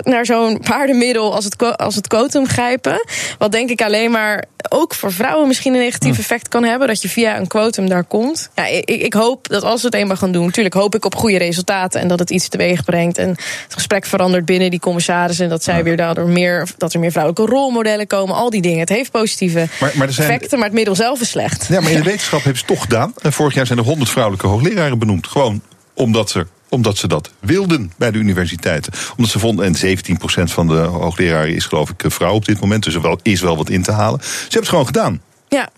naar 0.03 0.25
zo'n 0.25 0.59
paardenmiddel 0.59 1.35
als 1.35 1.43
het, 1.43 1.77
als 1.77 1.95
het 1.95 2.07
quotum 2.07 2.47
grijpen? 2.47 3.05
Wat 3.37 3.51
denk 3.51 3.69
ik 3.69 3.81
alleen 3.81 4.11
maar 4.11 4.43
ook 4.69 4.93
voor 4.93 5.11
vrouwen 5.11 5.47
misschien 5.47 5.73
een 5.73 5.79
negatief 5.79 6.17
effect 6.17 6.47
kan 6.47 6.63
hebben. 6.63 6.87
Dat 6.87 7.01
je 7.01 7.09
via 7.09 7.37
een 7.37 7.47
quotum 7.47 7.89
daar 7.89 8.03
komt. 8.03 8.49
Ja, 8.55 8.65
ik, 8.65 8.89
ik 8.89 9.13
hoop 9.13 9.47
dat 9.47 9.63
als 9.63 9.81
we 9.81 9.87
het 9.87 9.95
eenmaal 9.95 10.15
gaan 10.15 10.31
doen. 10.31 10.45
Natuurlijk 10.45 10.75
hoop 10.75 10.95
ik 10.95 11.05
op 11.05 11.15
goede 11.15 11.37
resultaten. 11.37 12.01
En 12.01 12.07
dat 12.07 12.19
het 12.19 12.29
iets 12.29 12.47
teweeg 12.47 12.83
brengt. 12.83 13.17
En 13.17 13.29
het 13.29 13.73
gesprek 13.73 14.05
verandert 14.05 14.45
binnen 14.45 14.69
die 14.69 14.79
commissarissen. 14.79 15.43
En 15.43 15.51
dat 15.51 15.63
zij 15.63 15.83
weer 15.83 15.97
daardoor 15.97 16.27
meer. 16.27 16.67
Dat 16.77 16.93
er 16.93 16.99
meer 16.99 17.11
vrouwelijke 17.11 17.53
rolmodellen 17.53 18.07
komen. 18.07 18.35
Al 18.35 18.49
die 18.49 18.61
dingen. 18.61 18.79
Het 18.79 18.89
heeft 18.89 19.11
positieve 19.11 19.67
maar, 19.79 19.91
maar 19.95 20.07
er 20.07 20.13
zijn, 20.13 20.31
effecten. 20.31 20.57
Maar 20.57 20.67
het 20.67 20.77
middel 20.77 20.95
zelf 20.95 21.21
is 21.21 21.29
slecht. 21.29 21.67
Ja, 21.69 21.81
maar 21.81 21.91
in 21.91 21.97
de 21.97 22.03
wetenschap 22.03 22.43
hebben 22.43 22.59
ze 22.59 22.65
het 22.65 22.75
toch 22.75 22.83
gedaan. 22.83 23.13
En 23.21 23.33
vorig 23.33 23.53
jaar 23.53 23.65
zijn 23.65 23.79
er 23.79 23.85
100 23.85 24.09
vrouwelijke 24.09 24.47
hoogleraren 24.47 24.99
benoemd. 24.99 25.27
Gewoon 25.27 25.61
omdat 25.93 26.29
ze 26.29 26.45
omdat 26.75 26.97
ze 26.97 27.07
dat 27.07 27.31
wilden 27.39 27.91
bij 27.97 28.11
de 28.11 28.17
universiteiten. 28.17 28.93
Omdat 29.15 29.31
ze 29.31 29.39
vonden, 29.39 29.65
en 29.65 29.97
17% 29.97 30.43
van 30.43 30.67
de 30.67 30.73
hoogleraren 30.73 31.55
is 31.55 31.65
geloof 31.65 31.89
ik 31.89 32.11
vrouw 32.11 32.33
op 32.33 32.45
dit 32.45 32.59
moment, 32.59 32.83
dus 32.83 32.93
er 32.93 33.01
wel, 33.01 33.19
is 33.21 33.41
wel 33.41 33.57
wat 33.57 33.69
in 33.69 33.83
te 33.83 33.91
halen. 33.91 34.19
Ze 34.21 34.27
hebben 34.41 34.59
het 34.59 34.69
gewoon 34.69 34.85
gedaan. 34.85 35.21
Ja. 35.47 35.69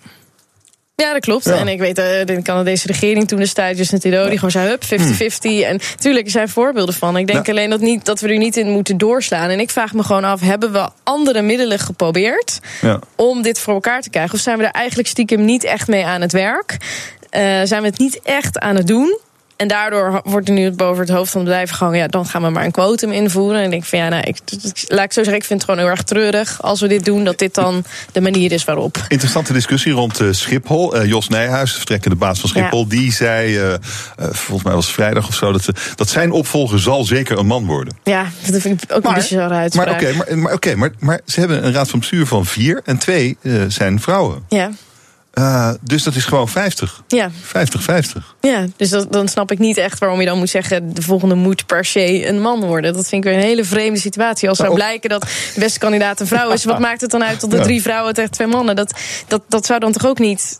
Ja, 1.03 1.13
dat 1.13 1.21
klopt. 1.21 1.45
Ja. 1.45 1.55
En 1.55 1.67
ik 1.67 1.79
weet, 1.79 1.99
uh, 1.99 2.05
de 2.25 2.39
Canadese 2.43 2.87
regering 2.87 3.27
toen 3.27 3.39
destijds, 3.39 3.79
Justin 3.79 3.99
Trudeau, 3.99 4.23
ja. 4.23 4.29
die 4.29 4.39
gewoon 4.39 4.51
zei, 4.51 4.67
hup, 4.67 4.83
50-50. 4.83 4.87
Hmm. 5.41 5.61
En 5.61 5.79
natuurlijk, 5.95 6.25
er 6.25 6.31
zijn 6.31 6.49
voorbeelden 6.49 6.95
van. 6.95 7.17
Ik 7.17 7.27
denk 7.27 7.45
ja. 7.45 7.51
alleen 7.51 7.69
dat, 7.69 7.79
niet, 7.79 8.05
dat 8.05 8.19
we 8.19 8.27
er 8.27 8.37
niet 8.37 8.57
in 8.57 8.69
moeten 8.69 8.97
doorslaan. 8.97 9.49
En 9.49 9.59
ik 9.59 9.69
vraag 9.69 9.93
me 9.93 10.03
gewoon 10.03 10.23
af, 10.23 10.41
hebben 10.41 10.71
we 10.71 10.89
andere 11.03 11.41
middelen 11.41 11.79
geprobeerd 11.79 12.59
om 13.15 13.41
dit 13.41 13.59
voor 13.59 13.73
elkaar 13.73 14.01
te 14.01 14.09
krijgen? 14.09 14.33
Of 14.33 14.39
zijn 14.39 14.57
we 14.57 14.63
er 14.63 14.71
eigenlijk 14.71 15.07
stiekem 15.07 15.45
niet 15.45 15.63
echt 15.63 15.87
mee 15.87 16.05
aan 16.05 16.21
het 16.21 16.31
werk? 16.31 16.77
Uh, 17.31 17.41
zijn 17.63 17.81
we 17.81 17.87
het 17.87 17.97
niet 17.97 18.19
echt 18.23 18.59
aan 18.59 18.75
het 18.75 18.87
doen? 18.87 19.19
En 19.57 19.67
daardoor 19.67 20.21
wordt 20.23 20.47
er 20.47 20.53
nu 20.53 20.71
boven 20.71 21.01
het 21.01 21.09
hoofd 21.09 21.31
van 21.31 21.41
het 21.41 21.49
bedrijf 21.49 21.71
gehangen. 21.71 21.99
Ja, 21.99 22.07
dan 22.07 22.25
gaan 22.25 22.41
we 22.41 22.49
maar 22.49 22.65
een 22.65 22.71
quotum 22.71 23.11
invoeren. 23.11 23.57
En 23.59 23.65
ik 23.65 23.71
denk 23.71 23.83
van 23.83 23.99
ja, 23.99 24.09
nou, 24.09 24.23
ik, 24.23 24.37
laat 24.87 25.05
ik 25.05 25.13
zo 25.13 25.23
zeggen, 25.23 25.35
ik 25.35 25.43
vind 25.43 25.61
het 25.61 25.69
gewoon 25.69 25.79
heel 25.79 25.89
erg 25.89 26.03
treurig 26.03 26.61
als 26.61 26.81
we 26.81 26.87
dit 26.87 27.05
doen, 27.05 27.23
dat 27.23 27.37
dit 27.37 27.55
dan 27.55 27.83
de 28.11 28.21
manier 28.21 28.51
is 28.51 28.63
waarop. 28.63 28.97
Interessante 29.07 29.53
discussie 29.53 29.91
rond 29.93 30.21
uh, 30.21 30.31
Schiphol. 30.31 30.97
Uh, 30.97 31.05
Jos 31.05 31.27
Nijhuis, 31.27 31.73
vertrekkende 31.73 32.15
baas 32.15 32.39
van 32.39 32.49
Schiphol, 32.49 32.79
ja. 32.79 32.89
die 32.89 33.13
zei, 33.13 33.59
uh, 33.59 33.73
volgens 34.17 34.63
mij 34.63 34.73
was 34.73 34.85
het 34.85 34.95
vrijdag 34.95 35.27
of 35.27 35.35
zo, 35.35 35.51
dat, 35.51 35.65
dat 35.95 36.09
zijn 36.09 36.31
opvolger 36.31 36.79
zal 36.79 37.03
zeker 37.03 37.37
een 37.37 37.47
man 37.47 37.65
worden. 37.65 37.97
Ja, 38.03 38.25
dat 38.51 38.61
vind 38.61 38.83
ik 38.83 38.91
ook 38.91 39.03
maar, 39.03 39.15
een 39.15 39.19
bizarre 39.19 39.53
uitspraak. 39.53 39.85
Maar 39.85 39.95
oké, 39.95 40.05
okay, 40.05 40.17
maar, 40.17 40.37
maar, 40.37 40.53
okay, 40.53 40.73
maar, 40.73 40.91
maar 40.99 41.21
ze 41.25 41.39
hebben 41.39 41.65
een 41.65 41.73
raad 41.73 41.89
van 41.89 41.99
bestuur 41.99 42.25
van 42.25 42.45
vier 42.45 42.81
en 42.85 42.97
twee 42.97 43.37
zijn 43.67 44.01
vrouwen. 44.01 44.43
Ja. 44.49 44.71
Uh, 45.37 45.69
dus 45.81 46.03
dat 46.03 46.15
is 46.15 46.25
gewoon 46.25 46.47
50. 46.47 47.03
Ja. 47.07 47.29
50, 47.41 47.83
50. 47.83 48.35
Ja, 48.41 48.65
dus 48.75 48.89
dat, 48.89 49.11
dan 49.11 49.27
snap 49.27 49.51
ik 49.51 49.59
niet 49.59 49.77
echt 49.77 49.99
waarom 49.99 50.19
je 50.19 50.25
dan 50.25 50.37
moet 50.37 50.49
zeggen... 50.49 50.93
de 50.93 51.01
volgende 51.01 51.35
moet 51.35 51.65
per 51.65 51.85
se 51.85 52.27
een 52.27 52.41
man 52.41 52.59
worden. 52.59 52.93
Dat 52.93 53.07
vind 53.07 53.25
ik 53.25 53.31
weer 53.31 53.39
een 53.39 53.45
hele 53.45 53.63
vreemde 53.63 53.99
situatie. 53.99 54.49
Als 54.49 54.57
zou 54.57 54.69
nou, 54.69 54.81
blijken 54.81 55.09
dat 55.09 55.21
de 55.53 55.59
beste 55.59 55.79
kandidaat 55.79 56.19
een 56.19 56.27
vrouw 56.27 56.51
is... 56.51 56.63
wat 56.65 56.79
maakt 56.87 57.01
het 57.01 57.11
dan 57.11 57.23
uit 57.23 57.39
tot 57.39 57.51
de 57.51 57.59
drie 57.59 57.81
vrouwen 57.81 58.13
tegen 58.13 58.31
twee 58.31 58.47
mannen? 58.47 58.75
Dat, 58.75 58.99
dat, 59.27 59.41
dat 59.47 59.65
zou 59.65 59.79
dan 59.79 59.91
toch 59.91 60.05
ook 60.05 60.19
niet 60.19 60.59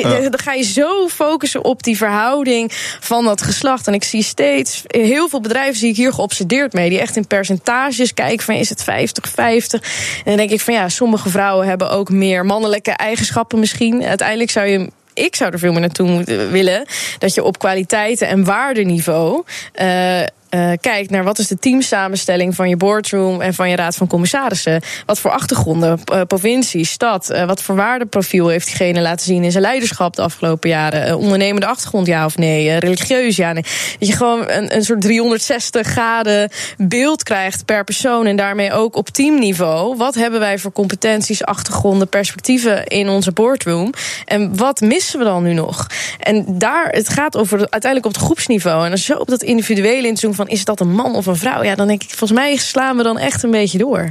ja. 0.00 0.20
Dan 0.20 0.38
ga 0.38 0.52
je 0.52 0.62
zo 0.62 1.08
focussen 1.08 1.64
op 1.64 1.82
die 1.82 1.96
verhouding 1.96 2.72
van 3.00 3.24
dat 3.24 3.42
geslacht. 3.42 3.86
En 3.86 3.94
ik 3.94 4.04
zie 4.04 4.22
steeds, 4.22 4.82
heel 4.86 5.28
veel 5.28 5.40
bedrijven 5.40 5.76
zie 5.76 5.90
ik 5.90 5.96
hier 5.96 6.12
geobsedeerd 6.12 6.72
mee. 6.72 6.88
Die 6.88 7.00
echt 7.00 7.16
in 7.16 7.26
percentages 7.26 8.14
kijken 8.14 8.44
van 8.44 8.54
is 8.54 8.68
het 8.68 8.82
50-50. 8.82 8.84
En 8.84 9.80
dan 10.24 10.36
denk 10.36 10.50
ik 10.50 10.60
van 10.60 10.74
ja, 10.74 10.88
sommige 10.88 11.28
vrouwen 11.28 11.66
hebben 11.66 11.90
ook 11.90 12.10
meer 12.10 12.46
mannelijke 12.46 12.90
eigenschappen 12.90 13.58
misschien. 13.58 14.04
Uiteindelijk 14.04 14.50
zou 14.50 14.66
je 14.66 14.90
ik 15.14 15.36
zou 15.36 15.52
er 15.52 15.58
veel 15.58 15.72
meer 15.72 15.80
naartoe 15.80 16.24
willen. 16.50 16.86
Dat 17.18 17.34
je 17.34 17.44
op 17.44 17.58
kwaliteiten 17.58 18.28
en 18.28 18.44
waardeniveau. 18.44 19.42
Uh, 19.82 20.20
uh, 20.54 20.72
kijkt 20.80 21.10
naar 21.10 21.24
wat 21.24 21.38
is 21.38 21.46
de 21.46 21.58
teamsamenstelling 21.58 22.54
van 22.54 22.68
je 22.68 22.76
boardroom 22.76 23.40
en 23.40 23.54
van 23.54 23.70
je 23.70 23.76
raad 23.76 23.96
van 23.96 24.06
commissarissen. 24.06 24.80
Wat 25.06 25.18
voor 25.18 25.30
achtergronden, 25.30 26.00
uh, 26.12 26.20
provincie, 26.26 26.84
stad, 26.84 27.30
uh, 27.30 27.44
wat 27.44 27.62
voor 27.62 27.76
waardeprofiel 27.76 28.48
heeft 28.48 28.66
diegene 28.66 29.00
laten 29.00 29.26
zien 29.26 29.44
in 29.44 29.50
zijn 29.50 29.62
leiderschap 29.62 30.16
de 30.16 30.22
afgelopen 30.22 30.68
jaren. 30.68 31.16
ondernemende 31.16 31.66
achtergrond, 31.66 32.06
ja 32.06 32.24
of 32.24 32.36
nee? 32.36 32.78
religieus, 32.78 33.36
ja 33.36 33.52
nee. 33.52 33.64
Dat 33.98 34.08
je 34.08 34.16
gewoon 34.16 34.48
een, 34.48 34.74
een 34.74 34.84
soort 34.84 35.00
360 35.00 35.86
graden 35.86 36.50
beeld 36.76 37.22
krijgt 37.22 37.64
per 37.64 37.84
persoon 37.84 38.26
en 38.26 38.36
daarmee 38.36 38.72
ook 38.72 38.96
op 38.96 39.08
teamniveau. 39.08 39.96
Wat 39.96 40.14
hebben 40.14 40.40
wij 40.40 40.58
voor 40.58 40.72
competenties, 40.72 41.44
achtergronden, 41.44 42.08
perspectieven 42.08 42.86
in 42.86 43.08
onze 43.08 43.32
boardroom? 43.32 43.92
En 44.24 44.56
wat 44.56 44.80
missen 44.80 45.18
we 45.18 45.24
dan 45.24 45.42
nu 45.42 45.52
nog? 45.52 45.86
En 46.18 46.58
daar, 46.58 46.88
het 46.88 47.08
gaat 47.08 47.36
over 47.36 47.58
uiteindelijk 47.58 48.06
op 48.06 48.14
het 48.14 48.22
groepsniveau. 48.22 48.86
En 48.86 48.90
als 48.90 49.06
je 49.06 49.20
op 49.20 49.28
dat 49.28 49.42
individuele 49.42 50.06
inzoomt 50.06 50.34
van 50.34 50.41
is 50.48 50.64
dat 50.64 50.80
een 50.80 50.94
man 50.94 51.14
of 51.14 51.26
een 51.26 51.36
vrouw? 51.36 51.62
Ja, 51.62 51.74
dan 51.74 51.86
denk 51.86 52.02
ik, 52.02 52.08
volgens 52.08 52.32
mij 52.32 52.56
slaan 52.56 52.96
we 52.96 53.02
dan 53.02 53.18
echt 53.18 53.42
een 53.42 53.50
beetje 53.50 53.78
door. 53.78 54.10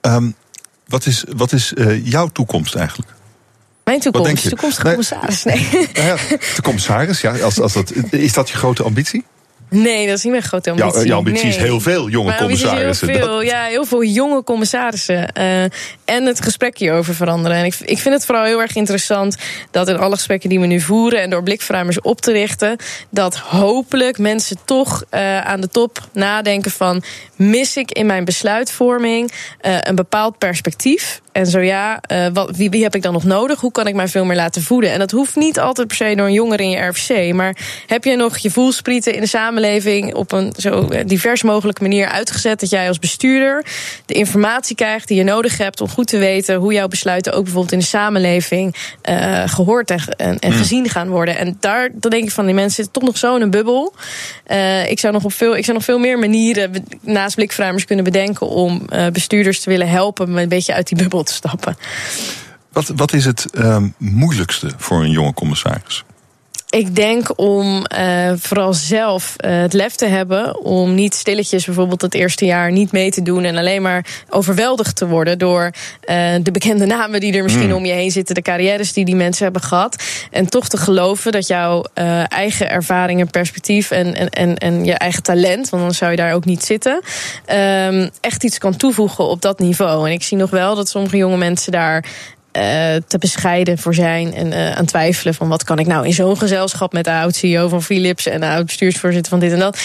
Um, 0.00 0.34
wat 0.86 1.06
is, 1.06 1.24
wat 1.36 1.52
is 1.52 1.72
uh, 1.74 2.06
jouw 2.06 2.28
toekomst 2.28 2.74
eigenlijk? 2.74 3.10
Mijn 3.84 4.00
toekomst, 4.00 4.48
toekomstige 4.48 4.88
commissaris. 4.88 5.44
Nee. 5.44 5.68
Nou 5.94 6.06
ja, 6.06 6.16
de 6.28 6.62
commissaris, 6.62 7.20
ja, 7.20 7.38
als, 7.38 7.60
als 7.60 7.72
dat, 7.72 7.92
is 8.10 8.32
dat 8.32 8.50
je 8.50 8.56
grote 8.56 8.82
ambitie? 8.82 9.24
Nee, 9.70 10.06
dat 10.06 10.16
is 10.16 10.22
niet 10.22 10.32
mijn 10.32 10.44
grote 10.44 10.70
ambitie. 10.70 10.92
Jouw, 10.92 11.04
jouw 11.04 11.18
ambitie 11.18 11.42
nee. 11.44 11.56
is 11.56 11.62
heel 11.62 11.80
veel 11.80 12.08
jonge 12.08 12.26
Mijn 12.26 12.38
commissarissen. 12.38 13.08
Heel 13.08 13.18
veel, 13.18 13.42
ja, 13.42 13.64
heel 13.64 13.84
veel 13.84 14.04
jonge 14.04 14.44
commissarissen. 14.44 15.32
Uh, 15.38 15.62
en 16.04 16.26
het 16.26 16.42
gesprek 16.42 16.78
hierover 16.78 17.14
veranderen. 17.14 17.56
En 17.56 17.64
ik, 17.64 17.74
ik 17.84 17.98
vind 17.98 18.14
het 18.14 18.24
vooral 18.24 18.44
heel 18.44 18.60
erg 18.60 18.76
interessant 18.76 19.36
dat 19.70 19.88
in 19.88 19.98
alle 19.98 20.14
gesprekken 20.14 20.48
die 20.48 20.60
we 20.60 20.66
nu 20.66 20.80
voeren... 20.80 21.20
en 21.20 21.30
door 21.30 21.42
blikverruimers 21.42 22.00
op 22.00 22.20
te 22.20 22.32
richten... 22.32 22.76
dat 23.10 23.36
hopelijk 23.36 24.18
mensen 24.18 24.56
toch 24.64 25.04
uh, 25.10 25.40
aan 25.40 25.60
de 25.60 25.68
top 25.68 26.08
nadenken 26.12 26.70
van... 26.70 27.02
mis 27.36 27.76
ik 27.76 27.92
in 27.92 28.06
mijn 28.06 28.24
besluitvorming 28.24 29.30
uh, 29.62 29.76
een 29.80 29.94
bepaald 29.94 30.38
perspectief... 30.38 31.20
En 31.32 31.46
zo 31.46 31.60
ja, 31.60 32.00
uh, 32.12 32.26
wat, 32.32 32.56
wie, 32.56 32.70
wie 32.70 32.82
heb 32.82 32.94
ik 32.94 33.02
dan 33.02 33.12
nog 33.12 33.24
nodig? 33.24 33.60
Hoe 33.60 33.72
kan 33.72 33.86
ik 33.86 33.94
mij 33.94 34.08
veel 34.08 34.24
meer 34.24 34.36
laten 34.36 34.62
voeden? 34.62 34.92
En 34.92 34.98
dat 34.98 35.10
hoeft 35.10 35.36
niet 35.36 35.60
altijd 35.60 35.86
per 35.86 35.96
se 35.96 36.14
door 36.16 36.26
een 36.26 36.32
jongere 36.32 36.62
in 36.62 36.70
je 36.70 36.86
RFC. 36.86 37.32
Maar 37.34 37.56
heb 37.86 38.04
je 38.04 38.16
nog 38.16 38.38
je 38.38 38.50
voelsprieten 38.50 39.14
in 39.14 39.20
de 39.20 39.26
samenleving 39.26 39.57
op 40.14 40.32
een 40.32 40.52
zo 40.56 40.88
divers 41.06 41.42
mogelijke 41.42 41.82
manier 41.82 42.06
uitgezet 42.06 42.60
dat 42.60 42.70
jij 42.70 42.88
als 42.88 42.98
bestuurder 42.98 43.64
de 44.06 44.14
informatie 44.14 44.76
krijgt 44.76 45.08
die 45.08 45.16
je 45.16 45.24
nodig 45.24 45.58
hebt 45.58 45.80
om 45.80 45.88
goed 45.88 46.06
te 46.06 46.18
weten 46.18 46.56
hoe 46.56 46.72
jouw 46.72 46.88
besluiten 46.88 47.32
ook 47.32 47.42
bijvoorbeeld 47.42 47.72
in 47.72 47.78
de 47.78 47.84
samenleving 47.84 48.74
uh, 49.10 49.42
gehoord 49.46 49.90
en, 49.90 50.00
en, 50.16 50.38
en 50.38 50.52
mm. 50.52 50.56
gezien 50.58 50.88
gaan 50.88 51.08
worden. 51.08 51.36
En 51.36 51.56
daar 51.60 51.88
dan 51.94 52.10
denk 52.10 52.24
ik 52.24 52.30
van 52.30 52.44
die 52.44 52.54
mensen 52.54 52.74
zitten 52.74 52.92
toch 52.92 53.02
nog 53.02 53.18
zo 53.18 53.36
in 53.36 53.42
een 53.42 53.50
bubbel. 53.50 53.94
Uh, 54.46 54.90
ik, 54.90 54.98
zou 54.98 55.12
nog 55.12 55.24
op 55.24 55.32
veel, 55.32 55.56
ik 55.56 55.64
zou 55.64 55.76
nog 55.76 55.86
veel 55.86 55.98
meer 55.98 56.18
manieren 56.18 56.84
naast 57.00 57.34
blikverruimers 57.34 57.84
kunnen 57.84 58.04
bedenken 58.04 58.48
om 58.48 58.82
uh, 58.92 59.06
bestuurders 59.06 59.60
te 59.60 59.70
willen 59.70 59.88
helpen 59.88 60.32
met 60.32 60.42
een 60.42 60.48
beetje 60.48 60.74
uit 60.74 60.88
die 60.88 60.98
bubbel 60.98 61.22
te 61.22 61.32
stappen. 61.32 61.76
Wat, 62.72 62.92
wat 62.96 63.12
is 63.12 63.24
het 63.24 63.46
um, 63.58 63.94
moeilijkste 63.98 64.70
voor 64.76 65.02
een 65.02 65.10
jonge 65.10 65.34
commissaris? 65.34 66.04
Ik 66.70 66.96
denk 66.96 67.38
om 67.38 67.86
uh, 67.98 68.32
vooral 68.36 68.74
zelf 68.74 69.34
uh, 69.44 69.60
het 69.60 69.72
lef 69.72 69.94
te 69.94 70.06
hebben 70.06 70.64
om 70.64 70.94
niet 70.94 71.14
stilletjes 71.14 71.64
bijvoorbeeld 71.64 72.02
het 72.02 72.14
eerste 72.14 72.44
jaar 72.44 72.72
niet 72.72 72.92
mee 72.92 73.10
te 73.10 73.22
doen 73.22 73.44
en 73.44 73.56
alleen 73.56 73.82
maar 73.82 74.06
overweldigd 74.28 74.96
te 74.96 75.06
worden 75.06 75.38
door 75.38 75.64
uh, 75.64 76.34
de 76.42 76.50
bekende 76.50 76.86
namen 76.86 77.20
die 77.20 77.36
er 77.36 77.42
misschien 77.42 77.68
mm. 77.68 77.74
om 77.74 77.84
je 77.84 77.92
heen 77.92 78.10
zitten, 78.10 78.34
de 78.34 78.42
carrières 78.42 78.92
die 78.92 79.04
die 79.04 79.16
mensen 79.16 79.44
hebben 79.44 79.62
gehad. 79.62 80.02
En 80.30 80.48
toch 80.48 80.68
te 80.68 80.76
geloven 80.76 81.32
dat 81.32 81.46
jouw 81.46 81.84
eigen 82.28 82.70
ervaring 82.70 83.20
en 83.20 83.30
perspectief 83.30 83.90
en, 83.90 84.14
en, 84.14 84.28
en, 84.28 84.56
en 84.56 84.84
je 84.84 84.94
eigen 84.94 85.22
talent, 85.22 85.68
want 85.68 85.82
dan 85.82 85.94
zou 85.94 86.10
je 86.10 86.16
daar 86.16 86.34
ook 86.34 86.44
niet 86.44 86.64
zitten, 86.64 87.00
um, 87.52 88.10
echt 88.20 88.44
iets 88.44 88.58
kan 88.58 88.76
toevoegen 88.76 89.24
op 89.24 89.42
dat 89.42 89.58
niveau. 89.58 90.06
En 90.06 90.12
ik 90.12 90.22
zie 90.22 90.36
nog 90.36 90.50
wel 90.50 90.74
dat 90.74 90.88
sommige 90.88 91.16
jonge 91.16 91.36
mensen 91.36 91.72
daar 91.72 92.04
te 93.06 93.18
bescheiden 93.18 93.78
voor 93.78 93.94
zijn 93.94 94.34
en 94.34 94.46
uh, 94.46 94.72
aan 94.72 94.84
twijfelen 94.84 95.34
van 95.34 95.48
wat 95.48 95.64
kan 95.64 95.78
ik 95.78 95.86
nou 95.86 96.06
in 96.06 96.12
zo'n 96.12 96.38
gezelschap 96.38 96.92
met 96.92 97.04
de 97.04 97.12
oud-CEO 97.12 97.68
van 97.68 97.82
Philips 97.82 98.26
en 98.26 98.40
de 98.40 98.46
oud-bestuursvoorzitter 98.46 99.30
van 99.30 99.40
dit 99.40 99.52
en 99.52 99.58
dat. 99.58 99.78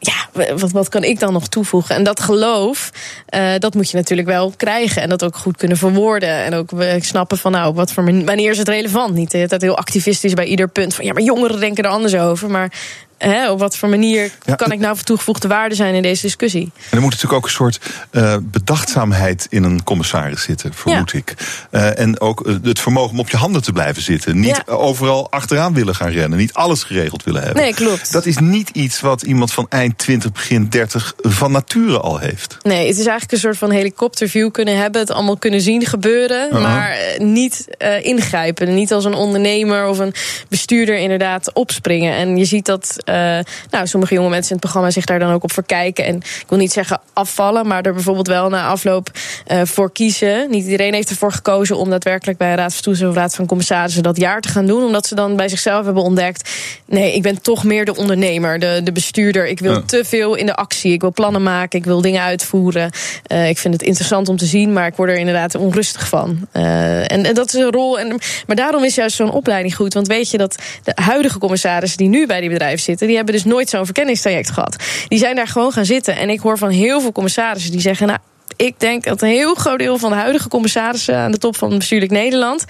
Ja, 0.00 0.28
wat, 0.56 0.70
wat 0.70 0.88
kan 0.88 1.04
ik 1.04 1.20
dan 1.20 1.32
nog 1.32 1.48
toevoegen? 1.48 1.94
En 1.94 2.04
dat 2.04 2.20
geloof, 2.20 2.90
uh, 3.34 3.50
dat 3.58 3.74
moet 3.74 3.90
je 3.90 3.96
natuurlijk 3.96 4.28
wel 4.28 4.52
krijgen. 4.56 5.02
En 5.02 5.08
dat 5.08 5.24
ook 5.24 5.36
goed 5.36 5.56
kunnen 5.56 5.76
verwoorden. 5.76 6.28
En 6.44 6.54
ook 6.54 6.70
snappen 6.98 7.38
van, 7.38 7.52
nou, 7.52 7.74
wat 7.74 7.92
voor 7.92 8.04
wanneer 8.24 8.50
is 8.50 8.58
het 8.58 8.68
relevant? 8.68 9.14
Niet 9.14 9.48
dat 9.48 9.60
heel 9.60 9.76
activistisch 9.76 10.34
bij 10.34 10.44
ieder 10.44 10.68
punt 10.68 10.94
van, 10.94 11.04
ja, 11.04 11.12
maar 11.12 11.22
jongeren 11.22 11.60
denken 11.60 11.84
er 11.84 11.90
anders 11.90 12.14
over. 12.14 12.50
Maar 12.50 12.72
Hè, 13.18 13.50
op 13.50 13.58
wat 13.58 13.76
voor 13.76 13.88
manier 13.88 14.30
ja, 14.44 14.54
kan 14.54 14.72
ik 14.72 14.78
nou 14.78 14.96
voor 14.96 15.04
toegevoegde 15.04 15.48
waarde 15.48 15.74
zijn 15.74 15.94
in 15.94 16.02
deze 16.02 16.22
discussie? 16.22 16.70
En 16.74 16.96
er 16.96 17.00
moet 17.00 17.10
natuurlijk 17.10 17.32
ook 17.32 17.44
een 17.44 17.50
soort 17.50 17.80
uh, 18.12 18.36
bedachtzaamheid 18.42 19.46
in 19.50 19.62
een 19.64 19.84
commissaris 19.84 20.42
zitten, 20.42 20.74
vermoed 20.74 21.10
ja. 21.10 21.18
ik. 21.18 21.34
Uh, 21.70 21.98
en 21.98 22.20
ook 22.20 22.58
het 22.62 22.80
vermogen 22.80 23.10
om 23.10 23.20
op 23.20 23.30
je 23.30 23.36
handen 23.36 23.62
te 23.62 23.72
blijven 23.72 24.02
zitten. 24.02 24.40
Niet 24.40 24.62
ja. 24.66 24.72
overal 24.72 25.30
achteraan 25.30 25.74
willen 25.74 25.94
gaan 25.94 26.10
rennen. 26.10 26.38
Niet 26.38 26.52
alles 26.52 26.82
geregeld 26.82 27.24
willen 27.24 27.42
hebben. 27.42 27.62
Nee, 27.62 27.74
klopt. 27.74 28.12
Dat 28.12 28.26
is 28.26 28.38
niet 28.38 28.68
iets 28.68 29.00
wat 29.00 29.22
iemand 29.22 29.52
van 29.52 29.66
eind 29.68 29.98
20, 29.98 30.32
begin 30.32 30.68
30 30.68 31.14
van 31.16 31.52
nature 31.52 32.00
al 32.00 32.18
heeft. 32.18 32.56
Nee, 32.62 32.86
het 32.86 32.98
is 32.98 33.06
eigenlijk 33.06 33.32
een 33.32 33.38
soort 33.38 33.58
van 33.58 33.70
helikopterview 33.70 34.50
kunnen 34.50 34.76
hebben. 34.76 35.00
Het 35.00 35.10
allemaal 35.10 35.36
kunnen 35.36 35.60
zien 35.60 35.86
gebeuren. 35.86 36.62
Maar 36.62 36.96
niet 37.18 37.66
ingrijpen. 38.02 38.74
Niet 38.74 38.92
als 38.92 39.04
een 39.04 39.14
ondernemer 39.14 39.86
of 39.86 39.98
een 39.98 40.14
bestuurder 40.48 40.96
inderdaad 40.96 41.52
opspringen. 41.52 42.14
En 42.14 42.36
je 42.36 42.44
ziet 42.44 42.66
dat 42.66 42.96
uh, 43.08 43.38
nou, 43.70 43.86
sommige 43.86 44.14
jonge 44.14 44.28
mensen 44.28 44.50
in 44.50 44.56
het 44.56 44.64
programma 44.64 44.90
zich 44.90 45.04
daar 45.04 45.18
dan 45.18 45.32
ook 45.32 45.42
op 45.42 45.52
verkijken. 45.52 46.04
En 46.04 46.16
ik 46.16 46.44
wil 46.48 46.58
niet 46.58 46.72
zeggen 46.72 47.00
afvallen, 47.12 47.66
maar 47.66 47.82
er 47.82 47.94
bijvoorbeeld 47.94 48.26
wel 48.26 48.48
na 48.48 48.66
afloop 48.66 49.10
uh, 49.52 49.60
voor 49.64 49.92
kiezen. 49.92 50.50
Niet 50.50 50.64
iedereen 50.64 50.94
heeft 50.94 51.10
ervoor 51.10 51.32
gekozen 51.32 51.76
om 51.76 51.90
daadwerkelijk 51.90 52.38
bij 52.38 52.50
een 52.50 52.56
raad 52.56 52.74
van 52.74 52.82
toezicht 52.82 53.10
of 53.10 53.16
raad 53.16 53.34
van 53.34 53.46
commissarissen 53.46 54.02
dat 54.02 54.16
jaar 54.16 54.40
te 54.40 54.48
gaan 54.48 54.66
doen. 54.66 54.84
Omdat 54.84 55.06
ze 55.06 55.14
dan 55.14 55.36
bij 55.36 55.48
zichzelf 55.48 55.84
hebben 55.84 56.02
ontdekt: 56.02 56.50
nee, 56.84 57.14
ik 57.14 57.22
ben 57.22 57.42
toch 57.42 57.64
meer 57.64 57.84
de 57.84 57.96
ondernemer, 57.96 58.58
de, 58.58 58.80
de 58.84 58.92
bestuurder. 58.92 59.46
Ik 59.46 59.58
wil 59.58 59.72
ja. 59.72 59.82
te 59.86 60.04
veel 60.04 60.34
in 60.34 60.46
de 60.46 60.54
actie. 60.54 60.92
Ik 60.92 61.00
wil 61.00 61.12
plannen 61.12 61.42
maken, 61.42 61.78
ik 61.78 61.84
wil 61.84 62.00
dingen 62.00 62.22
uitvoeren. 62.22 62.90
Uh, 63.32 63.48
ik 63.48 63.58
vind 63.58 63.74
het 63.74 63.82
interessant 63.82 64.28
om 64.28 64.36
te 64.36 64.46
zien, 64.46 64.72
maar 64.72 64.86
ik 64.86 64.94
word 64.94 65.10
er 65.10 65.16
inderdaad 65.16 65.54
onrustig 65.54 66.08
van. 66.08 66.48
En, 66.52 67.24
en 67.24 67.34
dat 67.34 67.46
is 67.46 67.60
een 67.60 67.70
rol. 67.70 67.98
En, 67.98 68.20
maar 68.46 68.56
daarom 68.56 68.84
is 68.84 68.94
juist 68.94 69.16
zo'n 69.16 69.30
opleiding 69.30 69.76
goed. 69.76 69.94
Want 69.94 70.06
weet 70.06 70.30
je 70.30 70.38
dat 70.38 70.56
de 70.82 70.92
huidige 70.94 71.38
commissarissen 71.38 71.98
die 71.98 72.08
nu 72.08 72.26
bij 72.26 72.40
die 72.40 72.50
bedrijven 72.50 72.78
zitten, 72.78 72.97
die 73.06 73.16
hebben 73.16 73.34
dus 73.34 73.44
nooit 73.44 73.68
zo'n 73.68 73.84
verkenningstraject 73.84 74.50
gehad. 74.50 74.76
Die 75.08 75.18
zijn 75.18 75.36
daar 75.36 75.48
gewoon 75.48 75.72
gaan 75.72 75.84
zitten. 75.84 76.16
En 76.16 76.30
ik 76.30 76.40
hoor 76.40 76.58
van 76.58 76.70
heel 76.70 77.00
veel 77.00 77.12
commissarissen 77.12 77.70
die 77.72 77.80
zeggen: 77.80 78.06
Nou, 78.06 78.18
ik 78.56 78.80
denk 78.80 79.04
dat 79.04 79.22
een 79.22 79.28
heel 79.28 79.54
groot 79.54 79.78
deel 79.78 79.98
van 79.98 80.10
de 80.10 80.16
huidige 80.16 80.48
commissarissen 80.48 81.16
aan 81.16 81.30
de 81.30 81.38
top 81.38 81.56
van 81.56 81.78
bestuurlijk 81.78 82.12
Nederland 82.12 82.64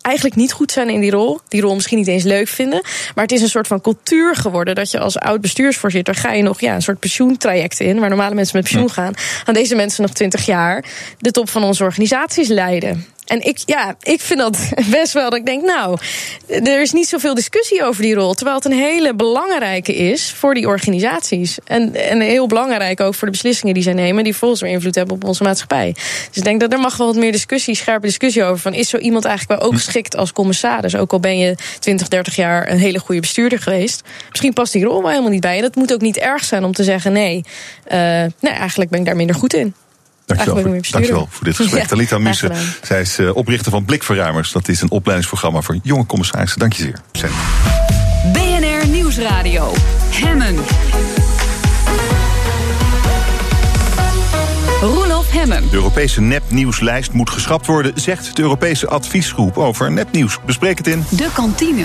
eigenlijk 0.00 0.36
niet 0.36 0.52
goed 0.52 0.72
zijn 0.72 0.88
in 0.88 1.00
die 1.00 1.10
rol. 1.10 1.40
Die 1.48 1.60
rol 1.60 1.74
misschien 1.74 1.98
niet 1.98 2.06
eens 2.06 2.22
leuk 2.22 2.48
vinden. 2.48 2.80
Maar 3.14 3.24
het 3.24 3.32
is 3.32 3.42
een 3.42 3.48
soort 3.48 3.66
van 3.66 3.80
cultuur 3.80 4.36
geworden 4.36 4.74
dat 4.74 4.90
je 4.90 4.98
als 4.98 5.18
oud 5.18 5.40
bestuursvoorzitter 5.40 6.14
ga 6.14 6.32
je 6.32 6.42
nog 6.42 6.60
ja, 6.60 6.74
een 6.74 6.82
soort 6.82 6.98
pensioentraject 6.98 7.80
in, 7.80 7.98
waar 7.98 8.08
normale 8.08 8.34
mensen 8.34 8.56
met 8.56 8.70
pensioen 8.70 8.90
gaan. 8.90 9.12
Gaan 9.16 9.54
deze 9.54 9.74
mensen 9.74 10.02
nog 10.02 10.12
twintig 10.12 10.46
jaar 10.46 10.84
de 11.18 11.30
top 11.30 11.48
van 11.48 11.64
onze 11.64 11.84
organisaties 11.84 12.48
leiden. 12.48 13.06
En 13.30 13.46
ik, 13.46 13.58
ja, 13.64 13.96
ik 14.02 14.20
vind 14.20 14.38
dat 14.38 14.58
best 15.00 15.12
wel 15.12 15.30
dat 15.30 15.38
ik 15.38 15.46
denk, 15.46 15.64
nou, 15.64 15.98
er 16.46 16.80
is 16.80 16.92
niet 16.92 17.08
zoveel 17.08 17.34
discussie 17.34 17.84
over 17.84 18.02
die 18.02 18.14
rol. 18.14 18.34
Terwijl 18.34 18.56
het 18.56 18.64
een 18.64 18.78
hele 18.78 19.14
belangrijke 19.14 19.94
is 19.94 20.32
voor 20.32 20.54
die 20.54 20.66
organisaties. 20.66 21.58
En, 21.64 21.94
en 21.94 22.20
heel 22.20 22.46
belangrijk 22.46 23.00
ook 23.00 23.14
voor 23.14 23.26
de 23.26 23.32
beslissingen 23.32 23.74
die 23.74 23.82
zij 23.82 23.92
nemen, 23.92 24.24
die 24.24 24.36
volgens 24.36 24.60
weer 24.60 24.70
invloed 24.70 24.94
hebben 24.94 25.14
op 25.14 25.24
onze 25.24 25.42
maatschappij. 25.42 25.92
Dus 26.28 26.36
ik 26.36 26.44
denk 26.44 26.60
dat 26.60 26.72
er 26.72 26.80
mag 26.80 26.96
wel 26.96 27.06
wat 27.06 27.16
meer 27.16 27.32
discussie, 27.32 27.74
scherpe 27.74 28.06
discussie 28.06 28.44
over. 28.44 28.58
Van 28.58 28.74
is 28.74 28.88
zo 28.88 28.96
iemand 28.96 29.24
eigenlijk 29.24 29.60
wel 29.60 29.70
ook 29.70 29.76
geschikt 29.76 30.16
als 30.16 30.32
commissaris? 30.32 30.96
Ook 30.96 31.12
al 31.12 31.20
ben 31.20 31.38
je 31.38 31.54
20, 31.78 32.08
30 32.08 32.36
jaar 32.36 32.70
een 32.70 32.78
hele 32.78 32.98
goede 32.98 33.20
bestuurder 33.20 33.58
geweest. 33.58 34.02
Misschien 34.28 34.52
past 34.52 34.72
die 34.72 34.84
rol 34.84 35.00
wel 35.00 35.10
helemaal 35.10 35.30
niet 35.30 35.40
bij. 35.40 35.56
En 35.56 35.62
dat 35.62 35.74
moet 35.74 35.92
ook 35.92 36.00
niet 36.00 36.16
erg 36.16 36.44
zijn 36.44 36.64
om 36.64 36.72
te 36.72 36.84
zeggen: 36.84 37.12
nee, 37.12 37.44
uh, 37.92 37.92
nee 38.40 38.52
eigenlijk 38.52 38.90
ben 38.90 39.00
ik 39.00 39.06
daar 39.06 39.16
minder 39.16 39.36
goed 39.36 39.54
in. 39.54 39.74
Dankjewel 40.36 40.62
voor, 40.62 40.90
dankjewel 40.90 41.28
voor 41.30 41.44
dit 41.44 41.56
gesprek. 41.56 41.82
Ja, 41.82 41.86
Talita 41.86 42.18
Musse, 42.18 42.50
zij 42.82 43.00
is 43.00 43.18
uh, 43.18 43.36
oprichter 43.36 43.70
van 43.70 43.84
Blikverruimers. 43.84 44.52
Dat 44.52 44.68
is 44.68 44.80
een 44.80 44.90
opleidingsprogramma 44.90 45.60
voor 45.60 45.78
jonge 45.82 46.06
commissarissen. 46.06 46.58
Dank 46.58 46.72
je 46.72 46.82
zeer. 46.82 47.30
BNR 48.32 48.88
Nieuwsradio. 48.88 49.72
Hemmen. 50.10 50.56
Roelof 54.80 55.30
Hemmen. 55.30 55.68
De 55.68 55.74
Europese 55.74 56.20
nepnieuwslijst 56.20 57.12
moet 57.12 57.30
geschrapt 57.30 57.66
worden, 57.66 57.92
zegt 57.94 58.36
de 58.36 58.42
Europese 58.42 58.88
adviesgroep 58.88 59.58
over 59.58 59.92
nepnieuws. 59.92 60.38
Bespreek 60.46 60.78
het 60.78 60.86
in 60.86 61.04
de 61.10 61.28
kantine. 61.34 61.84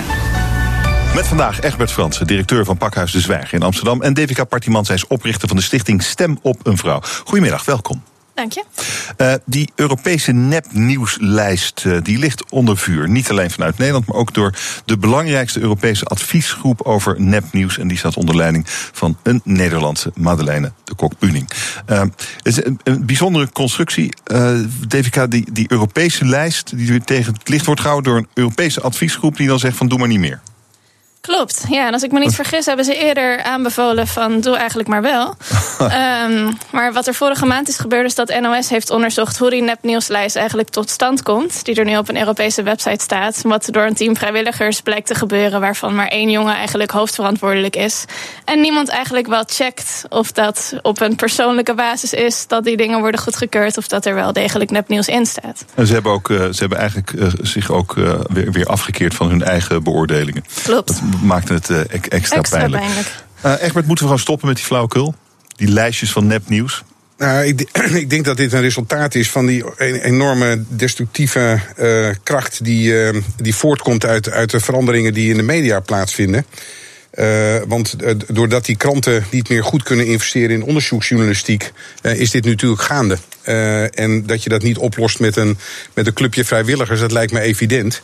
Met 1.15 1.27
vandaag 1.27 1.61
Egbert 1.61 1.91
Fransen, 1.91 2.27
directeur 2.27 2.65
van 2.65 2.77
Pakhuis 2.77 3.11
de 3.11 3.19
Zwijger 3.19 3.53
in 3.53 3.63
Amsterdam. 3.63 4.01
En 4.01 4.13
Devika 4.13 4.43
Partiman, 4.43 4.85
zij 4.85 4.95
is 4.95 5.07
oprichter 5.07 5.47
van 5.47 5.57
de 5.57 5.63
stichting 5.63 6.03
Stem 6.03 6.37
op 6.41 6.59
een 6.63 6.77
Vrouw. 6.77 7.01
Goedemiddag, 7.23 7.65
welkom. 7.65 8.03
Dank 8.35 8.51
je. 8.51 8.63
Uh, 9.17 9.33
die 9.45 9.71
Europese 9.75 10.31
nepnieuwslijst 10.31 11.83
uh, 11.87 11.97
die 12.03 12.17
ligt 12.17 12.51
onder 12.51 12.77
vuur. 12.77 13.09
Niet 13.09 13.29
alleen 13.29 13.51
vanuit 13.51 13.77
Nederland, 13.77 14.05
maar 14.07 14.17
ook 14.17 14.33
door 14.33 14.53
de 14.85 14.97
belangrijkste 14.97 15.59
Europese 15.59 16.05
adviesgroep 16.05 16.81
over 16.81 17.21
nepnieuws. 17.21 17.77
En 17.77 17.87
die 17.87 17.97
staat 17.97 18.17
onder 18.17 18.35
leiding 18.35 18.63
van 18.67 19.17
een 19.23 19.41
Nederlandse 19.43 20.11
Madeleine 20.15 20.71
de 20.83 20.95
Kok-Buning. 20.95 21.49
Uh, 21.89 21.99
het 21.99 22.11
is 22.43 22.65
een, 22.65 22.79
een, 22.83 23.05
bijzondere 23.05 23.51
constructie. 23.51 24.13
DVK, 24.87 25.31
die, 25.31 25.51
die 25.51 25.71
Europese 25.71 26.25
lijst 26.25 26.77
die 26.77 27.03
tegen 27.03 27.33
het 27.33 27.49
licht 27.49 27.65
wordt 27.65 27.81
gehouden 27.81 28.11
door 28.11 28.21
een 28.21 28.29
Europese 28.33 28.81
adviesgroep 28.81 29.37
die 29.37 29.47
dan 29.47 29.59
zegt 29.59 29.77
van 29.77 29.87
doe 29.87 29.99
maar 29.99 30.07
niet 30.07 30.19
meer. 30.19 30.41
Klopt, 31.25 31.65
ja. 31.69 31.87
En 31.87 31.93
als 31.93 32.03
ik 32.03 32.11
me 32.11 32.19
niet 32.19 32.35
vergis, 32.35 32.65
hebben 32.65 32.85
ze 32.85 32.95
eerder 32.95 33.43
aanbevolen 33.43 34.07
van 34.07 34.41
doe 34.41 34.55
eigenlijk 34.55 34.89
maar 34.89 35.01
wel. 35.01 35.35
um, 35.79 36.57
maar 36.71 36.93
wat 36.93 37.07
er 37.07 37.13
vorige 37.13 37.45
maand 37.45 37.67
is 37.67 37.77
gebeurd, 37.77 38.05
is 38.05 38.15
dat 38.15 38.39
NOS 38.41 38.69
heeft 38.69 38.89
onderzocht 38.89 39.37
hoe 39.37 39.49
die 39.49 39.61
nepnieuwslijst 39.61 40.35
eigenlijk 40.35 40.69
tot 40.69 40.89
stand 40.89 41.23
komt. 41.23 41.65
Die 41.65 41.75
er 41.75 41.85
nu 41.85 41.97
op 41.97 42.09
een 42.09 42.17
Europese 42.17 42.63
website 42.63 43.03
staat. 43.03 43.41
Wat 43.41 43.67
door 43.71 43.83
een 43.83 43.93
team 43.93 44.15
vrijwilligers 44.15 44.81
blijkt 44.81 45.07
te 45.07 45.15
gebeuren, 45.15 45.59
waarvan 45.59 45.95
maar 45.95 46.07
één 46.07 46.29
jongen 46.29 46.55
eigenlijk 46.55 46.91
hoofdverantwoordelijk 46.91 47.75
is. 47.75 48.05
En 48.43 48.61
niemand 48.61 48.89
eigenlijk 48.89 49.27
wel 49.27 49.43
checkt 49.47 50.03
of 50.09 50.31
dat 50.31 50.73
op 50.81 51.01
een 51.01 51.15
persoonlijke 51.15 51.73
basis 51.73 52.13
is, 52.13 52.47
dat 52.47 52.63
die 52.63 52.77
dingen 52.77 52.99
worden 52.99 53.19
goedgekeurd 53.19 53.77
of 53.77 53.87
dat 53.87 54.05
er 54.05 54.15
wel 54.15 54.33
degelijk 54.33 54.71
nepnieuws 54.71 55.07
in 55.07 55.25
staat. 55.25 55.65
En 55.75 55.87
ze 55.87 55.93
hebben, 55.93 56.11
ook, 56.11 56.29
uh, 56.29 56.37
ze 56.37 56.59
hebben 56.59 56.77
eigenlijk 56.77 57.11
uh, 57.11 57.27
zich 57.41 57.71
ook 57.71 57.95
uh, 57.95 58.13
weer, 58.33 58.51
weer 58.51 58.65
afgekeerd 58.65 59.13
van 59.13 59.29
hun 59.29 59.43
eigen 59.43 59.83
beoordelingen. 59.83 60.43
Klopt. 60.63 60.87
Dat 60.87 61.01
maakte 61.21 61.53
het 61.53 61.69
uh, 61.69 61.79
extra, 61.79 62.17
extra 62.17 62.41
pijnlijk. 62.41 62.83
pijnlijk. 62.83 63.07
Uh, 63.45 63.51
Egbert, 63.51 63.85
moeten 63.85 64.05
we 64.05 64.11
gewoon 64.11 64.19
stoppen 64.19 64.47
met 64.47 64.55
die 64.55 64.65
flauwekul? 64.65 65.15
Die 65.55 65.67
lijstjes 65.67 66.11
van 66.11 66.27
nepnieuws? 66.27 66.83
Nou, 67.17 67.45
ik, 67.45 67.61
ik, 68.01 68.09
denk 68.09 68.25
dat 68.25 68.37
dit 68.37 68.53
een 68.53 68.61
resultaat 68.61 69.15
is 69.15 69.31
van 69.31 69.45
die 69.45 69.63
enorme 70.03 70.63
destructieve 70.67 71.59
uh, 71.79 72.09
kracht 72.23 72.63
die, 72.63 72.91
uh, 72.91 73.21
die 73.35 73.55
voortkomt 73.55 74.05
uit, 74.05 74.29
uit 74.29 74.51
de 74.51 74.59
veranderingen 74.59 75.13
die 75.13 75.29
in 75.29 75.37
de 75.37 75.43
media 75.43 75.79
plaatsvinden. 75.79 76.45
Uh, 77.15 77.55
want 77.67 77.95
uh, 78.01 78.11
doordat 78.27 78.65
die 78.65 78.77
kranten 78.77 79.25
niet 79.31 79.49
meer 79.49 79.63
goed 79.63 79.83
kunnen 79.83 80.05
investeren 80.05 80.49
in 80.49 80.63
onderzoeksjournalistiek, 80.63 81.71
uh, 82.01 82.19
is 82.19 82.31
dit 82.31 82.45
natuurlijk 82.45 82.81
gaande. 82.81 83.17
en 83.93 84.25
dat 84.25 84.43
je 84.43 84.49
dat 84.49 84.61
niet 84.61 84.77
oplost 84.77 85.19
met 85.19 85.35
een, 85.35 85.57
met 85.93 86.07
een 86.07 86.13
clubje 86.13 86.45
vrijwilligers, 86.45 86.99
dat 86.99 87.11
lijkt 87.11 87.31
me 87.31 87.39
evident. 87.39 88.01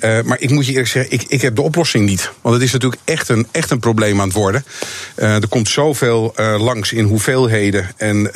maar 0.00 0.40
ik 0.40 0.50
moet 0.50 0.66
je 0.66 0.70
eerlijk 0.70 0.88
zeggen, 0.88 1.12
ik, 1.12 1.22
ik 1.22 1.42
heb 1.42 1.56
de 1.56 1.62
oplossing 1.62 2.06
niet. 2.06 2.30
Want 2.40 2.54
het 2.54 2.64
is 2.64 2.72
natuurlijk 2.72 3.02
echt 3.04 3.28
een, 3.28 3.46
echt 3.50 3.70
een 3.70 3.78
probleem 3.78 4.20
aan 4.20 4.26
het 4.26 4.36
worden. 4.36 4.64
er 5.14 5.48
komt 5.48 5.68
zoveel 5.68 6.34
langs 6.58 6.92
in 6.92 7.04
hoeveelheden 7.04 7.90
en 7.96 8.30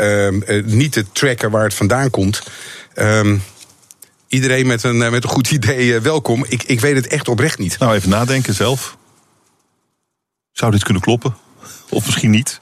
niet 0.65 0.93
te 0.93 1.05
tracken 1.13 1.51
waar 1.51 1.65
het 1.65 1.75
vandaan 1.75 2.11
komt. 2.11 2.43
iedereen 4.29 4.67
met 4.67 4.83
een, 4.83 4.99
met 4.99 5.25
een 5.25 5.31
goed 5.31 5.51
idee 5.51 6.01
welkom. 6.01 6.45
Ik, 6.49 6.63
ik 6.63 6.81
weet 6.81 6.97
het 6.97 7.07
echt 7.07 7.29
oprecht 7.29 7.59
niet. 7.59 7.79
Nou, 7.79 7.95
even 7.95 8.09
nadenken 8.09 8.55
zelf. 8.55 8.98
Zou 10.59 10.71
dit 10.71 10.83
kunnen 10.83 11.03
kloppen? 11.03 11.37
Of 11.89 12.05
misschien 12.05 12.31
niet? 12.31 12.59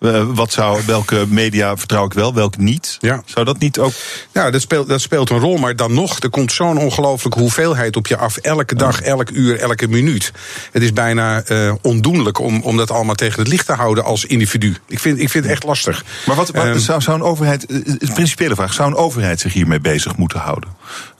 Uh, 0.00 0.22
wat 0.26 0.52
zou, 0.52 0.82
welke 0.86 1.24
media 1.28 1.76
vertrouw 1.76 2.04
ik 2.04 2.12
wel, 2.12 2.34
welke 2.34 2.60
niet? 2.60 2.96
Ja. 3.00 3.22
Zou 3.24 3.44
dat 3.44 3.58
niet 3.58 3.78
ook. 3.78 3.92
Ja, 4.32 4.50
dat 4.50 4.60
speelt, 4.60 4.88
dat 4.88 5.00
speelt 5.00 5.30
een 5.30 5.38
rol, 5.38 5.56
maar 5.56 5.76
dan 5.76 5.94
nog, 5.94 6.20
er 6.20 6.30
komt 6.30 6.52
zo'n 6.52 6.78
ongelooflijke 6.78 7.38
hoeveelheid 7.38 7.96
op 7.96 8.06
je 8.06 8.16
af. 8.16 8.36
Elke 8.36 8.74
dag, 8.74 9.00
elk 9.00 9.30
uur, 9.30 9.58
elke 9.58 9.88
minuut. 9.88 10.32
Het 10.72 10.82
is 10.82 10.92
bijna 10.92 11.42
uh, 11.48 11.74
ondoenlijk 11.82 12.38
om, 12.38 12.62
om 12.62 12.76
dat 12.76 12.90
allemaal 12.90 13.14
tegen 13.14 13.38
het 13.38 13.48
licht 13.48 13.66
te 13.66 13.72
houden 13.72 14.04
als 14.04 14.24
individu. 14.24 14.76
Ik 14.86 14.98
vind, 14.98 15.18
ik 15.18 15.30
vind 15.30 15.44
het 15.44 15.52
echt 15.52 15.64
lastig. 15.64 16.04
Maar 16.26 16.36
wat, 16.36 16.50
wat 16.50 16.66
um, 16.66 16.78
zou, 16.78 17.00
zou 17.00 17.16
een 17.16 17.24
overheid. 17.24 17.70
Een 17.70 18.12
principiële 18.14 18.54
vraag: 18.54 18.72
zou 18.72 18.90
een 18.90 18.96
overheid 18.96 19.40
zich 19.40 19.52
hiermee 19.52 19.80
bezig 19.80 20.16
moeten 20.16 20.38
houden? 20.38 20.70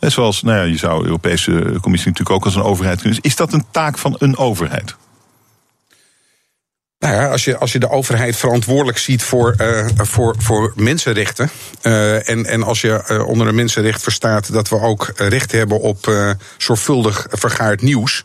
Net 0.01 0.13
zoals, 0.13 0.43
nou 0.43 0.57
ja, 0.57 0.63
je 0.63 0.79
zou 0.79 0.99
de 0.99 1.05
Europese 1.05 1.51
Commissie 1.81 2.11
natuurlijk 2.11 2.31
ook 2.31 2.45
als 2.45 2.55
een 2.55 2.63
overheid 2.63 3.01
kunnen. 3.01 3.19
Is 3.23 3.37
dat 3.37 3.53
een 3.53 3.65
taak 3.71 3.99
van 3.99 4.17
een 4.19 4.37
overheid? 4.37 4.97
Nou 7.01 7.15
ja, 7.15 7.29
als 7.29 7.45
je, 7.45 7.57
als 7.57 7.73
je 7.73 7.79
de 7.79 7.91
overheid 7.91 8.37
verantwoordelijk 8.37 8.99
ziet 8.99 9.23
voor, 9.23 9.55
uh, 9.61 9.87
voor, 9.97 10.35
voor 10.39 10.73
mensenrechten. 10.77 11.51
Uh, 11.83 12.29
en, 12.29 12.47
en 12.47 12.63
als 12.63 12.81
je 12.81 13.03
uh, 13.11 13.27
onder 13.27 13.47
een 13.47 13.55
mensenrecht 13.55 14.03
verstaat 14.03 14.53
dat 14.53 14.69
we 14.69 14.81
ook 14.81 15.13
recht 15.17 15.53
hebben 15.53 15.81
op 15.81 16.13
zorgvuldig 16.57 17.27
vergaard 17.31 17.83
nieuws. 17.83 18.25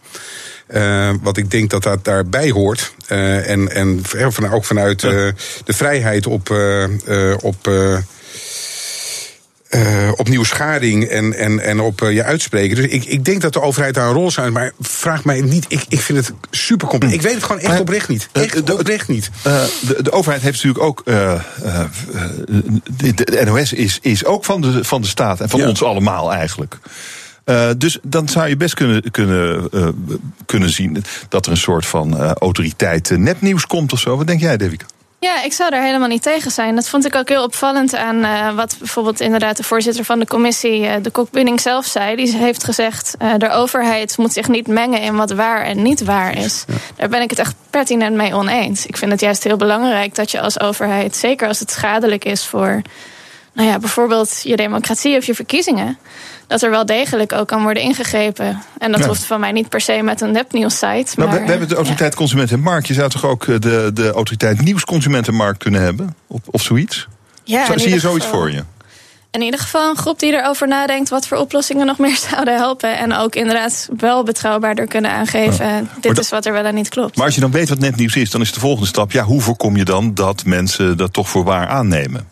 wat 1.22 1.38
ik 1.38 1.52
denk 1.52 1.70
dat 1.70 1.84
dat 1.84 2.04
daarbij 2.04 2.50
hoort. 2.50 2.94
en 3.08 3.72
en 3.72 4.00
van, 4.04 4.52
ook 4.52 4.66
vanuit 4.66 5.00
de 5.00 5.34
vrijheid 5.66 6.28
op. 6.28 6.50
op 7.42 7.70
uh, 9.76 10.12
op 10.16 10.28
nieuwsgaring 10.28 11.04
en, 11.04 11.34
en, 11.34 11.60
en 11.60 11.80
op 11.80 12.02
uh, 12.02 12.14
je 12.14 12.24
uitspreken. 12.24 12.76
Dus 12.76 12.86
ik, 12.86 13.06
ik 13.06 13.26
denk 13.26 13.42
dat 13.42 13.54
de 13.54 13.62
overheid 13.62 13.94
daar 13.94 14.08
een 14.08 14.14
rol 14.14 14.32
zou 14.32 14.52
Maar 14.52 14.72
vraag 14.80 15.24
mij 15.24 15.42
niet. 15.42 15.66
Ik, 15.68 15.86
ik 15.90 16.02
vind 16.02 16.18
het 16.18 16.34
super 16.52 16.88
complex. 16.88 17.16
Ik 17.16 17.22
weet 17.22 17.34
het 17.34 17.44
gewoon 17.44 17.62
echt 17.62 17.80
oprecht 17.80 18.08
niet. 18.08 18.30
Echt 18.32 18.66
de, 18.68 18.74
oprecht 18.74 19.08
niet. 19.08 19.30
Uh, 19.48 19.64
de, 19.88 20.04
de 20.04 20.12
overheid 20.12 20.42
heeft 20.42 20.64
natuurlijk 20.64 20.84
ook. 20.84 21.06
De, 21.06 21.40
de, 23.16 23.42
NOS 23.46 23.74
is, 23.74 24.00
is 24.02 24.26
ook 24.26 24.46
van 24.46 24.62
de, 24.62 24.84
van 24.84 25.02
de 25.02 25.08
staat 25.08 25.40
en 25.42 25.50
van 25.50 25.60
ja. 25.60 25.68
ons 25.68 25.84
allemaal 25.84 26.34
eigenlijk. 26.34 26.78
Uh, 27.46 27.70
dus 27.78 27.98
dan 28.04 28.30
zou 28.30 28.48
je 28.48 28.58
best 28.58 28.74
kunnen, 28.74 29.12
kunnen, 29.12 29.68
uh, 29.72 29.88
kunnen 30.46 30.70
zien 30.70 31.04
dat 31.30 31.46
er 31.46 31.52
een 31.52 31.58
soort 31.58 31.86
van 31.86 32.22
uh, 32.22 32.32
autoriteit 32.32 33.10
nepnieuws 33.18 33.68
komt 33.68 33.94
of 33.94 34.00
zo. 34.00 34.18
Wat 34.18 34.28
denk 34.28 34.40
jij, 34.40 34.58
Devika? 34.58 34.86
Ja, 35.26 35.44
ik 35.44 35.54
zou 35.54 35.70
daar 35.70 35.84
helemaal 35.84 36.08
niet 36.08 36.22
tegen 36.22 36.52
zijn. 36.52 36.76
Dat 36.76 36.90
vond 36.90 37.06
ik 37.06 37.16
ook 37.16 37.30
heel 37.30 37.44
opvallend 37.44 37.96
aan 37.96 38.18
uh, 38.18 38.56
wat 38.56 38.76
bijvoorbeeld 38.80 39.20
inderdaad 39.20 39.58
de 39.58 39.64
voorzitter 39.64 40.04
van 40.06 40.20
de 40.20 40.28
commissie, 40.28 40.82
uh, 40.82 40.94
de 41.02 41.10
Kokbunning 41.10 41.62
zelf 41.62 41.86
zei. 41.86 42.16
Die 42.16 42.36
heeft 42.36 42.64
gezegd, 42.64 43.16
uh, 43.22 43.34
de 43.38 43.50
overheid 43.50 44.18
moet 44.18 44.34
zich 44.34 44.48
niet 44.48 44.68
mengen 44.68 45.02
in 45.02 45.16
wat 45.16 45.32
waar 45.32 45.64
en 45.64 45.82
niet 45.82 46.04
waar 46.04 46.38
is. 46.38 46.64
Ja. 46.68 46.74
Daar 46.96 47.10
ben 47.10 47.22
ik 47.22 47.30
het 47.30 47.40
echt 47.40 47.56
pertinent 47.70 48.16
mee 48.16 48.34
oneens. 48.34 48.86
Ik 48.86 48.98
vind 48.98 49.12
het 49.12 49.20
juist 49.20 49.44
heel 49.44 49.58
belangrijk 49.58 50.16
dat 50.16 50.32
je 50.32 50.42
als 50.42 50.60
overheid, 50.60 51.16
zeker 51.16 51.48
als 51.48 51.60
het 51.60 51.72
schadelijk 51.72 52.26
is 52.26 52.46
voor 52.46 52.82
nou 53.54 53.70
ja, 53.70 53.80
bijvoorbeeld 53.80 54.42
je 54.44 54.56
democratie 54.56 55.18
of 55.18 55.26
je 55.26 55.36
verkiezingen, 55.36 55.98
dat 56.48 56.62
er 56.62 56.70
wel 56.70 56.86
degelijk 56.86 57.34
ook 57.34 57.48
kan 57.48 57.64
worden 57.64 57.84
ingegrepen. 57.84 58.62
En 58.78 58.92
dat 58.92 59.00
ja. 59.00 59.08
hoeft 59.08 59.24
van 59.24 59.40
mij 59.40 59.52
niet 59.52 59.70
per 59.70 59.82
se 59.82 60.02
met 60.04 60.22
een 60.22 60.32
nepnieuws-site. 60.32 61.14
Maar, 61.16 61.28
maar 61.28 61.36
we, 61.36 61.44
we, 61.44 61.50
hebben 61.50 61.68
de 61.68 61.76
autoriteit 61.76 62.12
ja. 62.12 62.18
Consument 62.18 62.52
en 62.52 62.60
Markt. 62.60 62.88
Je 62.88 62.94
zou 62.94 63.10
toch 63.10 63.26
ook 63.26 63.46
de, 63.46 63.92
de 63.94 64.12
autoriteit 64.12 64.62
Nieuwsconsumentenmarkt 64.62 65.58
kunnen 65.58 65.82
hebben? 65.82 66.16
Of, 66.28 66.42
of 66.46 66.62
zoiets? 66.62 67.08
Ja, 67.44 67.66
Zo, 67.66 67.78
zie 67.78 67.90
je 67.90 68.00
zoiets 68.00 68.26
geval, 68.26 68.40
voor 68.40 68.52
je? 68.52 68.64
In 69.32 69.42
ieder 69.42 69.60
geval 69.60 69.90
een 69.90 69.98
groep 69.98 70.20
die 70.20 70.34
erover 70.34 70.68
nadenkt 70.68 71.10
wat 71.10 71.28
voor 71.28 71.38
oplossingen 71.38 71.86
nog 71.86 71.98
meer 72.06 72.18
zouden 72.30 72.56
helpen. 72.56 72.98
En 72.98 73.14
ook 73.14 73.36
inderdaad 73.36 73.90
wel 73.98 74.24
betrouwbaarder 74.24 74.88
kunnen 74.88 75.12
aangeven. 75.12 75.66
Ja. 75.66 75.84
Dit 76.02 76.18
is 76.18 76.30
wat 76.30 76.46
er 76.46 76.54
wel 76.54 76.66
en 76.66 76.76
niet 76.76 76.90
klopt. 76.90 77.16
Maar 77.16 77.26
als 77.26 77.36
je 77.36 77.42
dan 77.42 77.52
weet 77.52 77.70
wat 77.70 77.80
nepnieuws 77.80 78.16
is, 78.16 78.30
dan 78.30 78.42
is 78.42 78.54
de 78.54 78.60
volgende 78.60 78.88
stap: 78.88 79.12
ja, 79.12 79.24
hoe 79.24 79.42
voorkom 79.42 79.78
je 79.78 79.86
dan 79.86 80.14
dat 80.14 80.46
mensen 80.46 80.98
dat 80.98 81.14
toch 81.14 81.30
voor 81.30 81.44
waar 81.44 81.68
aannemen? 81.68 82.28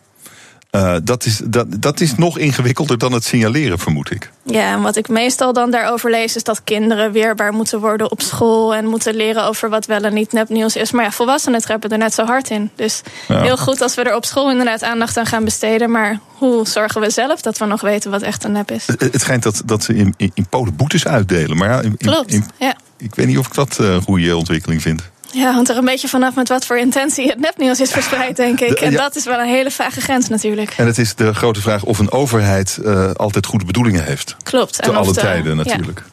Uh, 0.74 0.96
dat, 1.02 1.24
is, 1.24 1.40
dat, 1.44 1.66
dat 1.82 2.00
is 2.00 2.14
nog 2.14 2.38
ingewikkelder 2.38 2.98
dan 2.98 3.12
het 3.12 3.24
signaleren, 3.24 3.78
vermoed 3.78 4.10
ik. 4.10 4.30
Ja, 4.42 4.72
en 4.72 4.82
wat 4.82 4.96
ik 4.96 5.08
meestal 5.08 5.52
dan 5.52 5.70
daarover 5.70 6.10
lees, 6.10 6.36
is 6.36 6.44
dat 6.44 6.64
kinderen 6.64 7.12
weerbaar 7.12 7.52
moeten 7.52 7.80
worden 7.80 8.10
op 8.10 8.22
school 8.22 8.74
en 8.74 8.86
moeten 8.86 9.14
leren 9.14 9.44
over 9.44 9.68
wat 9.68 9.86
wel 9.86 10.02
en 10.02 10.14
niet 10.14 10.32
nepnieuws 10.32 10.76
is. 10.76 10.90
Maar 10.90 11.04
ja, 11.04 11.10
volwassenen 11.10 11.60
trappen 11.60 11.90
er 11.90 11.98
net 11.98 12.14
zo 12.14 12.24
hard 12.24 12.50
in. 12.50 12.70
Dus 12.74 13.02
ja. 13.28 13.42
heel 13.42 13.56
goed 13.56 13.80
als 13.80 13.94
we 13.94 14.02
er 14.02 14.16
op 14.16 14.24
school 14.24 14.50
inderdaad 14.50 14.82
aandacht 14.82 15.16
aan 15.16 15.26
gaan 15.26 15.44
besteden. 15.44 15.90
Maar 15.90 16.18
hoe 16.26 16.66
zorgen 16.66 17.00
we 17.00 17.10
zelf 17.10 17.40
dat 17.40 17.58
we 17.58 17.64
nog 17.64 17.80
weten 17.80 18.10
wat 18.10 18.22
echt 18.22 18.44
een 18.44 18.52
nep 18.52 18.70
is? 18.70 18.86
Het, 18.86 19.00
het 19.00 19.20
schijnt 19.20 19.42
dat, 19.42 19.62
dat 19.64 19.82
ze 19.82 19.94
in, 19.94 20.14
in, 20.16 20.30
in 20.34 20.46
Polen 20.48 20.76
boetes 20.76 21.06
uitdelen. 21.06 21.56
Maar 21.56 21.68
ja, 21.68 21.80
in, 21.80 21.96
Klopt, 21.96 22.32
in, 22.32 22.44
ja. 22.58 22.74
Ik 22.96 23.14
weet 23.14 23.26
niet 23.26 23.38
of 23.38 23.46
ik 23.46 23.54
dat 23.54 23.78
een 23.78 24.02
goede 24.02 24.36
ontwikkeling 24.36 24.82
vind. 24.82 25.02
Ja, 25.34 25.52
hangt 25.52 25.68
er 25.68 25.76
een 25.76 25.84
beetje 25.84 26.08
vanaf 26.08 26.34
met 26.34 26.48
wat 26.48 26.66
voor 26.66 26.78
intentie 26.78 27.28
het 27.28 27.40
nepnieuws 27.40 27.80
is 27.80 27.90
verspreid, 27.90 28.36
denk 28.36 28.60
ik. 28.60 28.80
En 28.80 28.92
dat 28.92 29.16
is 29.16 29.24
wel 29.24 29.38
een 29.38 29.48
hele 29.48 29.70
vage 29.70 30.00
grens 30.00 30.28
natuurlijk. 30.28 30.74
En 30.76 30.86
het 30.86 30.98
is 30.98 31.14
de 31.14 31.34
grote 31.34 31.60
vraag 31.60 31.82
of 31.82 31.98
een 31.98 32.12
overheid 32.12 32.78
uh, 32.84 33.10
altijd 33.10 33.46
goede 33.46 33.64
bedoelingen 33.64 34.04
heeft. 34.04 34.36
Klopt. 34.42 34.82
Te 34.82 34.92
alle 34.92 35.12
tijden 35.12 35.56
natuurlijk. 35.56 36.02
Ja. 36.06 36.12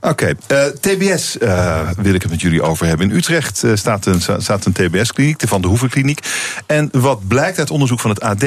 Oké, 0.00 0.36
okay. 0.48 0.66
uh, 0.66 0.72
TBS 0.80 1.36
uh, 1.40 1.90
wil 1.96 2.14
ik 2.14 2.22
het 2.22 2.30
met 2.30 2.40
jullie 2.40 2.62
over 2.62 2.86
hebben. 2.86 3.10
In 3.10 3.16
Utrecht 3.16 3.62
uh, 3.62 3.74
staat 3.74 4.06
een, 4.06 4.20
staat 4.20 4.64
een 4.64 4.72
TBS-kliniek, 4.72 5.38
de 5.38 5.48
Van 5.48 5.60
de 5.60 5.68
Hoevenkliniek. 5.68 6.20
En 6.66 6.88
wat 6.92 7.28
blijkt 7.28 7.58
uit 7.58 7.70
onderzoek 7.70 8.00
van 8.00 8.10
het 8.10 8.20
AD, 8.20 8.44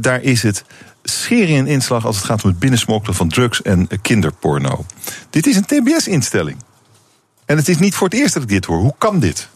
daar 0.00 0.22
is 0.22 0.42
het 0.42 0.64
schering 1.02 1.58
en 1.58 1.66
inslag 1.66 2.06
als 2.06 2.16
het 2.16 2.24
gaat 2.24 2.42
om 2.44 2.50
het 2.50 2.58
binnensmokkelen 2.58 3.16
van 3.16 3.28
drugs 3.28 3.62
en 3.62 3.88
kinderporno. 4.02 4.84
Dit 5.30 5.46
is 5.46 5.56
een 5.56 5.64
TBS-instelling. 5.64 6.56
En 7.46 7.56
het 7.56 7.68
is 7.68 7.78
niet 7.78 7.94
voor 7.94 8.08
het 8.08 8.18
eerst 8.18 8.34
dat 8.34 8.42
ik 8.42 8.48
dit 8.48 8.64
hoor. 8.64 8.78
Hoe 8.78 8.94
kan 8.98 9.20
dit? 9.20 9.48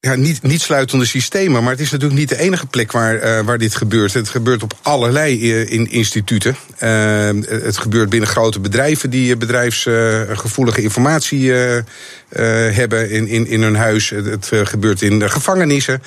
Ja, 0.00 0.14
niet, 0.14 0.42
niet 0.42 0.60
sluitende 0.60 1.04
systemen, 1.04 1.62
maar 1.62 1.72
het 1.72 1.80
is 1.80 1.90
natuurlijk 1.90 2.20
niet 2.20 2.28
de 2.28 2.38
enige 2.38 2.66
plek 2.66 2.92
waar, 2.92 3.14
uh, 3.14 3.44
waar 3.44 3.58
dit 3.58 3.74
gebeurt. 3.74 4.14
Het 4.14 4.28
gebeurt 4.28 4.62
op 4.62 4.78
allerlei 4.82 5.52
uh, 5.52 5.70
in 5.70 5.90
instituten. 5.90 6.56
Uh, 6.82 7.28
het 7.46 7.76
gebeurt 7.76 8.10
binnen 8.10 8.28
grote 8.28 8.60
bedrijven 8.60 9.10
die 9.10 9.36
bedrijfsgevoelige 9.36 10.82
informatie 10.82 11.52
hebben 12.30 13.10
in, 13.10 13.28
in, 13.28 13.46
in 13.46 13.62
hun 13.62 13.76
huis. 13.76 14.10
Het 14.10 14.50
gebeurt 14.52 15.02
in 15.02 15.18
de 15.18 15.28
gevangenissen. 15.28 16.02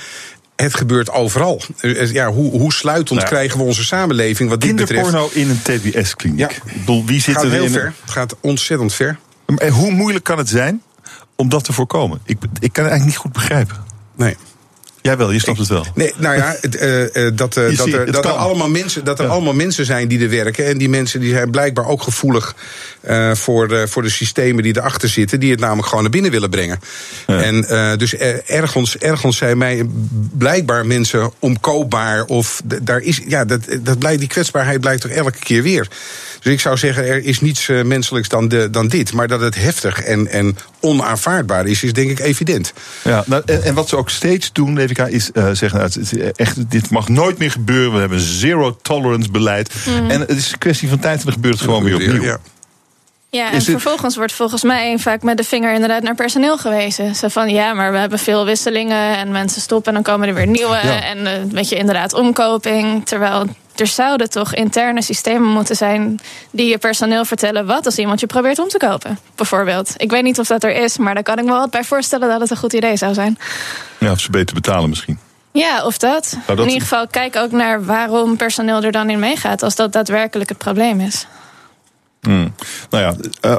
Het 0.64 0.76
gebeurt 0.76 1.12
overal. 1.12 1.62
Eh, 1.80 2.12
Ja, 2.12 2.32
hoe, 2.32 2.52
hoe 2.52 2.74
sluitend 2.74 3.10
Nou 3.20 3.22
ja. 3.22 3.36
krijgen 3.36 3.58
we 3.60 3.66
onze 3.66 3.84
samenleving 3.84 4.50
wat 4.50 4.62
dit 4.62 4.76
betreft? 4.76 5.02
Kinderporno 5.02 5.30
in 5.34 5.50
een 5.50 5.62
TBS-kliniek. 5.62 6.40
Ja. 6.40 6.50
Ik 6.50 6.74
bedoel, 6.80 7.06
wie 7.06 7.22
zit 7.22 7.36
gaat 7.36 7.44
er 7.44 7.52
heel 7.52 7.64
in? 7.64 7.72
ver. 7.72 7.94
Het 8.02 8.12
gaat 8.12 8.36
ontzettend 8.42 8.94
ver. 8.94 9.18
En 9.58 9.72
hoe 9.72 9.92
moeilijk 9.92 10.24
kan 10.24 10.38
het 10.38 10.50
zijn 10.50 10.82
om 11.36 11.50
dat 11.50 11.64
te 11.64 11.74
voorkomen? 11.74 12.20
Ik, 12.26 12.38
ik 12.42 12.50
kan 12.74 12.84
het 12.84 12.92
eigenlijk 12.92 13.06
niet 13.06 13.18
goed 13.18 13.32
begrijpen. 13.32 13.78
Nee. 14.16 14.36
Jij 15.02 15.18
wel, 15.18 15.32
je 15.32 15.40
snapt 15.40 15.60
het 15.60 15.68
wel. 15.68 15.86
Nee, 15.96 16.14
nou 16.18 16.36
ja, 16.36 16.56
het, 16.62 16.76
eh, 16.76 17.04
eh, 17.04 17.32
dat, 17.36 17.58
eh, 17.58 17.78
dat, 17.78 17.88
er, 17.88 18.12
dat, 18.12 18.26
er 18.26 18.32
allemaal 18.32 18.70
mensen, 18.70 19.04
dat 19.06 19.20
er 19.20 19.26
Ja. 19.26 19.32
allemaal 19.32 19.54
mensen 19.54 19.86
zijn 19.86 20.08
die 20.08 20.20
er 20.22 20.30
werken. 20.30 20.66
En 20.66 20.78
die 20.78 20.90
mensen 20.90 21.20
die 21.20 21.34
zijn 21.34 21.52
blijkbaar 21.52 21.88
ook 21.88 22.02
gevoelig 22.04 22.56
voor, 23.34 23.68
de, 23.68 23.88
voor 23.88 24.02
de 24.02 24.10
systemen 24.10 24.64
die 24.64 24.78
erachter 24.78 25.10
zitten. 25.10 25.40
Die 25.40 25.52
het 25.52 25.60
namelijk 25.60 25.88
gewoon 25.88 26.04
naar 26.04 26.12
binnen 26.12 26.32
willen 26.32 26.50
brengen. 26.50 26.80
En 27.26 27.62
dus 27.98 28.18
er- 28.18 28.42
ergens, 28.46 28.98
ergens 28.98 29.38
zijn 29.38 29.58
mij 29.58 29.86
blijkbaar 30.38 30.86
mensen 30.86 31.32
omkoopbaar. 31.40 32.26
Of 32.26 32.62
daar 32.82 33.00
is, 33.00 33.22
ja, 33.28 33.46
dat, 33.46 33.62
dat 33.80 34.00
blijkt, 34.00 34.20
die 34.20 34.28
kwetsbaarheid 34.30 34.82
blijkt 34.82 35.02
toch 35.02 35.12
elke 35.12 35.40
keer 35.40 35.64
weer. 35.64 35.88
Dus 36.42 36.54
ik 36.54 36.60
zou 36.60 36.78
zeggen, 36.78 37.06
er 37.08 37.24
is 37.24 37.42
niets 37.42 37.70
eh, 37.70 37.82
menselijks 37.84 38.30
dan, 38.30 38.48
de, 38.48 38.70
dan 38.70 38.88
dit. 38.88 39.14
Maar 39.14 39.28
dat 39.28 39.42
het 39.42 39.56
heftig 39.56 40.02
en, 40.02 40.28
en 40.28 40.58
onaanvaardbaar 40.80 41.66
is, 41.68 41.84
is 41.84 41.94
denk 41.94 42.10
ik 42.10 42.20
evident. 42.20 42.74
Ja, 43.04 43.24
nou, 43.28 43.42
en, 43.46 43.64
en 43.64 43.74
wat 43.74 43.90
ze 43.90 43.96
ook 43.98 44.10
steeds 44.10 44.52
doen, 44.52 44.74
Levika, 44.74 45.06
is 45.06 45.32
eh, 45.32 45.44
zeggen: 45.52 45.80
nou, 45.80 45.84
het, 45.84 46.12
het- 46.12 46.38
echt, 46.38 46.72
dit 46.72 46.90
mag 46.90 47.08
nooit 47.10 47.38
meer 47.38 47.52
gebeuren. 47.52 47.94
We 47.94 48.00
hebben 48.00 48.18
een 48.18 48.24
zero 48.24 48.78
tolerance 48.82 49.32
beleid. 49.32 49.74
Mhm. 49.86 50.10
En 50.10 50.20
het 50.20 50.30
is 50.38 50.52
een 50.52 50.58
kwestie 50.58 50.90
van 50.90 51.00
tijd 51.00 51.18
en 51.20 51.24
dan 51.26 51.34
gebeurt 51.34 51.54
het 51.54 51.64
gewoon 51.64 51.84
weer 51.84 51.96
opnieuw. 51.96 52.24
Ja. 52.24 52.38
Ja, 53.30 53.52
en 53.52 53.62
vervolgens 53.62 54.16
wordt 54.16 54.34
volgens 54.34 54.64
mij 54.64 54.98
vaak 55.00 55.22
met 55.24 55.38
de 55.38 55.44
vinger 55.44 55.74
inderdaad 55.74 56.04
naar 56.04 56.16
personeel 56.16 56.58
gewezen. 56.58 57.16
Zo 57.16 57.28
van 57.28 57.50
ja, 57.50 57.74
maar 57.74 57.92
we 57.92 57.98
hebben 57.98 58.20
veel 58.20 58.46
wisselingen 58.46 59.18
en 59.18 59.32
mensen 59.32 59.62
stoppen 59.62 59.96
en 59.96 60.04
dan 60.04 60.14
komen 60.14 60.28
er 60.28 60.34
weer 60.34 60.48
nieuwe. 60.48 60.80
Ja. 60.84 61.04
En 61.04 61.28
eh, 61.28 61.34
weet 61.52 61.70
je, 61.70 61.76
inderdaad 61.76 62.14
omkoping. 62.14 63.06
Terwijl 63.06 63.46
er 63.76 63.88
zouden 63.88 64.30
toch 64.30 64.54
interne 64.54 65.02
systemen 65.02 65.48
moeten 65.50 65.76
zijn 65.76 66.20
die 66.52 66.70
je 66.70 66.78
personeel 66.78 67.26
vertellen 67.26 67.66
wat 67.66 67.86
als 67.86 67.98
iemand 67.98 68.20
je 68.20 68.26
probeert 68.28 68.60
om 68.60 68.68
te 68.68 68.78
kopen. 68.78 69.20
Bijvoorbeeld. 69.36 69.94
Ik 69.98 70.12
weet 70.12 70.24
niet 70.24 70.40
of 70.40 70.48
dat 70.48 70.64
er 70.64 70.76
is, 70.76 70.98
maar 70.98 71.14
daar 71.14 71.24
kan 71.24 71.38
ik 71.38 71.46
me 71.46 71.52
wel 71.52 71.68
bij 71.70 71.84
voorstellen 71.84 72.30
dat 72.30 72.40
het 72.42 72.50
een 72.50 72.58
goed 72.58 72.74
idee 72.74 72.98
zou 72.98 73.14
zijn. 73.14 73.38
Ja, 73.98 74.12
of 74.12 74.20
ze 74.20 74.32
beter 74.32 74.56
betalen 74.56 74.90
misschien. 74.90 75.20
Ja, 75.52 75.86
of 75.86 75.98
dat. 75.98 76.38
dat- 76.46 76.58
In 76.60 76.66
ieder 76.68 76.82
geval, 76.82 77.08
kijk 77.08 77.36
ook 77.36 77.52
naar 77.52 77.86
waarom 77.86 78.38
personeel 78.38 78.84
er 78.84 78.92
dan 78.92 79.10
in 79.10 79.20
meegaat. 79.20 79.64
Als 79.64 79.76
dat 79.76 79.94
daadwerkelijk 79.94 80.50
het 80.50 80.58
probleem 80.58 81.00
is. 81.00 81.28
Hmm. 82.22 82.54
Nou 82.90 83.04
ja, 83.04 83.14
eh, 83.42 83.56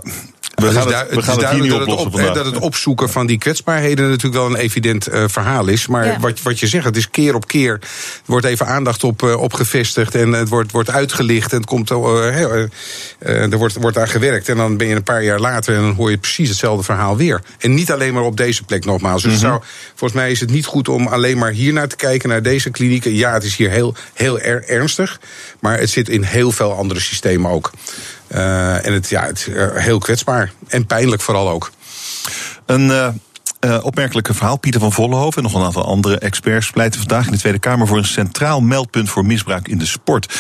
we 0.63 0.79
Het 0.79 0.89
gaan 0.89 0.93
het, 1.01 1.09
we 1.09 1.15
het 1.17 1.25
gaan 1.25 1.37
is 1.37 1.43
het 1.43 1.51
hier 1.53 1.61
niet 1.61 1.71
duidelijk 1.71 1.71
dat 1.71 1.81
het, 1.81 1.89
oplossen 1.89 2.07
op, 2.07 2.13
hè, 2.13 2.25
vandaag. 2.25 2.45
dat 2.45 2.53
het 2.55 2.63
opzoeken 2.63 3.11
van 3.11 3.27
die 3.27 3.39
kwetsbaarheden 3.39 4.09
natuurlijk 4.09 4.43
wel 4.43 4.47
een 4.51 4.57
evident 4.57 5.07
eh, 5.07 5.25
verhaal 5.27 5.67
is. 5.69 5.87
Maar 5.87 6.07
Ja. 6.07 6.19
wat, 6.21 6.43
wat 6.43 6.61
je 6.61 6.67
zegt, 6.67 6.85
het 6.85 6.97
is 6.97 7.11
keer 7.11 7.35
op 7.35 7.47
keer. 7.47 7.73
Er 7.73 7.81
wordt 8.27 8.47
even 8.47 8.67
aandacht 8.67 9.05
op, 9.05 9.23
eh, 9.23 9.41
op 9.41 9.53
gevestigd 9.55 10.15
en 10.15 10.33
het 10.33 10.49
wordt, 10.49 10.71
wordt 10.73 10.91
uitgelicht. 10.91 11.51
En 11.53 11.57
het 11.59 11.67
komt, 11.67 11.91
eh, 11.91 13.53
er 13.53 13.57
wordt, 13.59 13.75
wordt 13.75 13.99
aan 13.99 14.09
gewerkt. 14.09 14.49
En 14.49 14.57
dan 14.57 14.77
ben 14.77 14.87
je 14.89 14.95
een 14.95 15.03
paar 15.03 15.23
jaar 15.25 15.41
later 15.41 15.75
en 15.77 15.81
dan 15.83 15.95
hoor 15.95 16.11
je 16.11 16.19
precies 16.19 16.49
hetzelfde 16.49 16.85
verhaal 16.85 17.17
weer. 17.17 17.43
En 17.59 17.75
niet 17.75 17.93
alleen 17.93 18.15
maar 18.15 18.23
op 18.23 18.37
deze 18.37 18.63
plek 18.65 18.85
nogmaals. 18.85 19.23
Dus 19.23 19.33
het 19.33 19.41
zou, 19.41 19.61
volgens 19.89 20.21
mij 20.21 20.31
is 20.31 20.41
het 20.41 20.51
niet 20.51 20.67
goed 20.67 20.89
om 20.89 21.07
alleen 21.07 21.39
maar 21.39 21.51
hier 21.51 21.73
naar 21.73 21.89
te 21.89 21.97
kijken, 21.97 22.29
naar 22.29 22.43
deze 22.43 22.71
klinieken. 22.71 23.15
Ja, 23.15 23.33
het 23.33 23.45
is 23.45 23.57
hier 23.57 23.71
heel, 23.71 23.95
heel 24.15 24.41
er- 24.41 24.65
ernstig. 24.69 25.21
Maar 25.61 25.79
het 25.79 25.91
zit 25.91 26.09
in 26.09 26.23
heel 26.23 26.53
veel 26.53 26.73
andere 26.73 27.01
systemen 27.01 27.51
ook. 27.51 27.71
Eh, 28.33 28.87
en 28.87 28.93
het, 28.93 29.09
ja, 29.09 29.27
het 29.27 29.39
is 29.39 29.49
eh, 29.49 29.67
heel 29.75 29.99
kwetsbaar. 29.99 30.53
En 30.69 30.87
pijnlijk 30.87 31.23
vooral 31.23 31.51
ook. 31.51 31.71
Een 32.67 32.91
eh, 33.61 33.79
opmerkelijke 33.83 34.35
verhaal. 34.35 34.57
Pieter 34.57 34.81
van 34.81 34.93
Vollenhoven 34.93 35.37
en 35.37 35.43
nog 35.43 35.61
een 35.61 35.67
aantal 35.67 35.85
andere 35.85 36.19
experts 36.19 36.71
pleiten 36.71 37.01
vandaag 37.01 37.27
in 37.27 37.33
de 37.33 37.39
Tweede 37.39 37.59
Kamer 37.59 37.87
voor 37.87 37.99
een 37.99 38.05
centraal 38.05 38.61
meldpunt 38.61 39.11
voor 39.11 39.27
misbruik 39.27 39.69
in 39.69 39.79
de 39.79 39.87
sport. 39.87 40.35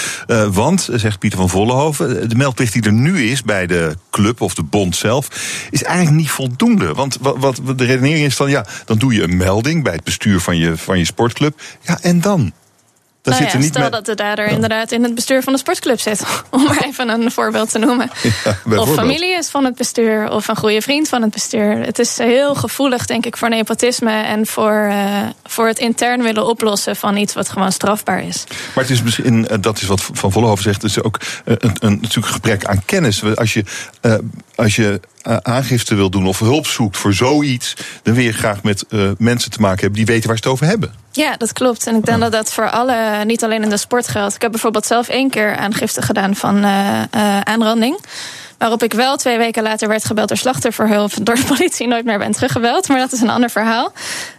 Want, 0.51 0.89
zegt 0.93 1.19
Pieter 1.19 1.39
van 1.39 1.49
Vollenhoven, 1.49 2.29
de 2.29 2.35
meldplicht 2.35 2.73
die 2.73 2.83
er 2.83 2.93
nu 2.93 3.23
is 3.23 3.43
bij 3.43 3.67
de 3.67 3.97
club 4.11 4.41
of 4.41 4.55
de 4.55 4.63
bond 4.63 4.97
zelf, 4.97 5.29
is 5.71 5.83
eigenlijk 5.83 6.17
niet 6.17 6.31
voldoende. 6.31 6.95
Want 6.95 7.19
wat, 7.21 7.59
wat 7.63 7.79
de 7.79 7.85
redenering 7.85 8.27
is 8.27 8.37
dan, 8.37 8.51
ja, 8.51 8.67
dan 8.85 8.99
doe 8.99 9.15
je 9.15 9.23
een 9.23 9.37
melding 9.37 9.83
bij 9.83 9.93
het 9.93 10.05
bestuur 10.05 10.41
van 10.41 10.57
je, 10.57 10.77
van 10.77 10.99
je 10.99 11.05
sportclub. 11.05 11.61
Ja, 11.81 11.99
en 12.01 12.21
dan? 12.21 12.53
Nou 13.23 13.45
ja, 13.45 13.57
niet 13.57 13.69
stel 13.69 13.91
dat 13.91 14.07
de 14.07 14.15
dader 14.15 14.47
inderdaad 14.47 14.93
in 14.93 15.03
het 15.03 15.15
bestuur 15.15 15.43
van 15.43 15.53
de 15.53 15.59
sportclub 15.59 16.01
zit. 16.01 16.23
Om 16.51 16.63
maar 16.65 16.85
even 16.85 17.09
een 17.09 17.31
voorbeeld 17.31 17.71
te 17.71 17.79
noemen. 17.79 18.11
Ja, 18.45 18.79
Of 18.79 18.95
familie 18.95 19.37
is 19.37 19.49
van 19.49 19.65
het 19.65 19.75
bestuur, 19.75 20.31
of 20.31 20.49
een 20.49 20.57
goede 20.57 20.81
vriend 20.81 21.09
van 21.09 21.23
het 21.23 21.31
bestuur. 21.31 21.79
Het 21.79 21.99
is 21.99 22.19
heel 22.19 22.55
gevoelig, 22.55 23.07
denk 23.07 23.27
ik, 23.27 23.37
voor 23.37 23.49
nepotisme 23.49 24.23
en 24.23 24.47
voor, 24.47 24.87
eh, 24.91 25.23
voor 25.45 25.67
het 25.67 25.79
intern 25.79 26.23
willen 26.23 26.47
oplossen 26.47 26.97
van 26.97 27.17
iets 27.17 27.35
wat 27.35 27.49
gewoon 27.49 27.73
strafbaar 27.73 28.23
is. 28.23 28.45
Maar 28.75 28.85
het 28.85 28.93
is 28.93 29.03
misschien, 29.03 29.49
eh, 29.49 29.59
dat 29.61 29.81
is 29.81 29.87
wat 29.87 30.03
Van 30.13 30.33
Vollenhoven 30.33 30.65
zegt, 30.65 30.83
het 30.83 30.91
is 30.91 31.03
ook 31.03 31.21
eh, 31.45 31.55
een, 31.59 31.77
een, 31.81 31.99
natuurlijk 32.01 32.27
een 32.27 32.33
gebrek 32.33 32.65
aan 32.65 32.85
kennis. 32.85 33.37
Als 33.37 33.53
je, 33.53 33.65
als 34.55 34.77
je 34.77 35.01
aangifte 35.23 35.95
wil 35.95 36.11
doen 36.11 36.27
of 36.27 36.39
hulp 36.39 36.67
zoekt 36.67 36.97
voor 36.97 37.13
zoiets, 37.13 37.77
dan 38.03 38.15
wil 38.15 38.25
je 38.25 38.33
graag 38.33 38.63
met 38.63 38.87
eh, 38.89 39.11
mensen 39.19 39.51
te 39.51 39.61
maken 39.61 39.81
hebben 39.81 39.99
die 39.99 40.07
weten 40.07 40.29
waar 40.29 40.37
ze 40.37 40.43
het 40.43 40.53
over 40.53 40.67
hebben. 40.67 40.95
Ja, 41.11 41.37
dat 41.37 41.53
klopt. 41.53 41.87
En 41.87 41.97
ik 41.97 42.05
denk 42.05 42.21
dat 42.21 42.33
dat 42.33 42.53
voor 42.53 42.71
alle, 42.71 43.25
niet 43.25 43.45
alleen 43.45 43.63
in 43.63 43.69
de 43.69 43.77
sport 43.77 44.09
geldt. 44.09 44.35
Ik 44.35 44.43
heb 44.43 44.51
bijvoorbeeld 44.51 44.87
zelf 44.87 45.09
één 45.09 45.31
keer 45.31 45.57
aangifte 45.57 46.03
gedaan 46.03 46.37
van 46.37 46.65
eh, 46.65 47.03
eh, 47.03 47.41
aanranding. 47.41 47.99
Waarop 48.63 48.83
ik 48.83 48.93
wel 48.93 49.17
twee 49.17 49.39
weken 49.39 49.63
later 49.63 49.89
werd 49.89 50.05
gebeld 50.05 50.29
door 50.29 50.37
slachtofferhulp. 50.37 51.11
Door 51.27 51.35
de 51.35 51.45
politie 51.45 51.87
nooit 51.87 52.05
meer 52.05 52.19
ben 52.19 52.33
teruggebeld. 52.33 52.89
Maar 52.89 52.99
dat 52.99 53.13
is 53.13 53.21
een 53.21 53.31
ander 53.31 53.51
verhaal. 53.51 53.93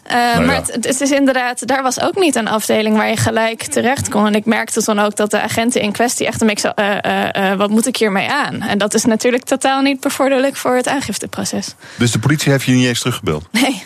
Eh, 0.03 0.15
Nou 0.15 0.39
ja. 0.39 0.45
Maar 0.45 0.55
het, 0.55 0.85
het 0.85 1.01
is 1.01 1.11
inderdaad, 1.11 1.67
daar 1.67 1.83
was 1.83 1.99
ook 1.99 2.15
niet 2.15 2.35
een 2.35 2.47
afdeling 2.47 2.95
waar 2.95 3.09
je 3.09 3.17
gelijk 3.17 3.63
terecht 3.63 4.09
kon. 4.09 4.25
En 4.25 4.35
ik 4.35 4.45
merkte 4.45 4.83
dan 4.85 4.99
ook 4.99 5.15
dat 5.15 5.31
de 5.31 5.41
agenten 5.41 5.81
in 5.81 5.91
kwestie 5.91 6.27
echt 6.27 6.41
een 6.41 6.47
mix 6.47 6.63
eh, 6.63 7.51
eh, 7.51 7.57
wat 7.57 7.69
moet 7.69 7.87
ik 7.87 7.97
hiermee 7.97 8.29
aan? 8.29 8.61
En 8.61 8.77
dat 8.77 8.93
is 8.93 9.05
natuurlijk 9.05 9.43
totaal 9.43 9.81
niet 9.81 9.99
bevorderlijk 9.99 10.55
voor 10.55 10.75
het 10.75 10.87
aangifteproces. 10.87 11.75
Dus 11.95 12.11
de 12.11 12.19
politie 12.19 12.51
heeft 12.51 12.65
je 12.65 12.71
niet 12.71 12.87
eens 12.87 12.99
teruggebeld. 12.99 13.45
Nee. 13.51 13.83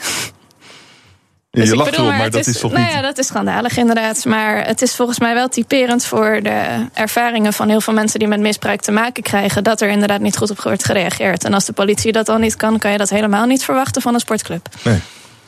Je 1.57 1.63
Dus 1.63 1.71
ik 1.71 1.77
lacht 1.77 1.91
bedoel, 1.91 2.05
erop, 2.05 2.17
maar 2.17 2.29
dat 2.29 2.47
is, 2.47 2.59
toch 2.59 2.71
nou 2.71 2.83
niet... 2.83 2.93
ja, 2.93 3.01
dat 3.01 3.17
is 3.17 3.27
schandalig 3.27 3.77
inderdaad. 3.77 4.25
Maar 4.25 4.65
het 4.65 4.81
is 4.81 4.95
volgens 4.95 5.19
mij 5.19 5.33
wel 5.33 5.47
typerend 5.47 6.05
voor 6.05 6.39
de 6.43 6.87
ervaringen 6.93 7.53
van 7.53 7.69
heel 7.69 7.81
veel 7.81 7.93
mensen 7.93 8.19
die 8.19 8.27
met 8.27 8.39
misbruik 8.39 8.81
te 8.81 8.91
maken 8.91 9.23
krijgen. 9.23 9.63
Dat 9.63 9.81
er 9.81 9.89
inderdaad 9.89 10.21
niet 10.21 10.37
goed 10.37 10.49
op 10.49 10.61
wordt 10.61 10.85
gereageerd. 10.85 11.43
En 11.43 11.53
als 11.53 11.65
de 11.65 11.73
politie 11.73 12.11
dat 12.11 12.29
al 12.29 12.37
niet 12.37 12.55
kan, 12.55 12.77
kan 12.77 12.91
je 12.91 12.97
dat 12.97 13.09
helemaal 13.09 13.45
niet 13.45 13.63
verwachten 13.63 14.01
van 14.01 14.13
een 14.13 14.19
sportclub. 14.19 14.67
Nee. 14.83 14.99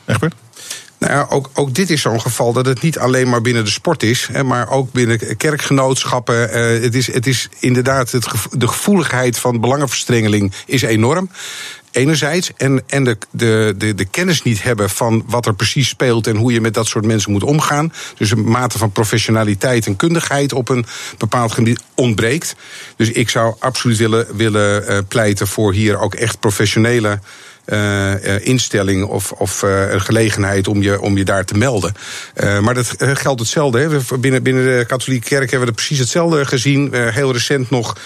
Egbert? 0.06 0.34
Nou 0.98 1.12
ja, 1.12 1.26
ook, 1.28 1.50
ook 1.54 1.74
dit 1.74 1.90
is 1.90 2.00
zo'n 2.00 2.20
geval 2.20 2.52
dat 2.52 2.66
het 2.66 2.82
niet 2.82 2.98
alleen 2.98 3.28
maar 3.28 3.40
binnen 3.40 3.64
de 3.64 3.70
sport 3.70 4.02
is, 4.02 4.28
hè, 4.32 4.44
maar 4.44 4.68
ook 4.68 4.92
binnen 4.92 5.36
kerkgenootschappen. 5.36 6.52
Eh, 6.52 6.82
het, 6.82 6.94
is, 6.94 7.12
het 7.12 7.26
is 7.26 7.48
inderdaad, 7.58 8.10
het, 8.10 8.26
gevo- 8.26 8.56
de 8.56 8.68
gevoeligheid 8.68 9.38
van 9.38 9.60
belangenverstrengeling 9.60 10.52
is 10.66 10.82
enorm. 10.82 11.30
Enerzijds, 11.90 12.50
en, 12.56 12.82
en 12.86 13.04
de, 13.04 13.18
de, 13.30 13.74
de, 13.76 13.94
de 13.94 14.04
kennis 14.04 14.42
niet 14.42 14.62
hebben 14.62 14.90
van 14.90 15.24
wat 15.26 15.46
er 15.46 15.54
precies 15.54 15.88
speelt 15.88 16.26
en 16.26 16.36
hoe 16.36 16.52
je 16.52 16.60
met 16.60 16.74
dat 16.74 16.86
soort 16.86 17.06
mensen 17.06 17.32
moet 17.32 17.42
omgaan. 17.42 17.92
Dus 18.16 18.30
een 18.30 18.50
mate 18.50 18.78
van 18.78 18.92
professionaliteit 18.92 19.86
en 19.86 19.96
kundigheid 19.96 20.52
op 20.52 20.68
een 20.68 20.86
bepaald 21.18 21.52
gebied 21.52 21.82
ontbreekt. 21.94 22.54
Dus 22.96 23.10
ik 23.10 23.28
zou 23.28 23.54
absoluut 23.58 23.96
willen, 23.96 24.36
willen 24.36 24.86
eh, 24.86 24.98
pleiten 25.08 25.46
voor 25.46 25.72
hier 25.72 25.98
ook 25.98 26.14
echt 26.14 26.40
professionele 26.40 27.18
eh, 27.70 28.34
eh, 28.34 28.46
instelling 28.46 29.04
of, 29.04 29.32
of 29.32 29.62
eh, 29.62 29.90
een 29.90 30.00
gelegenheid 30.00 30.68
om 30.68 30.82
je, 30.82 31.00
om 31.00 31.16
je 31.16 31.24
daar 31.24 31.44
te 31.44 31.54
melden. 31.54 31.92
Maar 32.60 32.74
dat 32.74 32.94
geldt 32.98 33.40
hetzelfde. 33.40 33.78
Hè. 33.78 34.18
Binnen, 34.18 34.42
binnen 34.42 34.64
de 34.64 34.84
katholieke 34.86 35.28
kerk 35.28 35.50
hebben 35.50 35.68
we 35.68 35.74
precies 35.74 35.98
hetzelfde 35.98 36.46
gezien. 36.46 36.94
Heel 36.94 37.32
recent 37.32 37.70
nog 37.70 37.96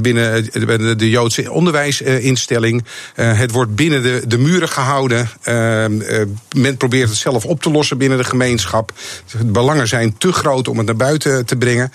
binnen 0.00 0.44
de, 0.52 0.96
de 0.96 1.10
Joodse 1.10 1.50
onderwijsinstelling. 1.52 2.84
Het 3.14 3.50
wordt 3.50 3.74
binnen 3.74 4.02
de, 4.02 4.22
de 4.26 4.38
muren 4.38 4.68
gehouden. 4.68 5.28
Eh, 5.42 6.20
eh, 6.20 6.28
men 6.56 6.76
probeert 6.76 7.08
het 7.08 7.18
zelf 7.18 7.44
op 7.44 7.62
te 7.62 7.70
lossen 7.70 7.98
binnen 7.98 8.18
de 8.18 8.24
gemeenschap. 8.24 8.92
De 9.30 9.44
belangen 9.44 9.88
zijn 9.88 10.18
te 10.18 10.32
groot 10.32 10.68
om 10.68 10.76
het 10.76 10.86
naar 10.86 10.96
buiten 10.96 11.46
te 11.46 11.56
brengen. 11.56 11.92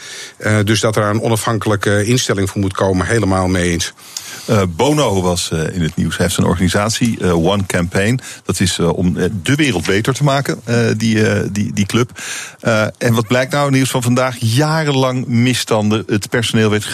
Dus 0.64 0.80
dat 0.80 0.95
er 0.95 1.03
een 1.03 1.22
onafhankelijke 1.22 2.06
instelling 2.06 2.49
voor 2.49 2.61
moet 2.61 2.73
komen, 2.73 3.06
helemaal 3.06 3.48
mee 3.48 3.72
eens. 3.72 3.94
Eh, 4.45 4.61
Bono 4.76 5.22
was 5.22 5.52
eh, 5.52 5.76
in 5.76 5.82
het 5.82 5.95
nieuws. 5.95 6.18
Hij 6.18 6.26
heeft 6.26 6.38
een 6.38 6.45
organisatie, 6.45 7.20
eh, 7.20 7.45
One 7.45 7.65
Campaign. 7.65 8.20
Dat 8.45 8.60
is 8.60 8.80
om 8.80 9.14
de 9.44 9.56
wereld 9.56 9.86
beter 9.86 10.14
te 10.14 10.24
maken, 10.24 10.61
die, 10.98 11.52
die, 11.52 11.74
die 11.74 11.86
club. 11.86 12.22
En 12.98 13.14
wat 13.14 13.28
blijkt 13.28 13.52
nou 13.52 13.64
in 13.64 13.70
het 13.70 13.78
nieuws 13.78 13.91
van 13.91 14.03
vandaag? 14.03 14.36
Jarenlang 14.40 15.28
misstanden. 15.28 16.03
Het 16.07 16.30
personeel 16.30 16.70
werd 16.70 16.86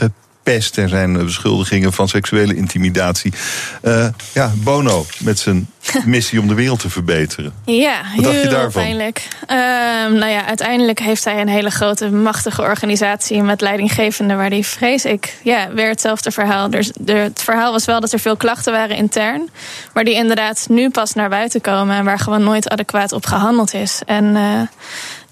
gepest. 0.43 0.77
Er 0.77 0.89
zijn 0.89 1.13
beschuldigingen 1.25 1.93
van 1.93 2.07
seksuele 2.07 2.55
intimidatie. 2.55 3.33
Eh, 3.81 4.07
ja, 4.33 4.51
Bono 4.55 5.05
met 5.19 5.39
zijn 5.39 5.69
missie 6.05 6.39
om 6.39 6.47
de 6.47 6.53
wereld 6.53 6.79
te 6.79 6.89
verbeteren. 6.89 7.53
Ja, 7.65 8.01
Wat 8.15 8.23
dacht 8.23 8.41
je 8.41 8.47
daarvan? 8.47 8.81
pijnlijk. 8.83 9.27
Ehm, 9.47 10.13
nou 10.13 10.31
ja, 10.31 10.45
uiteindelijk 10.45 10.99
heeft 10.99 11.23
hij 11.23 11.41
een 11.41 11.47
hele 11.47 11.69
grote, 11.69 12.09
machtige 12.09 12.61
organisatie 12.61 13.41
met 13.43 13.61
leidinggevende, 13.61 14.35
waar 14.35 14.49
die 14.49 14.65
vrees 14.65 15.05
ik, 15.05 15.35
ja, 15.43 15.73
weer 15.73 15.89
hetzelfde 15.89 16.31
verhaal. 16.31 16.69
Dus 16.69 16.91
de, 16.99 17.13
het 17.13 17.41
verhaal 17.43 17.71
was 17.71 17.85
wel 17.85 17.99
dat 17.99 18.11
er 18.11 18.19
veel 18.19 18.37
klachten 18.37 18.73
waren 18.73 18.95
intern, 18.95 19.49
maar 19.93 20.03
die 20.03 20.13
inderdaad 20.15 20.65
nu 20.69 20.89
pas 20.89 21.13
naar 21.13 21.29
buiten 21.29 21.61
komen 21.61 21.95
en 21.95 22.05
waar 22.05 22.19
gewoon 22.19 22.43
nooit 22.43 22.69
adequaat 22.69 23.11
op 23.11 23.25
gehandeld 23.25 23.73
is. 23.73 24.01
En 24.05 24.35
eh, 24.35 24.61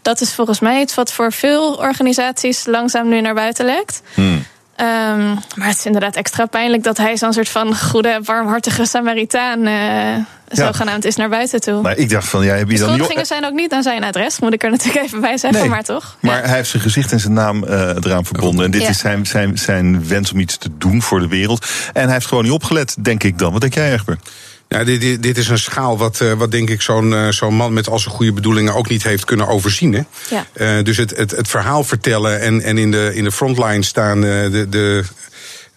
dat 0.02 0.22
is 0.22 0.34
volgens 0.34 0.60
mij 0.60 0.82
iets 0.82 0.96
wat 0.96 1.14
voor 1.14 1.32
veel 1.32 1.74
organisaties 1.74 2.66
langzaam 2.66 3.08
nu 3.10 3.22
naar 3.22 3.34
buiten 3.34 3.66
lekt. 3.66 4.02
Hmm. 4.14 4.46
Ehm, 4.78 5.34
maar 5.56 5.68
het 5.68 5.78
is 5.78 5.86
inderdaad 5.86 6.16
extra 6.16 6.46
pijnlijk 6.46 6.84
dat 6.84 6.98
hij 6.98 7.18
zo'n 7.18 7.34
soort 7.34 7.50
van 7.50 7.78
goede, 7.78 8.20
warmhartige 8.24 8.86
Samaritaan 8.86 9.68
uh, 9.68 10.16
zogenaamd 10.48 11.06
is 11.06 11.16
naar 11.16 11.30
buiten 11.30 11.62
toe. 11.62 11.82
Maar 11.82 11.98
ik 11.98 12.10
dacht 12.10 12.28
van, 12.28 12.46
ja, 12.46 12.56
heb 12.56 12.70
je 12.70 12.78
dan 12.78 13.00
niet... 13.00 13.28
zijn 13.28 13.46
ook 13.46 13.54
niet 13.54 13.74
aan 13.74 13.84
zijn 13.84 14.04
adres, 14.04 14.40
moet 14.40 14.54
ik 14.54 14.64
er 14.64 14.70
natuurlijk 14.70 15.06
even 15.06 15.22
bij 15.22 15.38
zeggen, 15.38 15.60
nee, 15.60 15.70
maar 15.70 15.84
toch? 15.84 16.18
Maar 16.20 16.44
hij 16.44 16.56
heeft 16.56 16.70
zijn 16.70 16.82
gezicht 16.82 17.12
en 17.12 17.20
zijn 17.20 17.34
naam 17.34 17.64
uh, 17.64 17.72
eraan 18.02 18.26
verbonden. 18.26 18.66
En 18.66 18.72
dit 18.72 18.82
Ja. 18.82 18.90
is 18.90 18.98
zijn, 19.00 19.26
zijn, 19.26 19.58
zijn 19.58 20.08
wens 20.08 20.32
om 20.32 20.40
iets 20.40 20.58
te 20.58 20.70
doen 20.78 21.02
voor 21.02 21.20
de 21.20 21.28
wereld. 21.28 21.66
En 21.94 22.04
hij 22.04 22.14
heeft 22.14 22.26
gewoon 22.26 22.44
niet 22.44 22.54
opgelet, 22.54 22.96
denk 23.00 23.24
ik 23.24 23.38
dan. 23.38 23.52
Wat 23.52 23.62
denk 23.62 23.74
jij, 23.74 23.94
Egbert? 23.94 24.30
Ja, 24.70 24.84
dit, 24.84 25.02
dit, 25.02 25.24
dit 25.24 25.38
is 25.38 25.48
een 25.48 25.58
schaal 25.58 25.98
wat, 25.98 26.22
eh, 26.22 26.34
wat 26.34 26.52
denk 26.52 26.70
ik 26.70 26.82
zo'n 26.82 27.14
eh, 27.14 27.30
zo'n 27.30 27.56
man 27.56 27.74
met 27.74 27.90
al 27.90 28.00
zijn 28.00 28.16
goede 28.16 28.34
bedoelingen 28.34 28.74
ook 28.74 28.90
niet 28.90 29.04
heeft 29.04 29.26
kunnen 29.26 29.48
overzien. 29.48 29.94
Hè? 29.94 30.02
Ja. 30.30 30.46
Eh, 30.54 30.84
dus 30.84 30.98
het, 30.98 31.18
het, 31.18 31.32
het 31.32 31.48
verhaal 31.48 31.84
vertellen 31.84 32.42
en, 32.42 32.62
en 32.62 32.78
in, 32.78 32.92
de, 32.92 33.12
in 33.14 33.24
de 33.24 33.32
frontline 33.32 33.84
staan 33.84 34.22
de. 34.22 34.66
de 34.70 35.04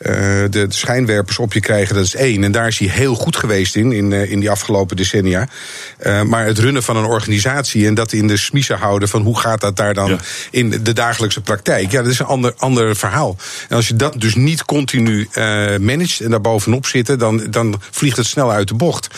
de, 0.00 0.46
de 0.50 0.66
schijnwerpers 0.68 1.38
op 1.38 1.52
je 1.52 1.60
krijgen, 1.60 1.94
dat 1.94 2.04
is 2.04 2.14
één. 2.14 2.44
En 2.44 2.52
daar 2.52 2.66
is 2.66 2.78
hij 2.78 2.88
heel 2.88 3.14
goed 3.14 3.36
geweest 3.36 3.76
in, 3.76 3.92
in, 3.92 4.12
eh, 4.12 4.30
in 4.30 4.40
die 4.40 4.50
afgelopen 4.50 4.96
decennia. 4.96 5.48
Eh, 5.98 6.22
maar 6.22 6.46
het 6.46 6.58
runnen 6.58 6.82
van 6.82 6.96
een 6.96 7.04
organisatie 7.04 7.86
en 7.86 7.94
dat 7.94 8.12
in 8.12 8.26
de 8.26 8.36
smiezen 8.36 8.78
houden 8.78 9.08
van 9.08 9.22
hoe 9.22 9.38
gaat 9.38 9.60
dat 9.60 9.76
daar 9.76 9.94
dan 9.94 10.20
in 10.50 10.70
de 10.82 10.92
dagelijkse 10.92 11.40
praktijk. 11.40 11.90
Ja, 11.90 12.02
dat 12.02 12.12
is 12.12 12.18
een 12.18 12.26
ander, 12.26 12.54
ander 12.56 12.96
verhaal. 12.96 13.36
En 13.68 13.76
als 13.76 13.88
je 13.88 13.96
dat 13.96 14.20
dus 14.20 14.34
niet 14.34 14.64
continu 14.64 15.28
eh 15.32 15.76
managt 15.76 16.20
en 16.20 16.30
daar 16.30 16.40
bovenop 16.40 16.86
zitten, 16.86 17.18
dan, 17.18 17.46
dan 17.50 17.80
vliegt 17.90 18.16
het 18.16 18.26
snel 18.26 18.52
uit 18.52 18.68
de 18.68 18.74
bocht. 18.74 19.08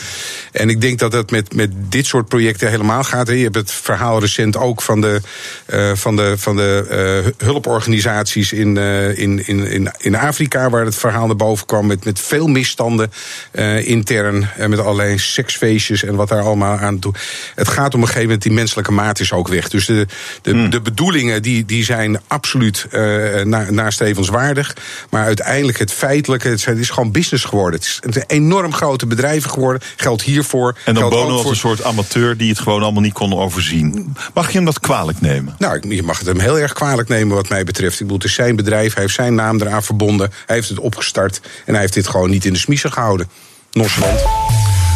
En 0.51 0.69
ik 0.69 0.81
denk 0.81 0.99
dat 0.99 1.11
dat 1.11 1.31
met, 1.31 1.55
met 1.55 1.71
dit 1.73 2.05
soort 2.05 2.27
projecten 2.27 2.69
helemaal 2.69 3.03
gaat. 3.03 3.27
hè. 3.27 3.33
Je 3.33 3.43
hebt 3.43 3.55
het 3.55 3.71
verhaal 3.71 4.19
recent 4.19 4.57
ook 4.57 4.81
van 4.81 5.01
de, 5.01 5.21
eh, 5.65 5.91
van 5.93 6.15
de, 6.15 6.37
van 6.37 6.55
de 6.55 6.85
eh, 6.89 7.47
hulporganisaties 7.47 8.53
in, 8.53 8.77
eh, 8.77 9.17
in, 9.17 9.47
in, 9.47 9.67
in, 9.67 9.91
in 9.97 10.15
Afrika, 10.15 10.69
waar 10.73 10.85
het 10.85 10.95
verhaal 10.95 11.25
naar 11.27 11.35
boven 11.35 11.65
kwam 11.65 11.85
met, 11.87 12.05
met 12.05 12.19
veel 12.19 12.47
misstanden 12.47 13.11
eh, 13.51 13.87
intern. 13.87 14.49
En 14.57 14.69
met 14.69 14.79
allerlei 14.79 15.17
seksfeestjes 15.17 16.03
en 16.03 16.15
wat 16.15 16.29
daar 16.29 16.41
allemaal 16.43 16.77
aan 16.77 16.99
toe. 16.99 17.13
Het 17.55 17.67
gaat 17.67 17.87
op 17.93 17.93
een 17.93 17.99
gegeven 18.01 18.21
moment, 18.23 18.41
die 18.41 18.51
menselijke 18.51 18.91
maat 18.91 19.19
is 19.19 19.31
ook 19.33 19.47
weg. 19.47 19.69
Dus 19.69 19.85
de, 19.85 20.07
de, 20.41 20.69
de 20.69 20.81
bedoelingen 20.81 21.41
die, 21.41 21.65
die 21.65 21.83
zijn 21.83 22.19
absoluut 22.27 22.87
eh 22.91 23.01
na, 23.43 23.71
nastrevenswaardig. 23.71 24.75
Maar 25.09 25.25
uiteindelijk 25.25 25.77
het 25.79 25.91
feitelijke, 25.91 26.47
het 26.47 26.59
zijn- 26.59 26.75
het 26.75 26.83
is 26.83 26.89
gewoon 26.89 27.11
business 27.11 27.43
geworden. 27.45 27.79
Het 27.79 27.87
is 27.89 27.99
een 28.01 28.23
enorm 28.27 28.73
grote 28.73 29.05
bedrijven 29.05 29.49
geworden. 29.49 29.81
Geldt 29.95 30.21
hiervoor. 30.21 30.77
En 30.85 30.93
dan 30.93 31.09
Bono 31.09 31.31
als 31.33 31.41
voor- 31.41 31.51
een 31.51 31.57
soort 31.57 31.83
amateur 31.83 32.37
die 32.37 32.49
het 32.49 32.59
gewoon 32.59 32.83
allemaal 32.83 33.01
niet 33.01 33.13
kon 33.13 33.33
overzien. 33.33 34.15
Mag 34.33 34.47
je 34.47 34.55
hem 34.57 34.65
dat 34.65 34.79
kwalijk 34.79 35.21
nemen? 35.21 35.55
Nou, 35.57 35.95
je 35.95 36.03
mag 36.03 36.17
het 36.17 36.27
hem 36.27 36.39
heel 36.39 36.59
erg 36.59 36.73
kwalijk 36.73 37.07
nemen 37.09 37.35
wat 37.35 37.49
mij 37.49 37.63
betreft. 37.63 37.93
Ik 37.93 37.99
bedoel, 37.99 38.17
het 38.17 38.25
is 38.25 38.33
zijn 38.33 38.55
bedrijf, 38.55 38.93
hij 38.93 39.01
heeft 39.03 39.15
zijn 39.15 39.35
naam 39.35 39.61
eraan 39.61 39.83
verbonden. 39.83 40.31
Hij 40.45 40.55
heeft 40.67 40.81
het 40.81 40.85
opgestart 40.93 41.41
en 41.65 41.71
hij 41.71 41.81
heeft 41.81 41.93
dit 41.93 42.07
gewoon 42.07 42.29
niet 42.29 42.45
in 42.45 42.53
de 42.53 42.59
smiezen 42.59 42.91
gehouden. 42.91 43.27
Nosland. 43.71 44.25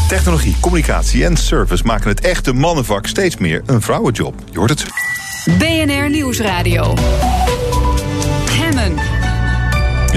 Technologie, 0.07 0.55
communicatie 0.59 1.25
en 1.25 1.37
service 1.37 1.83
maken 1.83 2.09
het 2.09 2.19
echte 2.19 2.53
mannenvak 2.53 3.07
steeds 3.07 3.37
meer 3.37 3.61
een 3.65 3.81
vrouwenjob. 3.81 4.35
Je 4.51 4.57
hoort 4.57 4.69
het. 4.69 4.85
BNR 5.57 6.09
Nieuwsradio. 6.09 6.95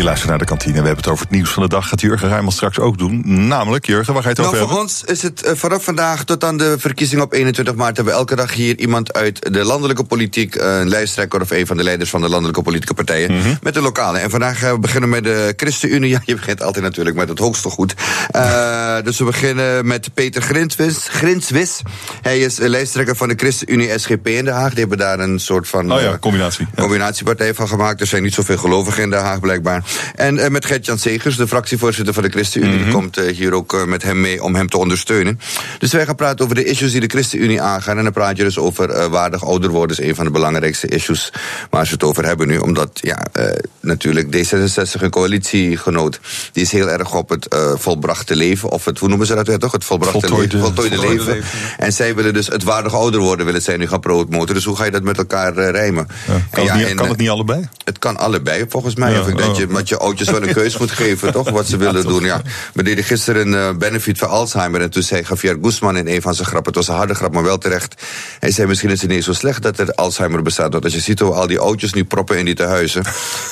Je 0.01 0.06
luistert 0.06 0.31
naar 0.31 0.39
de 0.39 0.44
kantine. 0.44 0.72
We 0.72 0.86
hebben 0.86 0.97
het 0.97 1.09
over 1.12 1.24
het 1.24 1.35
nieuws 1.35 1.51
van 1.51 1.62
de 1.62 1.68
dag. 1.68 1.89
Gaat 1.89 2.01
Jurgen 2.01 2.28
Ruimel 2.28 2.51
straks 2.51 2.78
ook 2.78 2.98
doen. 2.98 3.22
Namelijk, 3.48 3.86
Jurgen, 3.86 4.12
waar 4.14 4.22
ga 4.22 4.28
je 4.28 4.35
het 4.35 4.44
Nou, 4.44 4.55
over 4.56 4.68
voor 4.68 4.77
hebben? 4.77 4.93
ons 4.94 5.05
is 5.05 5.22
het 5.22 5.43
eh, 5.43 5.55
vanaf 5.55 5.85
vandaag 5.85 6.24
tot 6.24 6.44
aan 6.44 6.56
de 6.56 6.74
verkiezing 6.78 7.22
op 7.22 7.32
21 7.32 7.74
maart... 7.74 7.97
hebben 7.97 8.14
we 8.14 8.18
elke 8.20 8.36
dag 8.36 8.55
hier 8.55 8.78
iemand 8.78 9.12
uit 9.12 9.52
de 9.52 9.64
landelijke 9.64 10.05
politiek... 10.05 10.55
eh, 10.55 10.78
een 10.78 10.89
lijsttrekker 10.89 11.40
of 11.40 11.51
een 11.51 11.66
van 11.66 11.77
de 11.77 11.82
leiders 11.82 12.10
van 12.10 12.20
de 12.20 12.28
landelijke 12.28 12.62
politieke 12.62 12.94
partijen... 12.94 13.36
Mhm. 13.36 13.55
met 13.62 13.74
de 13.74 13.81
lokale. 13.81 14.18
En 14.18 14.31
vandaag 14.31 14.59
gaan 14.59 14.72
we 14.72 14.78
beginnen 14.78 15.09
met 15.10 15.24
de 15.24 15.52
ChristenUnie. 15.56 16.10
Ja, 16.20 16.22
je 16.24 16.35
begint 16.35 16.62
altijd 16.62 16.85
natuurlijk 16.85 17.16
met 17.16 17.28
het 17.28 17.39
hoogste 17.39 17.68
goed. 17.68 17.94
Eh, 18.31 18.97
dus 19.05 19.18
we 19.18 19.24
beginnen 19.24 19.86
met 19.86 20.14
Peter 20.14 20.43
Grinswis. 20.43 21.06
Grinswis. 21.09 21.82
Hij 22.22 22.39
is 22.39 22.60
eh, 22.60 22.68
lijsttrekker 22.68 23.16
van 23.16 23.28
de 23.28 23.35
ChristenUnie 23.36 23.98
SGP 23.98 24.28
in 24.28 24.44
Den 24.44 24.55
Haag. 24.55 24.70
Die 24.70 24.81
hebben 24.81 24.98
daar 24.98 25.18
een 25.18 25.39
soort 25.40 25.68
van... 25.68 25.93
Oh 25.93 26.01
ja, 26.01 26.12
eh, 26.12 26.18
combinatie. 26.18 26.66
combinatiepartij 26.77 27.55
van 27.55 27.68
gemaakt. 27.68 28.01
Er 28.01 28.06
zijn 28.06 28.22
niet 28.22 28.35
zoveel 28.35 28.59
gelovigen 28.59 29.02
in 29.02 29.10
Den 29.10 29.20
Haag 29.20 29.40
blijkbaar. 29.40 29.89
En 30.15 30.39
eh, 30.39 30.51
met 30.51 30.65
Gert-Jan 30.65 30.99
Segers, 30.99 31.37
de 31.37 31.49
fractievoorzitter 31.49 32.15
van 32.15 32.23
de 32.23 32.29
ChristenUnie... 32.29 32.75
Mhm. 32.75 32.85
die 32.85 32.93
komt 32.93 33.17
eh, 33.17 33.37
hier 33.37 33.53
ook 33.53 33.75
eh, 33.75 33.85
met 33.85 34.03
hem 34.03 34.21
mee 34.21 34.43
om 34.43 34.55
hem 34.55 34.69
te 34.69 34.79
ondersteunen. 34.79 35.41
Dus 35.79 35.93
wij 35.93 36.07
gaan 36.07 36.15
praten 36.15 36.45
over 36.45 36.57
de 36.57 36.65
issues 36.65 36.93
die 36.93 37.01
de 37.01 37.07
ChristenUnie 37.07 37.61
aangaan. 37.61 37.99
En 37.99 38.05
dan 38.05 38.12
praat 38.12 38.37
je 38.37 38.43
dus 38.43 38.59
over 38.59 39.11
waardig 39.11 39.45
ouder 39.45 39.71
worden... 39.71 39.99
is 39.99 40.09
een 40.09 40.15
van 40.15 40.25
de 40.25 40.31
belangrijkste 40.31 40.87
issues 40.87 41.33
waar 41.71 41.87
ze 41.87 41.93
het 41.93 42.03
over 42.03 42.25
hebben 42.25 42.49
nu. 42.49 42.59
Omdat, 42.59 42.91
ja, 42.93 43.27
eh, 43.33 43.45
natuurlijk 43.81 44.37
D66, 44.37 45.01
een 45.01 45.11
coalitiegenoot... 45.11 46.21
die 46.53 46.62
is 46.62 46.73
heel 46.73 46.91
erg 46.91 47.15
op 47.15 47.29
het 47.29 47.49
eh, 47.49 47.73
volbrachte 47.75 48.37
leven... 48.37 48.71
of 48.71 48.85
het, 48.85 48.99
hoe 48.99 49.09
noemen 49.09 49.27
ze 49.27 49.35
dat 49.35 49.47
weer 49.47 49.59
toch? 49.59 49.73
Het 49.73 49.85
volbrachte 49.85 50.21
Voltooide- 50.21 50.57
leven. 50.57 50.61
Voltooide 50.61 50.97
voltooide 50.97 51.19
leven. 51.19 51.35
leven. 51.35 51.79
En 51.79 51.93
zij 51.93 52.15
willen 52.15 52.35
dus 52.35 52.47
het 52.47 52.62
waardig 52.62 52.95
ouder 52.95 53.21
worden... 53.21 53.47
willen 53.47 53.62
zij 53.62 53.77
nu 53.77 53.87
gaan 53.87 54.01
promoten. 54.01 54.55
Dus 54.55 54.65
hoe 54.65 54.77
ga 54.77 54.85
je 54.85 54.91
dat 54.91 55.03
met 55.03 55.19
elkaar 55.19 55.57
eh, 55.57 55.71
rijmen? 55.71 56.07
Kan, 56.27 56.43
En 56.51 56.65
ja, 56.65 56.73
het, 56.73 56.81
niet, 56.81 56.91
en, 56.91 56.97
kan 56.97 57.09
het 57.09 57.19
niet 57.19 57.29
allebei? 57.29 57.69
het 57.85 57.99
kan 57.99 58.17
allebei, 58.17 58.65
volgens 58.69 58.95
mij. 58.95 59.12
Ja, 59.12 59.21
of 59.21 59.29
ik 59.29 59.39
dat 59.39 59.49
oh. 59.49 59.57
je 59.57 59.67
met 59.71 59.89
je 59.89 59.97
oudjes 59.97 60.31
wel 60.31 60.43
een 60.43 60.53
keus 60.53 60.79
moet 60.79 60.91
geven, 60.91 61.33
toch? 61.33 61.51
Wat 61.51 61.67
ze 61.67 61.77
willen 61.77 62.07
doen. 62.07 62.25
Ja. 62.25 62.43
We 62.75 62.83
deden 62.83 63.05
gisteren 63.05 63.53
een 63.53 63.55
eh, 63.55 63.77
benefit 63.77 64.19
voor 64.19 64.29
Alzheimer. 64.29 64.81
En 64.81 64.91
toen 64.91 65.03
zei 65.03 65.23
Javier 65.29 65.59
Guzman 65.63 65.97
in 65.97 66.09
een 66.09 66.23
van 66.23 66.35
zijn 66.35 66.47
grappen. 66.47 66.73
Het 66.73 66.87
was 66.87 66.89
een 66.89 67.01
harde 67.01 67.15
grap, 67.15 67.33
maar 67.33 67.43
wel 67.43 67.59
terecht. 67.59 68.03
Hij 68.39 68.51
zei: 68.51 68.69
Misschien 68.69 68.91
is 68.91 69.01
het 69.01 69.11
niet 69.11 69.25
zo 69.25 69.33
slecht 69.33 69.63
dat 69.63 69.79
er 69.79 69.95
Alzheimer 69.95 70.43
bestaat. 70.43 70.73
Want 70.73 70.85
als 70.85 70.95
je 70.95 71.01
ziet 71.01 71.21
hoe 71.21 71.33
al 71.33 71.47
die 71.47 71.59
oudjes 71.59 71.93
nu 71.93 72.05
proppen 72.05 72.39
in 72.39 72.45
die 72.45 72.55
tehuizen. 72.55 73.03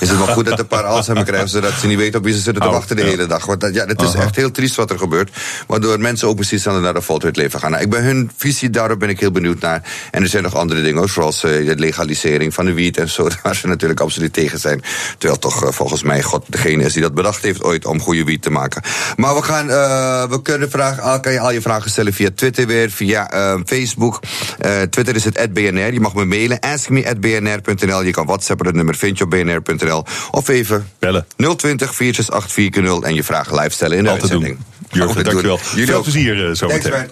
is 0.01 0.09
het 0.09 0.19
wel 0.19 0.27
goed 0.27 0.47
dat 0.47 0.59
een 0.59 0.66
paar 0.66 0.85
Alzheimer 0.85 1.27
krijgen. 1.27 1.49
zodat 1.49 1.73
ze 1.73 1.86
niet 1.86 1.99
weten 1.99 2.19
op 2.19 2.24
wie 2.24 2.35
ze 2.35 2.40
zitten 2.40 2.62
te 2.62 2.69
Oh, 2.69 2.74
wachten 2.74 2.97
de 2.97 3.03
hele 3.03 3.27
dag. 3.27 3.47
Want 3.47 3.61
dat, 3.61 3.74
ja, 3.74 3.86
dat 3.86 4.03
is 4.03 4.15
echt 4.15 4.36
heel 4.36 4.51
triest 4.51 4.74
wat 4.74 4.90
er 4.90 4.99
gebeurt. 4.99 5.31
Waardoor 5.66 6.01
mensen 6.01 6.28
ook 6.28 6.36
precies 6.36 6.62
dan 6.62 6.82
naar 6.82 6.95
de 6.95 7.03
voltooid 7.03 7.36
leven 7.36 7.61
gaan. 7.61 7.70
Nou, 7.70 7.82
ik 7.82 7.90
ben 7.90 8.05
hun 8.05 8.31
visie, 8.36 8.70
daarop 8.70 8.99
ben 8.99 9.09
ik 9.09 9.20
heel 9.20 9.31
benieuwd 9.31 9.61
naar. 9.61 9.82
En 10.11 10.23
er 10.23 10.28
zijn 10.28 10.43
nog 10.43 10.55
andere 10.55 10.82
dingen, 10.82 11.09
zoals 11.09 11.45
eh, 11.45 11.66
de 11.66 11.77
legalisering 11.77 12.55
van 12.55 12.65
de 12.65 12.73
wiet 12.73 12.97
en 12.97 13.09
zo. 13.09 13.28
Waar 13.43 13.57
ze 13.57 13.66
natuurlijk 13.66 14.01
absoluut 14.01 14.32
tegen 14.32 14.59
zijn. 14.59 14.82
Terwijl 15.19 15.40
toch 15.40 15.65
eh, 15.65 15.73
volgens 15.73 16.03
mij 16.03 16.07
God 16.22 16.44
degene 16.48 16.85
is 16.85 16.93
die 16.93 17.02
dat 17.02 17.14
bedacht 17.14 17.43
heeft 17.43 17.62
ooit 17.62 17.85
om 17.86 18.01
goede 18.01 18.24
wiet 18.24 18.43
te 18.43 18.51
maken. 18.51 18.82
Maar 19.16 19.35
we 19.35 19.43
gaan, 19.43 19.70
eh, 19.70 20.30
we 20.30 20.43
kunnen 20.43 20.70
vragen, 20.70 21.02
al, 21.02 21.20
kan 21.20 21.32
je 21.32 21.40
al 21.40 21.51
je 21.51 21.60
vragen 21.60 21.90
stellen 21.90 22.12
via 22.12 22.28
Twitter 22.35 22.66
weer, 22.66 22.90
via 22.90 23.30
eh, 23.30 23.60
Facebook. 23.64 24.20
Eh, 24.59 24.80
Twitter 24.82 25.14
is 25.14 25.24
het 25.24 25.52
@bnr. 25.52 25.93
Je 25.93 26.01
mag 26.01 26.14
me 26.14 26.24
mailen, 26.24 26.60
askme@bnr.nl. 26.60 28.02
Je 28.02 28.10
kan 28.10 28.26
WhatsAppen, 28.26 28.66
het 28.66 28.74
nummer 28.74 28.94
vind 28.94 29.18
je 29.18 29.24
op 29.24 29.30
bnr.nl. 29.30 30.05
Of 30.30 30.48
even 30.48 30.89
bellen 30.98 31.26
020 31.36 31.94
468 31.94 32.52
440 32.52 33.09
en 33.09 33.14
je 33.14 33.24
vragen 33.24 33.55
live 33.55 33.70
stellen 33.70 33.97
in 33.97 34.05
de 34.05 34.10
Altijd 34.10 34.30
doen. 34.30 34.59
Jurgen, 34.90 35.24
dankjewel. 35.24 35.59
Jullie 35.70 35.86
Veel 35.86 35.97
ook. 35.97 36.02
plezier 36.02 36.48
uh, 36.48 36.55
zo 36.55 36.66
meteen. 36.66 36.93
Uh, 36.93 37.02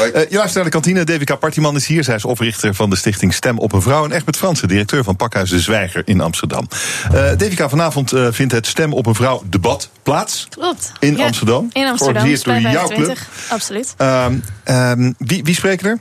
je 0.00 0.26
luistert 0.30 0.54
naar 0.54 0.64
de 0.64 0.70
kantine. 0.70 1.04
DWK 1.04 1.38
Partiman 1.38 1.76
is 1.76 1.86
hier. 1.86 2.04
Zij 2.04 2.14
is 2.14 2.24
oprichter 2.24 2.74
van 2.74 2.90
de 2.90 2.96
stichting 2.96 3.34
Stem 3.34 3.58
op 3.58 3.72
een 3.72 3.82
Vrouw. 3.82 4.04
En 4.04 4.12
Egbert 4.12 4.36
Fransen, 4.36 4.68
directeur 4.68 5.04
van 5.04 5.16
Pakhuis 5.16 5.50
de 5.50 5.60
Zwijger 5.60 6.02
in 6.04 6.20
Amsterdam. 6.20 6.68
Uh, 7.14 7.30
DWK 7.30 7.68
vanavond 7.70 8.12
uh, 8.12 8.26
vindt 8.30 8.52
het 8.52 8.66
Stem 8.66 8.92
op 8.92 9.06
een 9.06 9.14
Vrouw 9.14 9.42
debat 9.46 9.90
plaats. 10.02 10.46
Klopt. 10.50 10.92
In 10.98 11.16
Ja, 11.16 11.24
Amsterdam. 11.24 11.68
In 11.72 11.86
Amsterdam. 11.86 12.22
Georganiseerd 12.22 12.62
door 12.62 12.72
jouw 12.72 12.86
club. 12.86 13.16
25. 13.16 13.28
Absoluut. 13.48 13.94
Um, 13.98 14.44
um, 14.76 15.14
wie, 15.18 15.44
wie 15.44 15.54
spreken 15.54 15.88
er? 15.88 15.98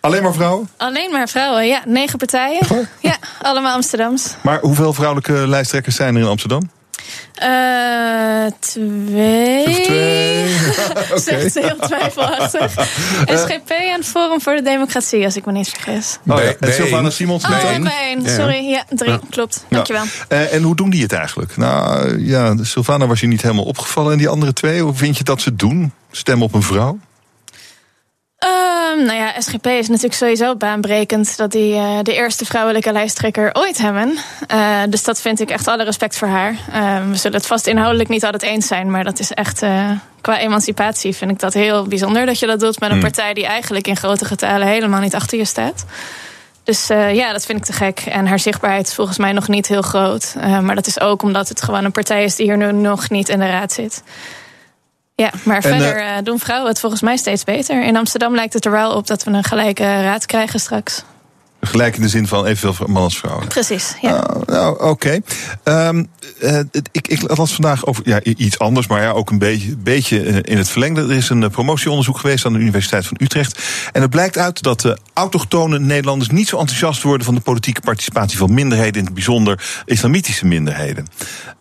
Alleen 0.00 0.22
maar 0.22 0.32
vrouwen? 0.34 0.68
Alleen 0.76 1.10
maar 1.10 1.28
vrouwen, 1.28 1.66
ja. 1.66 1.82
Negen 1.86 2.18
partijen. 2.18 2.86
Ja, 3.00 3.16
allemaal 3.42 3.74
Amsterdams. 3.74 4.34
Maar 4.42 4.60
hoeveel 4.60 4.92
vrouwelijke 4.92 5.32
lijsttrekkers 5.48 5.96
zijn 5.96 6.14
er 6.14 6.20
in 6.20 6.26
Amsterdam? 6.28 6.70
Uh, 7.42 8.46
twee. 8.58 9.82
twee. 9.84 10.48
Zegt 11.24 11.52
ze 11.52 11.60
heel 11.60 11.86
twijfelachtig. 11.86 12.72
SGP 13.40 13.70
en 13.70 14.04
Forum 14.04 14.40
voor 14.40 14.54
de 14.54 14.62
Democratie, 14.62 15.24
als 15.24 15.36
ik 15.36 15.44
me 15.46 15.52
niet 15.52 15.68
vergis. 15.68 16.18
Oh, 16.26 16.36
ja. 16.36 16.54
En 16.60 16.72
Sylvana 16.72 17.10
Simons 17.10 17.44
Oh, 17.44 17.50
ook? 17.50 17.82
bij 17.82 17.92
één. 18.00 18.28
Sorry, 18.28 18.64
ja, 18.64 18.84
drie. 18.88 19.10
Ja. 19.10 19.20
Klopt. 19.30 19.64
Dankjewel. 19.68 20.04
Ja. 20.28 20.36
Uh, 20.36 20.54
en 20.54 20.62
hoe 20.62 20.76
doen 20.76 20.90
die 20.90 21.02
het 21.02 21.12
eigenlijk? 21.12 21.56
Nou 21.56 22.18
ja, 22.26 22.54
Sylvana 22.62 23.06
was 23.06 23.20
je 23.20 23.26
niet 23.26 23.42
helemaal 23.42 23.64
opgevallen. 23.64 24.12
En 24.12 24.18
die 24.18 24.28
andere 24.28 24.52
twee, 24.52 24.82
hoe 24.82 24.94
vind 24.94 25.18
je 25.18 25.24
dat 25.24 25.40
ze 25.40 25.48
het 25.48 25.58
doen? 25.58 25.92
Stem 26.10 26.42
op 26.42 26.54
een 26.54 26.62
vrouw? 26.62 26.98
Um, 28.44 29.04
nou 29.04 29.18
ja, 29.18 29.40
SGP 29.40 29.66
is 29.66 29.88
natuurlijk 29.88 30.14
sowieso 30.14 30.56
baanbrekend 30.56 31.36
dat 31.36 31.52
die 31.52 31.74
uh, 31.74 31.98
de 32.02 32.14
eerste 32.14 32.44
vrouwelijke 32.44 32.92
lijsttrekker 32.92 33.50
ooit 33.52 33.78
hebben. 33.78 34.18
Uh, 34.54 34.80
dus 34.88 35.04
dat 35.04 35.20
vind 35.20 35.40
ik 35.40 35.50
echt 35.50 35.68
alle 35.68 35.84
respect 35.84 36.18
voor 36.18 36.28
haar. 36.28 36.52
Uh, 36.52 37.08
we 37.08 37.16
zullen 37.16 37.36
het 37.36 37.46
vast 37.46 37.66
inhoudelijk 37.66 38.08
niet 38.08 38.24
altijd 38.24 38.42
eens 38.42 38.66
zijn, 38.66 38.90
maar 38.90 39.04
dat 39.04 39.18
is 39.18 39.32
echt 39.32 39.62
eh, 39.62 39.90
qua 40.20 40.38
emancipatie 40.38 41.14
vind 41.14 41.30
ik 41.30 41.38
dat 41.38 41.54
heel 41.54 41.86
bijzonder 41.86 42.26
dat 42.26 42.38
je 42.38 42.46
dat 42.46 42.60
doet 42.60 42.80
met 42.80 42.90
een 42.90 42.96
Hmm. 42.96 43.04
partij 43.04 43.34
die 43.34 43.46
eigenlijk 43.46 43.86
in 43.86 43.96
grote 43.96 44.24
getalen 44.24 44.66
helemaal 44.66 45.00
niet 45.00 45.14
achter 45.14 45.38
je 45.38 45.44
staat. 45.44 45.84
Dus 46.64 46.86
ja, 46.86 47.32
dat 47.32 47.46
vind 47.46 47.58
ik 47.58 47.64
te 47.64 47.72
gek. 47.72 48.00
En 48.00 48.26
haar 48.26 48.38
zichtbaarheid 48.38 48.86
is 48.86 48.94
volgens 48.94 49.18
mij 49.18 49.32
nog 49.32 49.48
niet 49.48 49.66
heel 49.66 49.82
groot. 49.82 50.34
Maar 50.60 50.74
dat 50.74 50.86
is 50.86 51.00
ook 51.00 51.22
omdat 51.22 51.48
het 51.48 51.62
gewoon 51.62 51.84
een 51.84 51.92
partij 51.92 52.24
is 52.24 52.36
die 52.36 52.46
hier 52.46 52.56
nu 52.56 52.72
nog 52.72 53.10
niet 53.10 53.28
in 53.28 53.38
de 53.38 53.50
raad 53.50 53.72
zit. 53.72 54.02
Ja, 55.14 55.30
maar 55.42 55.56
En, 55.56 55.62
verder 55.62 55.96
eh, 55.96 56.16
uh, 56.16 56.22
doen 56.22 56.38
vrouwen 56.38 56.68
het 56.68 56.80
volgens 56.80 57.02
mij 57.02 57.16
steeds 57.16 57.44
beter. 57.44 57.84
In 57.84 57.96
Amsterdam 57.96 58.34
lijkt 58.34 58.52
het 58.52 58.64
er 58.64 58.70
wel 58.70 58.92
op 58.92 59.06
dat 59.06 59.24
we 59.24 59.30
een 59.30 59.44
gelijke 59.44 59.82
raad 59.82 60.26
krijgen 60.26 60.60
straks. 60.60 61.04
Gelijk 61.64 61.96
in 61.96 62.02
de 62.02 62.08
zin 62.08 62.26
van 62.26 62.46
evenveel 62.46 62.86
man 62.86 63.02
als 63.02 63.18
vrouw. 63.18 63.46
Precies, 63.48 63.94
ja. 64.00 64.18
Oh, 64.18 64.42
nou, 64.46 64.82
oké. 64.82 65.20
Ehm, 65.62 66.04
eh, 66.40 66.58
ik, 66.90 67.08
ik 67.08 67.36
las 67.36 67.52
vandaag 67.52 67.86
over 67.86 68.08
ja, 68.08 68.22
iets 68.22 68.58
anders, 68.58 68.86
maar 68.86 69.02
ja, 69.02 69.10
ook 69.10 69.30
een 69.30 69.38
beetje, 69.38 69.76
beetje 69.76 70.22
eh, 70.22 70.36
in 70.42 70.56
het 70.56 70.68
verlengde. 70.68 71.02
Er 71.02 71.12
is 71.12 71.28
een 71.28 71.42
eh, 71.42 71.50
promotieonderzoek 71.50 72.18
geweest 72.18 72.46
aan 72.46 72.52
de 72.52 72.58
Universiteit 72.58 73.06
van 73.06 73.16
Utrecht. 73.20 73.62
En 73.92 74.02
het 74.02 74.10
blijkt 74.10 74.38
uit 74.38 74.62
dat 74.62 74.80
de 74.80 74.98
autochtone 75.12 75.78
Nederlanders 75.78 76.30
niet 76.30 76.48
zo 76.48 76.58
enthousiast 76.58 77.02
worden 77.02 77.26
van 77.26 77.34
de 77.34 77.40
politieke 77.40 77.80
participatie 77.80 78.38
van 78.38 78.54
minderheden, 78.54 78.98
in 78.98 79.04
het 79.04 79.14
bijzonder 79.14 79.82
islamitische 79.84 80.46
minderheden. 80.46 81.06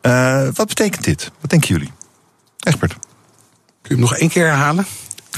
Uh, 0.01 0.47
wat 0.53 0.67
betekent 0.67 1.03
dit? 1.03 1.31
Wat 1.41 1.49
denken 1.49 1.67
jullie? 1.67 1.91
Egbert. 2.59 2.95
Je 3.91 3.97
hem 3.97 4.09
nog 4.09 4.15
één 4.15 4.29
keer 4.29 4.45
herhalen? 4.45 4.85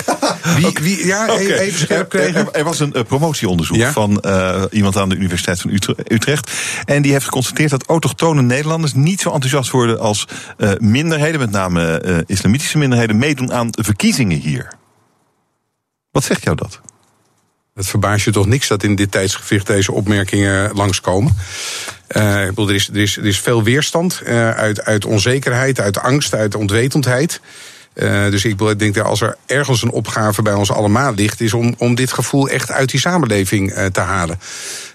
Wie, 0.57 0.77
wie, 0.81 1.05
ja, 1.05 1.23
Oké. 1.23 1.53
even 1.53 1.79
scherp 1.79 2.09
krijgen. 2.09 2.35
Er, 2.45 2.51
er 2.51 2.63
was 2.63 2.79
een 2.79 2.93
eh, 2.93 3.03
promotieonderzoek 3.03 3.77
Ja? 3.77 3.91
van 3.91 4.19
eh, 4.21 4.63
iemand 4.71 4.97
aan 4.97 5.09
de 5.09 5.15
Universiteit 5.15 5.61
van 5.61 5.69
Utre- 5.69 5.95
Utrecht. 6.07 6.51
En 6.85 7.01
die 7.01 7.11
heeft 7.11 7.25
geconstateerd 7.25 7.69
dat 7.69 7.85
autochtone 7.85 8.41
Nederlanders 8.41 8.93
niet 8.93 9.21
zo 9.21 9.29
enthousiast 9.31 9.71
worden 9.71 9.99
als 9.99 10.27
eh, 10.57 10.71
minderheden, 10.77 11.39
met 11.39 11.51
name 11.51 12.23
islamitische 12.27 12.77
minderheden, 12.77 13.17
meedoen 13.17 13.53
aan 13.53 13.67
verkiezingen 13.71 14.39
hier. 14.39 14.73
Wat 16.11 16.23
zegt 16.23 16.43
jou 16.43 16.55
dat? 16.55 16.81
Het 17.73 17.87
verbaast 17.87 18.25
je 18.25 18.31
toch 18.31 18.45
niks 18.45 18.67
dat 18.67 18.83
in 18.83 18.95
dit 18.95 19.11
tijdsgewicht 19.11 19.67
deze 19.67 19.91
opmerkingen 19.91 20.71
langskomen. 20.73 21.35
Ik 22.07 22.47
bedoel, 22.47 22.69
er, 22.69 22.75
is, 22.75 22.87
er, 22.87 22.97
is, 22.97 23.17
er 23.17 23.25
is 23.25 23.39
veel 23.39 23.63
weerstand 23.63 24.21
uit, 24.55 24.83
uit 24.83 25.05
onzekerheid, 25.05 25.79
uit 25.79 25.99
angst, 25.99 26.33
uit 26.33 26.55
onwetendheid. 26.55 27.41
Eh, 27.93 28.29
dus 28.29 28.45
ik 28.45 28.79
denk 28.79 28.95
dat 28.95 29.05
als 29.05 29.21
er 29.21 29.37
ergens 29.45 29.81
een 29.83 29.91
opgave 29.91 30.41
bij 30.41 30.53
ons 30.53 30.71
allemaal 30.71 31.13
ligt, 31.13 31.41
is 31.41 31.53
om, 31.53 31.75
om 31.77 31.95
dit 31.95 32.13
gevoel 32.13 32.49
echt 32.49 32.71
uit 32.71 32.89
die 32.89 32.99
samenleving 32.99 33.71
eh, 33.71 33.85
te 33.85 33.99
halen. 33.99 34.39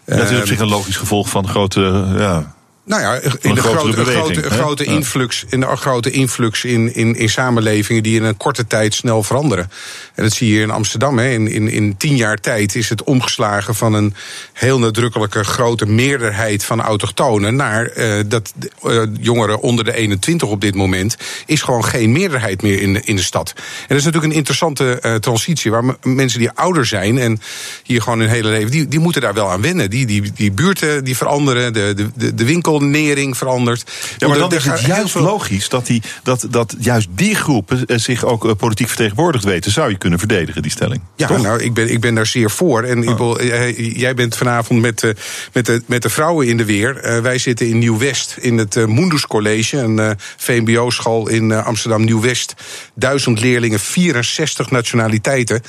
dat 0.05 0.19
is 0.31 0.31
op 0.31 0.43
Eh, 0.43 0.47
zich 0.47 0.61
een 0.61 0.69
logisch 0.69 0.97
gevolg 0.97 1.29
van 1.29 1.49
grote. 1.49 1.81
ja, 2.16 2.55
Nou 2.89 3.02
ja, 3.02 3.15
in 3.15 3.31
een 3.40 3.55
de 3.55 3.60
grote, 3.60 4.05
grote, 4.05 4.43
grote 4.43 4.85
influx, 4.85 5.44
in 5.48 5.60
de 5.60 5.66
grote 5.66 6.10
influx 6.10 6.65
in, 6.65 6.94
in, 6.94 7.16
in 7.16 7.28
samenlevingen 7.28 8.02
die 8.02 8.16
in 8.16 8.24
een 8.24 8.36
korte 8.36 8.66
tijd 8.66 8.94
snel 8.94 9.23
veranderen. 9.23 9.70
En 10.15 10.23
dat 10.23 10.32
zie 10.32 10.47
je 10.48 10.52
hier 10.52 10.62
in 10.62 10.70
Amsterdam. 10.70 11.19
Hè. 11.19 11.28
In, 11.28 11.48
in, 11.48 11.69
in 11.69 11.97
tien 11.97 12.16
jaar 12.16 12.36
tijd 12.36 12.74
is 12.74 12.89
het 12.89 13.02
omgeslagen 13.02 13.74
van 13.74 13.94
een 13.94 14.15
heel 14.52 14.78
nadrukkelijke 14.78 15.44
grote 15.44 15.86
meerderheid 15.86 16.65
van 16.65 16.81
autochtonen 16.81 17.56
naar 17.56 17.86
eh, 17.86 18.15
dat 18.27 18.52
eh, 18.82 19.02
jongeren 19.20 19.60
onder 19.60 19.85
de 19.85 19.94
21 19.94 20.48
op 20.48 20.60
dit 20.60 20.74
moment 20.74 21.16
is 21.47 21.62
gewoon 21.62 21.85
geen 21.85 22.12
meerderheid 22.12 22.62
meer 22.62 22.81
in 22.81 22.93
de, 22.93 23.02
in 23.05 23.16
de 23.16 23.23
stad. 23.23 23.52
En 23.56 23.65
dat 23.89 23.98
is 23.98 24.05
natuurlijk 24.05 24.32
een 24.32 24.39
interessante 24.39 25.01
eh, 25.01 25.15
transitie 25.15 25.70
waar 25.70 25.85
mensen 26.02 26.39
die 26.39 26.51
ouder 26.51 26.86
zijn 26.86 27.19
en 27.19 27.40
hier 27.82 28.02
gewoon 28.02 28.19
hun 28.19 28.28
hele 28.28 28.48
leven, 28.48 28.70
die, 28.70 28.89
die 28.89 29.01
moeten 29.01 29.20
daar 29.20 29.35
wel 29.35 29.51
aan 29.51 29.62
wennen. 29.62 29.90
Die, 29.90 30.06
die, 30.06 30.32
die 30.35 30.52
buurten 30.52 31.05
die 31.05 31.16
veranderen, 31.16 31.73
de, 31.73 31.93
de, 31.97 32.10
de, 32.15 32.35
de 32.35 32.44
winkelnering 32.79 33.37
verandert. 33.37 33.91
Ja, 34.19 34.29
maar 34.29 34.39
dan 34.39 34.53
is 34.53 34.65
het 34.65 34.81
juist 34.81 35.13
veel- 35.13 35.23
logisch 35.23 35.69
dat, 35.69 35.87
die, 35.87 36.03
dat, 36.23 36.47
dat 36.51 36.75
juist 36.79 37.09
die 37.11 37.35
groepen 37.35 37.87
eh, 37.87 37.99
zich 37.99 38.25
ook 38.25 38.47
eh, 38.47 38.53
politiek 38.55 38.89
vertegenwoordigd 38.89 39.45
weten. 39.45 39.71
Zou 39.71 39.91
je 39.91 39.99
kunnen 39.99 40.19
verdedigen, 40.19 40.63
die 40.63 40.71
stelling? 40.71 41.01
Ja, 41.17 41.27
Toch? 41.27 41.43
nou, 41.43 41.63
ik 41.63 41.75
ben, 41.75 41.91
ik 41.93 42.01
ben 42.01 42.15
daar 42.15 42.27
zeer 42.27 42.51
voor. 42.51 42.83
En 42.83 43.05
eh, 43.05 43.97
jij 43.97 44.15
bent 44.15 44.37
vanavond 44.37 44.81
met, 44.81 45.03
eh, 45.03 45.11
met, 45.53 45.67
de, 45.67 45.83
met 45.87 46.03
de 46.03 46.11
vrouwen 46.11 46.47
in 46.47 46.57
de 46.57 46.65
weer. 46.65 47.23
Wij 47.23 47.39
zitten 47.39 47.69
in 47.69 47.79
Nieuw-West, 47.79 48.37
in 48.41 48.59
het 48.59 48.87
Moenders 48.87 49.27
College, 49.27 49.77
een 49.77 50.17
VMBO-school 50.37 51.29
in 51.29 51.53
Amsterdam 51.53 52.05
Nieuw-West. 52.05 52.55
Duizend 52.95 53.41
leerlingen, 53.41 53.81
64 53.81 54.71
nationaliteiten. 54.71 55.63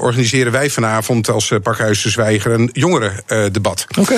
organiseren 0.00 0.52
wij 0.52 0.70
vanavond 0.70 1.28
als 1.28 1.52
Pakhuis 1.62 2.02
de 2.02 2.10
Zwijger 2.10 2.52
een 2.52 2.70
jongerendebat. 2.72 3.86
Oké. 3.98 4.16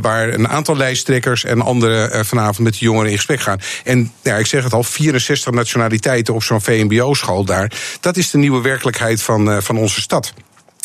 Waar 0.00 0.28
een 0.28 0.48
aantal 0.48 0.76
lijsttrekkers 0.76 1.44
en 1.50 1.60
anderen 1.60 2.12
eh, 2.12 2.24
vanavond 2.24 2.58
met 2.58 2.72
de 2.72 2.84
jongeren 2.84 3.10
in 3.10 3.16
gesprek 3.16 3.40
gaan. 3.40 3.60
En 3.84 4.12
ja, 4.22 4.36
ik 4.36 4.46
zeg 4.46 4.64
het 4.64 4.72
al, 4.72 4.82
64 4.82 5.52
nationaliteiten 5.52 6.34
op 6.34 6.42
zo'n 6.42 6.60
VMBO-school 6.60 7.44
daar. 7.44 7.72
Dat 8.00 8.16
is 8.16 8.30
de 8.30 8.38
nieuwe 8.38 8.60
werkelijkheid 8.60 9.22
van, 9.22 9.50
eh, 9.50 9.60
van 9.60 9.76
onze 9.76 10.00
stad. 10.00 10.32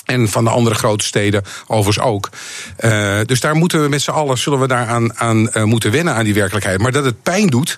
En 0.05 0.29
van 0.29 0.43
de 0.43 0.49
andere 0.49 0.75
grote 0.75 1.05
steden 1.05 1.43
overigens 1.67 2.05
ook. 2.05 2.29
Eh, 2.77 3.19
dus 3.25 3.39
daar 3.39 3.55
moeten 3.55 3.81
we 3.81 3.89
met 3.89 4.01
z'n 4.01 4.11
allen 4.11 4.37
zullen 4.37 4.59
we 4.59 4.67
daar 4.67 4.87
aan, 4.87 5.17
aan 5.19 5.49
eh, 5.51 5.63
moeten 5.63 5.91
wennen 5.91 6.13
aan 6.13 6.23
die 6.23 6.33
werkelijkheid. 6.33 6.79
Maar 6.79 6.91
dat 6.91 7.05
het 7.05 7.23
pijn 7.23 7.47
doet, 7.47 7.77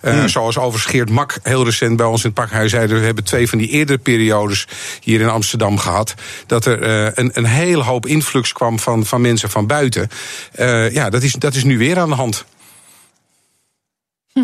eh, 0.00 0.24
zoals 0.24 0.58
overigens 0.58 0.92
Geert 0.92 1.10
Mak 1.10 1.38
heel 1.42 1.64
recent 1.64 1.96
bij 1.96 2.06
ons 2.06 2.24
in 2.24 2.30
het 2.34 2.38
pakhuis 2.38 2.70
zei. 2.70 2.86
We 2.86 2.98
hebben 2.98 3.24
twee 3.24 3.48
van 3.48 3.58
die 3.58 3.68
eerdere 3.68 3.98
periodes 3.98 4.66
hier 5.00 5.20
in 5.20 5.28
Amsterdam 5.28 5.78
gehad. 5.78 6.14
Dat 6.46 6.66
er 6.66 6.82
eh, 6.82 7.10
een, 7.14 7.30
een 7.32 7.44
hele 7.44 7.82
hoop 7.82 8.06
influx 8.06 8.52
kwam 8.52 8.78
van, 8.78 9.06
van 9.06 9.20
mensen 9.20 9.50
van 9.50 9.66
buiten. 9.66 10.08
Eh, 10.52 10.92
ja, 10.92 11.10
dat 11.10 11.22
is, 11.22 11.32
dat 11.32 11.54
is 11.54 11.64
nu 11.64 11.78
weer 11.78 11.98
aan 11.98 12.08
de 12.08 12.14
hand. 12.14 12.44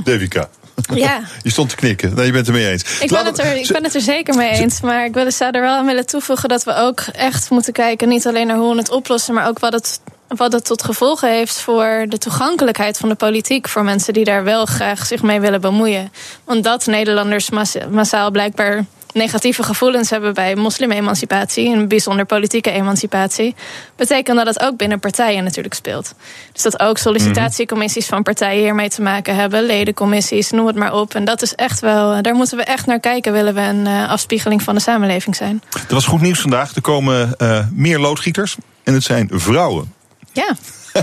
Devika. 0.04 0.48
Ja. 0.94 1.20
Je 1.42 1.50
stond 1.50 1.68
te 1.68 1.76
knikken. 1.76 2.14
Nee, 2.14 2.26
je 2.26 2.32
bent 2.32 2.46
het 2.46 2.56
er 2.56 2.62
mee 2.62 2.70
eens. 2.72 3.00
Ik 3.00 3.08
ben, 3.10 3.24
het 3.24 3.38
er, 3.38 3.56
ik 3.56 3.68
ben 3.72 3.84
het 3.84 3.94
er 3.94 4.00
zeker 4.00 4.34
mee 4.36 4.50
eens. 4.50 4.80
Maar 4.80 5.04
ik 5.04 5.14
wil- 5.14 5.30
zou 5.30 5.50
er 5.50 5.60
wel 5.60 5.76
aan 5.76 5.86
willen 5.86 6.06
toevoegen 6.06 6.48
dat 6.48 6.64
we 6.64 6.74
ook 6.74 7.00
echt 7.00 7.50
moeten 7.50 7.72
kijken. 7.72 8.08
Niet 8.08 8.26
alleen 8.26 8.46
naar 8.46 8.56
hoe 8.56 8.72
we 8.72 8.78
het 8.78 8.90
oplossen, 8.90 9.34
maar 9.34 9.48
ook 9.48 9.58
wat 9.58 9.72
het, 9.72 10.00
wat 10.28 10.52
het 10.52 10.64
tot 10.64 10.82
gevolgen 10.84 11.28
heeft 11.30 11.60
voor 11.60 12.04
de 12.08 12.18
toegankelijkheid 12.18 12.98
van 12.98 13.08
de 13.08 13.14
politiek. 13.14 13.68
Voor 13.68 13.84
mensen 13.84 14.12
die 14.12 14.24
daar 14.24 14.44
wel 14.44 14.66
graag 14.66 15.06
zich 15.06 15.22
mee 15.22 15.40
willen 15.40 15.60
bemoeien. 15.60 16.12
Want 16.44 16.64
dat 16.64 16.86
Nederlanders 16.86 17.50
massa- 17.50 17.86
massaal 17.90 18.30
blijkbaar 18.30 18.84
negatieve 19.12 19.62
gevoelens 19.62 20.10
hebben 20.10 20.34
bij 20.34 20.54
moslim-emancipatie, 20.54 21.72
en 21.72 21.88
bijzonder 21.88 22.24
politieke 22.24 22.70
emancipatie, 22.70 23.54
betekent 23.96 24.36
dat 24.36 24.46
het 24.46 24.60
ook 24.60 24.76
binnen 24.76 25.00
partijen 25.00 25.44
natuurlijk 25.44 25.74
speelt. 25.74 26.14
Dus 26.52 26.62
dat 26.62 26.80
ook 26.80 26.98
sollicitatiecommissies 26.98 28.06
van 28.06 28.22
partijen 28.22 28.62
hiermee 28.62 28.88
te 28.88 29.02
maken 29.02 29.34
hebben, 29.34 29.62
ledencommissies, 29.62 30.50
noem 30.50 30.66
het 30.66 30.76
maar 30.76 30.94
op. 30.94 31.14
En 31.14 31.24
dat 31.24 31.42
is 31.42 31.54
echt 31.54 31.80
wel, 31.80 32.22
daar 32.22 32.34
moeten 32.34 32.56
we 32.56 32.64
echt 32.64 32.86
naar 32.86 33.00
kijken, 33.00 33.32
willen 33.32 33.54
we 33.54 33.60
een 33.60 33.86
eh, 33.86 34.08
afspiegeling 34.08 34.62
van 34.62 34.74
de 34.74 34.80
samenleving 34.80 35.36
zijn. 35.36 35.62
Er 35.88 35.94
was 35.94 36.06
goed 36.06 36.20
nieuws 36.20 36.40
vandaag. 36.40 36.74
Er 36.74 36.82
komen 36.82 37.36
eh, 37.36 37.66
meer 37.72 37.98
loodgieters. 37.98 38.56
En 38.84 38.94
het 38.94 39.02
zijn 39.02 39.28
vrouwen. 39.32 39.92
Ja. 40.32 40.56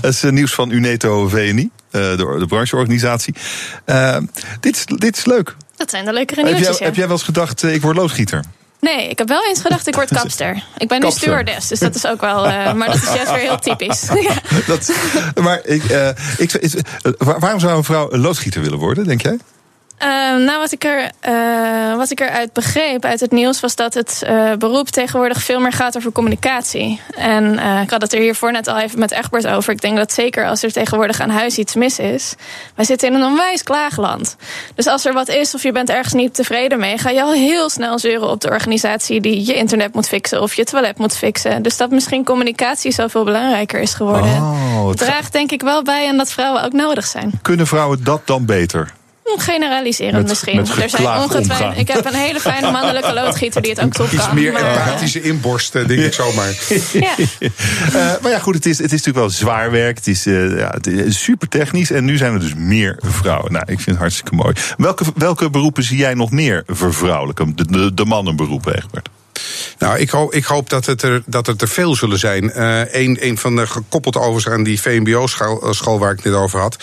Dat 0.00 0.12
is 0.12 0.22
eh, 0.22 0.30
nieuws 0.30 0.54
van 0.54 0.70
Uneto 0.70 1.28
VNI, 1.28 1.70
de, 1.90 2.36
de 2.38 2.46
brancheorganisatie. 2.48 3.34
Dit, 4.60 4.76
is, 4.76 4.84
dit 4.86 5.16
is 5.16 5.24
leuk. 5.24 5.56
Dat 5.78 5.90
zijn 5.90 6.04
de 6.04 6.12
leukere 6.12 6.40
Heb 6.40 6.50
jij, 6.50 6.58
nieuwtjes, 6.58 6.78
heb 6.86 6.94
jij 6.94 7.04
wel 7.06 7.16
eens 7.16 7.24
gedacht, 7.24 7.62
eh, 7.64 7.74
ik 7.74 7.82
word 7.82 7.96
loodgieter? 7.96 8.44
Nee, 8.80 9.08
ik 9.08 9.18
heb 9.18 9.28
wel 9.28 9.44
eens 9.44 9.60
gedacht, 9.60 9.86
ik 9.86 9.94
word 9.94 10.08
kapster. 10.18 10.62
Ik 10.76 10.88
ben 10.88 10.98
nu 10.98 11.04
Kapster. 11.04 11.22
stewardess, 11.22 11.68
dus 11.68 11.78
dat 11.78 11.94
is 11.94 12.06
ook 12.06 12.20
wel... 12.20 12.46
eh, 12.46 12.72
maar 12.78 12.86
dat 12.86 12.96
is 13.02 13.14
juist 13.14 13.30
weer 13.30 13.40
heel 13.40 13.58
typisch. 13.58 14.06
Dat, 14.66 14.92
maar 15.34 15.60
ik, 15.64 15.84
eh, 15.84 16.08
ik, 16.38 16.80
waarom 17.18 17.60
zou 17.60 17.76
een 17.76 17.84
vrouw 17.84 18.12
een 18.12 18.20
loodgieter 18.20 18.62
willen 18.62 18.78
worden, 18.78 19.06
denk 19.06 19.22
jij? 19.22 19.38
Ehm, 19.98 20.44
nou, 20.44 20.58
wat 20.58 20.72
ik, 20.72 20.84
er, 20.84 21.10
eh, 21.20 21.96
wat 21.96 22.10
ik 22.10 22.20
eruit 22.20 22.52
begreep 22.52 23.04
uit 23.04 23.20
het 23.20 23.30
nieuws 23.30 23.60
was 23.60 23.74
dat 23.76 23.94
het 23.94 24.22
eh, 24.26 24.52
beroep 24.58 24.88
tegenwoordig 24.88 25.42
veel 25.42 25.60
meer 25.60 25.72
gaat 25.72 25.96
over 25.96 26.12
communicatie. 26.12 27.00
En 27.16 27.58
eh, 27.58 27.80
ik 27.82 27.90
had 27.90 28.02
het 28.02 28.12
er 28.12 28.20
hiervoor 28.20 28.52
net 28.52 28.68
al 28.68 28.78
even 28.78 28.98
met 28.98 29.10
Egbert 29.10 29.46
over. 29.46 29.72
Ik 29.72 29.80
denk 29.80 29.96
dat 29.96 30.12
zeker 30.12 30.46
als 30.46 30.62
er 30.62 30.72
tegenwoordig 30.72 31.20
aan 31.20 31.30
huis 31.30 31.58
iets 31.58 31.74
mis 31.74 31.98
is. 31.98 32.34
Wij 32.74 32.84
zitten 32.84 33.08
in 33.08 33.14
een 33.14 33.24
onwijs 33.24 33.62
klaagland. 33.62 34.36
Dus 34.74 34.86
als 34.86 35.04
er 35.04 35.12
wat 35.12 35.28
is 35.28 35.54
of 35.54 35.62
je 35.62 35.72
bent 35.72 35.90
ergens 35.90 36.14
niet 36.14 36.34
tevreden 36.34 36.78
mee, 36.78 36.98
ga 36.98 37.10
je 37.10 37.22
al 37.22 37.32
heel 37.32 37.68
snel 37.70 37.98
zeuren 37.98 38.30
op 38.30 38.40
de 38.40 38.48
organisatie 38.48 39.20
die 39.20 39.46
je 39.46 39.54
internet 39.54 39.94
moet 39.94 40.08
fixen 40.08 40.42
of 40.42 40.54
je 40.54 40.64
toilet 40.64 40.98
moet 40.98 41.16
fixen. 41.16 41.62
Dus 41.62 41.76
dat 41.76 41.90
misschien 41.90 42.24
communicatie 42.24 42.92
zoveel 42.92 43.24
belangrijker 43.24 43.80
is 43.80 43.94
geworden. 43.94 44.30
Oh, 44.30 44.88
het 44.88 44.98
Draagt 44.98 45.32
denk 45.32 45.52
ik 45.52 45.62
wel 45.62 45.82
bij 45.82 46.08
aan 46.08 46.16
dat 46.16 46.32
vrouwen 46.32 46.64
ook 46.64 46.72
nodig 46.72 47.06
zijn. 47.06 47.32
Kunnen 47.42 47.66
vrouwen 47.66 48.04
dat 48.04 48.20
dan 48.24 48.46
beter? 48.46 48.96
Generaliserend 49.36 50.16
Met- 50.16 50.28
misschien. 50.28 50.56
met 50.56 50.68
er 50.82 50.88
zijn 50.90 51.06
ongetwijfeld. 51.06 51.76
Ik 51.78 51.88
heb 51.88 52.04
een 52.04 52.14
hele 52.14 52.40
fijne 52.40 52.70
mannelijke 52.70 53.12
loodgieter 53.12 53.62
die 53.62 53.70
het 53.70 53.80
ook 53.80 53.92
top 53.92 54.12
Iets 54.12 54.26
kan. 54.26 54.34
meer 54.34 54.52
maar, 54.52 54.62
eh, 54.62 54.76
empathische 54.76 55.22
inborsten, 55.22 55.88
denk 55.88 56.00
ik 56.00 56.12
zomaar. 56.12 56.52
ja. 56.92 57.14
Eh, 57.38 58.22
maar 58.22 58.30
ja, 58.30 58.38
goed, 58.38 58.54
het 58.54 58.66
is, 58.66 58.78
het 58.78 58.86
is 58.86 58.90
natuurlijk 58.90 59.18
wel 59.18 59.30
zwaar 59.30 59.70
werk. 59.70 59.96
Het 59.96 60.06
is, 60.06 60.26
eh, 60.26 60.58
ja, 60.58 60.70
het 60.70 60.86
is 60.86 61.22
super 61.22 61.48
technisch. 61.48 61.90
En 61.90 62.04
nu 62.04 62.16
zijn 62.16 62.32
er 62.32 62.40
dus 62.40 62.54
meer 62.54 62.98
vrouwen. 63.04 63.52
Nou, 63.52 63.64
ik 63.66 63.76
vind 63.76 63.86
het 63.86 63.98
hartstikke 63.98 64.34
mooi. 64.34 64.54
Welke, 64.76 65.04
welke 65.14 65.50
beroepen 65.50 65.82
zie 65.82 65.96
jij 65.98 66.14
nog 66.14 66.30
meer 66.30 66.62
vervrouwelijken? 66.66 67.56
De, 67.56 67.66
de, 67.66 67.94
de 67.94 68.04
mannenberoepen, 68.04 68.76
Egbert. 68.76 69.08
Nou, 69.78 69.98
ik 69.98 70.10
hoop, 70.10 70.32
ik 70.32 70.44
hoop 70.44 70.70
dat, 70.70 70.86
het 70.86 71.02
er, 71.02 71.22
dat 71.26 71.46
het 71.46 71.62
er 71.62 71.68
veel 71.68 71.94
zullen 71.94 72.18
zijn. 72.18 72.50
Eén 72.54 72.86
een, 72.92 73.16
een 73.20 73.38
van 73.38 73.56
de 73.56 73.66
gekoppeld 73.66 74.16
overigens 74.16 74.54
aan 74.54 74.62
die 74.62 74.80
VMBO-school 74.80 75.74
eh, 75.94 75.98
waar 75.98 76.10
ik 76.10 76.16
het 76.16 76.24
net 76.24 76.34
over 76.34 76.60
had. 76.60 76.76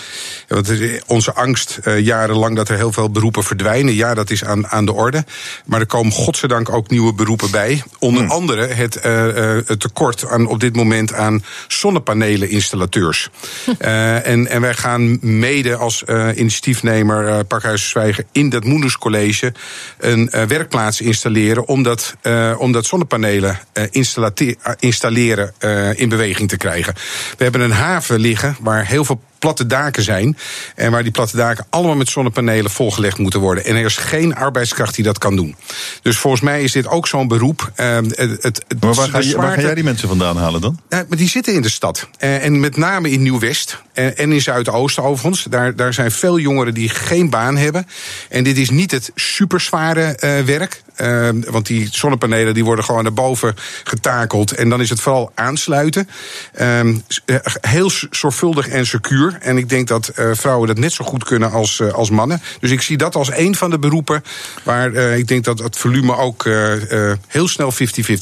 Want 0.47 0.69
is 0.69 1.01
onze 1.07 1.33
angst 1.33 1.79
eh, 1.83 1.99
jarenlang 1.99 2.55
dat 2.55 2.69
er 2.69 2.75
heel 2.75 2.91
veel 2.91 3.09
beroepen 3.09 3.43
verdwijnen. 3.43 3.93
Ja, 3.93 4.13
dat 4.13 4.29
is 4.29 4.43
aan, 4.43 4.67
aan 4.67 4.85
de 4.85 4.93
orde. 4.93 5.25
Maar 5.65 5.79
er 5.79 5.85
komen 5.85 6.11
godzijdank 6.11 6.69
ook 6.69 6.89
nieuwe 6.89 7.13
beroepen 7.13 7.51
bij. 7.51 7.83
Onder 7.99 8.27
andere 8.27 8.67
het, 8.67 8.95
eh, 8.95 9.57
eh, 9.57 9.63
het 9.65 9.79
tekort 9.79 10.27
aan, 10.27 10.47
op 10.47 10.59
dit 10.59 10.75
moment 10.75 11.13
aan 11.13 11.43
zonnepanelen-installateurs. 11.67 13.29
Eh, 13.79 14.27
en, 14.27 14.47
en 14.47 14.61
wij 14.61 14.73
gaan 14.73 15.17
mede 15.21 15.75
als 15.75 16.03
eh, 16.03 16.29
initiatiefnemer 16.35 17.27
uh, 17.27 17.39
Pakhuis 17.47 17.89
Zwijgen 17.89 18.25
in 18.31 18.49
dat 18.49 18.63
Moeders 18.63 18.97
College 18.97 19.53
een 19.99 20.29
eh, 20.29 20.43
werkplaats 20.43 21.01
installeren. 21.01 21.67
Omdat 21.67 22.15
eh, 22.21 22.44
eh, 22.51 22.59
om 22.59 22.71
dat 22.71 22.85
zonnepanelen 22.85 23.59
eh, 23.73 23.83
eh, 23.83 24.73
installeren 24.79 25.53
in 25.95 26.09
beweging 26.09 26.49
te 26.49 26.57
krijgen. 26.57 26.93
We 27.37 27.43
hebben 27.43 27.61
een 27.61 27.71
haven 27.71 28.19
liggen 28.19 28.55
waar 28.59 28.85
heel 28.85 29.05
veel 29.05 29.21
platte 29.45 29.65
daken 29.65 30.03
zijn. 30.03 30.37
En 30.75 30.91
waar 30.91 31.03
die 31.03 31.11
platte 31.11 31.37
daken 31.37 31.65
allemaal 31.69 31.95
met 31.95 32.09
zonnepanelen 32.09 32.71
volgelegd 32.71 33.17
moeten 33.17 33.39
worden. 33.39 33.65
En 33.65 33.75
er 33.75 33.85
is 33.85 33.97
geen 33.97 34.35
arbeidskracht 34.35 34.95
die 34.95 35.03
dat 35.03 35.17
kan 35.17 35.35
doen. 35.35 35.55
Dus 36.01 36.17
volgens 36.17 36.41
mij 36.41 36.63
is 36.63 36.71
dit 36.71 36.87
ook 36.87 37.07
zo'n 37.07 37.27
beroep. 37.27 37.71
eh, 37.75 37.95
het, 37.95 38.43
het, 38.43 38.65
Maar 38.79 38.93
waar 38.93 39.09
ga, 39.09 39.19
je, 39.19 39.35
waar 39.35 39.53
ga 39.53 39.61
jij 39.61 39.75
die 39.75 39.83
mensen 39.83 40.07
vandaan 40.07 40.37
halen 40.37 40.61
dan? 40.61 40.79
maar 40.89 41.17
die 41.17 41.29
zitten 41.29 41.53
in 41.53 41.61
de 41.61 41.69
stad. 41.69 42.07
Eh, 42.17 42.43
en 42.43 42.59
met 42.59 42.77
name 42.77 43.09
in 43.11 43.21
Nieuw-West 43.21 43.81
eh, 43.93 44.19
en 44.19 44.31
in 44.31 44.41
Zuidoosten 44.41 45.03
overigens. 45.03 45.43
Daar, 45.49 45.75
daar 45.75 45.93
zijn 45.93 46.11
veel 46.11 46.39
jongeren 46.39 46.73
die 46.73 46.89
geen 46.89 47.29
baan 47.29 47.57
hebben. 47.57 47.87
En 48.29 48.43
dit 48.43 48.57
is 48.57 48.69
niet 48.69 48.91
het 48.91 49.11
superzware 49.15 50.15
eh 50.15 50.41
werk. 50.41 50.83
Eh, 50.95 51.29
want 51.49 51.65
die 51.65 51.87
zonnepanelen 51.91 52.53
die 52.53 52.63
worden 52.65 52.85
gewoon 52.85 53.03
naar 53.03 53.13
boven 53.13 53.55
getakeld. 53.83 54.51
En 54.51 54.69
dan 54.69 54.81
is 54.81 54.89
het 54.89 55.01
vooral 55.01 55.31
aansluiten. 55.35 56.09
Ehm, 56.53 56.95
eh, 57.25 57.35
heel 57.61 57.91
zorgvuldig 58.09 58.67
en 58.67 58.85
secuur. 58.85 59.34
En 59.41 59.57
ik 59.57 59.69
denk 59.69 59.87
dat 59.87 60.07
eh, 60.07 60.25
vrouwen 60.33 60.67
dat 60.67 60.77
net 60.77 60.91
zo 60.93 61.05
goed 61.05 61.23
kunnen 61.23 61.51
als, 61.51 61.79
eh, 61.79 61.93
als 61.93 62.09
mannen. 62.09 62.41
Dus 62.59 62.71
ik 62.71 62.81
zie 62.81 62.97
dat 62.97 63.15
als 63.15 63.31
een 63.31 63.55
van 63.55 63.69
de 63.69 63.79
beroepen... 63.79 64.23
waar 64.63 64.93
eh, 64.93 65.17
ik 65.17 65.27
denk 65.27 65.43
dat 65.43 65.59
het 65.59 65.77
volume 65.77 66.17
ook 66.17 66.45
eh, 66.45 67.09
eh, 67.11 67.17
heel 67.27 67.47
snel 67.47 67.71
50-50 67.73 67.77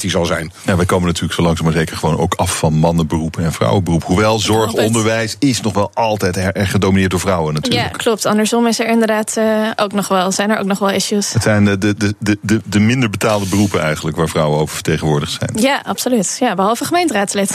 zal 0.06 0.24
zijn. 0.24 0.52
Ja, 0.62 0.76
wij 0.76 0.86
komen 0.86 1.06
natuurlijk 1.06 1.34
zo 1.34 1.42
langzaam 1.42 1.64
maar 1.64 1.74
zeker 1.74 1.96
gewoon 1.96 2.18
ook 2.18 2.34
af 2.34 2.58
van 2.58 2.72
mannenberoepen 2.74 3.44
en 3.44 3.52
vrouwenberoepen. 3.52 4.08
Hoewel 4.08 4.38
zorg, 4.38 4.72
onderwijs 4.72 5.36
is 5.38 5.60
nog 5.60 5.72
wel 5.74 5.90
altijd 5.94 6.36
er- 6.36 6.52
erg 6.54 6.70
gedomineerd 6.70 7.10
door 7.10 7.20
vrouwen 7.20 7.54
natuurlijk. 7.54 7.82
Ja, 7.90 7.96
klopt. 7.96 8.24
Andersom 8.26 8.66
is 8.66 8.80
er 8.80 8.86
inderdaad 8.88 9.36
eh, 9.36 9.70
ook 9.76 9.92
nog 9.92 10.08
wel, 10.08 10.32
zijn 10.32 10.50
er 10.50 10.58
ook 10.58 10.66
nog 10.66 10.78
wel 10.78 10.90
issues. 10.90 11.32
Het 11.32 11.42
zijn 11.42 11.64
de, 11.64 11.78
de, 11.78 11.94
de, 11.96 12.14
de, 12.18 12.38
de, 12.42 12.60
de 12.64 12.80
minder 12.80 13.10
betaalde 13.10 13.46
beroepen 13.46 13.82
eigenlijk 13.82 14.16
waar 14.16 14.28
vrouwen 14.28 14.58
over 14.60 14.74
vertegenwoordigd 14.74 15.32
zijn. 15.38 15.50
Ja, 15.62 15.82
absoluut. 15.84 16.36
Ja, 16.40 16.54
behalve 16.54 16.84
gemeenteraadslid. 16.84 17.50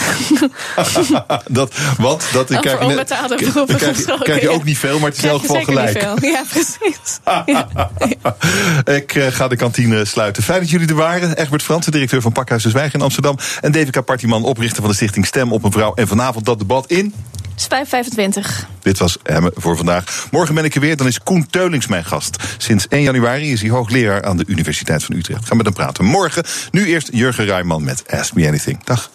dat, 1.48 1.74
wat? 1.98 2.24
Dat, 2.32 2.46
krijg 2.46 2.80
je, 2.80 2.86
net- 2.86 2.96
krijg, 4.22 4.40
je, 4.40 4.48
ook 4.56 4.64
niet 4.64 4.78
veel, 4.78 4.98
maar 4.98 5.08
het 5.08 5.18
is 5.18 5.24
in 5.24 5.28
elk 5.28 5.40
geval 5.40 5.64
gelijk. 5.64 6.02
Ja, 6.20 6.44
precies. 6.50 7.18
Ik 9.00 9.14
eh, 9.14 9.26
ga 9.26 9.48
de 9.48 9.56
kantine 9.56 10.04
sluiten. 10.04 10.42
Fijn 10.42 10.60
dat 10.60 10.70
jullie 10.70 10.88
er 10.88 10.94
waren. 10.94 11.36
Egbert 11.36 11.62
Fransen, 11.62 11.92
directeur 11.92 12.22
van 12.22 12.32
Pakhuis 12.32 12.62
de 12.62 12.68
Zwijg 12.68 12.94
in 12.94 13.00
Amsterdam. 13.00 13.38
En 13.60 13.72
Devika 13.72 14.00
Partiman, 14.00 14.44
oprichter 14.44 14.80
van 14.80 14.90
de 14.90 14.96
stichting 14.96 15.26
Stem 15.26 15.52
op 15.52 15.64
een 15.64 15.72
Vrouw. 15.72 15.94
En 15.94 16.08
vanavond 16.08 16.44
dat 16.44 16.58
debat 16.58 16.90
in. 16.90 17.14
Spijp 17.54 17.88
25. 17.88 18.66
Dit 18.82 18.98
was 18.98 19.18
Hemme 19.22 19.52
voor 19.54 19.76
vandaag. 19.76 20.28
Morgen 20.30 20.54
ben 20.54 20.64
ik 20.64 20.74
er 20.74 20.80
weer. 20.80 20.96
Dan 20.96 21.06
is 21.06 21.18
Koen 21.18 21.46
Teulings 21.46 21.86
mijn 21.86 22.04
gast. 22.04 22.36
Sinds 22.58 22.88
1 22.88 23.02
januari 23.02 23.52
is 23.52 23.60
hij 23.60 23.70
hoogleraar 23.70 24.24
aan 24.24 24.36
de 24.36 24.44
Universiteit 24.46 25.04
van 25.04 25.16
Utrecht. 25.16 25.46
Gaan 25.46 25.56
met 25.56 25.66
hem 25.66 25.74
praten. 25.74 26.04
Morgen, 26.04 26.44
nu 26.70 26.86
eerst 26.86 27.08
Jurgen 27.12 27.44
Rijman 27.44 27.84
met 27.84 28.02
Ask 28.08 28.34
Me 28.34 28.46
Anything. 28.46 28.84
Dag. 28.84 29.08